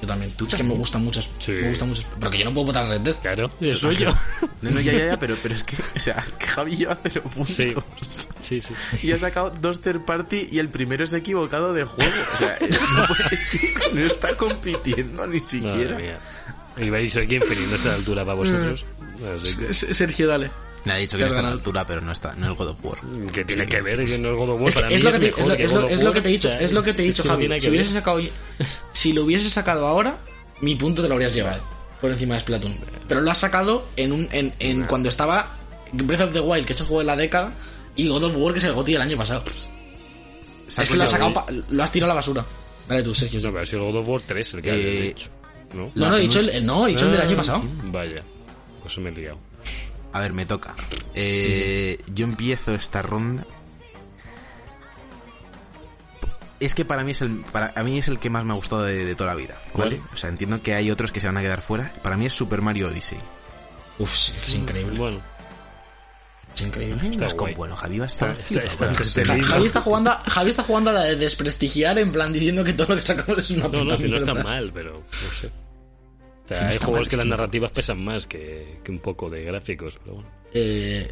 Yo 0.05 0.09
también. 0.09 0.33
¿Tú 0.37 0.47
es 0.47 0.55
que 0.55 0.63
me 0.63 0.75
gustan 0.75 1.03
mucho. 1.03 1.23
Sí. 1.39 1.53
Me 1.53 1.69
gusta 1.69 1.87
mucho. 1.87 2.03
Pero 2.19 2.31
que 2.31 2.39
yo 2.39 2.45
no 2.45 2.53
puedo 2.53 2.67
votar 2.67 2.87
Red 2.87 3.01
Dead. 3.01 3.17
Claro, 3.23 3.51
eso 3.61 3.91
yo. 3.93 4.09
No, 4.61 4.71
no, 4.71 4.81
ya, 4.81 4.93
ya, 4.93 5.07
ya, 5.09 5.19
pero, 5.19 5.37
pero 5.43 5.55
es 5.55 5.63
que, 5.63 5.77
o 5.95 6.01
sea, 6.01 6.25
que 6.39 6.47
Javi 6.47 6.77
lleva 6.77 6.99
cero 7.03 7.23
puntos. 7.35 7.55
Sí. 7.55 7.75
Sí, 8.41 8.61
sí. 8.61 8.75
Y 9.07 9.13
ha 9.13 9.19
sacado 9.19 9.51
dos 9.51 9.81
third 9.81 10.05
party 10.07 10.49
y 10.51 10.59
el 10.59 10.71
primero 10.71 11.07
se 11.07 11.17
ha 11.17 11.19
equivocado 11.19 11.75
de 11.75 11.85
juego. 11.85 12.13
O 12.33 12.37
sea, 12.37 12.55
es, 12.61 12.81
no 12.81 13.07
es 13.31 13.47
que 13.47 13.75
no 13.95 14.01
está 14.01 14.37
compitiendo 14.37 15.27
ni 15.27 15.39
Madre 15.41 15.45
siquiera. 15.45 15.97
mía. 15.99 16.19
Y 16.77 16.91
vais 16.91 17.17
aquí 17.17 17.37
Infinite 17.37 17.67
no 17.69 17.77
está 17.77 17.89
a 17.89 17.93
la 17.93 17.99
altura 17.99 18.25
para 18.25 18.35
vosotros. 18.35 18.85
Así 19.43 19.57
que, 19.57 19.75
Sergio, 19.75 20.27
dale. 20.29 20.51
Le 20.85 20.93
ha 20.93 20.97
dicho 20.97 21.17
que 21.17 21.23
no 21.23 21.29
está 21.29 21.39
a 21.41 21.43
la 21.43 21.51
altura, 21.53 21.87
pero 21.87 22.01
no 22.03 22.13
está, 22.13 22.35
no 22.37 22.51
es 22.53 22.59
God 22.59 22.69
of 22.69 22.77
War. 22.85 22.99
que 23.33 23.45
tiene 23.45 23.67
que 23.67 23.81
ver 23.81 24.05
que 24.05 24.19
no 24.19 24.31
es 24.33 24.37
God 24.37 24.51
of 24.51 24.61
War. 24.61 24.69
Es, 24.69 24.75
Para 24.75 24.89
mí 24.89 24.95
es 24.95 25.03
lo 25.05 25.13
que 25.13 25.19
te, 25.19 25.27
es 25.29 25.37
mejor 25.37 25.49
lo, 25.51 25.57
que 25.57 25.97
lo- 25.97 26.03
lo 26.03 26.13
te 26.23 26.29
he 26.29 26.33
dicho, 26.33 26.49
O 26.49 26.51
sea, 26.51 26.61
es 26.61 26.73
lo 26.73 26.83
que 26.83 26.93
te 26.95 27.03
he 27.03 27.07
dicho, 27.07 27.25
no 27.25 27.31
Javi. 27.31 27.61
Si 27.61 27.69
hubiese 27.71 27.93
sacado, 27.93 28.21
si 28.93 29.13
lo 29.13 29.25
hubiese 29.25 29.49
sacado 29.51 29.87
ahora, 29.87 30.19
mi 30.61 30.75
punto 30.75 31.01
te 31.03 31.09
lo 31.09 31.15
habrías 31.15 31.33
llevado 31.35 31.63
por 32.01 32.11
encima 32.11 32.35
de 32.35 32.41
Splatoon. 32.41 32.79
Pero 33.09 33.21
lo 33.23 33.31
has 33.31 33.39
sacado 33.39 33.87
en 33.97 34.13
un, 34.13 34.29
en, 34.33 34.53
en 34.59 34.85
cuando 34.85 35.09
estaba 35.09 35.57
Breath 35.93 36.21
of 36.21 36.33
the 36.35 36.41
Wild, 36.41 36.67
que 36.67 36.75
es 36.75 36.81
el 36.81 36.87
juego 36.87 37.01
de 37.01 37.07
la 37.07 37.17
década, 37.17 37.55
y 37.97 38.09
God 38.09 38.25
of 38.25 38.37
War, 38.37 38.53
que 38.53 38.59
es 38.59 38.65
el 38.65 38.73
GOTY 38.75 38.93
del 38.93 39.03
año 39.03 39.17
pasado. 39.17 39.43
Es 40.69 40.89
que 40.89 40.97
lo 40.97 41.05
has 41.05 41.11
sacado, 41.11 41.33
pa- 41.35 41.47
lo 41.71 41.83
has 41.83 41.93
tirado 41.93 42.11
a 42.11 42.15
la 42.15 42.17
basura. 42.17 42.45
Dale 42.89 43.03
tú, 43.03 43.15
Sergio. 43.15 43.41
No, 43.41 43.51
pero 43.51 43.63
ha 43.63 43.67
sido 43.67 43.87
el 43.87 43.93
God 43.93 44.01
of 44.01 44.09
War 44.09 44.21
3 44.27 44.55
el 44.55 44.63
que 44.63 44.71
Eh, 44.71 45.03
dicho. 45.09 45.29
¿No? 45.73 45.91
No, 45.95 46.11
no, 46.11 46.17
he 46.17 46.21
dicho 46.21 46.41
el, 46.41 46.49
el- 46.51 46.67
no, 46.67 46.87
he 46.87 46.91
dicho 46.91 47.07
el 47.07 47.13
del 47.13 47.21
año 47.23 47.33
Ah, 47.33 47.37
pasado. 47.37 47.63
Vaya, 47.85 48.23
pues 48.83 48.99
me 48.99 49.09
he 49.11 49.13
liado. 49.13 49.39
A 50.15 50.21
ver, 50.21 50.33
me 50.33 50.47
toca. 50.47 50.75
Eh, 51.15 51.99
Yo 52.15 52.25
empiezo 52.25 52.73
esta 52.75 53.03
ronda. 53.03 53.45
Es 56.61 56.75
que 56.75 56.85
para 56.85 57.05
mí 57.05 57.11
es 57.11 57.21
el 57.21 57.45
para 57.53 57.73
a 57.77 57.83
mí 57.83 57.99
es 57.99 58.09
el 58.09 58.19
que 58.19 58.31
más 58.31 58.45
me 58.45 58.53
ha 58.53 58.57
gustado 58.57 58.85
de, 58.85 59.05
de 59.05 59.15
toda 59.15 59.31
la 59.31 59.37
vida, 59.37 59.59
¿vale? 59.75 59.99
¿Cuál? 59.99 60.15
O 60.15 60.17
sea, 60.17 60.31
entiendo 60.31 60.63
que 60.63 60.75
hay 60.75 60.91
otros 60.91 61.13
que 61.13 61.21
se 61.21 61.27
van 61.27 61.37
a 61.37 61.43
quedar 61.43 61.61
fuera. 61.63 61.93
Para 62.03 62.17
mí 62.17 62.27
es 62.27 62.33
Super 62.33 62.63
Mario 62.63 62.89
Odyssey. 62.89 63.19
Uf, 63.99 64.15
sí, 64.17 64.33
es 64.47 64.55
increíble. 64.55 64.97
Bueno, 64.99 65.21
Es 66.55 66.61
increíble. 66.63 67.19
Con 67.31 67.39
guay. 67.39 67.55
bueno, 67.55 67.77
Javi 67.77 67.99
va 67.99 68.05
a 68.05 68.07
estar 68.07 68.31
Está- 68.31 68.43
está- 68.43 68.63
está 68.63 68.77
flipado. 68.95 69.09
entretenido. 69.09 69.49
Javi 69.49 69.67
está 69.67 69.81
jugando, 69.81 70.11
a- 70.13 70.19
Javi 70.31 70.51
está 70.51 70.63
jugando 70.63 70.91
a 70.91 70.93
la 70.95 71.03
de 71.03 71.17
desprestigiar 71.17 71.99
en 71.99 72.13
plan 72.13 72.33
diciendo 72.33 72.63
que 72.65 72.73
todo 72.73 72.95
lo 72.95 73.01
que 73.01 73.07
sacamos 73.07 73.39
es 73.43 73.51
una 73.51 73.65
no, 73.65 73.71
puta 73.71 73.85
no, 73.85 73.97
si 73.97 74.09
no 74.09 74.17
está 74.17 74.35
mal, 74.35 74.71
pero 74.73 74.93
no 74.95 75.31
sé. 75.41 75.51
O 76.45 76.49
sea, 76.49 76.59
Sí, 76.59 76.65
hay 76.65 76.79
juegos 76.79 77.09
que 77.09 77.17
las 77.17 77.27
narrativas 77.27 77.73
pesan 77.73 78.05
más 78.05 78.27
que, 78.27 78.81
que 78.85 78.91
un 78.91 78.99
poco 78.99 79.31
de 79.31 79.45
gráficos, 79.45 79.99
pero 80.03 80.17
bueno. 80.17 80.29
Eh, 80.53 81.09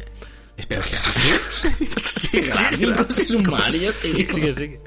Espera, 0.55 0.83
¿Qué 2.31 2.41
gráficos 2.41 3.17
es 3.17 3.31
un 3.31 3.43
Mario, 3.49 3.91
tío? 4.01 4.15
Sigue, 4.15 4.53
sigue. 4.53 4.81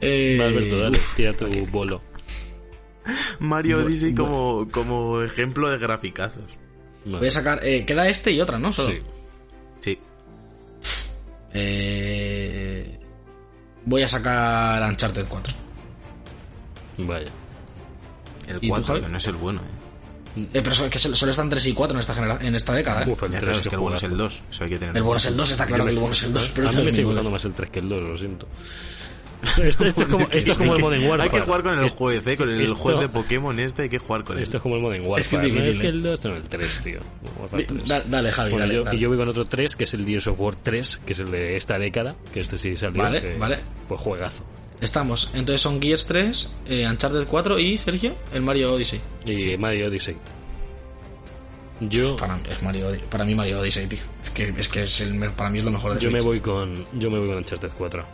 Eh, 0.00 0.38
Alberto, 0.40 0.78
dale, 0.78 0.98
tira 1.16 1.32
tu 1.32 1.46
bolo. 1.66 2.02
Mario 3.40 3.84
Odyssey 3.84 4.14
como, 4.14 4.68
como 4.70 5.22
ejemplo 5.22 5.70
de 5.70 5.78
graficazos. 5.78 6.44
Vale. 7.04 7.18
Voy 7.18 7.28
a 7.28 7.30
sacar. 7.30 7.60
eh, 7.64 7.84
queda 7.84 8.08
este 8.08 8.30
y 8.32 8.40
otra, 8.40 8.58
¿no? 8.58 8.72
Solo. 8.72 8.90
Sí. 8.90 9.02
Sí. 9.80 9.98
Eh, 11.52 12.98
voy 13.84 14.02
a 14.02 14.08
sacar 14.08 14.82
Uncharted 14.88 15.26
4. 15.28 15.54
Vaya. 16.98 17.30
El 18.48 18.56
¿Y 18.58 18.60
tú, 18.60 18.68
4, 18.68 18.86
Javi? 18.86 19.00
que 19.02 19.08
no 19.08 19.18
es 19.18 19.26
el 19.26 19.36
bueno, 19.36 19.60
¿eh? 19.62 19.86
Eh, 20.52 20.60
pero 20.62 20.72
so- 20.72 20.90
que 20.90 20.98
solo 20.98 21.30
están 21.30 21.48
3 21.48 21.66
y 21.66 21.72
4 21.72 21.94
en 21.96 22.00
esta, 22.00 22.14
genera- 22.14 22.38
en 22.42 22.54
esta 22.54 22.74
década. 22.74 23.04
¿eh? 23.04 23.10
Uf, 23.10 23.22
el 23.22 23.30
Ya, 23.30 23.38
3 23.38 23.42
claro, 23.42 23.58
es 23.60 23.68
que 23.68 23.74
el 23.74 23.80
bueno 23.80 23.96
es 23.96 24.02
el 24.02 24.16
2. 24.18 24.42
Eso 24.50 24.64
hay 24.64 24.70
que 24.70 24.78
tener 24.78 24.96
El 24.96 25.02
bueno 25.02 25.16
es 25.16 25.26
el 25.26 25.36
2, 25.36 25.50
está 25.50 25.66
claro 25.66 25.84
que 25.84 25.90
el 25.92 25.96
bueno 25.98 26.12
es 26.12 26.22
el 26.24 26.32
2, 26.34 26.52
pero 26.54 26.66
A 26.66 26.70
es 26.70 26.76
mí 26.76 26.82
me 26.82 26.88
el 26.88 26.94
sigue 26.94 27.04
gustando 27.06 27.30
más 27.30 27.44
el 27.46 27.52
3 27.54 27.70
que 27.70 27.78
el 27.78 27.88
2, 27.88 28.02
lo 28.02 28.16
siento. 28.18 28.46
Esto, 29.62 29.62
esto 29.86 30.02
es 30.02 30.08
como, 30.08 30.26
esto 30.30 30.52
es 30.52 30.58
como 30.58 30.74
el 30.74 30.80
Modern 30.80 31.02
Warfare. 31.04 31.22
Hay 31.22 31.28
que 31.30 31.40
jugar 31.40 31.62
con 31.62 31.78
el 31.78 31.88
juez, 31.90 32.26
¿eh? 32.26 32.36
Con 32.36 32.50
el 32.50 32.60
esto- 32.60 32.74
juez 32.76 32.98
de 33.00 33.08
Pokémon 33.08 33.58
este 33.60 33.82
hay 33.82 33.88
que 33.88 33.98
jugar 33.98 34.24
con 34.24 34.36
él. 34.36 34.42
Esto 34.42 34.56
es 34.58 34.62
como 34.62 34.76
el 34.76 34.82
Modern 34.82 35.06
Warfare. 35.06 35.20
Es 35.22 35.28
que 35.28 35.36
es 35.36 35.54
¿no? 35.54 35.60
es 35.62 35.78
que 35.78 35.88
el 35.88 36.02
2 36.02 36.24
no, 36.24 36.36
el 36.36 36.42
3, 36.42 36.80
tío. 36.82 37.00
Di- 37.56 37.64
3. 37.64 37.86
da- 37.88 38.02
dale, 38.06 38.32
Javi, 38.32 38.50
Bueno, 38.50 38.64
dale, 38.66 38.74
yo, 38.74 38.84
dale. 38.84 38.96
Y 38.96 39.00
yo 39.00 39.08
voy 39.08 39.16
con 39.18 39.28
otro 39.28 39.46
3, 39.46 39.74
que 39.76 39.84
es 39.84 39.94
el 39.94 40.04
Gears 40.06 40.26
of 40.26 40.40
War 40.40 40.54
3, 40.56 41.00
que 41.06 41.12
es 41.14 41.18
el 41.18 41.30
de 41.30 41.56
esta 41.56 41.78
década, 41.78 42.16
que 42.32 42.40
este 42.40 42.58
sí 42.58 42.76
salió. 42.76 43.02
Vale, 43.02 43.22
que 43.22 43.36
vale. 43.38 43.60
Fue 43.88 43.96
juegazo. 43.96 44.44
Estamos. 44.80 45.30
Entonces 45.34 45.60
son 45.60 45.80
Gears 45.80 46.06
3, 46.06 46.54
eh, 46.66 46.86
Uncharted 46.88 47.26
4 47.26 47.58
y, 47.58 47.78
Sergio, 47.78 48.14
el 48.32 48.42
Mario 48.42 48.74
Odyssey. 48.74 49.00
Y 49.24 49.56
Mario 49.56 49.88
Odyssey. 49.88 50.16
Yo, 51.80 52.16
Para, 52.16 52.38
es 52.50 52.62
Mario, 52.62 52.88
para 53.10 53.24
mí 53.26 53.34
Mario 53.34 53.60
Odyssey, 53.60 53.86
tío. 53.86 53.98
Es 54.22 54.30
que, 54.30 54.44
es 54.56 54.68
que 54.68 54.82
es 54.84 55.00
el, 55.02 55.18
para 55.32 55.50
mí 55.50 55.58
es 55.58 55.64
lo 55.64 55.70
mejor 55.70 55.92
de 55.94 56.00
yo 56.00 56.10
me 56.10 56.20
voy 56.22 56.40
con 56.40 56.86
yo 56.98 57.10
me 57.10 57.18
voy 57.18 57.28
con 57.28 57.36
Uncharted 57.36 57.70
4. 57.76 58.04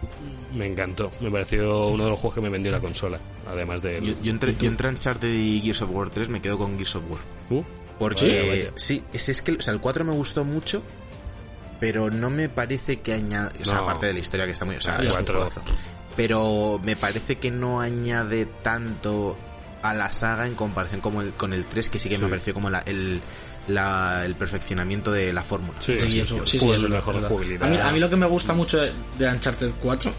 Me 0.55 0.67
encantó. 0.67 1.11
Me 1.21 1.31
pareció 1.31 1.87
uno 1.87 2.05
de 2.05 2.11
los 2.11 2.19
juegos 2.19 2.35
que 2.35 2.41
me 2.41 2.49
vendió 2.49 2.73
la 2.73 2.81
consola. 2.81 3.21
Además 3.47 3.81
de. 3.83 4.01
Yo, 4.03 4.15
yo 4.21 4.31
entre, 4.33 4.57
yo 4.57 4.67
entre 4.69 4.89
Uncharted 4.89 5.33
y 5.33 5.61
Gears 5.61 5.83
of 5.83 5.91
War 5.93 6.11
3 6.11 6.29
me 6.29 6.41
quedo 6.43 6.59
con 6.59 6.77
Gears 6.77 6.97
of 6.97 7.05
War. 7.09 7.21
Uh, 7.51 7.63
Porque, 8.01 8.27
Vaya, 8.41 8.49
vaya. 8.51 8.73
sí, 8.75 9.03
es, 9.13 9.29
es 9.29 9.43
que 9.43 9.53
o 9.53 9.61
sea, 9.63 9.75
el 9.75 9.81
4 9.81 10.05
me 10.05 10.13
gustó 10.13 10.45
mucho, 10.45 10.83
pero 11.79 12.11
no 12.11 12.31
me 12.31 12.49
parece 12.49 13.01
que 13.01 13.13
añade. 13.13 13.61
O 13.63 13.65
sea, 13.65 13.77
No. 13.77 13.83
aparte 13.83 14.07
de 14.07 14.15
la 14.15 14.19
historia 14.19 14.45
que 14.47 14.53
está 14.53 14.65
muy. 14.65 14.75
O 14.75 14.81
sea, 14.81 14.97
El 14.97 15.07
es 15.07 15.13
un 15.13 15.19
cuatro. 15.19 15.35
juegazo. 15.41 15.63
Pero 16.17 16.81
me 16.83 16.97
parece 16.97 17.37
que 17.37 17.51
no 17.51 17.81
añade 17.81 18.47
tanto 18.47 19.37
a 19.83 19.95
la 19.95 20.11
saga 20.11 20.47
en 20.47 20.55
comparación 20.55 21.01
como 21.01 21.23
el, 21.23 21.33
con 21.33 21.53
el 21.53 21.67
3, 21.67 21.89
que 21.91 21.99
sí 21.99 22.09
que 22.09 22.17
Sí. 22.17 22.23
me 22.23 22.29
pareció 22.29 22.55
como 22.55 22.71
la, 22.71 22.81
el, 22.81 23.21
la- 23.69 24.25
el 24.25 24.35
perfeccionamiento 24.37 25.11
de 25.11 25.33
la 25.33 25.43
fórmula. 25.43 25.79
sí, 25.81 25.95
Sí, 26.01 26.11
sí, 26.11 26.21
eso- 26.21 26.47
sí, 26.47 26.59
sí, 26.59 26.71
es 26.71 26.83
mejor 26.83 27.21
jugabilidad. 27.27 27.67
A 27.67 27.71
mí, 27.71 27.77
a 27.79 27.91
mí 27.93 27.99
lo 27.99 28.09
que 28.11 28.17
me 28.17 28.27
gusta 28.27 28.53
mucho 28.53 28.79
de, 28.79 28.93
de 29.19 29.29
Uncharted 29.29 29.73
4, 29.81 30.13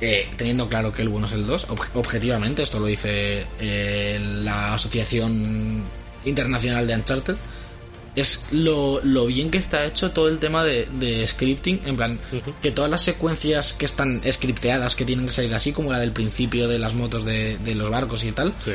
eh, 0.00 0.30
teniendo 0.36 0.68
claro 0.68 0.92
que 0.92 1.02
el 1.02 1.08
bueno 1.08 1.26
es 1.28 1.32
el 1.34 1.46
2, 1.46 1.68
ob- 1.68 1.88
objetivamente, 1.94 2.62
esto 2.62 2.80
lo 2.80 2.86
dice 2.86 3.46
eh, 3.60 4.18
la 4.42 4.74
Asociación 4.74 5.84
Internacional 6.24 6.86
de 6.86 6.94
Uncharted, 6.96 7.36
es 8.16 8.46
lo, 8.52 9.00
lo 9.02 9.26
bien 9.26 9.50
que 9.50 9.58
está 9.58 9.84
hecho 9.86 10.10
todo 10.12 10.28
el 10.28 10.38
tema 10.38 10.62
de, 10.64 10.86
de 11.00 11.26
scripting, 11.26 11.80
en 11.86 11.96
plan, 11.96 12.20
que 12.62 12.70
todas 12.70 12.90
las 12.90 13.02
secuencias 13.02 13.72
que 13.72 13.84
están 13.86 14.20
scripteadas, 14.30 14.94
que 14.96 15.04
tienen 15.04 15.26
que 15.26 15.32
salir 15.32 15.52
así, 15.54 15.72
como 15.72 15.90
la 15.92 15.98
del 15.98 16.12
principio 16.12 16.68
de 16.68 16.78
las 16.78 16.94
motos 16.94 17.24
de, 17.24 17.58
de 17.58 17.74
los 17.74 17.90
barcos 17.90 18.24
y 18.24 18.32
tal, 18.32 18.54
Sí. 18.64 18.70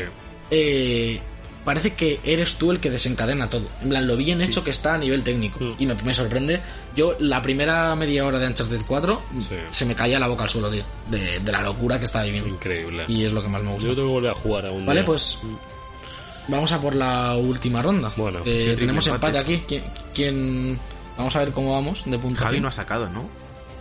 eh, 0.52 1.20
parece 1.66 1.94
que 1.94 2.20
eres 2.24 2.56
tú 2.56 2.72
el 2.72 2.80
que 2.80 2.90
desencadena 2.90 3.50
todo. 3.50 3.68
En 3.84 3.90
plan, 3.90 4.08
lo 4.08 4.18
bien 4.18 4.42
hecho 4.42 4.64
que 4.64 4.72
está 4.72 4.96
a 4.96 4.98
nivel 4.98 5.24
técnico. 5.24 5.60
Mm. 5.64 5.76
Y 5.78 5.86
me, 5.86 5.94
me 6.04 6.14
sorprende. 6.14 6.62
Yo, 6.96 7.16
la 7.20 7.42
primera 7.42 7.96
media 7.96 8.26
hora 8.26 8.40
de 8.40 8.48
Uncharted 8.48 8.82
4, 8.88 9.22
Sí. 9.48 9.56
se 9.70 9.86
me 9.86 9.94
caía 9.94 10.20
la 10.20 10.28
boca 10.28 10.44
al 10.44 10.50
suelo, 10.50 10.72
tío. 10.72 10.84
De, 11.12 11.40
de 11.40 11.52
la 11.52 11.62
locura 11.62 12.00
que 12.00 12.06
estaba 12.06 12.24
viviendo. 12.26 12.50
Increíble. 12.50 13.06
Y 13.08 13.24
es 13.24 13.32
lo 13.34 13.44
que 13.44 13.50
más 13.50 13.62
me 13.62 13.72
gusta. 13.74 13.88
Yo 13.88 13.94
tengo 13.96 14.08
que 14.08 14.14
volver 14.14 14.32
a 14.32 14.36
jugar 14.36 14.66
a 14.66 14.72
un 14.72 14.86
Vale, 14.86 15.02
día. 15.02 15.06
pues. 15.06 15.40
Vamos 16.50 16.72
a 16.72 16.82
por 16.82 16.96
la 16.96 17.36
última 17.38 17.82
ronda. 17.82 18.12
Bueno, 18.18 18.40
Eh, 18.46 18.72
sí, 18.72 18.80
tenemos 18.80 19.06
empate. 19.08 19.28
empate 19.38 19.40
aquí. 19.40 19.64
¿Quién, 19.68 19.84
quién- 20.14 20.80
Vamos 21.18 21.36
a 21.36 21.40
ver 21.40 21.52
cómo 21.52 21.74
vamos 21.74 22.04
de 22.10 22.18
punto. 22.18 22.42
Javi 22.42 22.60
no 22.62 22.70
ha 22.70 22.72
sacado, 22.72 23.10
¿no? 23.10 23.24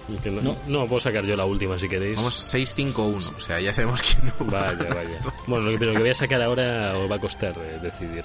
No, 0.08 0.40
No. 0.42 0.56
no, 0.66 0.86
puedo 0.86 1.00
sacar 1.00 1.24
yo 1.24 1.36
la 1.36 1.44
última 1.44 1.78
si 1.78 1.86
queréis. 1.88 2.16
Vamos 2.16 2.34
6-5-1. 2.34 3.32
O 3.36 3.40
sea, 3.40 3.60
ya 3.60 3.72
sabemos 3.74 4.00
quién 4.02 4.26
no. 4.38 4.46
Vaya, 4.50 4.72
vaya. 4.72 5.20
Bueno, 5.46 5.66
lo 5.66 5.70
que, 5.72 5.78
pero 5.78 5.90
lo 5.92 5.96
que 5.98 6.02
voy 6.02 6.10
a 6.10 6.14
sacar 6.14 6.40
ahora 6.42 6.96
os 6.96 7.10
va 7.10 7.16
a 7.16 7.20
costar 7.20 7.52
eh, 7.58 7.78
decidir. 7.82 8.24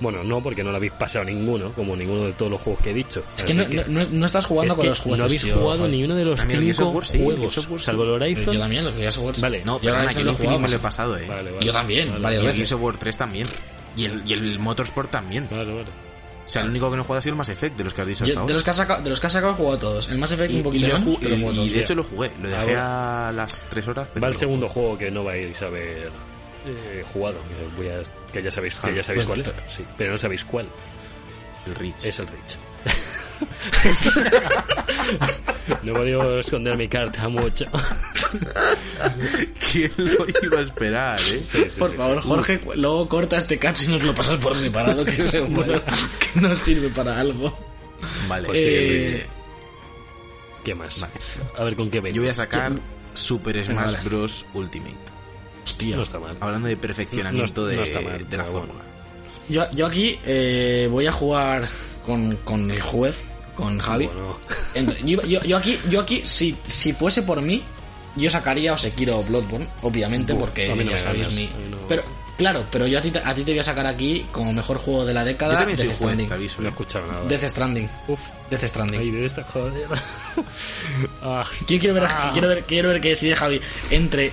Bueno, 0.00 0.22
no, 0.22 0.40
porque 0.42 0.62
no 0.62 0.70
lo 0.70 0.76
habéis 0.76 0.92
pasado 0.92 1.24
ninguno, 1.24 1.72
como 1.72 1.96
ninguno 1.96 2.22
de 2.24 2.32
todos 2.34 2.52
los 2.52 2.62
juegos 2.62 2.82
que 2.82 2.90
he 2.90 2.94
dicho. 2.94 3.24
Es 3.36 3.42
que 3.42 3.54
no, 3.54 3.64
no- 3.68 3.82
no- 3.88 4.08
no 4.10 4.26
estás 4.26 4.46
jugando 4.46 4.74
es 4.74 4.76
con 4.78 4.86
los 4.86 5.00
juegos. 5.00 5.18
no 5.18 5.24
habéis 5.24 5.42
tío, 5.42 5.56
jugado 5.56 5.88
ni 5.88 6.04
uno 6.04 6.14
de 6.14 6.24
los 6.24 6.40
A 6.40 6.44
mí 6.44 6.54
el 6.54 6.60
Gears 6.62 6.76
cinco 6.78 6.90
War 6.90 7.06
sí, 7.06 7.16
el 7.18 7.24
juegos, 7.24 7.56
War 7.68 7.80
sí. 7.80 7.86
salvo 7.86 8.04
el 8.04 8.10
Horizon. 8.10 8.54
Yo 8.54 8.60
también, 8.60 8.84
los 8.84 8.94
Gears 8.94 9.18
of 9.18 9.24
War. 9.24 9.34
Vale. 9.40 9.64
No, 9.64 9.80
Yo 9.80 9.90
Horizon 9.92 10.14
que 10.14 10.20
el 10.20 10.26
lo 10.26 10.32
Infinite 10.32 10.58
me 10.60 10.68
lo 10.68 10.76
he 10.76 10.78
pasado, 10.78 11.16
eh. 11.16 11.24
Vale, 11.26 11.50
vale. 11.50 11.66
Yo 11.66 11.72
también, 11.72 12.08
Vale, 12.10 12.22
varias 12.22 12.42
Y 12.44 12.46
el. 12.46 12.54
Gears 12.54 12.72
of 12.72 12.82
War 12.82 12.96
3 12.96 13.16
también. 13.16 13.48
Y 13.96 14.04
el, 14.04 14.22
y 14.24 14.32
el 14.34 14.58
Motorsport 14.60 15.10
también. 15.10 15.48
Vale, 15.50 15.64
vale. 15.72 15.82
O 15.82 16.50
sea, 16.50 16.62
el 16.62 16.68
único 16.70 16.88
que 16.90 16.96
no 16.96 17.02
he 17.02 17.04
jugado 17.04 17.18
ha 17.18 17.22
sido 17.22 17.32
el 17.34 17.36
Mass 17.38 17.48
Effect, 17.50 17.76
de 17.76 17.84
los 17.84 17.92
que 17.92 18.00
has 18.00 18.06
dicho 18.08 18.24
hasta 18.24 18.28
Yo, 18.32 18.34
de, 18.34 18.40
ahora. 18.40 18.54
los 18.54 18.64
que 18.64 18.70
has 18.70 18.76
sacado, 18.76 19.02
de 19.02 19.10
los 19.10 19.20
que 19.20 19.26
has 19.26 19.32
sacado 19.34 19.52
he 19.52 19.56
jugado 19.56 19.78
todos. 19.78 20.08
El 20.08 20.16
Mass 20.18 20.32
Effect 20.32 20.50
Y, 20.52 20.56
un 20.58 20.62
poquito 20.62 20.86
y 20.86 20.92
menos, 20.92 21.18
pero 21.20 21.34
y- 21.34 21.68
de 21.70 21.80
hecho 21.80 21.94
lo 21.94 22.04
jugué, 22.04 22.30
lo 22.40 22.48
dejé 22.48 22.74
Ah, 22.76 23.28
a 23.28 23.32
las 23.32 23.66
3 23.68 23.86
horas. 23.88 24.08
pero 24.14 24.22
Va 24.22 24.28
el 24.28 24.34
segundo 24.36 24.66
juego 24.68 24.96
que 24.96 25.10
no 25.10 25.24
vais 25.24 25.60
a 25.60 25.66
haber 25.66 26.10
eh, 26.68 27.04
jugado. 27.12 27.36
que 27.48 27.76
Voy 27.76 27.88
a, 27.88 28.02
que 28.32 28.42
ya 28.42 28.50
sabéis, 28.50 28.76
que 28.76 28.94
ya 28.94 29.00
Ah, 29.00 29.04
sabéis 29.04 29.26
pues, 29.26 29.42
cuál 29.44 29.54
es. 29.68 29.74
Sí, 29.74 29.84
pero 29.96 30.12
no 30.12 30.18
sabéis 30.18 30.44
cuál. 30.44 30.66
El 31.66 31.74
Reach. 31.74 32.04
Es 32.04 32.18
el 32.18 32.26
Rich. 32.28 32.56
no 35.82 35.92
he 35.92 35.94
podido 35.94 36.38
esconder 36.40 36.76
mi 36.76 36.88
carta 36.88 37.28
mucho. 37.28 37.66
¿Quién 39.72 39.92
lo 39.96 40.26
iba 40.42 40.58
a 40.58 40.62
esperar, 40.62 41.20
eh? 41.20 41.40
Sí, 41.44 41.64
sí, 41.70 41.78
Por 41.78 41.90
sí, 41.90 41.96
favor, 41.96 42.22
sí. 42.22 42.28
Jorge, 42.28 42.60
luego 42.74 43.08
corta 43.08 43.38
este 43.38 43.58
cacho 43.58 43.84
y 43.84 43.88
nos 43.88 44.02
lo 44.02 44.14
pasas 44.14 44.36
por 44.36 44.56
separado, 44.56 45.04
que 45.04 45.12
seguro 45.12 45.82
que 45.84 46.40
no 46.40 46.56
sirve 46.56 46.88
para 46.88 47.18
algo. 47.20 47.56
Vale, 48.28 48.48
Pues 48.48 48.60
Eh, 48.62 49.22
Rich. 49.22 49.26
¿Qué 50.64 50.74
más? 50.74 51.00
Vale. 51.00 51.12
A 51.56 51.64
ver 51.64 51.76
con 51.76 51.90
qué 51.90 52.00
vengo. 52.00 52.16
yo 52.16 52.22
voy 52.22 52.30
a 52.30 52.34
sacar 52.34 52.72
Super 53.14 53.64
Smash 53.64 53.94
vale. 53.94 53.98
Bros. 54.04 54.46
Ultimate. 54.54 54.96
Hostia. 55.70 55.96
No 55.96 56.02
está 56.02 56.18
mal. 56.18 56.36
Hablando 56.40 56.68
de 56.68 56.76
perfeccionamiento 56.76 57.62
No- 57.62 57.66
no 57.68 57.72
de, 57.76 57.82
está 57.82 58.00
mal, 58.00 58.28
de 58.28 58.36
la 58.36 58.42
bueno. 58.44 58.58
fórmula. 58.60 58.84
Yo, 59.48 59.70
yo 59.72 59.86
aquí 59.86 60.18
eh, 60.24 60.88
voy 60.90 61.06
a 61.06 61.12
jugar 61.12 61.68
con, 62.04 62.36
con 62.44 62.70
el 62.70 62.80
juez, 62.80 63.24
con 63.54 63.78
Javi. 63.78 64.06
Bueno, 64.06 64.38
Entonces, 64.74 65.04
yo, 65.04 65.22
yo- 65.22 65.42
yo 65.42 65.56
aquí, 65.56 65.78
yo 65.90 66.00
aquí 66.00 66.22
si, 66.24 66.56
si 66.64 66.92
fuese 66.92 67.22
por 67.22 67.40
mí, 67.40 67.62
yo 68.16 68.28
sacaría 68.30 68.72
o 68.74 68.78
Sekiro 68.78 69.18
o 69.18 69.22
Bloodborne, 69.24 69.68
obviamente, 69.82 70.32
Uf, 70.32 70.40
porque 70.40 70.68
no 70.74 70.82
ya 70.82 70.98
sabéis 70.98 71.32
mi... 71.32 71.46
no- 71.70 71.78
Pero, 71.88 72.02
claro, 72.36 72.66
pero 72.70 72.86
yo 72.86 72.98
a 72.98 73.02
ti, 73.02 73.10
te- 73.10 73.20
a 73.20 73.34
ti 73.34 73.42
te 73.42 73.52
voy 73.52 73.60
a 73.60 73.64
sacar 73.64 73.86
aquí 73.86 74.26
como 74.32 74.52
mejor 74.52 74.76
juego 74.78 75.04
de 75.06 75.14
la 75.14 75.22
Yo 75.22 75.28
década 75.28 75.58
también 75.58 75.78
soy 75.78 75.86
Death 75.86 75.96
Stranding. 75.96 76.28
te 76.28 76.34
aviso. 76.34 76.60
no 76.60 76.66
he 76.66 76.68
eh. 76.68 76.70
escuchado 76.72 77.06
nada. 77.06 77.24
Death 77.24 77.44
Stranding. 77.48 77.90
Uf, 78.08 78.20
Death 78.50 78.64
Stranding. 78.64 79.24
esta 79.24 79.44
joder. 79.44 79.86
ah, 81.22 81.44
Yo 81.66 81.78
quiero 81.78 81.94
ver, 81.94 82.04
Ah. 82.06 82.30
quiero 82.32 82.48
ver, 82.48 82.64
quiero 82.64 82.88
ver 82.90 83.00
qué 83.00 83.08
decide 83.10 83.34
Javi 83.34 83.60
entre 83.90 84.32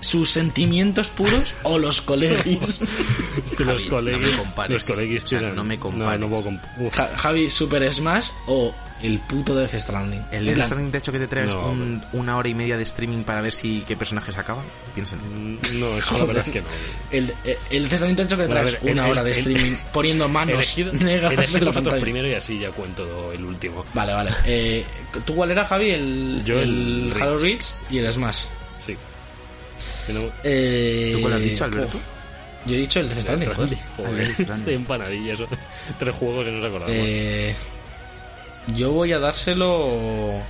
sus 0.00 0.30
sentimientos 0.30 1.08
puros 1.08 1.52
o 1.62 1.78
los 1.78 2.00
colegis. 2.00 2.80
que 3.56 3.64
los 3.64 3.76
Javi, 3.82 3.88
colegis, 3.88 4.20
no 4.22 4.30
me 4.32 4.36
compares. 4.38 4.76
los 4.78 4.86
colegis 4.96 5.24
O 5.24 5.28
sea, 5.28 5.38
tienen- 5.40 5.56
no 5.56 5.64
me 5.64 5.78
compares. 5.78 6.20
No, 6.20 6.26
no 6.28 6.32
puedo 6.42 6.50
comp- 6.50 6.90
Ja- 6.92 7.10
Javi 7.16 7.50
Super 7.50 7.92
Smash 7.92 8.28
o 8.46 8.74
el 9.02 9.18
puto 9.20 9.54
Death 9.54 9.74
Stranding. 9.78 10.24
El 10.32 10.46
Death 10.46 10.64
Stranding 10.64 10.90
te 10.90 10.96
ha 10.96 11.00
hecho 11.00 11.12
que 11.12 11.18
te 11.18 11.26
traes 11.28 11.54
No, 11.54 11.68
un- 11.70 12.02
una 12.14 12.36
hora 12.38 12.48
y 12.48 12.54
media 12.54 12.76
de 12.78 12.84
streaming 12.84 13.24
para 13.24 13.42
ver 13.42 13.52
si 13.52 13.82
qué 13.86 13.94
personajes 13.96 14.36
acaban. 14.38 14.64
Piensen. 14.94 15.18
mm, 15.18 15.58
no, 15.80 15.98
eso 15.98 16.16
la 16.18 16.24
verdad 16.24 16.44
es 16.46 16.52
que 16.52 16.60
no. 16.62 16.66
El, 17.10 17.34
el, 17.44 17.56
el 17.70 17.82
Death 17.88 17.94
Stranding 17.98 18.16
te 18.16 18.22
ha 18.22 18.24
hecho 18.24 18.36
que 18.38 18.46
Bueno, 18.46 18.60
a 18.60 18.64
traes 18.64 18.82
ver, 18.82 18.92
una 18.92 19.04
el- 19.06 19.10
hora 19.10 19.24
de 19.24 19.30
el- 19.32 19.38
streaming 19.38 19.76
poniendo 19.92 20.28
manos 20.28 20.78
negras 21.02 21.54
en 21.54 21.64
la 21.64 21.72
pantalla. 21.72 22.00
primero 22.00 22.26
y 22.28 22.34
así 22.34 22.58
ya 22.58 22.70
cuento 22.70 23.32
el 23.32 23.44
último. 23.44 23.84
Vale, 23.92 24.12
vale. 24.14 24.30
Eh, 24.44 24.86
¿Tú 25.26 25.34
cuál 25.34 25.50
era, 25.50 25.64
Javi? 25.66 25.90
El, 25.90 26.42
Yo 26.44 26.58
el 26.60 27.12
Halo. 27.20 27.36
Reach 27.38 27.64
y 27.90 27.98
el 27.98 28.10
Smash. 28.12 28.44
No- 30.12 30.30
Eh, 30.44 31.12
¿Tú 31.14 31.20
cuál 31.22 31.34
has 31.34 31.40
dicho, 31.42 31.64
Alberto? 31.64 31.98
Yo 32.66 32.74
he 32.74 32.78
dicho 32.78 32.98
el 33.00 33.08
Death 33.08 33.20
Stranding, 33.20 33.48
joder. 33.96 34.34
Estoy 34.56 34.74
empanadilla. 34.74 35.34
Eso. 35.34 35.46
Tres 35.98 36.14
juegos 36.16 36.46
y 36.48 36.50
no 36.50 36.60
se 36.60 36.66
acordaba. 36.66 36.90
Eh, 36.92 37.54
yo 38.74 38.92
voy 38.92 39.12
a 39.12 39.18
dárselo. 39.20 40.40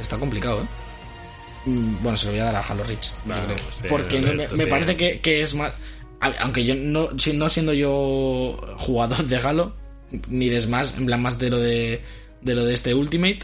Está 0.00 0.18
complicado, 0.18 0.62
¿eh? 0.62 0.66
Mm, 1.70 2.02
Bueno, 2.02 2.18
se 2.18 2.26
lo 2.26 2.32
voy 2.32 2.40
a 2.40 2.44
dar 2.46 2.56
a 2.56 2.60
Halo 2.60 2.82
Reach. 2.84 3.10
creo. 3.24 3.56
Porque 3.88 4.20
me- 4.20 4.66
parece 4.66 4.96
que, 4.96 5.20
que 5.20 5.40
es 5.42 5.54
más. 5.54 5.72
Aunque 6.40 6.64
yo 6.64 6.74
no, 6.74 7.10
si- 7.18 7.32
no 7.32 7.48
siendo 7.48 7.72
yo 7.72 8.58
jugador 8.78 9.24
de 9.24 9.36
Halo, 9.36 9.72
ni 10.28 10.48
de 10.48 10.60
Smash, 10.60 10.94
en 10.98 11.06
plan 11.06 11.22
más 11.22 11.38
de 11.38 11.50
lo 11.50 11.58
de, 11.58 12.02
de 12.40 12.54
lo 12.54 12.64
de 12.64 12.74
este 12.74 12.92
Ultimate, 12.94 13.40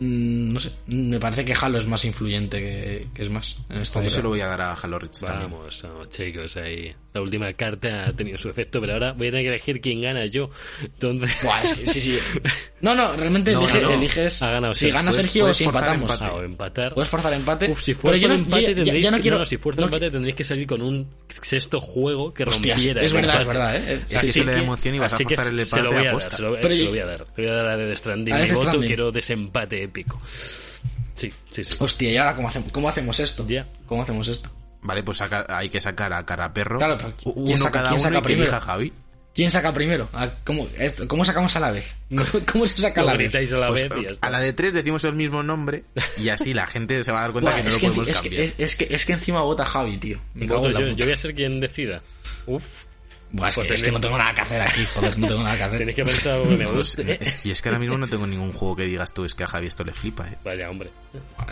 no 0.00 0.58
sé, 0.60 0.72
me 0.88 1.20
parece 1.20 1.44
que 1.44 1.54
Halo 1.54 1.78
es 1.78 1.86
más 1.86 2.04
influyente 2.04 2.58
que, 2.60 3.06
que 3.14 3.24
Smash 3.24 3.54
en 3.70 3.78
esta 3.82 4.02
yo 4.02 4.10
se 4.10 4.22
lo 4.22 4.30
voy 4.30 4.40
a 4.40 4.46
dar 4.48 4.60
a 4.60 4.74
Halo 4.74 4.98
Reach. 4.98 5.20
Vamos, 5.22 5.82
vamos, 5.82 6.08
chicos, 6.10 6.56
ahí. 6.56 6.94
La 7.12 7.22
última 7.22 7.52
carta 7.52 8.06
ha 8.08 8.12
tenido 8.12 8.36
su 8.36 8.48
efecto, 8.48 8.80
pero 8.80 8.94
ahora 8.94 9.12
voy 9.12 9.28
a 9.28 9.30
tener 9.30 9.44
que 9.44 9.50
elegir 9.50 9.80
quién 9.80 10.02
gana 10.02 10.26
yo. 10.26 10.50
Entonces. 10.82 11.30
Buah, 11.44 11.62
es 11.62 11.74
que 11.74 11.86
sí, 11.86 12.00
sí. 12.00 12.18
No, 12.80 12.94
no, 12.96 13.14
realmente 13.14 13.52
No, 13.52 13.62
elige- 13.68 13.82
no, 13.82 13.90
eliges. 13.92 14.42
Ha 14.42 14.50
ganado 14.50 14.74
si 14.74 14.80
Sergio. 14.80 14.94
gana 14.96 15.10
Puedes- 15.10 15.24
Sergio 15.26 15.44
o 15.46 15.54
si 15.54 15.64
empatamos. 15.64 16.10
empate. 16.10 16.24
Ah, 16.24 16.34
o 16.34 16.42
empatar. 16.42 16.94
Puedes 16.94 17.08
forzar 17.08 17.32
empate. 17.32 17.70
Uf, 17.70 17.80
si 17.82 17.94
pero 17.94 18.16
yo 18.16 18.22
por 18.28 18.36
no- 18.36 18.42
empate 18.44 18.62
yo- 18.62 18.68
ya- 18.70 18.74
tendréis 18.74 19.04
ya 19.04 19.10
no 19.12 19.16
que, 19.18 19.22
quiero- 19.22 19.36
no, 19.36 19.40
no, 19.42 19.46
si 19.46 19.56
fuera 19.58 19.76
no 19.78 19.84
empate 19.84 20.10
tendréis 20.10 20.34
que 20.36 20.42
salir 20.44 20.66
con 20.66 20.82
un 20.82 21.08
sexto 21.28 21.80
juego 21.80 22.34
que 22.34 22.42
Hostias, 22.42 22.78
rompiera. 22.82 23.00
es 23.02 23.10
el 23.12 23.16
verdad, 23.16 23.34
es 23.36 23.40
empate. 23.42 23.58
verdad, 23.58 23.76
¿eh? 23.76 23.92
Es 23.94 24.06
que 24.08 24.16
Así 24.16 24.26
eso 24.30 24.44
le 24.44 24.52
da 24.52 24.58
emoción 24.58 24.94
y 24.94 24.98
vas 24.98 25.12
a 25.12 25.16
así 25.16 25.24
que 25.24 25.36
forzar 25.36 25.52
el 25.52 25.60
se 25.60 25.76
lo 25.76 25.82
empate 25.82 25.94
voy 25.94 26.06
a 26.06 26.12
dar, 26.18 26.32
se 26.32 26.42
lo, 26.42 26.52
Pero 26.60 26.90
voy 26.90 26.98
a 26.98 27.06
dar. 27.06 27.22
A 27.22 27.42
dar 27.54 27.66
a 27.68 27.76
Death 27.76 27.96
Stranding 27.96 28.34
mi 28.42 28.50
voto, 28.50 28.80
quiero 28.80 29.12
desempate 29.12 29.83
épico. 29.84 30.20
Sí, 31.14 31.32
sí, 31.50 31.64
sí. 31.64 31.76
Hostia, 31.78 32.10
¿y 32.10 32.16
ahora 32.16 32.34
cómo 32.34 32.48
hacemos, 32.48 32.72
cómo 32.72 32.88
hacemos 32.88 33.20
esto? 33.20 33.46
Ya. 33.46 33.66
¿Cómo 33.86 34.02
hacemos 34.02 34.26
esto? 34.28 34.50
Vale, 34.82 35.02
pues 35.02 35.18
saca- 35.18 35.46
hay 35.48 35.68
que 35.68 35.80
sacar 35.80 36.12
a 36.12 36.26
cara 36.26 36.52
perro. 36.52 36.78
Claro, 36.78 36.98
pero 36.98 37.14
¿quién 37.16 37.34
uno 37.36 37.58
saca- 37.58 37.70
cada 37.82 37.88
quién 37.90 38.00
uno 38.00 38.02
saca 38.02 38.18
y 38.18 38.22
que 38.34 38.40
elija 38.42 38.60
Javi. 38.60 38.92
¿Quién 39.34 39.50
saca 39.50 39.72
primero? 39.72 40.08
Ah, 40.12 40.30
¿Cómo, 40.44 40.68
esto- 40.78 41.08
¿cómo 41.08 41.24
sacamos 41.24 41.56
a 41.56 41.60
la 41.60 41.70
vez? 41.72 41.94
¿Cómo, 42.08 42.44
cómo 42.52 42.66
se 42.66 42.80
saca 42.80 43.00
a 43.00 43.04
la 43.04 43.16
vez? 43.16 43.34
a 43.34 43.56
la 43.56 43.66
Pues, 43.68 43.88
vez 43.88 44.18
a 44.20 44.30
la 44.30 44.38
de 44.40 44.52
tres 44.52 44.74
decimos 44.74 45.02
el 45.04 45.14
mismo 45.14 45.42
nombre 45.42 45.84
y 46.18 46.28
así 46.28 46.54
la 46.54 46.66
gente 46.68 47.02
se 47.02 47.10
va 47.10 47.18
a 47.18 47.22
dar 47.22 47.32
cuenta 47.32 47.56
que 47.56 47.62
no 47.64 47.68
es, 47.68 47.74
lo 47.74 47.80
que, 47.80 47.86
podemos 47.86 48.08
es, 48.08 48.16
que, 48.20 48.28
cambiar. 48.28 48.44
es, 48.44 48.54
es 48.60 48.76
que, 48.76 48.86
es 48.90 49.04
que 49.04 49.12
encima 49.14 49.40
vota 49.42 49.64
Javi, 49.64 49.96
tío. 49.98 50.20
Me 50.34 50.46
cago 50.46 50.60
Voto 50.60 50.68
en 50.68 50.74
la 50.74 50.80
yo, 50.80 50.86
puta. 50.86 50.98
yo 50.98 51.04
voy 51.06 51.12
a 51.14 51.16
ser 51.16 51.34
quien 51.34 51.58
decida. 51.60 52.02
Uf, 52.46 52.64
Buah, 53.32 53.48
es, 53.48 53.54
que, 53.56 53.60
Pues 53.62 53.80
es 53.80 53.86
que 53.86 53.90
no 53.92 54.00
tengo 54.00 54.16
nada 54.16 54.32
que 54.34 54.40
hacer 54.42 54.60
aquí, 54.62 54.84
joder, 54.94 55.18
no 55.18 55.26
tengo 55.26 55.42
nada 55.42 55.56
que 55.56 55.62
hacer. 55.64 55.78
tenéis 55.78 55.96
que 55.96 56.04
pensar 56.04 56.32
algo 56.34 56.48
que 56.50 56.56
me 56.56 56.66
guste. 56.66 57.18
es- 57.20 57.44
y 57.44 57.50
es 57.50 57.60
que 57.60 57.68
ahora 57.68 57.78
mismo 57.80 57.98
no 57.98 58.08
tengo 58.08 58.26
ningún 58.28 58.52
juego 58.52 58.76
que 58.76 58.84
digas 58.84 59.12
tú, 59.12 59.24
es 59.24 59.34
que 59.34 59.42
a 59.42 59.46
Javi 59.48 59.66
esto 59.66 59.82
le 59.82 59.92
flipa, 59.92 60.28
¿eh? 60.28 60.36
Vaya, 60.44 60.70
hombre. 60.70 60.90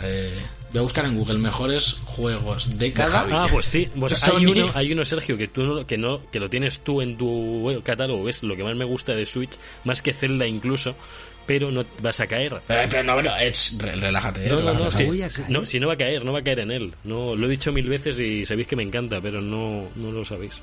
Eh, 0.01 0.37
voy 0.71 0.79
a 0.79 0.81
buscar 0.83 1.05
en 1.05 1.17
Google 1.17 1.39
mejores 1.39 1.99
juegos 2.05 2.77
de 2.77 2.91
cada... 2.91 3.43
Ah, 3.43 3.47
pues 3.51 3.65
sí. 3.65 3.89
Pues 3.99 4.13
Sony- 4.17 4.37
hay, 4.39 4.45
uno, 4.45 4.71
hay 4.75 4.91
uno, 4.93 5.03
Sergio, 5.03 5.37
que 5.37 5.49
tú 5.49 5.63
no, 5.63 5.85
que 5.85 5.97
no, 5.97 6.29
que 6.31 6.39
lo 6.39 6.49
tienes 6.49 6.79
tú 6.85 7.01
en 7.01 7.17
tu 7.17 7.69
eh, 7.69 7.81
catálogo. 7.83 8.29
Es 8.29 8.43
lo 8.43 8.55
que 8.55 8.63
más 8.63 8.75
me 8.75 8.85
gusta 8.85 9.13
de 9.13 9.25
Switch, 9.25 9.57
más 9.83 10.01
que 10.01 10.13
Zelda 10.13 10.47
incluso. 10.47 10.95
Pero 11.45 11.69
no 11.71 11.83
vas 12.01 12.21
a 12.21 12.27
caer. 12.27 12.61
Pero, 12.65 12.89
pero 12.89 13.03
no, 13.03 13.21
re- 13.21 13.51
relájate, 13.99 14.45
eh, 14.45 14.49
No, 14.49 14.61
no, 14.61 14.73
no, 14.75 14.89
caer. 14.89 15.31
no, 15.49 15.65
si 15.65 15.77
no 15.77 15.87
va 15.87 15.95
a 15.95 15.97
caer, 15.97 16.23
no 16.23 16.31
va 16.31 16.39
a 16.39 16.43
caer 16.43 16.61
en 16.61 16.71
él. 16.71 16.95
No, 17.03 17.35
lo 17.35 17.47
he 17.47 17.49
dicho 17.49 17.73
mil 17.73 17.89
veces 17.89 18.17
y 18.17 18.45
sabéis 18.45 18.67
que 18.69 18.77
me 18.77 18.83
encanta, 18.83 19.19
pero 19.19 19.41
no, 19.41 19.89
no 19.97 20.11
lo 20.11 20.23
sabéis. 20.23 20.61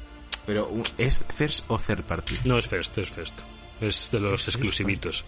Pero 0.50 0.68
¿es 0.98 1.24
first 1.32 1.64
o 1.68 1.78
third 1.78 2.02
party? 2.02 2.34
No 2.44 2.58
es 2.58 2.66
first, 2.66 2.98
es 2.98 3.08
first. 3.08 3.38
Es 3.80 4.10
de 4.10 4.18
los 4.18 4.48
exclusivitos. 4.48 5.24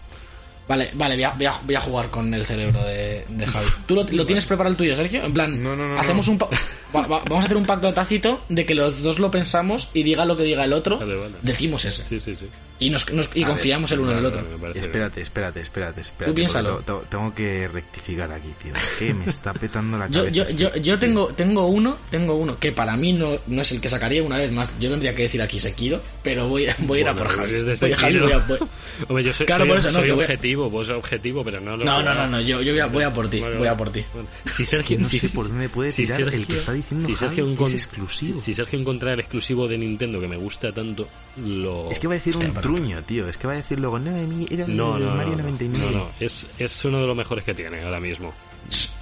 Vale, 0.67 0.91
vale, 0.95 1.15
voy 1.15 1.23
a, 1.23 1.29
voy 1.31 1.45
a- 1.45 1.59
voy 1.63 1.75
a 1.75 1.79
jugar 1.79 2.09
con 2.09 2.33
el 2.33 2.45
cerebro 2.45 2.83
de, 2.83 3.25
de 3.29 3.47
Javi. 3.47 3.67
¿Tú 3.85 3.95
lo, 3.95 4.03
lo 4.03 4.25
tienes 4.25 4.45
preparado 4.45 4.71
el 4.71 4.77
tuyo, 4.77 4.93
Sergio? 4.97 5.23
En 5.23 5.33
plan, 5.33 5.63
No, 5.63 5.77
no, 5.77 5.87
no, 5.87 5.97
hacemos 5.97 6.27
un 6.27 6.37
pa- 6.37 6.49
va- 6.95 7.07
va- 7.07 7.21
vamos 7.25 7.41
a 7.41 7.45
hacer 7.45 7.57
un 7.57 7.65
pacto 7.65 7.93
tácito 7.93 8.43
de 8.49 8.65
que 8.65 8.75
los 8.75 9.01
dos 9.01 9.19
lo 9.19 9.31
pensamos 9.31 9.89
y 9.93 10.03
diga 10.03 10.25
lo 10.25 10.37
que 10.37 10.43
diga 10.43 10.63
el 10.65 10.73
otro, 10.73 10.99
Vale, 10.99 11.15
vale. 11.15 11.35
decimos 11.41 11.85
ese. 11.85 12.03
Sí, 12.03 12.19
sí, 12.19 12.35
sí. 12.35 12.47
Y, 12.79 12.89
nos, 12.89 13.09
nos- 13.13 13.29
y 13.33 13.43
confiamos 13.45 13.91
el 13.93 13.99
uno 13.99 14.11
en 14.11 14.17
el 14.17 14.25
otro. 14.25 14.41
Espérate, 14.73 15.21
espérate, 15.21 15.61
espérate, 15.61 16.01
espérate. 16.01 16.25
Tú 16.31 16.33
piénsalo. 16.35 16.83
Tengo 17.09 17.33
que 17.33 17.67
rectificar 17.69 18.29
aquí, 18.31 18.49
tío. 18.61 18.75
Es 18.75 18.89
que 18.91 19.13
me 19.13 19.25
está 19.25 19.53
petando 19.53 19.97
la 19.97 20.09
cabeza. 20.09 20.29
yo, 20.31 20.49
yo, 20.49 20.75
yo 20.75 20.99
tengo, 20.99 21.27
tengo 21.27 21.67
uno, 21.67 21.95
tengo 22.09 22.35
uno 22.35 22.57
que 22.59 22.71
para 22.73 22.97
mí 22.97 23.13
no, 23.13 23.29
no 23.47 23.61
es 23.61 23.71
el 23.71 23.79
que 23.79 23.87
sacaría 23.87 24.21
una 24.23 24.37
vez 24.37 24.51
más. 24.51 24.77
Yo 24.79 24.89
tendría 24.89 25.15
que 25.15 25.21
decir 25.23 25.41
aquí 25.41 25.59
Sekiro, 25.59 26.01
pero 26.23 26.49
voy, 26.49 26.67
a- 26.67 26.75
voy 26.79 26.97
a 26.97 27.01
ir 27.01 27.07
a 27.09 27.15
por 27.15 27.29
Javi. 27.29 27.51
Voy 27.53 27.61
a 27.71 27.75
Javi, 27.97 28.13
Sekiro. 28.17 28.23
voy 28.25 28.31
a- 28.33 28.37
voy- 28.39 28.59
Hombre, 29.07 29.23
yo 29.23 29.33
soy, 29.33 29.45
Claro, 29.45 29.61
soy- 29.63 29.69
por 29.69 29.77
eso 29.77 29.87
no, 29.91 29.99
soy 29.99 30.01
voy 30.11 30.19
a- 30.19 30.23
objetivo, 30.23 30.69
vos 30.69 30.89
objetivo, 30.89 31.43
pero 31.45 31.61
no 31.61 31.77
lo 31.77 31.85
No, 31.85 32.03
no, 32.03 32.13
no, 32.13 32.27
no, 32.27 32.41
yo, 32.41 32.61
yo 32.61 32.73
voy, 32.73 32.79
a, 32.81 32.85
voy 32.87 33.03
a 33.03 33.13
por 33.13 33.29
ti, 33.29 33.39
voy 33.39 33.67
a 33.67 33.77
por 33.77 33.91
ti. 33.91 34.03
Bueno, 34.13 34.27
Si 34.45 34.63
Es 34.63 34.69
que 34.71 34.75
Sergio, 34.77 34.99
no 34.99 35.05
si- 35.07 35.19
sé 35.19 35.29
por 35.29 35.47
dónde 35.47 35.69
puede 35.69 35.91
si 35.93 36.05
tirar 36.05 36.21
el 36.33 36.45
que 36.47 36.57
está 36.57 36.73
diciendo 36.73 36.82
si 36.83 37.15
Javi 37.15 37.41
es 37.65 37.73
exclusivo. 37.73 38.39
Si, 38.39 38.45
si 38.45 38.53
Sergio 38.53 38.79
encontrara 38.79 39.13
el 39.13 39.19
exclusivo 39.21 39.67
de 39.67 39.77
Nintendo 39.77 40.19
que 40.19 40.27
me 40.27 40.37
gusta 40.37 40.71
tanto, 40.71 41.07
lo... 41.37 41.89
Es 41.91 41.99
que 41.99 42.07
va 42.07 42.13
a 42.13 42.17
decir 42.17 42.35
un 42.37 42.53
truño, 42.53 43.03
tío. 43.03 43.27
Es 43.27 43.37
que 43.37 43.47
va 43.47 43.53
a 43.53 43.57
decir 43.57 43.79
luego, 43.79 43.99
no, 43.99 44.11
era 44.49 44.67
No, 44.67 44.99
no, 44.99 45.09
no, 45.09 45.15
Mario 45.15 45.31
no, 45.37 45.43
99. 45.43 45.85
no, 45.91 45.97
no, 45.99 46.09
es, 46.19 46.45
es 46.59 46.85
uno 46.85 47.01
de 47.01 47.07
los 47.07 47.15
mejores 47.17 47.43
que 47.43 47.53
tiene 47.53 47.81
ahora 47.83 47.99
mismo. 47.99 48.33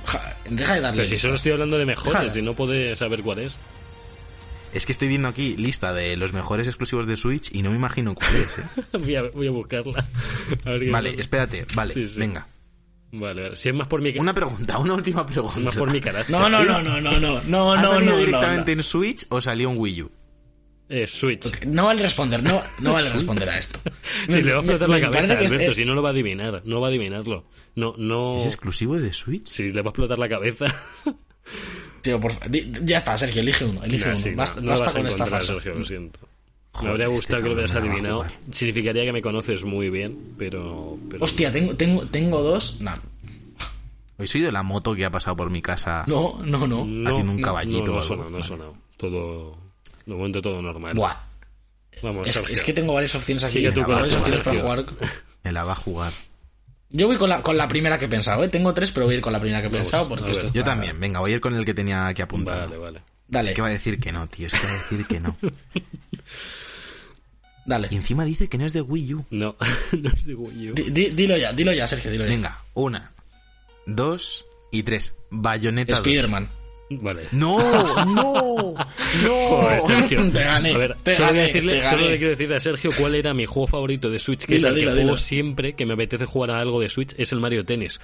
Ja, 0.05 0.35
Deja 0.49 0.73
de 0.75 0.81
darle. 0.81 1.03
Pero 1.03 1.09
si 1.11 1.17
solo 1.17 1.35
estoy 1.35 1.51
hablando 1.51 1.77
de 1.77 1.85
mejores 1.85 2.35
y 2.35 2.41
no 2.41 2.53
puedes 2.55 2.97
saber 2.97 3.21
cuál 3.21 3.39
es. 3.39 3.57
Es 4.73 4.85
que 4.85 4.93
estoy 4.93 5.09
viendo 5.09 5.27
aquí 5.27 5.55
lista 5.57 5.93
de 5.93 6.15
los 6.15 6.31
mejores 6.31 6.65
exclusivos 6.67 7.05
de 7.05 7.17
Switch 7.17 7.53
y 7.53 7.61
no 7.61 7.71
me 7.71 7.75
imagino 7.75 8.15
cuál 8.15 8.33
es, 8.37 8.57
¿eh? 8.59 8.63
voy, 8.97 9.15
a, 9.17 9.23
voy 9.23 9.47
a 9.47 9.51
buscarla. 9.51 10.05
A 10.65 10.69
ver 10.69 10.79
qué- 10.79 10.89
Vale, 10.91 11.15
espérate, 11.19 11.65
vale, 11.75 11.93
Sí, 11.93 12.07
sí. 12.07 12.19
venga. 12.19 12.47
Vale, 13.13 13.55
si 13.57 13.69
es 13.69 13.75
más 13.75 13.87
por 13.87 14.01
mi, 14.01 14.17
Una 14.17 14.33
pregunta, 14.33 14.77
una 14.79 14.93
última 14.93 15.25
pregunta. 15.25 15.59
más 15.59 15.75
por 15.75 15.91
mi 15.91 15.99
carácter. 15.99 16.31
No, 16.33 16.49
no, 16.49 16.63
no, 16.63 16.77
¿Es- 16.77 16.85
no, 16.85 17.01
no, 17.01 17.19
no, 17.19 17.41
no, 17.43 17.73
¿Ha 17.73 17.81
no, 17.81 17.89
salido 17.89 18.11
no, 18.11 18.17
no, 18.17 18.25
directamente 18.25 18.71
en 18.71 18.83
Switch 18.83 19.25
o 19.29 19.41
salió 19.41 19.69
en 19.71 19.77
Wii 19.77 20.01
U? 20.03 20.11
Eh, 20.87 21.07
Switch. 21.07 21.45
no. 21.65 21.73
No 21.73 21.85
vale 21.85 22.03
responder, 22.03 22.41
no, 22.43 22.61
no 22.79 22.93
vale 22.93 23.09
responder 23.13 23.49
a 23.49 23.57
esto. 23.57 23.79
Si 24.29 24.41
le 24.41 24.53
va 24.53 24.59
a 24.59 24.61
Me- 24.61 24.73
explotar 24.73 24.89
la 24.89 24.95
me 24.95 25.01
cabeza, 25.01 25.41
es- 25.41 25.51
Alberto, 25.51 25.73
si 25.73 25.85
no 25.85 25.93
lo 25.93 26.01
va 26.01 26.09
a 26.09 26.11
adivinar, 26.11 26.61
no 26.65 26.79
va 26.81 26.87
a 26.87 26.89
adivinarlo. 26.89 27.47
No, 27.75 27.93
no... 27.97 28.35
¿Es 28.37 28.45
exclusivo 28.45 28.97
de 28.97 29.11
Switch? 29.13 29.47
Si 29.47 29.63
le 29.69 29.81
va 29.81 29.87
a 29.87 29.89
explotar 29.89 30.17
la 30.19 30.27
cabeza. 30.29 30.65
Tío, 32.01 32.19
por 32.19 32.33
ya 32.83 32.97
está, 32.97 33.15
Sergio, 33.17 33.41
elige 33.41 33.63
uno, 33.65 33.83
elige 33.83 34.05
Nah, 34.05 34.11
uno. 34.13 34.17
sí, 34.17 34.29
no, 34.31 34.37
basta 34.37 34.61
no 34.61 34.71
vas 34.71 34.81
a 34.81 34.85
con 34.91 35.05
esta 35.07 35.23
encontrar, 35.25 35.29
farsa. 35.41 35.53
Sergio, 35.53 35.75
lo 35.75 35.85
siento. 35.85 36.19
Me 36.81 36.87
habría 36.89 37.05
Joder, 37.05 37.09
gustado 37.09 37.37
este 37.37 37.43
que 37.43 37.49
lo 37.49 37.53
hubieras 37.53 37.75
adivinado. 37.75 38.25
Significaría 38.51 39.03
que 39.03 39.11
me 39.11 39.21
conoces 39.21 39.65
muy 39.65 39.89
bien, 39.89 40.35
pero... 40.37 40.97
pero 41.09 41.23
Hostia, 41.25 41.51
tengo, 41.51 41.75
tengo, 41.75 42.01
tengo 42.05 42.41
dos. 42.41 42.79
No, 42.81 42.91
Hoy 44.17 44.27
soy 44.27 44.41
de 44.41 44.51
la 44.51 44.61
moto 44.63 44.93
que 44.95 45.03
ha 45.03 45.09
pasado 45.09 45.35
por 45.35 45.49
mi 45.49 45.61
casa. 45.61 46.03
no, 46.07 46.39
no. 46.45 46.67
no. 46.67 46.85
no, 46.85 47.09
haciendo 47.09 47.31
un 47.33 47.41
caballito 47.41 47.85
No, 47.85 47.85
no 47.87 47.93
o 47.93 47.97
ha 47.97 48.01
algo. 48.01 48.07
sonado, 48.07 48.29
no 48.29 48.37
ha 48.37 48.43
sonado. 48.43 48.75
Todo... 48.97 49.57
De 50.05 50.13
momento 50.15 50.41
todo 50.41 50.61
normal. 50.61 50.93
Buah. 50.95 51.15
Vamos, 52.03 52.27
Es, 52.27 52.61
que 52.61 52.73
tengo 52.73 52.93
varias 52.93 53.13
opciones 53.15 53.43
aquí. 53.43 53.67
Tú 53.71 53.83
con 53.83 53.95
varias 53.95 54.15
opciones 54.15 54.41
para 54.43 54.59
jugar. 54.61 54.85
Me 55.43 55.51
la 55.51 55.63
va 55.63 55.73
a 55.73 55.75
jugar. 55.75 56.13
Yo 56.89 57.07
voy 57.07 57.17
con 57.17 57.29
la, 57.29 57.41
con 57.41 57.57
la 57.57 57.67
primera 57.67 57.97
que 57.99 58.05
he 58.05 58.09
pensado, 58.09 58.43
¿eh? 58.43 58.49
Tengo 58.49 58.73
tres, 58.73 58.91
pero 58.91 59.05
voy 59.05 59.15
a 59.15 59.17
ir 59.17 59.23
con 59.23 59.33
la 59.33 59.39
primera 59.39 59.61
que 59.61 59.67
he 59.67 59.69
Vamos, 59.69 59.83
pensado 59.83 60.05
a 60.05 60.09
porque 60.09 60.25
ver. 60.25 60.35
esto 60.37 60.53
Yo 60.53 60.63
también. 60.63 60.99
Venga, 60.99 61.19
voy 61.19 61.31
a 61.31 61.35
ir 61.35 61.41
con 61.41 61.55
el 61.55 61.63
que 61.65 61.73
tenía 61.73 62.07
aquí 62.07 62.21
apuntado. 62.21 62.67
Vale, 62.69 62.77
vale. 62.77 63.01
Dale, 63.27 63.49
Es 63.49 63.55
que 63.55 63.61
va 63.61 63.67
a 63.69 63.71
decir 63.71 63.99
que 63.99 64.11
no, 64.11 64.27
tío. 64.27 64.47
Es 64.47 64.53
que 64.53 64.65
va 64.65 64.73
a 64.73 64.75
decir 64.75 65.05
que 65.07 65.19
no. 65.19 65.37
dale. 67.65 67.87
Y 67.91 67.95
encima 67.95 68.25
dice 68.25 68.47
que 68.49 68.57
no 68.57 68.65
es 68.65 68.73
de 68.73 68.81
Wii 68.81 69.13
U. 69.15 69.25
No, 69.29 69.55
no 69.91 70.09
es 70.09 70.25
de 70.25 70.35
Wii 70.35 70.71
U. 70.71 70.73
Di- 70.73 71.09
dilo 71.09 71.37
ya, 71.37 71.53
dilo 71.53 71.73
ya, 71.73 71.87
Sergio, 71.87 72.11
dilo 72.11 72.25
ya. 72.25 72.29
Venga, 72.31 72.61
una, 72.73 73.13
dos 73.85 74.45
y 74.71 74.83
tres. 74.83 75.15
Bayonetta 75.29 75.93
2. 75.97 75.99
Spider-Man. 76.05 76.49
Vale. 77.01 77.27
No, 77.31 77.57
no, 78.05 78.75
no. 79.23 79.47
Joder, 79.49 79.81
Sergio. 79.87 80.29
Te 80.33 80.39
gané, 80.43 80.73
A 80.73 80.77
ver, 80.77 80.97
te 81.03 81.15
solo, 81.15 81.27
gané, 81.29 81.41
decirle, 81.43 81.73
te 81.79 81.83
solo 81.85 81.97
gané. 81.97 82.09
le 82.09 82.17
quiero 82.17 82.29
decirle 82.31 82.55
a 82.55 82.59
Sergio 82.59 82.91
cuál 82.97 83.15
era 83.15 83.33
mi 83.33 83.45
juego 83.45 83.67
favorito 83.67 84.09
de 84.09 84.19
Switch, 84.19 84.45
que 84.45 84.55
Dilo, 84.55 84.67
es 84.67 84.73
el 84.73 84.75
dilo, 84.79 84.87
que 84.91 84.93
juego 84.95 85.07
dilo. 85.11 85.17
siempre 85.17 85.73
que 85.73 85.85
me 85.85 85.93
apetece 85.93 86.25
jugar 86.25 86.51
a 86.51 86.59
algo 86.59 86.81
de 86.81 86.89
Switch, 86.89 87.13
es 87.17 87.31
el 87.31 87.39
Mario 87.39 87.63
Tennis. 87.63 87.99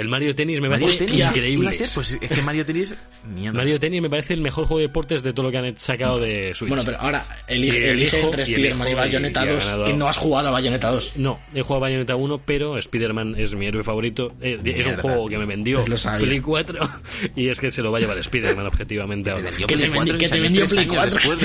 El 0.00 0.08
Mario 0.08 0.34
Tennis 0.34 0.60
me 0.60 0.68
Mario 0.68 0.86
parece 0.86 1.04
Tennis 1.06 1.18
iba 1.20 1.28
increíble. 1.28 1.70
pues 1.94 2.18
es 2.20 2.30
que 2.30 2.42
Mario 2.42 2.66
Tennis, 2.66 2.94
mierda. 3.34 3.58
Mario 3.58 3.78
Tennis 3.80 4.02
me 4.02 4.10
parece 4.10 4.34
el 4.34 4.40
mejor 4.40 4.64
juego 4.66 4.78
de 4.78 4.86
deportes 4.86 5.22
de 5.22 5.32
todo 5.32 5.44
lo 5.46 5.52
que 5.52 5.58
han 5.58 5.76
sacado 5.78 6.18
de 6.18 6.52
Switch. 6.54 6.68
Bueno, 6.68 6.82
pero 6.84 6.98
ahora 7.00 7.26
elige, 7.46 7.90
elige 7.90 8.16
elijo- 8.18 8.24
entre 8.26 8.42
Spider-Man 8.44 8.88
y 8.88 8.90
y- 8.90 8.94
Bayonetta 8.94 9.44
y 9.44 9.48
ha 9.48 9.52
2 9.52 9.64
ganado. 9.64 9.90
y 9.90 9.92
no 9.94 10.08
has 10.08 10.16
jugado 10.16 10.48
a 10.48 10.50
Bayonetta 10.50 10.90
2. 10.90 11.12
No, 11.16 11.40
he 11.54 11.62
jugado 11.62 11.76
a 11.76 11.88
Bayonetta 11.88 12.16
1, 12.16 12.42
pero 12.44 12.78
Spider-Man 12.78 13.34
es 13.38 13.54
mi 13.54 13.66
héroe 13.66 13.82
favorito. 13.84 14.32
Eh, 14.40 14.58
es 14.64 14.86
un 14.86 14.96
juego 14.96 15.26
que 15.26 15.38
me 15.38 15.46
vendió 15.46 15.84
Pues 15.84 16.04
lo. 16.04 16.24
Play 16.24 16.40
4 16.40 16.88
y 17.36 17.48
es 17.48 17.60
que 17.60 17.70
se 17.70 17.82
lo 17.82 17.92
va 17.92 17.98
a 17.98 18.00
llevar 18.00 18.18
Spider-Man 18.18 18.66
objetivamente 18.66 19.30
Te 19.30 19.36
ahora. 19.36 19.50
Que 19.50 19.66
te 19.66 19.76
Play 19.76 19.90
4 19.90 20.04
vendi- 20.04 20.10
que 20.10 20.16
y 20.16 20.18
te 20.20 20.28
salió 20.28 20.42
vendió 20.44 20.66
Play 20.66 20.78
años 20.84 20.94
4, 20.94 21.14
después 21.14 21.38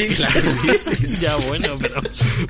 tuvieses. 0.61 1.19
ya 1.19 1.35
bueno, 1.35 1.77
pero 1.81 2.01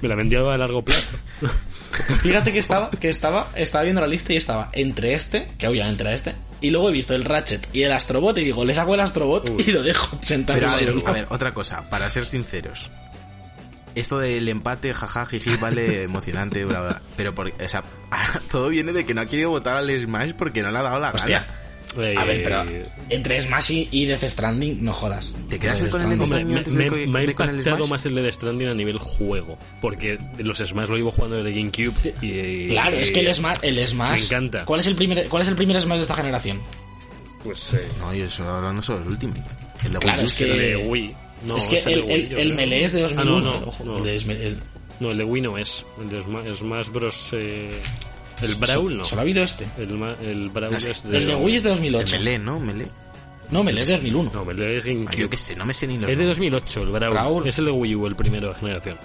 me 0.01 0.07
la 0.09 0.15
vendió 0.15 0.49
a 0.51 0.57
largo 0.57 0.81
plazo. 0.83 1.17
Fíjate 2.21 2.51
que 2.51 2.59
estaba, 2.59 2.89
que 2.89 3.09
estaba, 3.09 3.51
estaba 3.55 3.83
viendo 3.83 4.01
la 4.01 4.07
lista 4.07 4.33
y 4.33 4.37
estaba 4.37 4.69
entre 4.73 5.13
este, 5.13 5.47
que 5.57 5.67
obviamente 5.67 6.03
era 6.03 6.13
este, 6.13 6.35
y 6.61 6.69
luego 6.69 6.89
he 6.89 6.91
visto 6.91 7.13
el 7.15 7.23
Ratchet 7.25 7.67
y 7.73 7.83
el 7.83 7.91
Astrobot 7.91 8.37
y 8.37 8.43
digo, 8.43 8.65
le 8.65 8.73
saco 8.73 8.93
el 8.93 8.99
Astrobot 8.99 9.61
y 9.65 9.71
lo 9.71 9.81
dejo 9.81 10.17
sentado. 10.21 10.59
Pero 10.59 10.71
a 10.71 10.79
en 10.79 10.95
ver, 10.95 11.07
a 11.07 11.11
ver, 11.11 11.27
otra 11.29 11.53
cosa, 11.53 11.89
para 11.89 12.09
ser 12.09 12.25
sinceros. 12.25 12.89
Esto 13.95 14.19
del 14.19 14.49
empate, 14.49 14.93
jaja, 14.93 15.25
jiji, 15.25 15.55
vale, 15.55 16.03
emocionante, 16.03 16.65
bla, 16.65 16.81
bla. 16.81 17.01
Pero, 17.15 17.33
por, 17.33 17.47
o 17.47 17.69
sea, 17.69 17.83
todo 18.51 18.69
viene 18.69 18.91
de 18.91 19.05
que 19.05 19.13
no 19.13 19.21
ha 19.21 19.25
querido 19.25 19.49
votar 19.49 19.77
al 19.77 19.99
Smash 19.99 20.33
porque 20.33 20.61
no 20.61 20.71
le 20.71 20.77
ha 20.79 20.81
dado 20.81 20.99
la 20.99 21.11
Hostia. 21.11 21.39
gana. 21.39 21.64
A 21.97 22.25
ver, 22.25 22.43
pero 22.43 22.63
Eh, 22.63 22.83
entre 23.09 23.39
Smash 23.41 23.71
y, 23.71 23.87
y 23.91 24.05
Death 24.05 24.23
Stranding, 24.23 24.83
no 24.83 24.91
jodas. 24.93 25.33
¿Te 25.49 25.57
quedas 25.59 25.81
Death 25.81 25.91
con 25.91 26.01
el 26.01 26.09
Death 26.17 26.27
Stranding. 26.27 26.47
Me, 26.53 26.57
antes 26.59 26.73
de 26.73 26.83
me- 26.83 26.89
co- 26.89 26.95
me 27.11 27.19
ha 27.19 27.21
de 27.23 27.31
impactado 27.31 27.87
más 27.87 28.05
el 28.05 28.15
de 28.15 28.21
Death 28.23 28.33
Stranding 28.35 28.67
a 28.67 28.73
nivel 28.73 28.97
juego. 28.99 29.57
Porque 29.81 30.17
los 30.39 30.57
Smash 30.57 30.89
lo 30.89 30.97
llevo 30.97 31.11
jugando 31.11 31.37
desde 31.41 31.51
GameCube. 31.57 32.13
Y, 32.21 32.67
Claro, 32.67 32.97
es 32.97 33.11
que 33.11 33.19
el 33.21 33.33
Smash, 33.33 33.57
el 33.61 33.87
Smash. 33.87 34.19
Me 34.19 34.25
encanta. 34.25 34.65
¿Cuál 34.65 34.79
es 34.81 34.87
el 34.87 34.95
primer, 34.95 35.27
cuál 35.29 35.43
es 35.43 35.47
el 35.47 35.55
primer 35.55 35.79
Smash 35.79 35.97
de 35.97 36.01
esta 36.03 36.15
generación? 36.15 36.59
Pues 37.43 37.73
eh, 37.75 37.81
No, 37.99 38.13
yo 38.13 38.25
estoy 38.25 38.47
hablando 38.47 38.81
sobre 38.81 39.03
el 39.05 39.19
de 39.19 39.99
Claro, 39.99 40.17
Wii 40.19 40.25
es 40.25 40.33
que- 40.33 40.51
el 40.51 40.57
de 40.57 40.75
Wii. 40.87 41.15
No, 41.45 41.57
es 41.57 41.65
que 41.67 41.77
el, 41.79 42.01
Wii. 42.01 42.53
Melee 42.55 42.83
es 42.85 42.91
de 42.93 42.99
Ah, 42.99 43.07
2001. 43.07 43.39
no, 43.41 43.59
no, 43.59 43.67
ojo, 43.67 43.83
no. 43.85 43.97
el 43.97 44.03
de 44.03 44.15
Sma- 44.19 44.33
el- 44.33 44.57
No, 44.99 45.11
el 45.11 45.17
de 45.17 45.23
Wii 45.25 45.41
no 45.43 45.57
es. 45.57 45.85
El 46.01 46.09
de 46.09 46.23
Smash, 46.23 46.55
Smash 46.57 46.87
Bros. 46.89 47.29
eh, 47.33 47.69
el 48.41 48.55
Brawl 48.55 48.97
no. 48.97 49.03
Solo 49.03 49.21
ha 49.21 49.23
habido 49.23 49.43
este. 49.43 49.65
El, 49.77 49.91
el 50.21 50.49
Brawl 50.49 50.73
No 50.73 50.79
sé, 50.79 50.91
es 50.91 51.03
de. 51.03 51.17
El 51.17 51.25
de 51.27 51.35
Wii 51.35 51.55
es 51.55 51.63
de 51.63 51.69
El 51.69 51.75
2008. 51.75 52.17
Melee, 52.17 52.39
¿no? 52.39 52.59
Melee. 52.59 52.87
No, 53.51 53.63
Melee 53.63 53.81
es 53.81 53.87
de 53.87 53.93
2001. 53.93 54.31
No, 54.33 54.45
Melee 54.45 54.77
es 54.77 54.85
Ah, 54.85 54.89
yo 54.89 54.93
GameCube. 54.95 55.29
qué 55.29 55.37
sé, 55.37 55.55
no 55.55 55.65
me 55.65 55.73
sé 55.73 55.87
ni 55.87 55.97
los 55.97 56.09
Es 56.11 56.17
de 56.17 56.23
nombres. 56.25 56.37
2008, 56.51 56.81
el 56.83 56.89
Brawl. 56.89 57.13
Brawl. 57.13 57.47
Es 57.47 57.59
el 57.59 57.65
de 57.65 57.71
Wii 57.71 57.95
U, 57.95 58.07
el 58.07 58.15
primero 58.15 58.49
de 58.49 58.55
generación. 58.55 58.97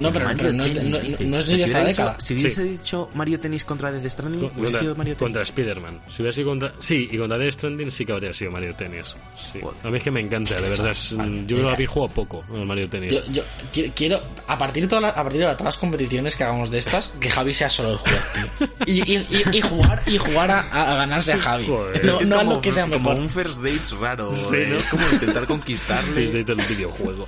No, 0.00 0.12
pero, 0.12 0.24
Mario 0.26 0.38
pero 0.38 0.52
no, 0.52 0.64
es 0.64 0.74
de- 0.74 0.80
Tennis, 0.80 1.20
no- 1.20 1.26
no 1.26 1.38
es 1.38 1.48
de 1.48 1.58
si 1.58 1.64
esta 1.64 1.84
década. 1.84 2.10
dicho- 2.12 2.24
Si 2.26 2.34
hubiese 2.34 2.64
dicho 2.64 3.10
Mario 3.14 3.40
Tennis 3.40 3.64
contra 3.64 3.90
Death 3.92 4.10
Stranding, 4.12 4.40
Con- 4.40 4.50
hubiese 4.50 4.62
Contra, 4.64 4.80
sido 4.80 4.94
Mario 4.94 5.12
Tennis. 5.16 5.22
contra 5.24 5.42
Spider-Man. 5.42 6.00
Si 6.08 6.22
hubiera 6.22 6.32
sido 6.34 6.48
contra. 6.48 6.72
Sí, 6.80 7.08
y 7.10 7.18
contra 7.18 7.38
Death 7.38 7.52
Stranding 7.54 7.90
sí 7.90 8.06
que 8.06 8.12
habría 8.12 8.32
sido 8.34 8.50
Mario 8.50 8.74
Tennis. 8.76 9.06
Sí. 9.36 9.58
Joder. 9.60 9.76
A 9.86 9.90
mí 9.90 9.96
es 9.98 10.02
que 10.02 10.10
me 10.10 10.20
encanta, 10.20 10.54
de 10.60 10.68
verdad. 10.68 10.90
es- 10.90 11.16
Vale, 11.16 11.44
yo 11.46 11.56
lo 11.58 11.70
había 11.70 11.86
jugado 11.86 12.12
poco, 12.14 12.44
el 12.54 12.64
Mario 12.66 12.88
Tennis. 12.88 13.14
Yo, 13.14 13.32
yo 13.32 13.42
qui- 13.74 13.92
quiero, 13.94 14.20
a 14.46 14.56
partir, 14.58 14.84
de 14.84 14.88
toda 14.88 15.00
la- 15.00 15.08
a 15.10 15.22
partir 15.22 15.40
de 15.40 15.46
todas 15.46 15.62
las 15.64 15.76
competiciones 15.76 16.36
que 16.36 16.44
hagamos 16.44 16.70
de 16.70 16.78
estas, 16.78 17.08
que 17.20 17.28
Javi 17.30 17.52
sea 17.54 17.68
solo 17.68 17.90
el 17.92 17.96
juez, 17.98 18.20
tío. 18.34 18.68
Y, 18.86 19.12
y, 19.12 19.16
y- 19.52 19.56
y 19.58 19.60
jugar, 19.60 20.02
y 20.06 20.18
jugar 20.18 20.50
a, 20.50 20.60
a 20.92 20.94
ganarse 20.96 21.32
a 21.32 21.38
Javi. 21.38 21.66
Joder. 21.66 22.04
No, 22.04 22.20
Es 22.20 22.28
no 22.28 22.36
a 22.36 22.38
como, 22.40 22.52
lo 22.54 22.60
que 22.60 22.72
sea 22.72 22.84
como 22.84 22.98
mejor. 22.98 23.16
un 23.16 23.28
first 23.28 23.56
dates 23.56 23.90
raro. 23.92 24.34
Sí, 24.34 24.56
eh, 24.56 24.66
¿no? 24.70 24.76
Es 24.76 24.84
como 24.86 25.02
intentar 25.10 25.42
Sí, 25.42 25.46
conquistarle. 25.48 26.28
sí, 26.30 26.42
del 26.42 26.56
videojuego. 26.68 27.26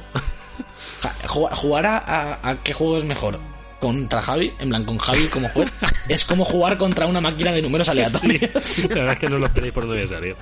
Jugar, 1.27 1.87
a, 1.87 1.99
a- 1.99 2.51
a 2.51 2.63
qué 2.63 2.73
juego 2.73 2.99
es 2.99 3.05
mejor. 3.05 3.39
Contra 3.81 4.21
Javi, 4.21 4.53
en 4.59 4.69
plan 4.69 4.85
con 4.85 4.99
Javi 4.99 5.29
como 5.29 5.49
juez, 5.49 5.71
es 6.11 6.27
como 6.27 6.45
jugar 6.45 6.77
contra 6.77 7.07
una 7.07 7.23
máquina 7.23 7.51
de 7.51 7.63
números 7.63 7.89
aleatorios. 7.89 8.51
Sí, 8.63 8.83
la 8.83 8.97
verdad 8.97 9.13
es 9.15 9.19
que 9.21 9.29
no 9.31 9.39
lo 9.39 9.47
esperéis 9.47 9.73
por 9.73 9.85
a 9.85 10.07
salir. 10.07 10.37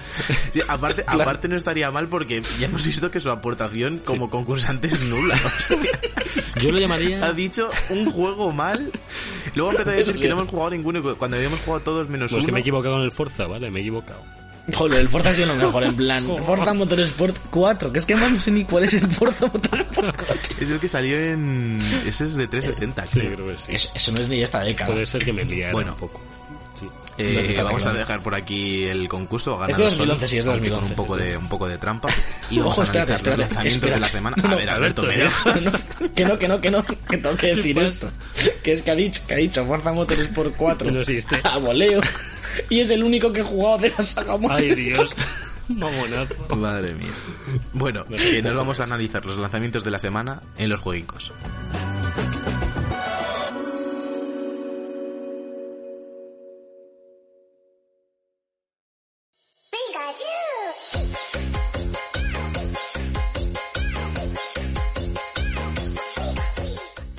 Sí, 0.52 0.60
aparte, 0.68 1.04
aparte 1.06 1.46
no 1.46 1.54
estaría 1.56 1.88
mal 1.92 2.08
porque 2.08 2.42
ya 2.58 2.66
hemos 2.66 2.84
visto 2.84 3.12
que 3.12 3.20
su 3.20 3.30
aportación 3.30 4.00
como 4.04 4.28
concursante 4.28 4.88
es 4.88 5.00
nula. 5.02 5.36
O 5.36 5.60
sea, 5.62 5.78
Yo 6.60 6.72
lo 6.72 6.78
ha 6.78 6.80
llamaría. 6.80 7.32
dicho 7.32 7.70
un 7.90 8.10
juego 8.10 8.50
mal. 8.50 8.90
Luego 9.54 9.70
empezó 9.70 9.90
a 9.90 9.92
decir 9.92 10.16
que 10.18 10.26
no 10.26 10.34
hemos 10.34 10.48
jugado 10.48 10.70
ninguno 10.70 11.00
cuando 11.16 11.36
habíamos 11.36 11.60
jugado 11.60 11.84
todos 11.84 12.08
menos 12.08 12.32
Pues 12.32 12.44
que 12.44 12.50
uno. 12.50 12.54
me 12.54 12.58
he 12.58 12.62
equivocado 12.62 12.96
en 12.98 13.02
el 13.04 13.12
Forza, 13.12 13.46
¿vale? 13.46 13.70
Me 13.70 13.78
he 13.78 13.82
equivocado. 13.82 14.20
Joder, 14.74 15.00
el 15.00 15.08
Forza 15.08 15.30
ha 15.30 15.34
sido 15.34 15.46
lo 15.46 15.54
mejor, 15.56 15.82
en 15.84 15.96
plan, 15.96 16.26
Forza 16.46 16.74
Motorsport 16.74 17.36
4, 17.50 17.92
que 17.92 17.98
es 17.98 18.06
que 18.06 18.14
no 18.14 18.40
sé 18.40 18.50
ni 18.50 18.64
cuál 18.64 18.84
es 18.84 18.94
el 18.94 19.10
Forza 19.10 19.46
Motorsport 19.46 20.16
4. 20.16 20.34
Es 20.60 20.70
el 20.70 20.78
que 20.78 20.88
salió 20.88 21.18
en... 21.18 21.78
Ese 22.06 22.24
es 22.24 22.34
de 22.34 22.46
360, 22.48 23.06
Sí, 23.06 23.18
creo. 23.20 23.34
creo 23.34 23.46
que 23.48 23.58
sí. 23.58 23.74
Es- 23.74 23.92
eso 23.94 24.12
no 24.12 24.20
es 24.20 24.28
ni 24.28 24.36
de 24.38 24.42
esta 24.42 24.62
década. 24.62 24.90
Puede 24.92 25.06
ser 25.06 25.24
que 25.24 25.32
me 25.32 25.44
liara 25.44 25.72
Bueno. 25.72 25.92
un 25.92 25.98
poco. 25.98 26.20
Sí. 26.78 26.86
Eh, 27.18 27.54
No, 27.56 27.64
vamos 27.64 27.84
a 27.86 27.92
dejar 27.92 28.22
por 28.22 28.34
aquí 28.34 28.84
el 28.84 29.08
concurso. 29.08 29.60
Ha 29.60 29.66
Es 29.68 29.76
ganado 29.76 29.90
de 29.90 29.96
2011, 29.96 30.20
Sony, 30.20 30.28
sí, 30.28 30.38
es 30.38 30.44
de 30.44 30.50
aunque 30.52 30.68
2011. 30.70 30.80
Con 30.80 30.90
un 30.90 30.96
poco 31.08 31.16
de, 31.16 31.36
un 31.36 31.48
poco 31.48 31.68
de 31.68 31.78
trampa. 31.78 32.08
Y 32.50 32.58
vamos 32.58 32.72
Ojo, 32.74 32.80
a 32.82 32.84
espérate, 32.84 33.12
analizar 33.14 33.38
los 33.38 33.46
espérate, 33.48 33.54
lanzamientos 33.54 33.80
de 33.82 34.00
la 34.00 34.06
espérate. 34.06 34.12
semana. 34.12 34.36
No, 34.36 34.48
a 34.54 34.56
ver, 34.56 34.70
Alberto, 34.70 35.02
¿me 35.02 35.16
dejas? 35.16 35.80
Que 36.14 36.24
no, 36.24 36.38
que 36.38 36.46
no, 36.48 36.60
que 36.60 36.70
no, 36.70 36.84
que 36.84 37.16
tengo 37.16 37.36
que 37.36 37.54
decir 37.56 37.78
esto. 37.80 38.10
Que 38.62 38.72
es 38.74 38.82
que 38.82 38.90
ha 38.90 38.94
dicho, 38.94 39.20
que 39.26 39.34
ha 39.34 39.36
dicho 39.38 39.64
Forza 39.64 39.92
Motorsport 39.92 40.54
4 40.56 40.90
No 40.92 41.00
existe. 41.00 41.40
a 41.42 41.58
voleo. 41.58 42.00
Y 42.70 42.80
es 42.80 42.90
el 42.90 43.02
único 43.02 43.32
que 43.32 43.40
he 43.40 43.44
jugado 43.44 43.78
de 43.78 43.90
la 43.96 44.02
saga 44.02 44.38
Ay. 44.50 44.74
Dios. 44.74 45.10
Mamonazo. 45.68 46.56
Madre 46.56 46.94
mía. 46.94 47.12
Bueno, 47.74 48.04
que 48.06 48.42
nos 48.42 48.56
vamos 48.56 48.80
a 48.80 48.84
analizar 48.84 49.24
los 49.26 49.36
lanzamientos 49.36 49.84
de 49.84 49.90
la 49.90 49.98
semana 49.98 50.42
en 50.56 50.70
los 50.70 50.80
jueguicos. 50.80 51.32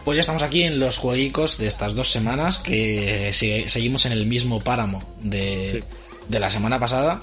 Pues 0.10 0.16
ya 0.18 0.22
estamos 0.22 0.42
aquí 0.42 0.64
en 0.64 0.80
los 0.80 0.98
jueguicos 0.98 1.60
de 1.60 1.68
estas 1.68 1.94
dos 1.94 2.10
semanas 2.12 2.58
que 2.58 3.30
seguimos 3.68 4.08
en 4.08 4.12
el 4.12 4.26
mismo 4.26 4.60
páramo 4.60 5.04
de, 5.22 5.68
Sí. 5.72 5.80
de 6.30 6.40
la 6.40 6.50
semana 6.50 6.80
pasada. 6.80 7.22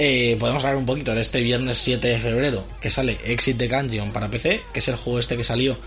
Eh, 0.00 0.36
podemos 0.40 0.60
hablar 0.64 0.78
un 0.78 0.84
poquito 0.84 1.14
de 1.14 1.20
este 1.20 1.40
viernes 1.42 1.78
7 1.78 2.08
de 2.08 2.18
febrero 2.18 2.64
que 2.80 2.90
sale 2.90 3.18
Exit 3.24 3.56
the 3.56 3.68
Gungeon 3.68 4.10
para 4.10 4.26
PC, 4.26 4.62
que 4.72 4.80
es 4.80 4.88
el 4.88 4.96
juego 4.96 5.20
este 5.20 5.36
que 5.36 5.44
salió 5.44 5.78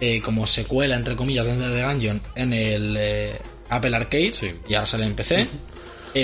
eh, 0.00 0.20
como 0.20 0.46
secuela, 0.46 0.94
entre 0.94 1.16
comillas, 1.16 1.44
de 1.46 1.54
the 1.56 1.82
Gungeon 1.84 2.22
en 2.36 2.52
el 2.52 2.96
eh, 2.96 3.38
Apple 3.68 3.96
Arcade 3.96 4.32
Sí. 4.32 4.52
y 4.68 4.74
ahora 4.74 4.86
sale 4.86 5.06
en 5.06 5.14
PC. 5.16 5.48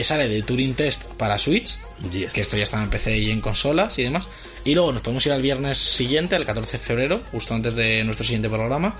Sale 0.05 0.29
de 0.29 0.43
Turing 0.45 0.75
Test 0.75 1.07
para 1.19 1.37
Switch, 1.39 1.75
Yes. 2.13 2.33
que 2.33 2.41
esto 2.43 2.57
ya 2.57 2.63
está 2.63 2.81
en 2.81 2.89
PC 2.89 3.19
y 3.19 3.33
en 3.33 3.41
consolas 3.41 3.99
y 3.99 4.05
demás. 4.05 4.29
Y 4.64 4.74
luego 4.74 4.93
nos 4.93 5.02
podemos 5.02 5.24
ir 5.26 5.32
al 5.32 5.43
viernes 5.43 5.78
siguiente, 5.78 6.36
el 6.36 6.44
14 6.44 6.72
de 6.72 6.78
febrero, 6.84 7.20
justo 7.32 7.55
antes 7.55 7.74
de 7.74 8.05
nuestro 8.05 8.24
siguiente 8.24 8.48
programa, 8.48 8.97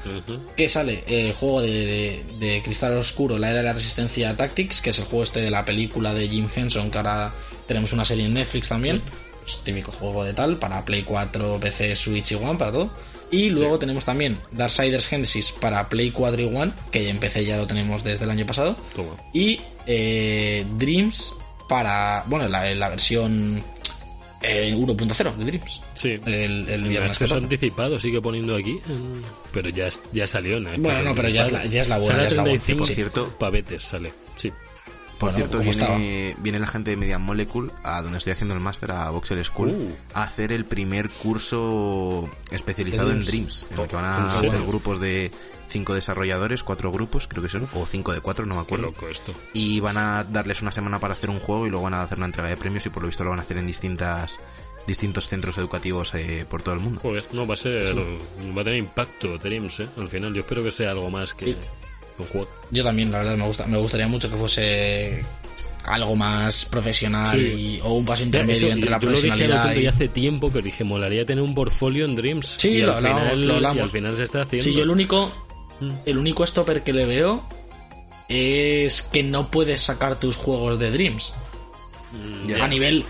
que 0.57 0.69
sale 0.69 1.05
eh, 1.07 1.29
el 1.29 1.33
juego 1.35 1.61
de, 1.63 2.25
de- 2.41 2.47
de 2.47 2.63
Cristal 2.63 2.97
Oscuro, 2.97 3.39
la 3.39 3.51
era 3.51 3.59
de 3.61 3.65
la 3.67 3.73
resistencia 3.73 4.37
Tactics, 4.37 4.81
que 4.81 4.91
es 4.91 4.99
el 4.99 5.05
juego 5.05 5.23
este 5.23 5.41
de 5.41 5.51
la 5.51 5.65
película 5.65 6.13
de 6.15 6.29
Jim 6.29 6.49
Henson, 6.55 6.91
que 6.91 6.99
ahora 6.99 7.33
tenemos 7.69 7.93
una 7.93 8.05
serie 8.05 8.25
en 8.27 8.35
Netflix 8.35 8.69
también. 8.69 9.03
Pues, 9.43 9.59
típico 9.65 9.91
juego 9.93 10.25
de 10.25 10.35
tal, 10.35 10.57
para 10.59 10.85
Play 10.85 11.03
4, 11.05 11.59
PC, 11.61 11.95
Switch 11.97 12.33
y 12.33 12.35
One, 12.37 12.57
para 12.59 12.73
todo. 12.73 12.91
Y 13.31 13.49
luego 13.51 13.79
tenemos 13.79 14.05
también 14.05 14.37
Darksiders 14.51 15.07
Genesis 15.07 15.53
para 15.53 15.89
Play 15.89 16.11
4 16.11 16.43
y 16.43 16.45
One, 16.45 16.73
que 16.91 17.09
en 17.09 17.19
PC 17.19 17.45
ya 17.47 17.57
lo 17.57 17.67
tenemos 17.67 18.05
desde 18.05 18.25
el 18.25 18.31
año 18.31 18.45
pasado. 18.47 18.77
Toma. 18.95 19.17
Y 19.33 19.59
eh, 19.87 20.67
Dreams 20.77 21.35
para, 21.69 22.25
bueno, 22.27 22.47
la, 22.49 22.75
la 22.75 22.89
versión 22.91 23.63
eh, 24.43 24.75
1.0 24.77 25.37
de 25.37 25.45
Dreams. 25.45 25.81
Sí. 25.95 26.09
El, 26.27 26.35
el 26.35 26.69
El 26.69 26.89
viernes 26.89 27.19
14. 27.19 27.45
anticipado 27.45 27.99
sigue 27.99 28.21
poniendo 28.21 28.57
aquí, 28.57 28.79
pero 29.53 29.69
ya, 29.71 29.87
es- 29.87 30.03
ya 30.13 30.27
salió. 30.27 30.61
¿no? 30.61 30.71
Bueno, 30.79 31.03
no, 31.03 31.15
pero 31.15 31.29
ya 31.29 31.43
es 31.43 31.53
la- 31.53 31.65
ya 31.67 31.83
es 31.83 31.89
la 31.89 31.99
buena, 31.99 32.15
Sale 32.17 32.21
a 32.21 32.25
ya 32.25 32.29
es 32.31 32.37
la 32.37 32.43
buena. 32.43 32.59
35 32.63 32.85
Por 32.87 32.95
cierto- 32.95 33.29
pavetes, 33.39 33.83
sale. 33.85 34.13
Sí. 34.37 34.51
Por 35.19 35.31
Bueno, 35.31 35.37
cierto, 35.37 35.59
¿cómo 35.59 35.71
viene, 35.71 36.35
viene 36.41 36.59
la 36.59 36.67
gente 36.67 36.91
de 36.91 36.97
Media 36.97 37.17
Molecule, 37.17 37.71
a 37.85 38.03
donde 38.03 38.19
estoy 38.19 38.33
haciendo 38.33 38.55
el 38.55 38.61
máster, 38.61 38.91
a 38.91 39.09
Voxel 39.11 39.45
School, 39.45 39.69
Uh. 39.69 39.89
a 40.15 40.25
hacer 40.25 40.51
el 40.51 40.65
primer 40.65 41.09
curso 41.11 42.29
especializado 42.51 43.13
en 43.13 43.25
Dreams. 43.25 43.67
En 43.73 43.79
el 43.81 43.87
que 43.89 43.95
van 43.97 44.05
¿En 44.05 44.11
a 44.29 44.35
serio? 44.35 44.51
hacer 44.51 44.67
grupos 44.67 44.99
de 45.01 45.31
cinco 45.73 45.95
desarrolladores, 45.95 46.63
cuatro 46.63 46.93
grupos, 46.93 47.27
creo 47.27 47.43
que 47.43 47.49
son, 47.49 47.67
o 47.75 47.87
cinco 47.87 48.13
de 48.13 48.21
cuatro, 48.21 48.47
no 48.47 48.55
me 48.55 48.61
Qué 48.61 48.67
acuerdo. 48.67 48.87
loco 48.87 49.09
esto. 49.09 49.33
Y 49.53 49.81
van 49.81 49.97
a 49.99 50.23
darles 50.25 50.63
una 50.63 50.71
semana 50.73 51.01
para 51.01 51.15
hacer 51.15 51.31
un 51.31 51.41
juego 51.41 51.67
y 51.67 51.71
luego 51.71 51.85
van 51.85 51.95
a 51.95 52.03
hacer 52.03 52.19
una 52.19 52.27
entrega 52.27 52.49
de 52.49 52.57
premios 52.57 52.87
y 52.87 52.91
por 52.91 53.03
lo 53.03 53.09
visto 53.09 53.25
lo 53.25 53.31
van 53.31 53.39
a 53.41 53.43
hacer 53.43 53.59
en 53.59 53.67
distintas 53.67 54.39
distintos 54.87 55.29
centros 55.29 55.57
educativos 55.59 56.13
eh, 56.15 56.45
por 56.49 56.61
todo 56.63 56.75
el 56.75 56.81
mundo. 56.81 57.01
Joder, 57.01 57.25
no, 57.33 57.47
va 57.47 57.55
a 57.55 57.57
ser. 57.57 57.97
Va 57.97 58.61
a 58.61 58.65
tener 58.65 58.79
impacto 58.81 59.39
Dreams, 59.39 59.81
¿eh? 59.81 59.87
Al 59.97 60.09
final, 60.09 60.35
yo 60.35 60.41
espero 60.41 60.63
que 60.65 60.73
sea 60.73 60.91
algo 60.91 61.09
más 61.09 61.35
que 61.35 61.45
Sí. 61.47 61.57
un 62.19 62.27
juego. 62.27 62.49
Yo 62.73 62.83
también, 62.83 63.11
la 63.13 63.19
verdad, 63.19 63.37
me, 63.37 63.47
gusta, 63.47 63.67
me 63.67 63.79
gustaría 63.79 64.09
mucho 64.09 64.29
que 64.29 64.37
fuese 64.37 65.25
algo 65.85 66.15
más 66.17 66.65
profesional 66.65 67.31
Sí. 67.31 67.39
y- 67.77 67.81
o 67.83 67.93
un 67.95 68.05
paso 68.05 68.23
intermedio 68.25 68.67
eso, 68.67 68.75
entre 68.75 68.91
la 68.91 68.99
yo 69.01 69.07
lo 69.11 69.13
dije 69.17 69.29
profesionalidad 69.29 69.73
lo 69.75 69.81
y... 69.81 69.83
ya 69.85 69.91
hace 69.91 70.09
tiempo, 70.09 70.51
pero 70.51 70.65
dije, 70.65 70.83
molaría 70.85 71.25
tener 71.25 71.43
un 71.45 71.55
portfolio 71.55 72.05
en 72.05 72.15
Dreams. 72.17 72.55
Sí, 72.59 72.69
y 72.71 72.81
lo 72.83 72.91
al 72.91 72.97
hablamos, 72.99 73.23
final, 73.23 73.47
lo 73.47 73.53
Y 73.53 73.57
hablamos. 73.57 73.83
al 73.83 73.89
final 73.89 74.17
se 74.17 74.23
está 74.25 74.43
haciendo. 74.43 74.65
Sí, 74.65 74.75
yo 74.75 74.83
el 74.83 74.91
único. 74.91 75.33
El 76.07 76.19
único 76.19 76.47
stopper 76.47 76.83
que 76.83 76.93
le 76.93 77.07
veo 77.07 77.43
es 78.29 79.03
que 79.03 79.23
no 79.23 79.51
puedes 79.51 79.81
sacar 79.83 80.19
tus 80.19 80.37
juegos 80.37 80.79
de 80.79 80.91
Dreams. 80.91 81.35
Ya. 82.47 82.65
A 82.65 82.69
nivel 82.69 83.05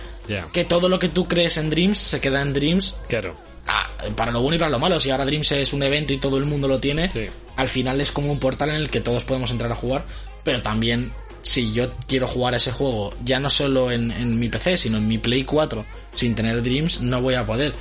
que 0.53 0.65
todo 0.65 0.89
lo 0.89 0.99
que 0.99 1.09
tú 1.09 1.27
crees 1.27 1.57
en 1.57 1.70
Dreams 1.70 1.99
se 1.99 2.20
queda 2.20 2.40
en 2.43 2.53
Dreams 2.53 2.97
claro. 3.09 3.36
ah, 3.66 3.89
para 4.16 4.31
lo 4.32 4.40
bueno 4.40 4.57
y 4.57 4.59
para 4.59 4.70
lo 4.70 4.78
malo. 4.78 4.99
Si 5.01 5.11
ahora 5.11 5.24
Dreams 5.24 5.51
es 5.53 5.73
un 5.73 5.82
evento 5.82 6.12
y 6.12 6.19
todo 6.19 6.39
el 6.39 6.44
mundo 6.47 6.69
lo 6.69 6.78
tiene, 6.78 7.09
Sí. 7.11 7.27
al 7.57 7.69
final 7.69 8.01
es 8.01 8.12
como 8.12 8.31
un 8.32 8.39
portal 8.39 8.70
en 8.70 8.77
el 8.77 8.90
que 8.90 9.01
todos 9.01 9.24
podemos 9.24 9.51
entrar 9.51 9.70
a 9.73 9.74
jugar, 9.77 10.05
pero 10.44 10.62
también 10.62 11.11
si 11.43 11.73
yo 11.73 11.90
quiero 12.07 12.27
jugar 12.28 12.55
ese 12.55 12.70
juego 12.70 13.12
ya 13.24 13.40
no 13.40 13.51
solo 13.51 13.90
en, 13.90 14.12
en 14.12 14.39
mi 14.39 14.49
PC, 14.49 14.77
sino 14.77 14.99
en 14.99 15.09
mi 15.09 15.19
Play 15.19 15.43
4, 15.44 15.85
sin 16.15 16.35
tener 16.36 16.62
Dreams, 16.62 17.01
no 17.03 17.20
voy 17.20 17.35
a 17.35 17.44
poder. 17.44 17.73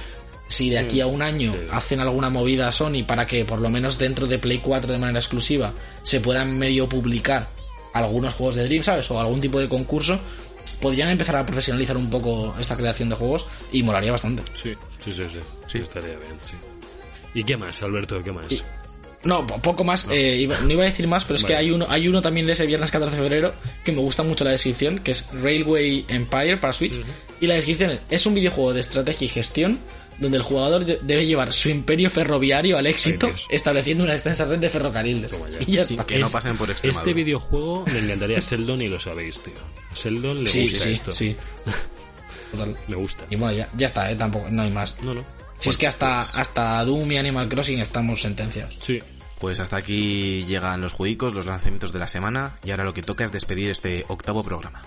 Si 0.51 0.69
de 0.69 0.79
aquí 0.79 0.99
a 1.01 1.07
un 1.07 1.21
año 1.21 1.53
hacen 1.71 1.99
alguna 2.01 2.29
movida 2.29 2.67
a 2.67 2.71
Sony 2.71 3.03
para 3.07 3.25
que 3.25 3.45
por 3.45 3.59
lo 3.59 3.69
menos 3.69 3.97
dentro 3.97 4.27
de 4.27 4.37
Play 4.37 4.57
4 4.59 4.91
de 4.91 4.97
manera 4.99 5.19
exclusiva 5.19 5.71
se 6.03 6.19
puedan 6.19 6.57
medio 6.59 6.89
publicar 6.89 7.49
algunos 7.93 8.33
juegos 8.33 8.55
de 8.55 8.65
Dreams, 8.65 8.85
¿sabes? 8.85 9.09
O 9.11 9.19
algún 9.19 9.39
tipo 9.41 9.59
de 9.59 9.67
concurso, 9.69 10.19
podrían 10.81 11.09
empezar 11.09 11.35
a 11.37 11.45
profesionalizar 11.45 11.95
un 11.97 12.09
poco 12.09 12.53
esta 12.59 12.75
creación 12.75 13.09
de 13.09 13.15
juegos 13.15 13.45
y 13.71 13.83
molaría 13.83 14.11
bastante. 14.11 14.43
Sí, 14.53 14.73
sí, 15.03 15.13
sí, 15.15 15.23
sí. 15.31 15.39
Sí. 15.67 15.77
Estaría 15.79 16.09
bien, 16.17 16.33
sí. 16.43 16.53
¿Y 17.33 17.43
qué 17.43 17.55
más, 17.57 17.81
Alberto? 17.83 18.21
¿Qué 18.21 18.31
más? 18.31 18.47
No, 19.23 19.45
po- 19.45 19.59
poco 19.59 19.83
más. 19.83 20.07
eh, 20.09 20.35
iba- 20.37 20.59
no 20.61 20.71
iba 20.71 20.81
a 20.81 20.85
decir 20.85 21.07
más, 21.07 21.23
pero 21.25 21.37
es 21.37 21.43
que 21.45 21.55
hay 21.55 21.69
uno, 21.71 21.85
hay 21.89 22.07
uno 22.07 22.21
también 22.21 22.47
de 22.47 22.53
ese 22.53 22.65
viernes 22.65 22.89
14 22.91 23.15
de 23.15 23.21
febrero 23.21 23.53
que 23.85 23.91
me 23.91 23.99
gusta 23.99 24.23
mucho 24.23 24.43
la 24.43 24.51
descripción, 24.51 24.99
que 24.99 25.11
es 25.11 25.27
Railway 25.33 26.05
Empire 26.09 26.57
para 26.57 26.73
Switch. 26.73 26.99
Y 27.39 27.47
la 27.47 27.53
descripción 27.55 27.91
es, 27.91 27.99
es 28.09 28.25
un 28.25 28.33
videojuego 28.33 28.73
de 28.73 28.79
estrategia 28.81 29.25
y 29.25 29.27
gestión 29.29 29.79
donde 30.19 30.37
el 30.37 30.43
jugador 30.43 30.85
de- 30.85 30.99
debe 31.01 31.25
llevar 31.25 31.51
su 31.53 31.69
imperio 31.69 32.09
ferroviario 32.09 32.77
al 32.77 32.85
éxito, 32.87 33.31
estableciendo 33.49 34.03
una 34.03 34.13
extensa 34.13 34.45
red 34.45 34.59
de 34.59 34.69
ferrocarriles. 34.69 35.33
Y. 35.67 35.77
Que 36.05 36.19
no 36.19 36.29
pasen 36.29 36.57
por 36.57 36.69
Este 36.69 36.87
Extremadura. 36.87 37.15
videojuego 37.15 37.85
me 37.91 37.99
encantaría 37.99 38.37
a 38.37 38.41
Sheldon 38.41 38.81
y 38.81 38.87
lo 38.87 38.99
sabéis, 38.99 39.39
tío. 39.41 39.53
A 39.91 39.95
Sheldon 39.95 40.43
le 40.43 40.49
Sí, 40.49 40.63
gusta 40.63 40.77
sí, 40.79 40.93
esto. 40.93 41.11
sí. 41.11 41.35
Total. 42.51 42.75
Me 42.87 42.95
gusta. 42.97 43.23
Y 43.29 43.35
bueno, 43.37 43.53
ya, 43.57 43.69
ya 43.77 43.87
está, 43.87 44.11
eh, 44.11 44.15
tampoco, 44.15 44.47
no 44.51 44.61
hay 44.61 44.69
más. 44.71 45.01
No, 45.03 45.13
no. 45.13 45.23
Si 45.57 45.69
es 45.69 45.77
que 45.77 45.87
hasta, 45.87 46.21
hasta 46.21 46.83
Doom 46.83 47.11
y 47.11 47.17
Animal 47.17 47.47
Crossing 47.47 47.79
estamos 47.79 48.21
sentenciados. 48.21 48.75
Sí. 48.81 49.01
Pues 49.39 49.59
hasta 49.59 49.77
aquí 49.77 50.43
llegan 50.45 50.81
los 50.81 50.93
juegos, 50.93 51.33
los 51.33 51.45
lanzamientos 51.45 51.91
de 51.91 51.99
la 51.99 52.07
semana 52.07 52.57
y 52.63 52.71
ahora 52.71 52.83
lo 52.83 52.93
que 52.93 53.01
toca 53.03 53.23
es 53.25 53.31
despedir 53.31 53.69
este 53.71 54.05
octavo 54.07 54.43
programa. 54.43 54.81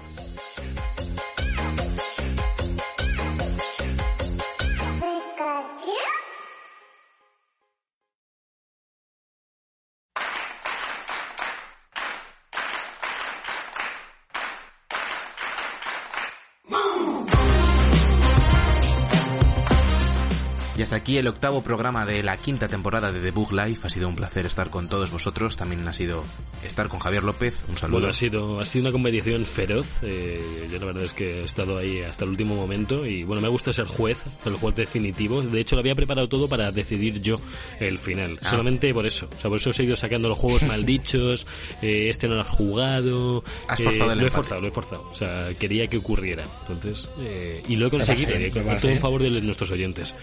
Aquí 21.04 21.18
el 21.18 21.26
octavo 21.28 21.62
programa 21.62 22.06
de 22.06 22.22
la 22.22 22.38
quinta 22.38 22.66
temporada 22.66 23.12
de 23.12 23.20
The 23.20 23.30
Book 23.30 23.52
Life. 23.52 23.86
Ha 23.86 23.90
sido 23.90 24.08
un 24.08 24.16
placer 24.16 24.46
estar 24.46 24.70
con 24.70 24.88
todos 24.88 25.10
vosotros. 25.10 25.54
También 25.54 25.86
ha 25.86 25.92
sido 25.92 26.24
estar 26.64 26.88
con 26.88 26.98
Javier 26.98 27.24
López. 27.24 27.62
Un 27.68 27.76
saludo. 27.76 27.98
Bueno, 27.98 28.08
ha 28.08 28.14
sido, 28.14 28.58
ha 28.58 28.64
sido 28.64 28.84
una 28.84 28.92
competición 28.92 29.44
feroz. 29.44 29.86
Eh, 30.00 30.66
yo 30.72 30.78
la 30.78 30.86
verdad 30.86 31.04
es 31.04 31.12
que 31.12 31.42
he 31.42 31.44
estado 31.44 31.76
ahí 31.76 32.00
hasta 32.00 32.24
el 32.24 32.30
último 32.30 32.54
momento 32.56 33.04
y 33.04 33.22
bueno, 33.22 33.42
me 33.42 33.48
gusta 33.48 33.70
ser 33.74 33.84
juez, 33.84 34.16
el 34.46 34.54
juez 34.56 34.76
definitivo. 34.76 35.42
De 35.42 35.60
hecho, 35.60 35.76
lo 35.76 35.80
había 35.80 35.94
preparado 35.94 36.26
todo 36.26 36.48
para 36.48 36.72
decidir 36.72 37.20
yo 37.20 37.38
el 37.80 37.98
final. 37.98 38.38
Ah. 38.42 38.48
Solamente 38.48 38.94
por 38.94 39.04
eso. 39.04 39.28
O 39.36 39.40
sea, 39.42 39.50
por 39.50 39.58
eso 39.60 39.68
he 39.68 39.74
seguido 39.74 39.96
sacando 39.96 40.30
los 40.30 40.38
juegos 40.38 40.62
maldichos. 40.62 41.46
eh, 41.82 42.08
este 42.08 42.28
no 42.28 42.36
lo 42.36 42.40
has 42.40 42.48
jugado. 42.48 43.44
Has 43.68 43.78
eh, 43.78 43.84
forzado 43.84 44.12
el 44.12 44.18
Lo 44.20 44.24
he 44.24 44.28
empate. 44.28 44.36
forzado, 44.36 44.60
lo 44.62 44.68
he 44.68 44.70
forzado. 44.70 45.10
O 45.10 45.14
sea, 45.14 45.50
quería 45.58 45.86
que 45.86 45.98
ocurriera. 45.98 46.44
Entonces, 46.66 47.10
eh, 47.18 47.62
y 47.68 47.76
lo 47.76 47.88
he 47.88 47.90
conseguido. 47.90 48.30
eh, 48.32 48.50
todo 48.50 48.90
en 48.90 49.00
favor 49.00 49.22
de 49.22 49.42
nuestros 49.42 49.70
oyentes. 49.70 50.14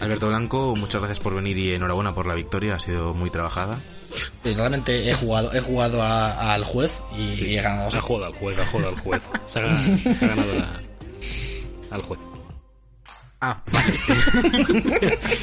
Alberto 0.00 0.28
Blanco, 0.28 0.74
muchas 0.76 1.00
gracias 1.00 1.20
por 1.20 1.34
venir 1.34 1.56
y 1.58 1.72
enhorabuena 1.74 2.14
por 2.14 2.26
la 2.26 2.34
victoria. 2.34 2.74
Ha 2.76 2.80
sido 2.80 3.14
muy 3.14 3.30
trabajada. 3.30 3.80
Realmente 4.44 5.10
he 5.10 5.14
jugado, 5.14 5.52
he 5.52 5.60
jugado 5.60 6.02
a- 6.02 6.54
al 6.54 6.64
juez 6.64 6.92
y, 7.16 7.34
Sí. 7.34 7.44
y 7.46 7.58
he 7.58 7.62
ganado. 7.62 7.96
Ha 7.96 8.00
jugado 8.00 8.26
al 8.26 8.34
juez, 8.34 8.58
ha 8.58 8.66
jugado 8.66 8.88
al 8.90 8.98
juez. 8.98 9.22
Se 9.46 9.58
ha, 9.58 9.62
ganado- 9.62 9.96
se 9.98 10.24
ha 10.24 10.28
ganado 10.28 10.54
la, 10.54 10.80
al 11.90 12.02
juez. 12.02 12.20
Ah, 13.40 13.62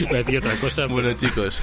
a 0.10 0.14
decir 0.16 0.38
otra 0.40 0.56
cosa. 0.60 0.86
bueno 0.88 1.14
chicos, 1.14 1.62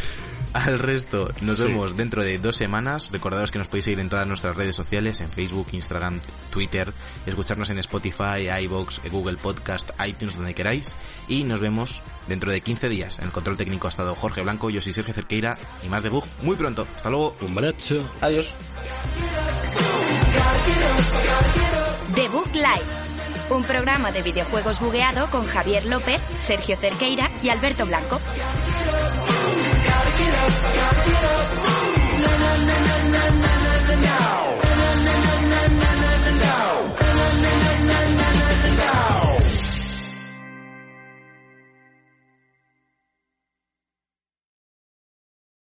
al 0.52 0.78
resto 0.78 1.32
nos 1.40 1.58
Sí. 1.58 1.64
vemos 1.64 1.96
dentro 1.96 2.22
de 2.22 2.38
dos 2.38 2.56
semanas. 2.56 3.10
Recordaros 3.12 3.50
que 3.50 3.58
nos 3.58 3.68
podéis 3.68 3.84
seguir 3.86 4.00
en 4.00 4.08
todas 4.08 4.26
nuestras 4.26 4.56
redes 4.56 4.74
sociales, 4.76 5.20
en 5.20 5.30
Facebook, 5.30 5.68
Instagram, 5.72 6.20
Twitter, 6.50 6.92
escucharnos 7.26 7.70
en 7.70 7.78
Spotify, 7.78 8.48
iVoox, 8.62 9.00
Google 9.10 9.36
Podcast, 9.36 9.90
iTunes, 10.06 10.34
donde 10.36 10.54
queráis. 10.54 10.96
Y 11.28 11.44
nos 11.44 11.60
vemos 11.60 12.02
dentro 12.28 12.50
de 12.50 12.60
15 12.60 12.88
días. 12.88 13.18
En 13.18 13.26
el 13.26 13.32
control 13.32 13.56
técnico 13.56 13.86
ha 13.86 13.90
estado 13.90 14.14
Jorge 14.14 14.42
Blanco, 14.42 14.70
yo 14.70 14.82
soy 14.82 14.92
Sergio 14.92 15.14
Cerqueira 15.14 15.58
y 15.82 15.88
más 15.88 16.02
de 16.02 16.08
Bug 16.10 16.24
muy 16.42 16.56
pronto. 16.56 16.86
Hasta 16.96 17.10
luego. 17.10 17.36
Un 17.40 17.54
brazo. 17.54 18.04
Adiós. 18.20 18.52
The 22.14 22.28
Book 22.28 22.50
Live. 22.54 23.00
Un 23.50 23.64
programa 23.64 24.12
de 24.12 24.22
videojuegos 24.22 24.78
bugueado 24.78 25.28
con 25.30 25.46
Javier 25.46 25.84
López, 25.86 26.20
Sergio 26.38 26.76
Cerqueira 26.76 27.30
y 27.42 27.48
Alberto 27.48 27.84
Blanco. 27.86 28.20
Get 30.18 30.34
up, 30.42 30.52
get 30.62 30.78
up, 30.86 30.96
get 31.06 31.24
up. 31.24 31.48
Na 32.22 32.32
na 32.42 32.52
na 32.68 32.76
na 32.86 33.22
na 33.42 33.52
na 33.88 33.94
na. 34.04 34.49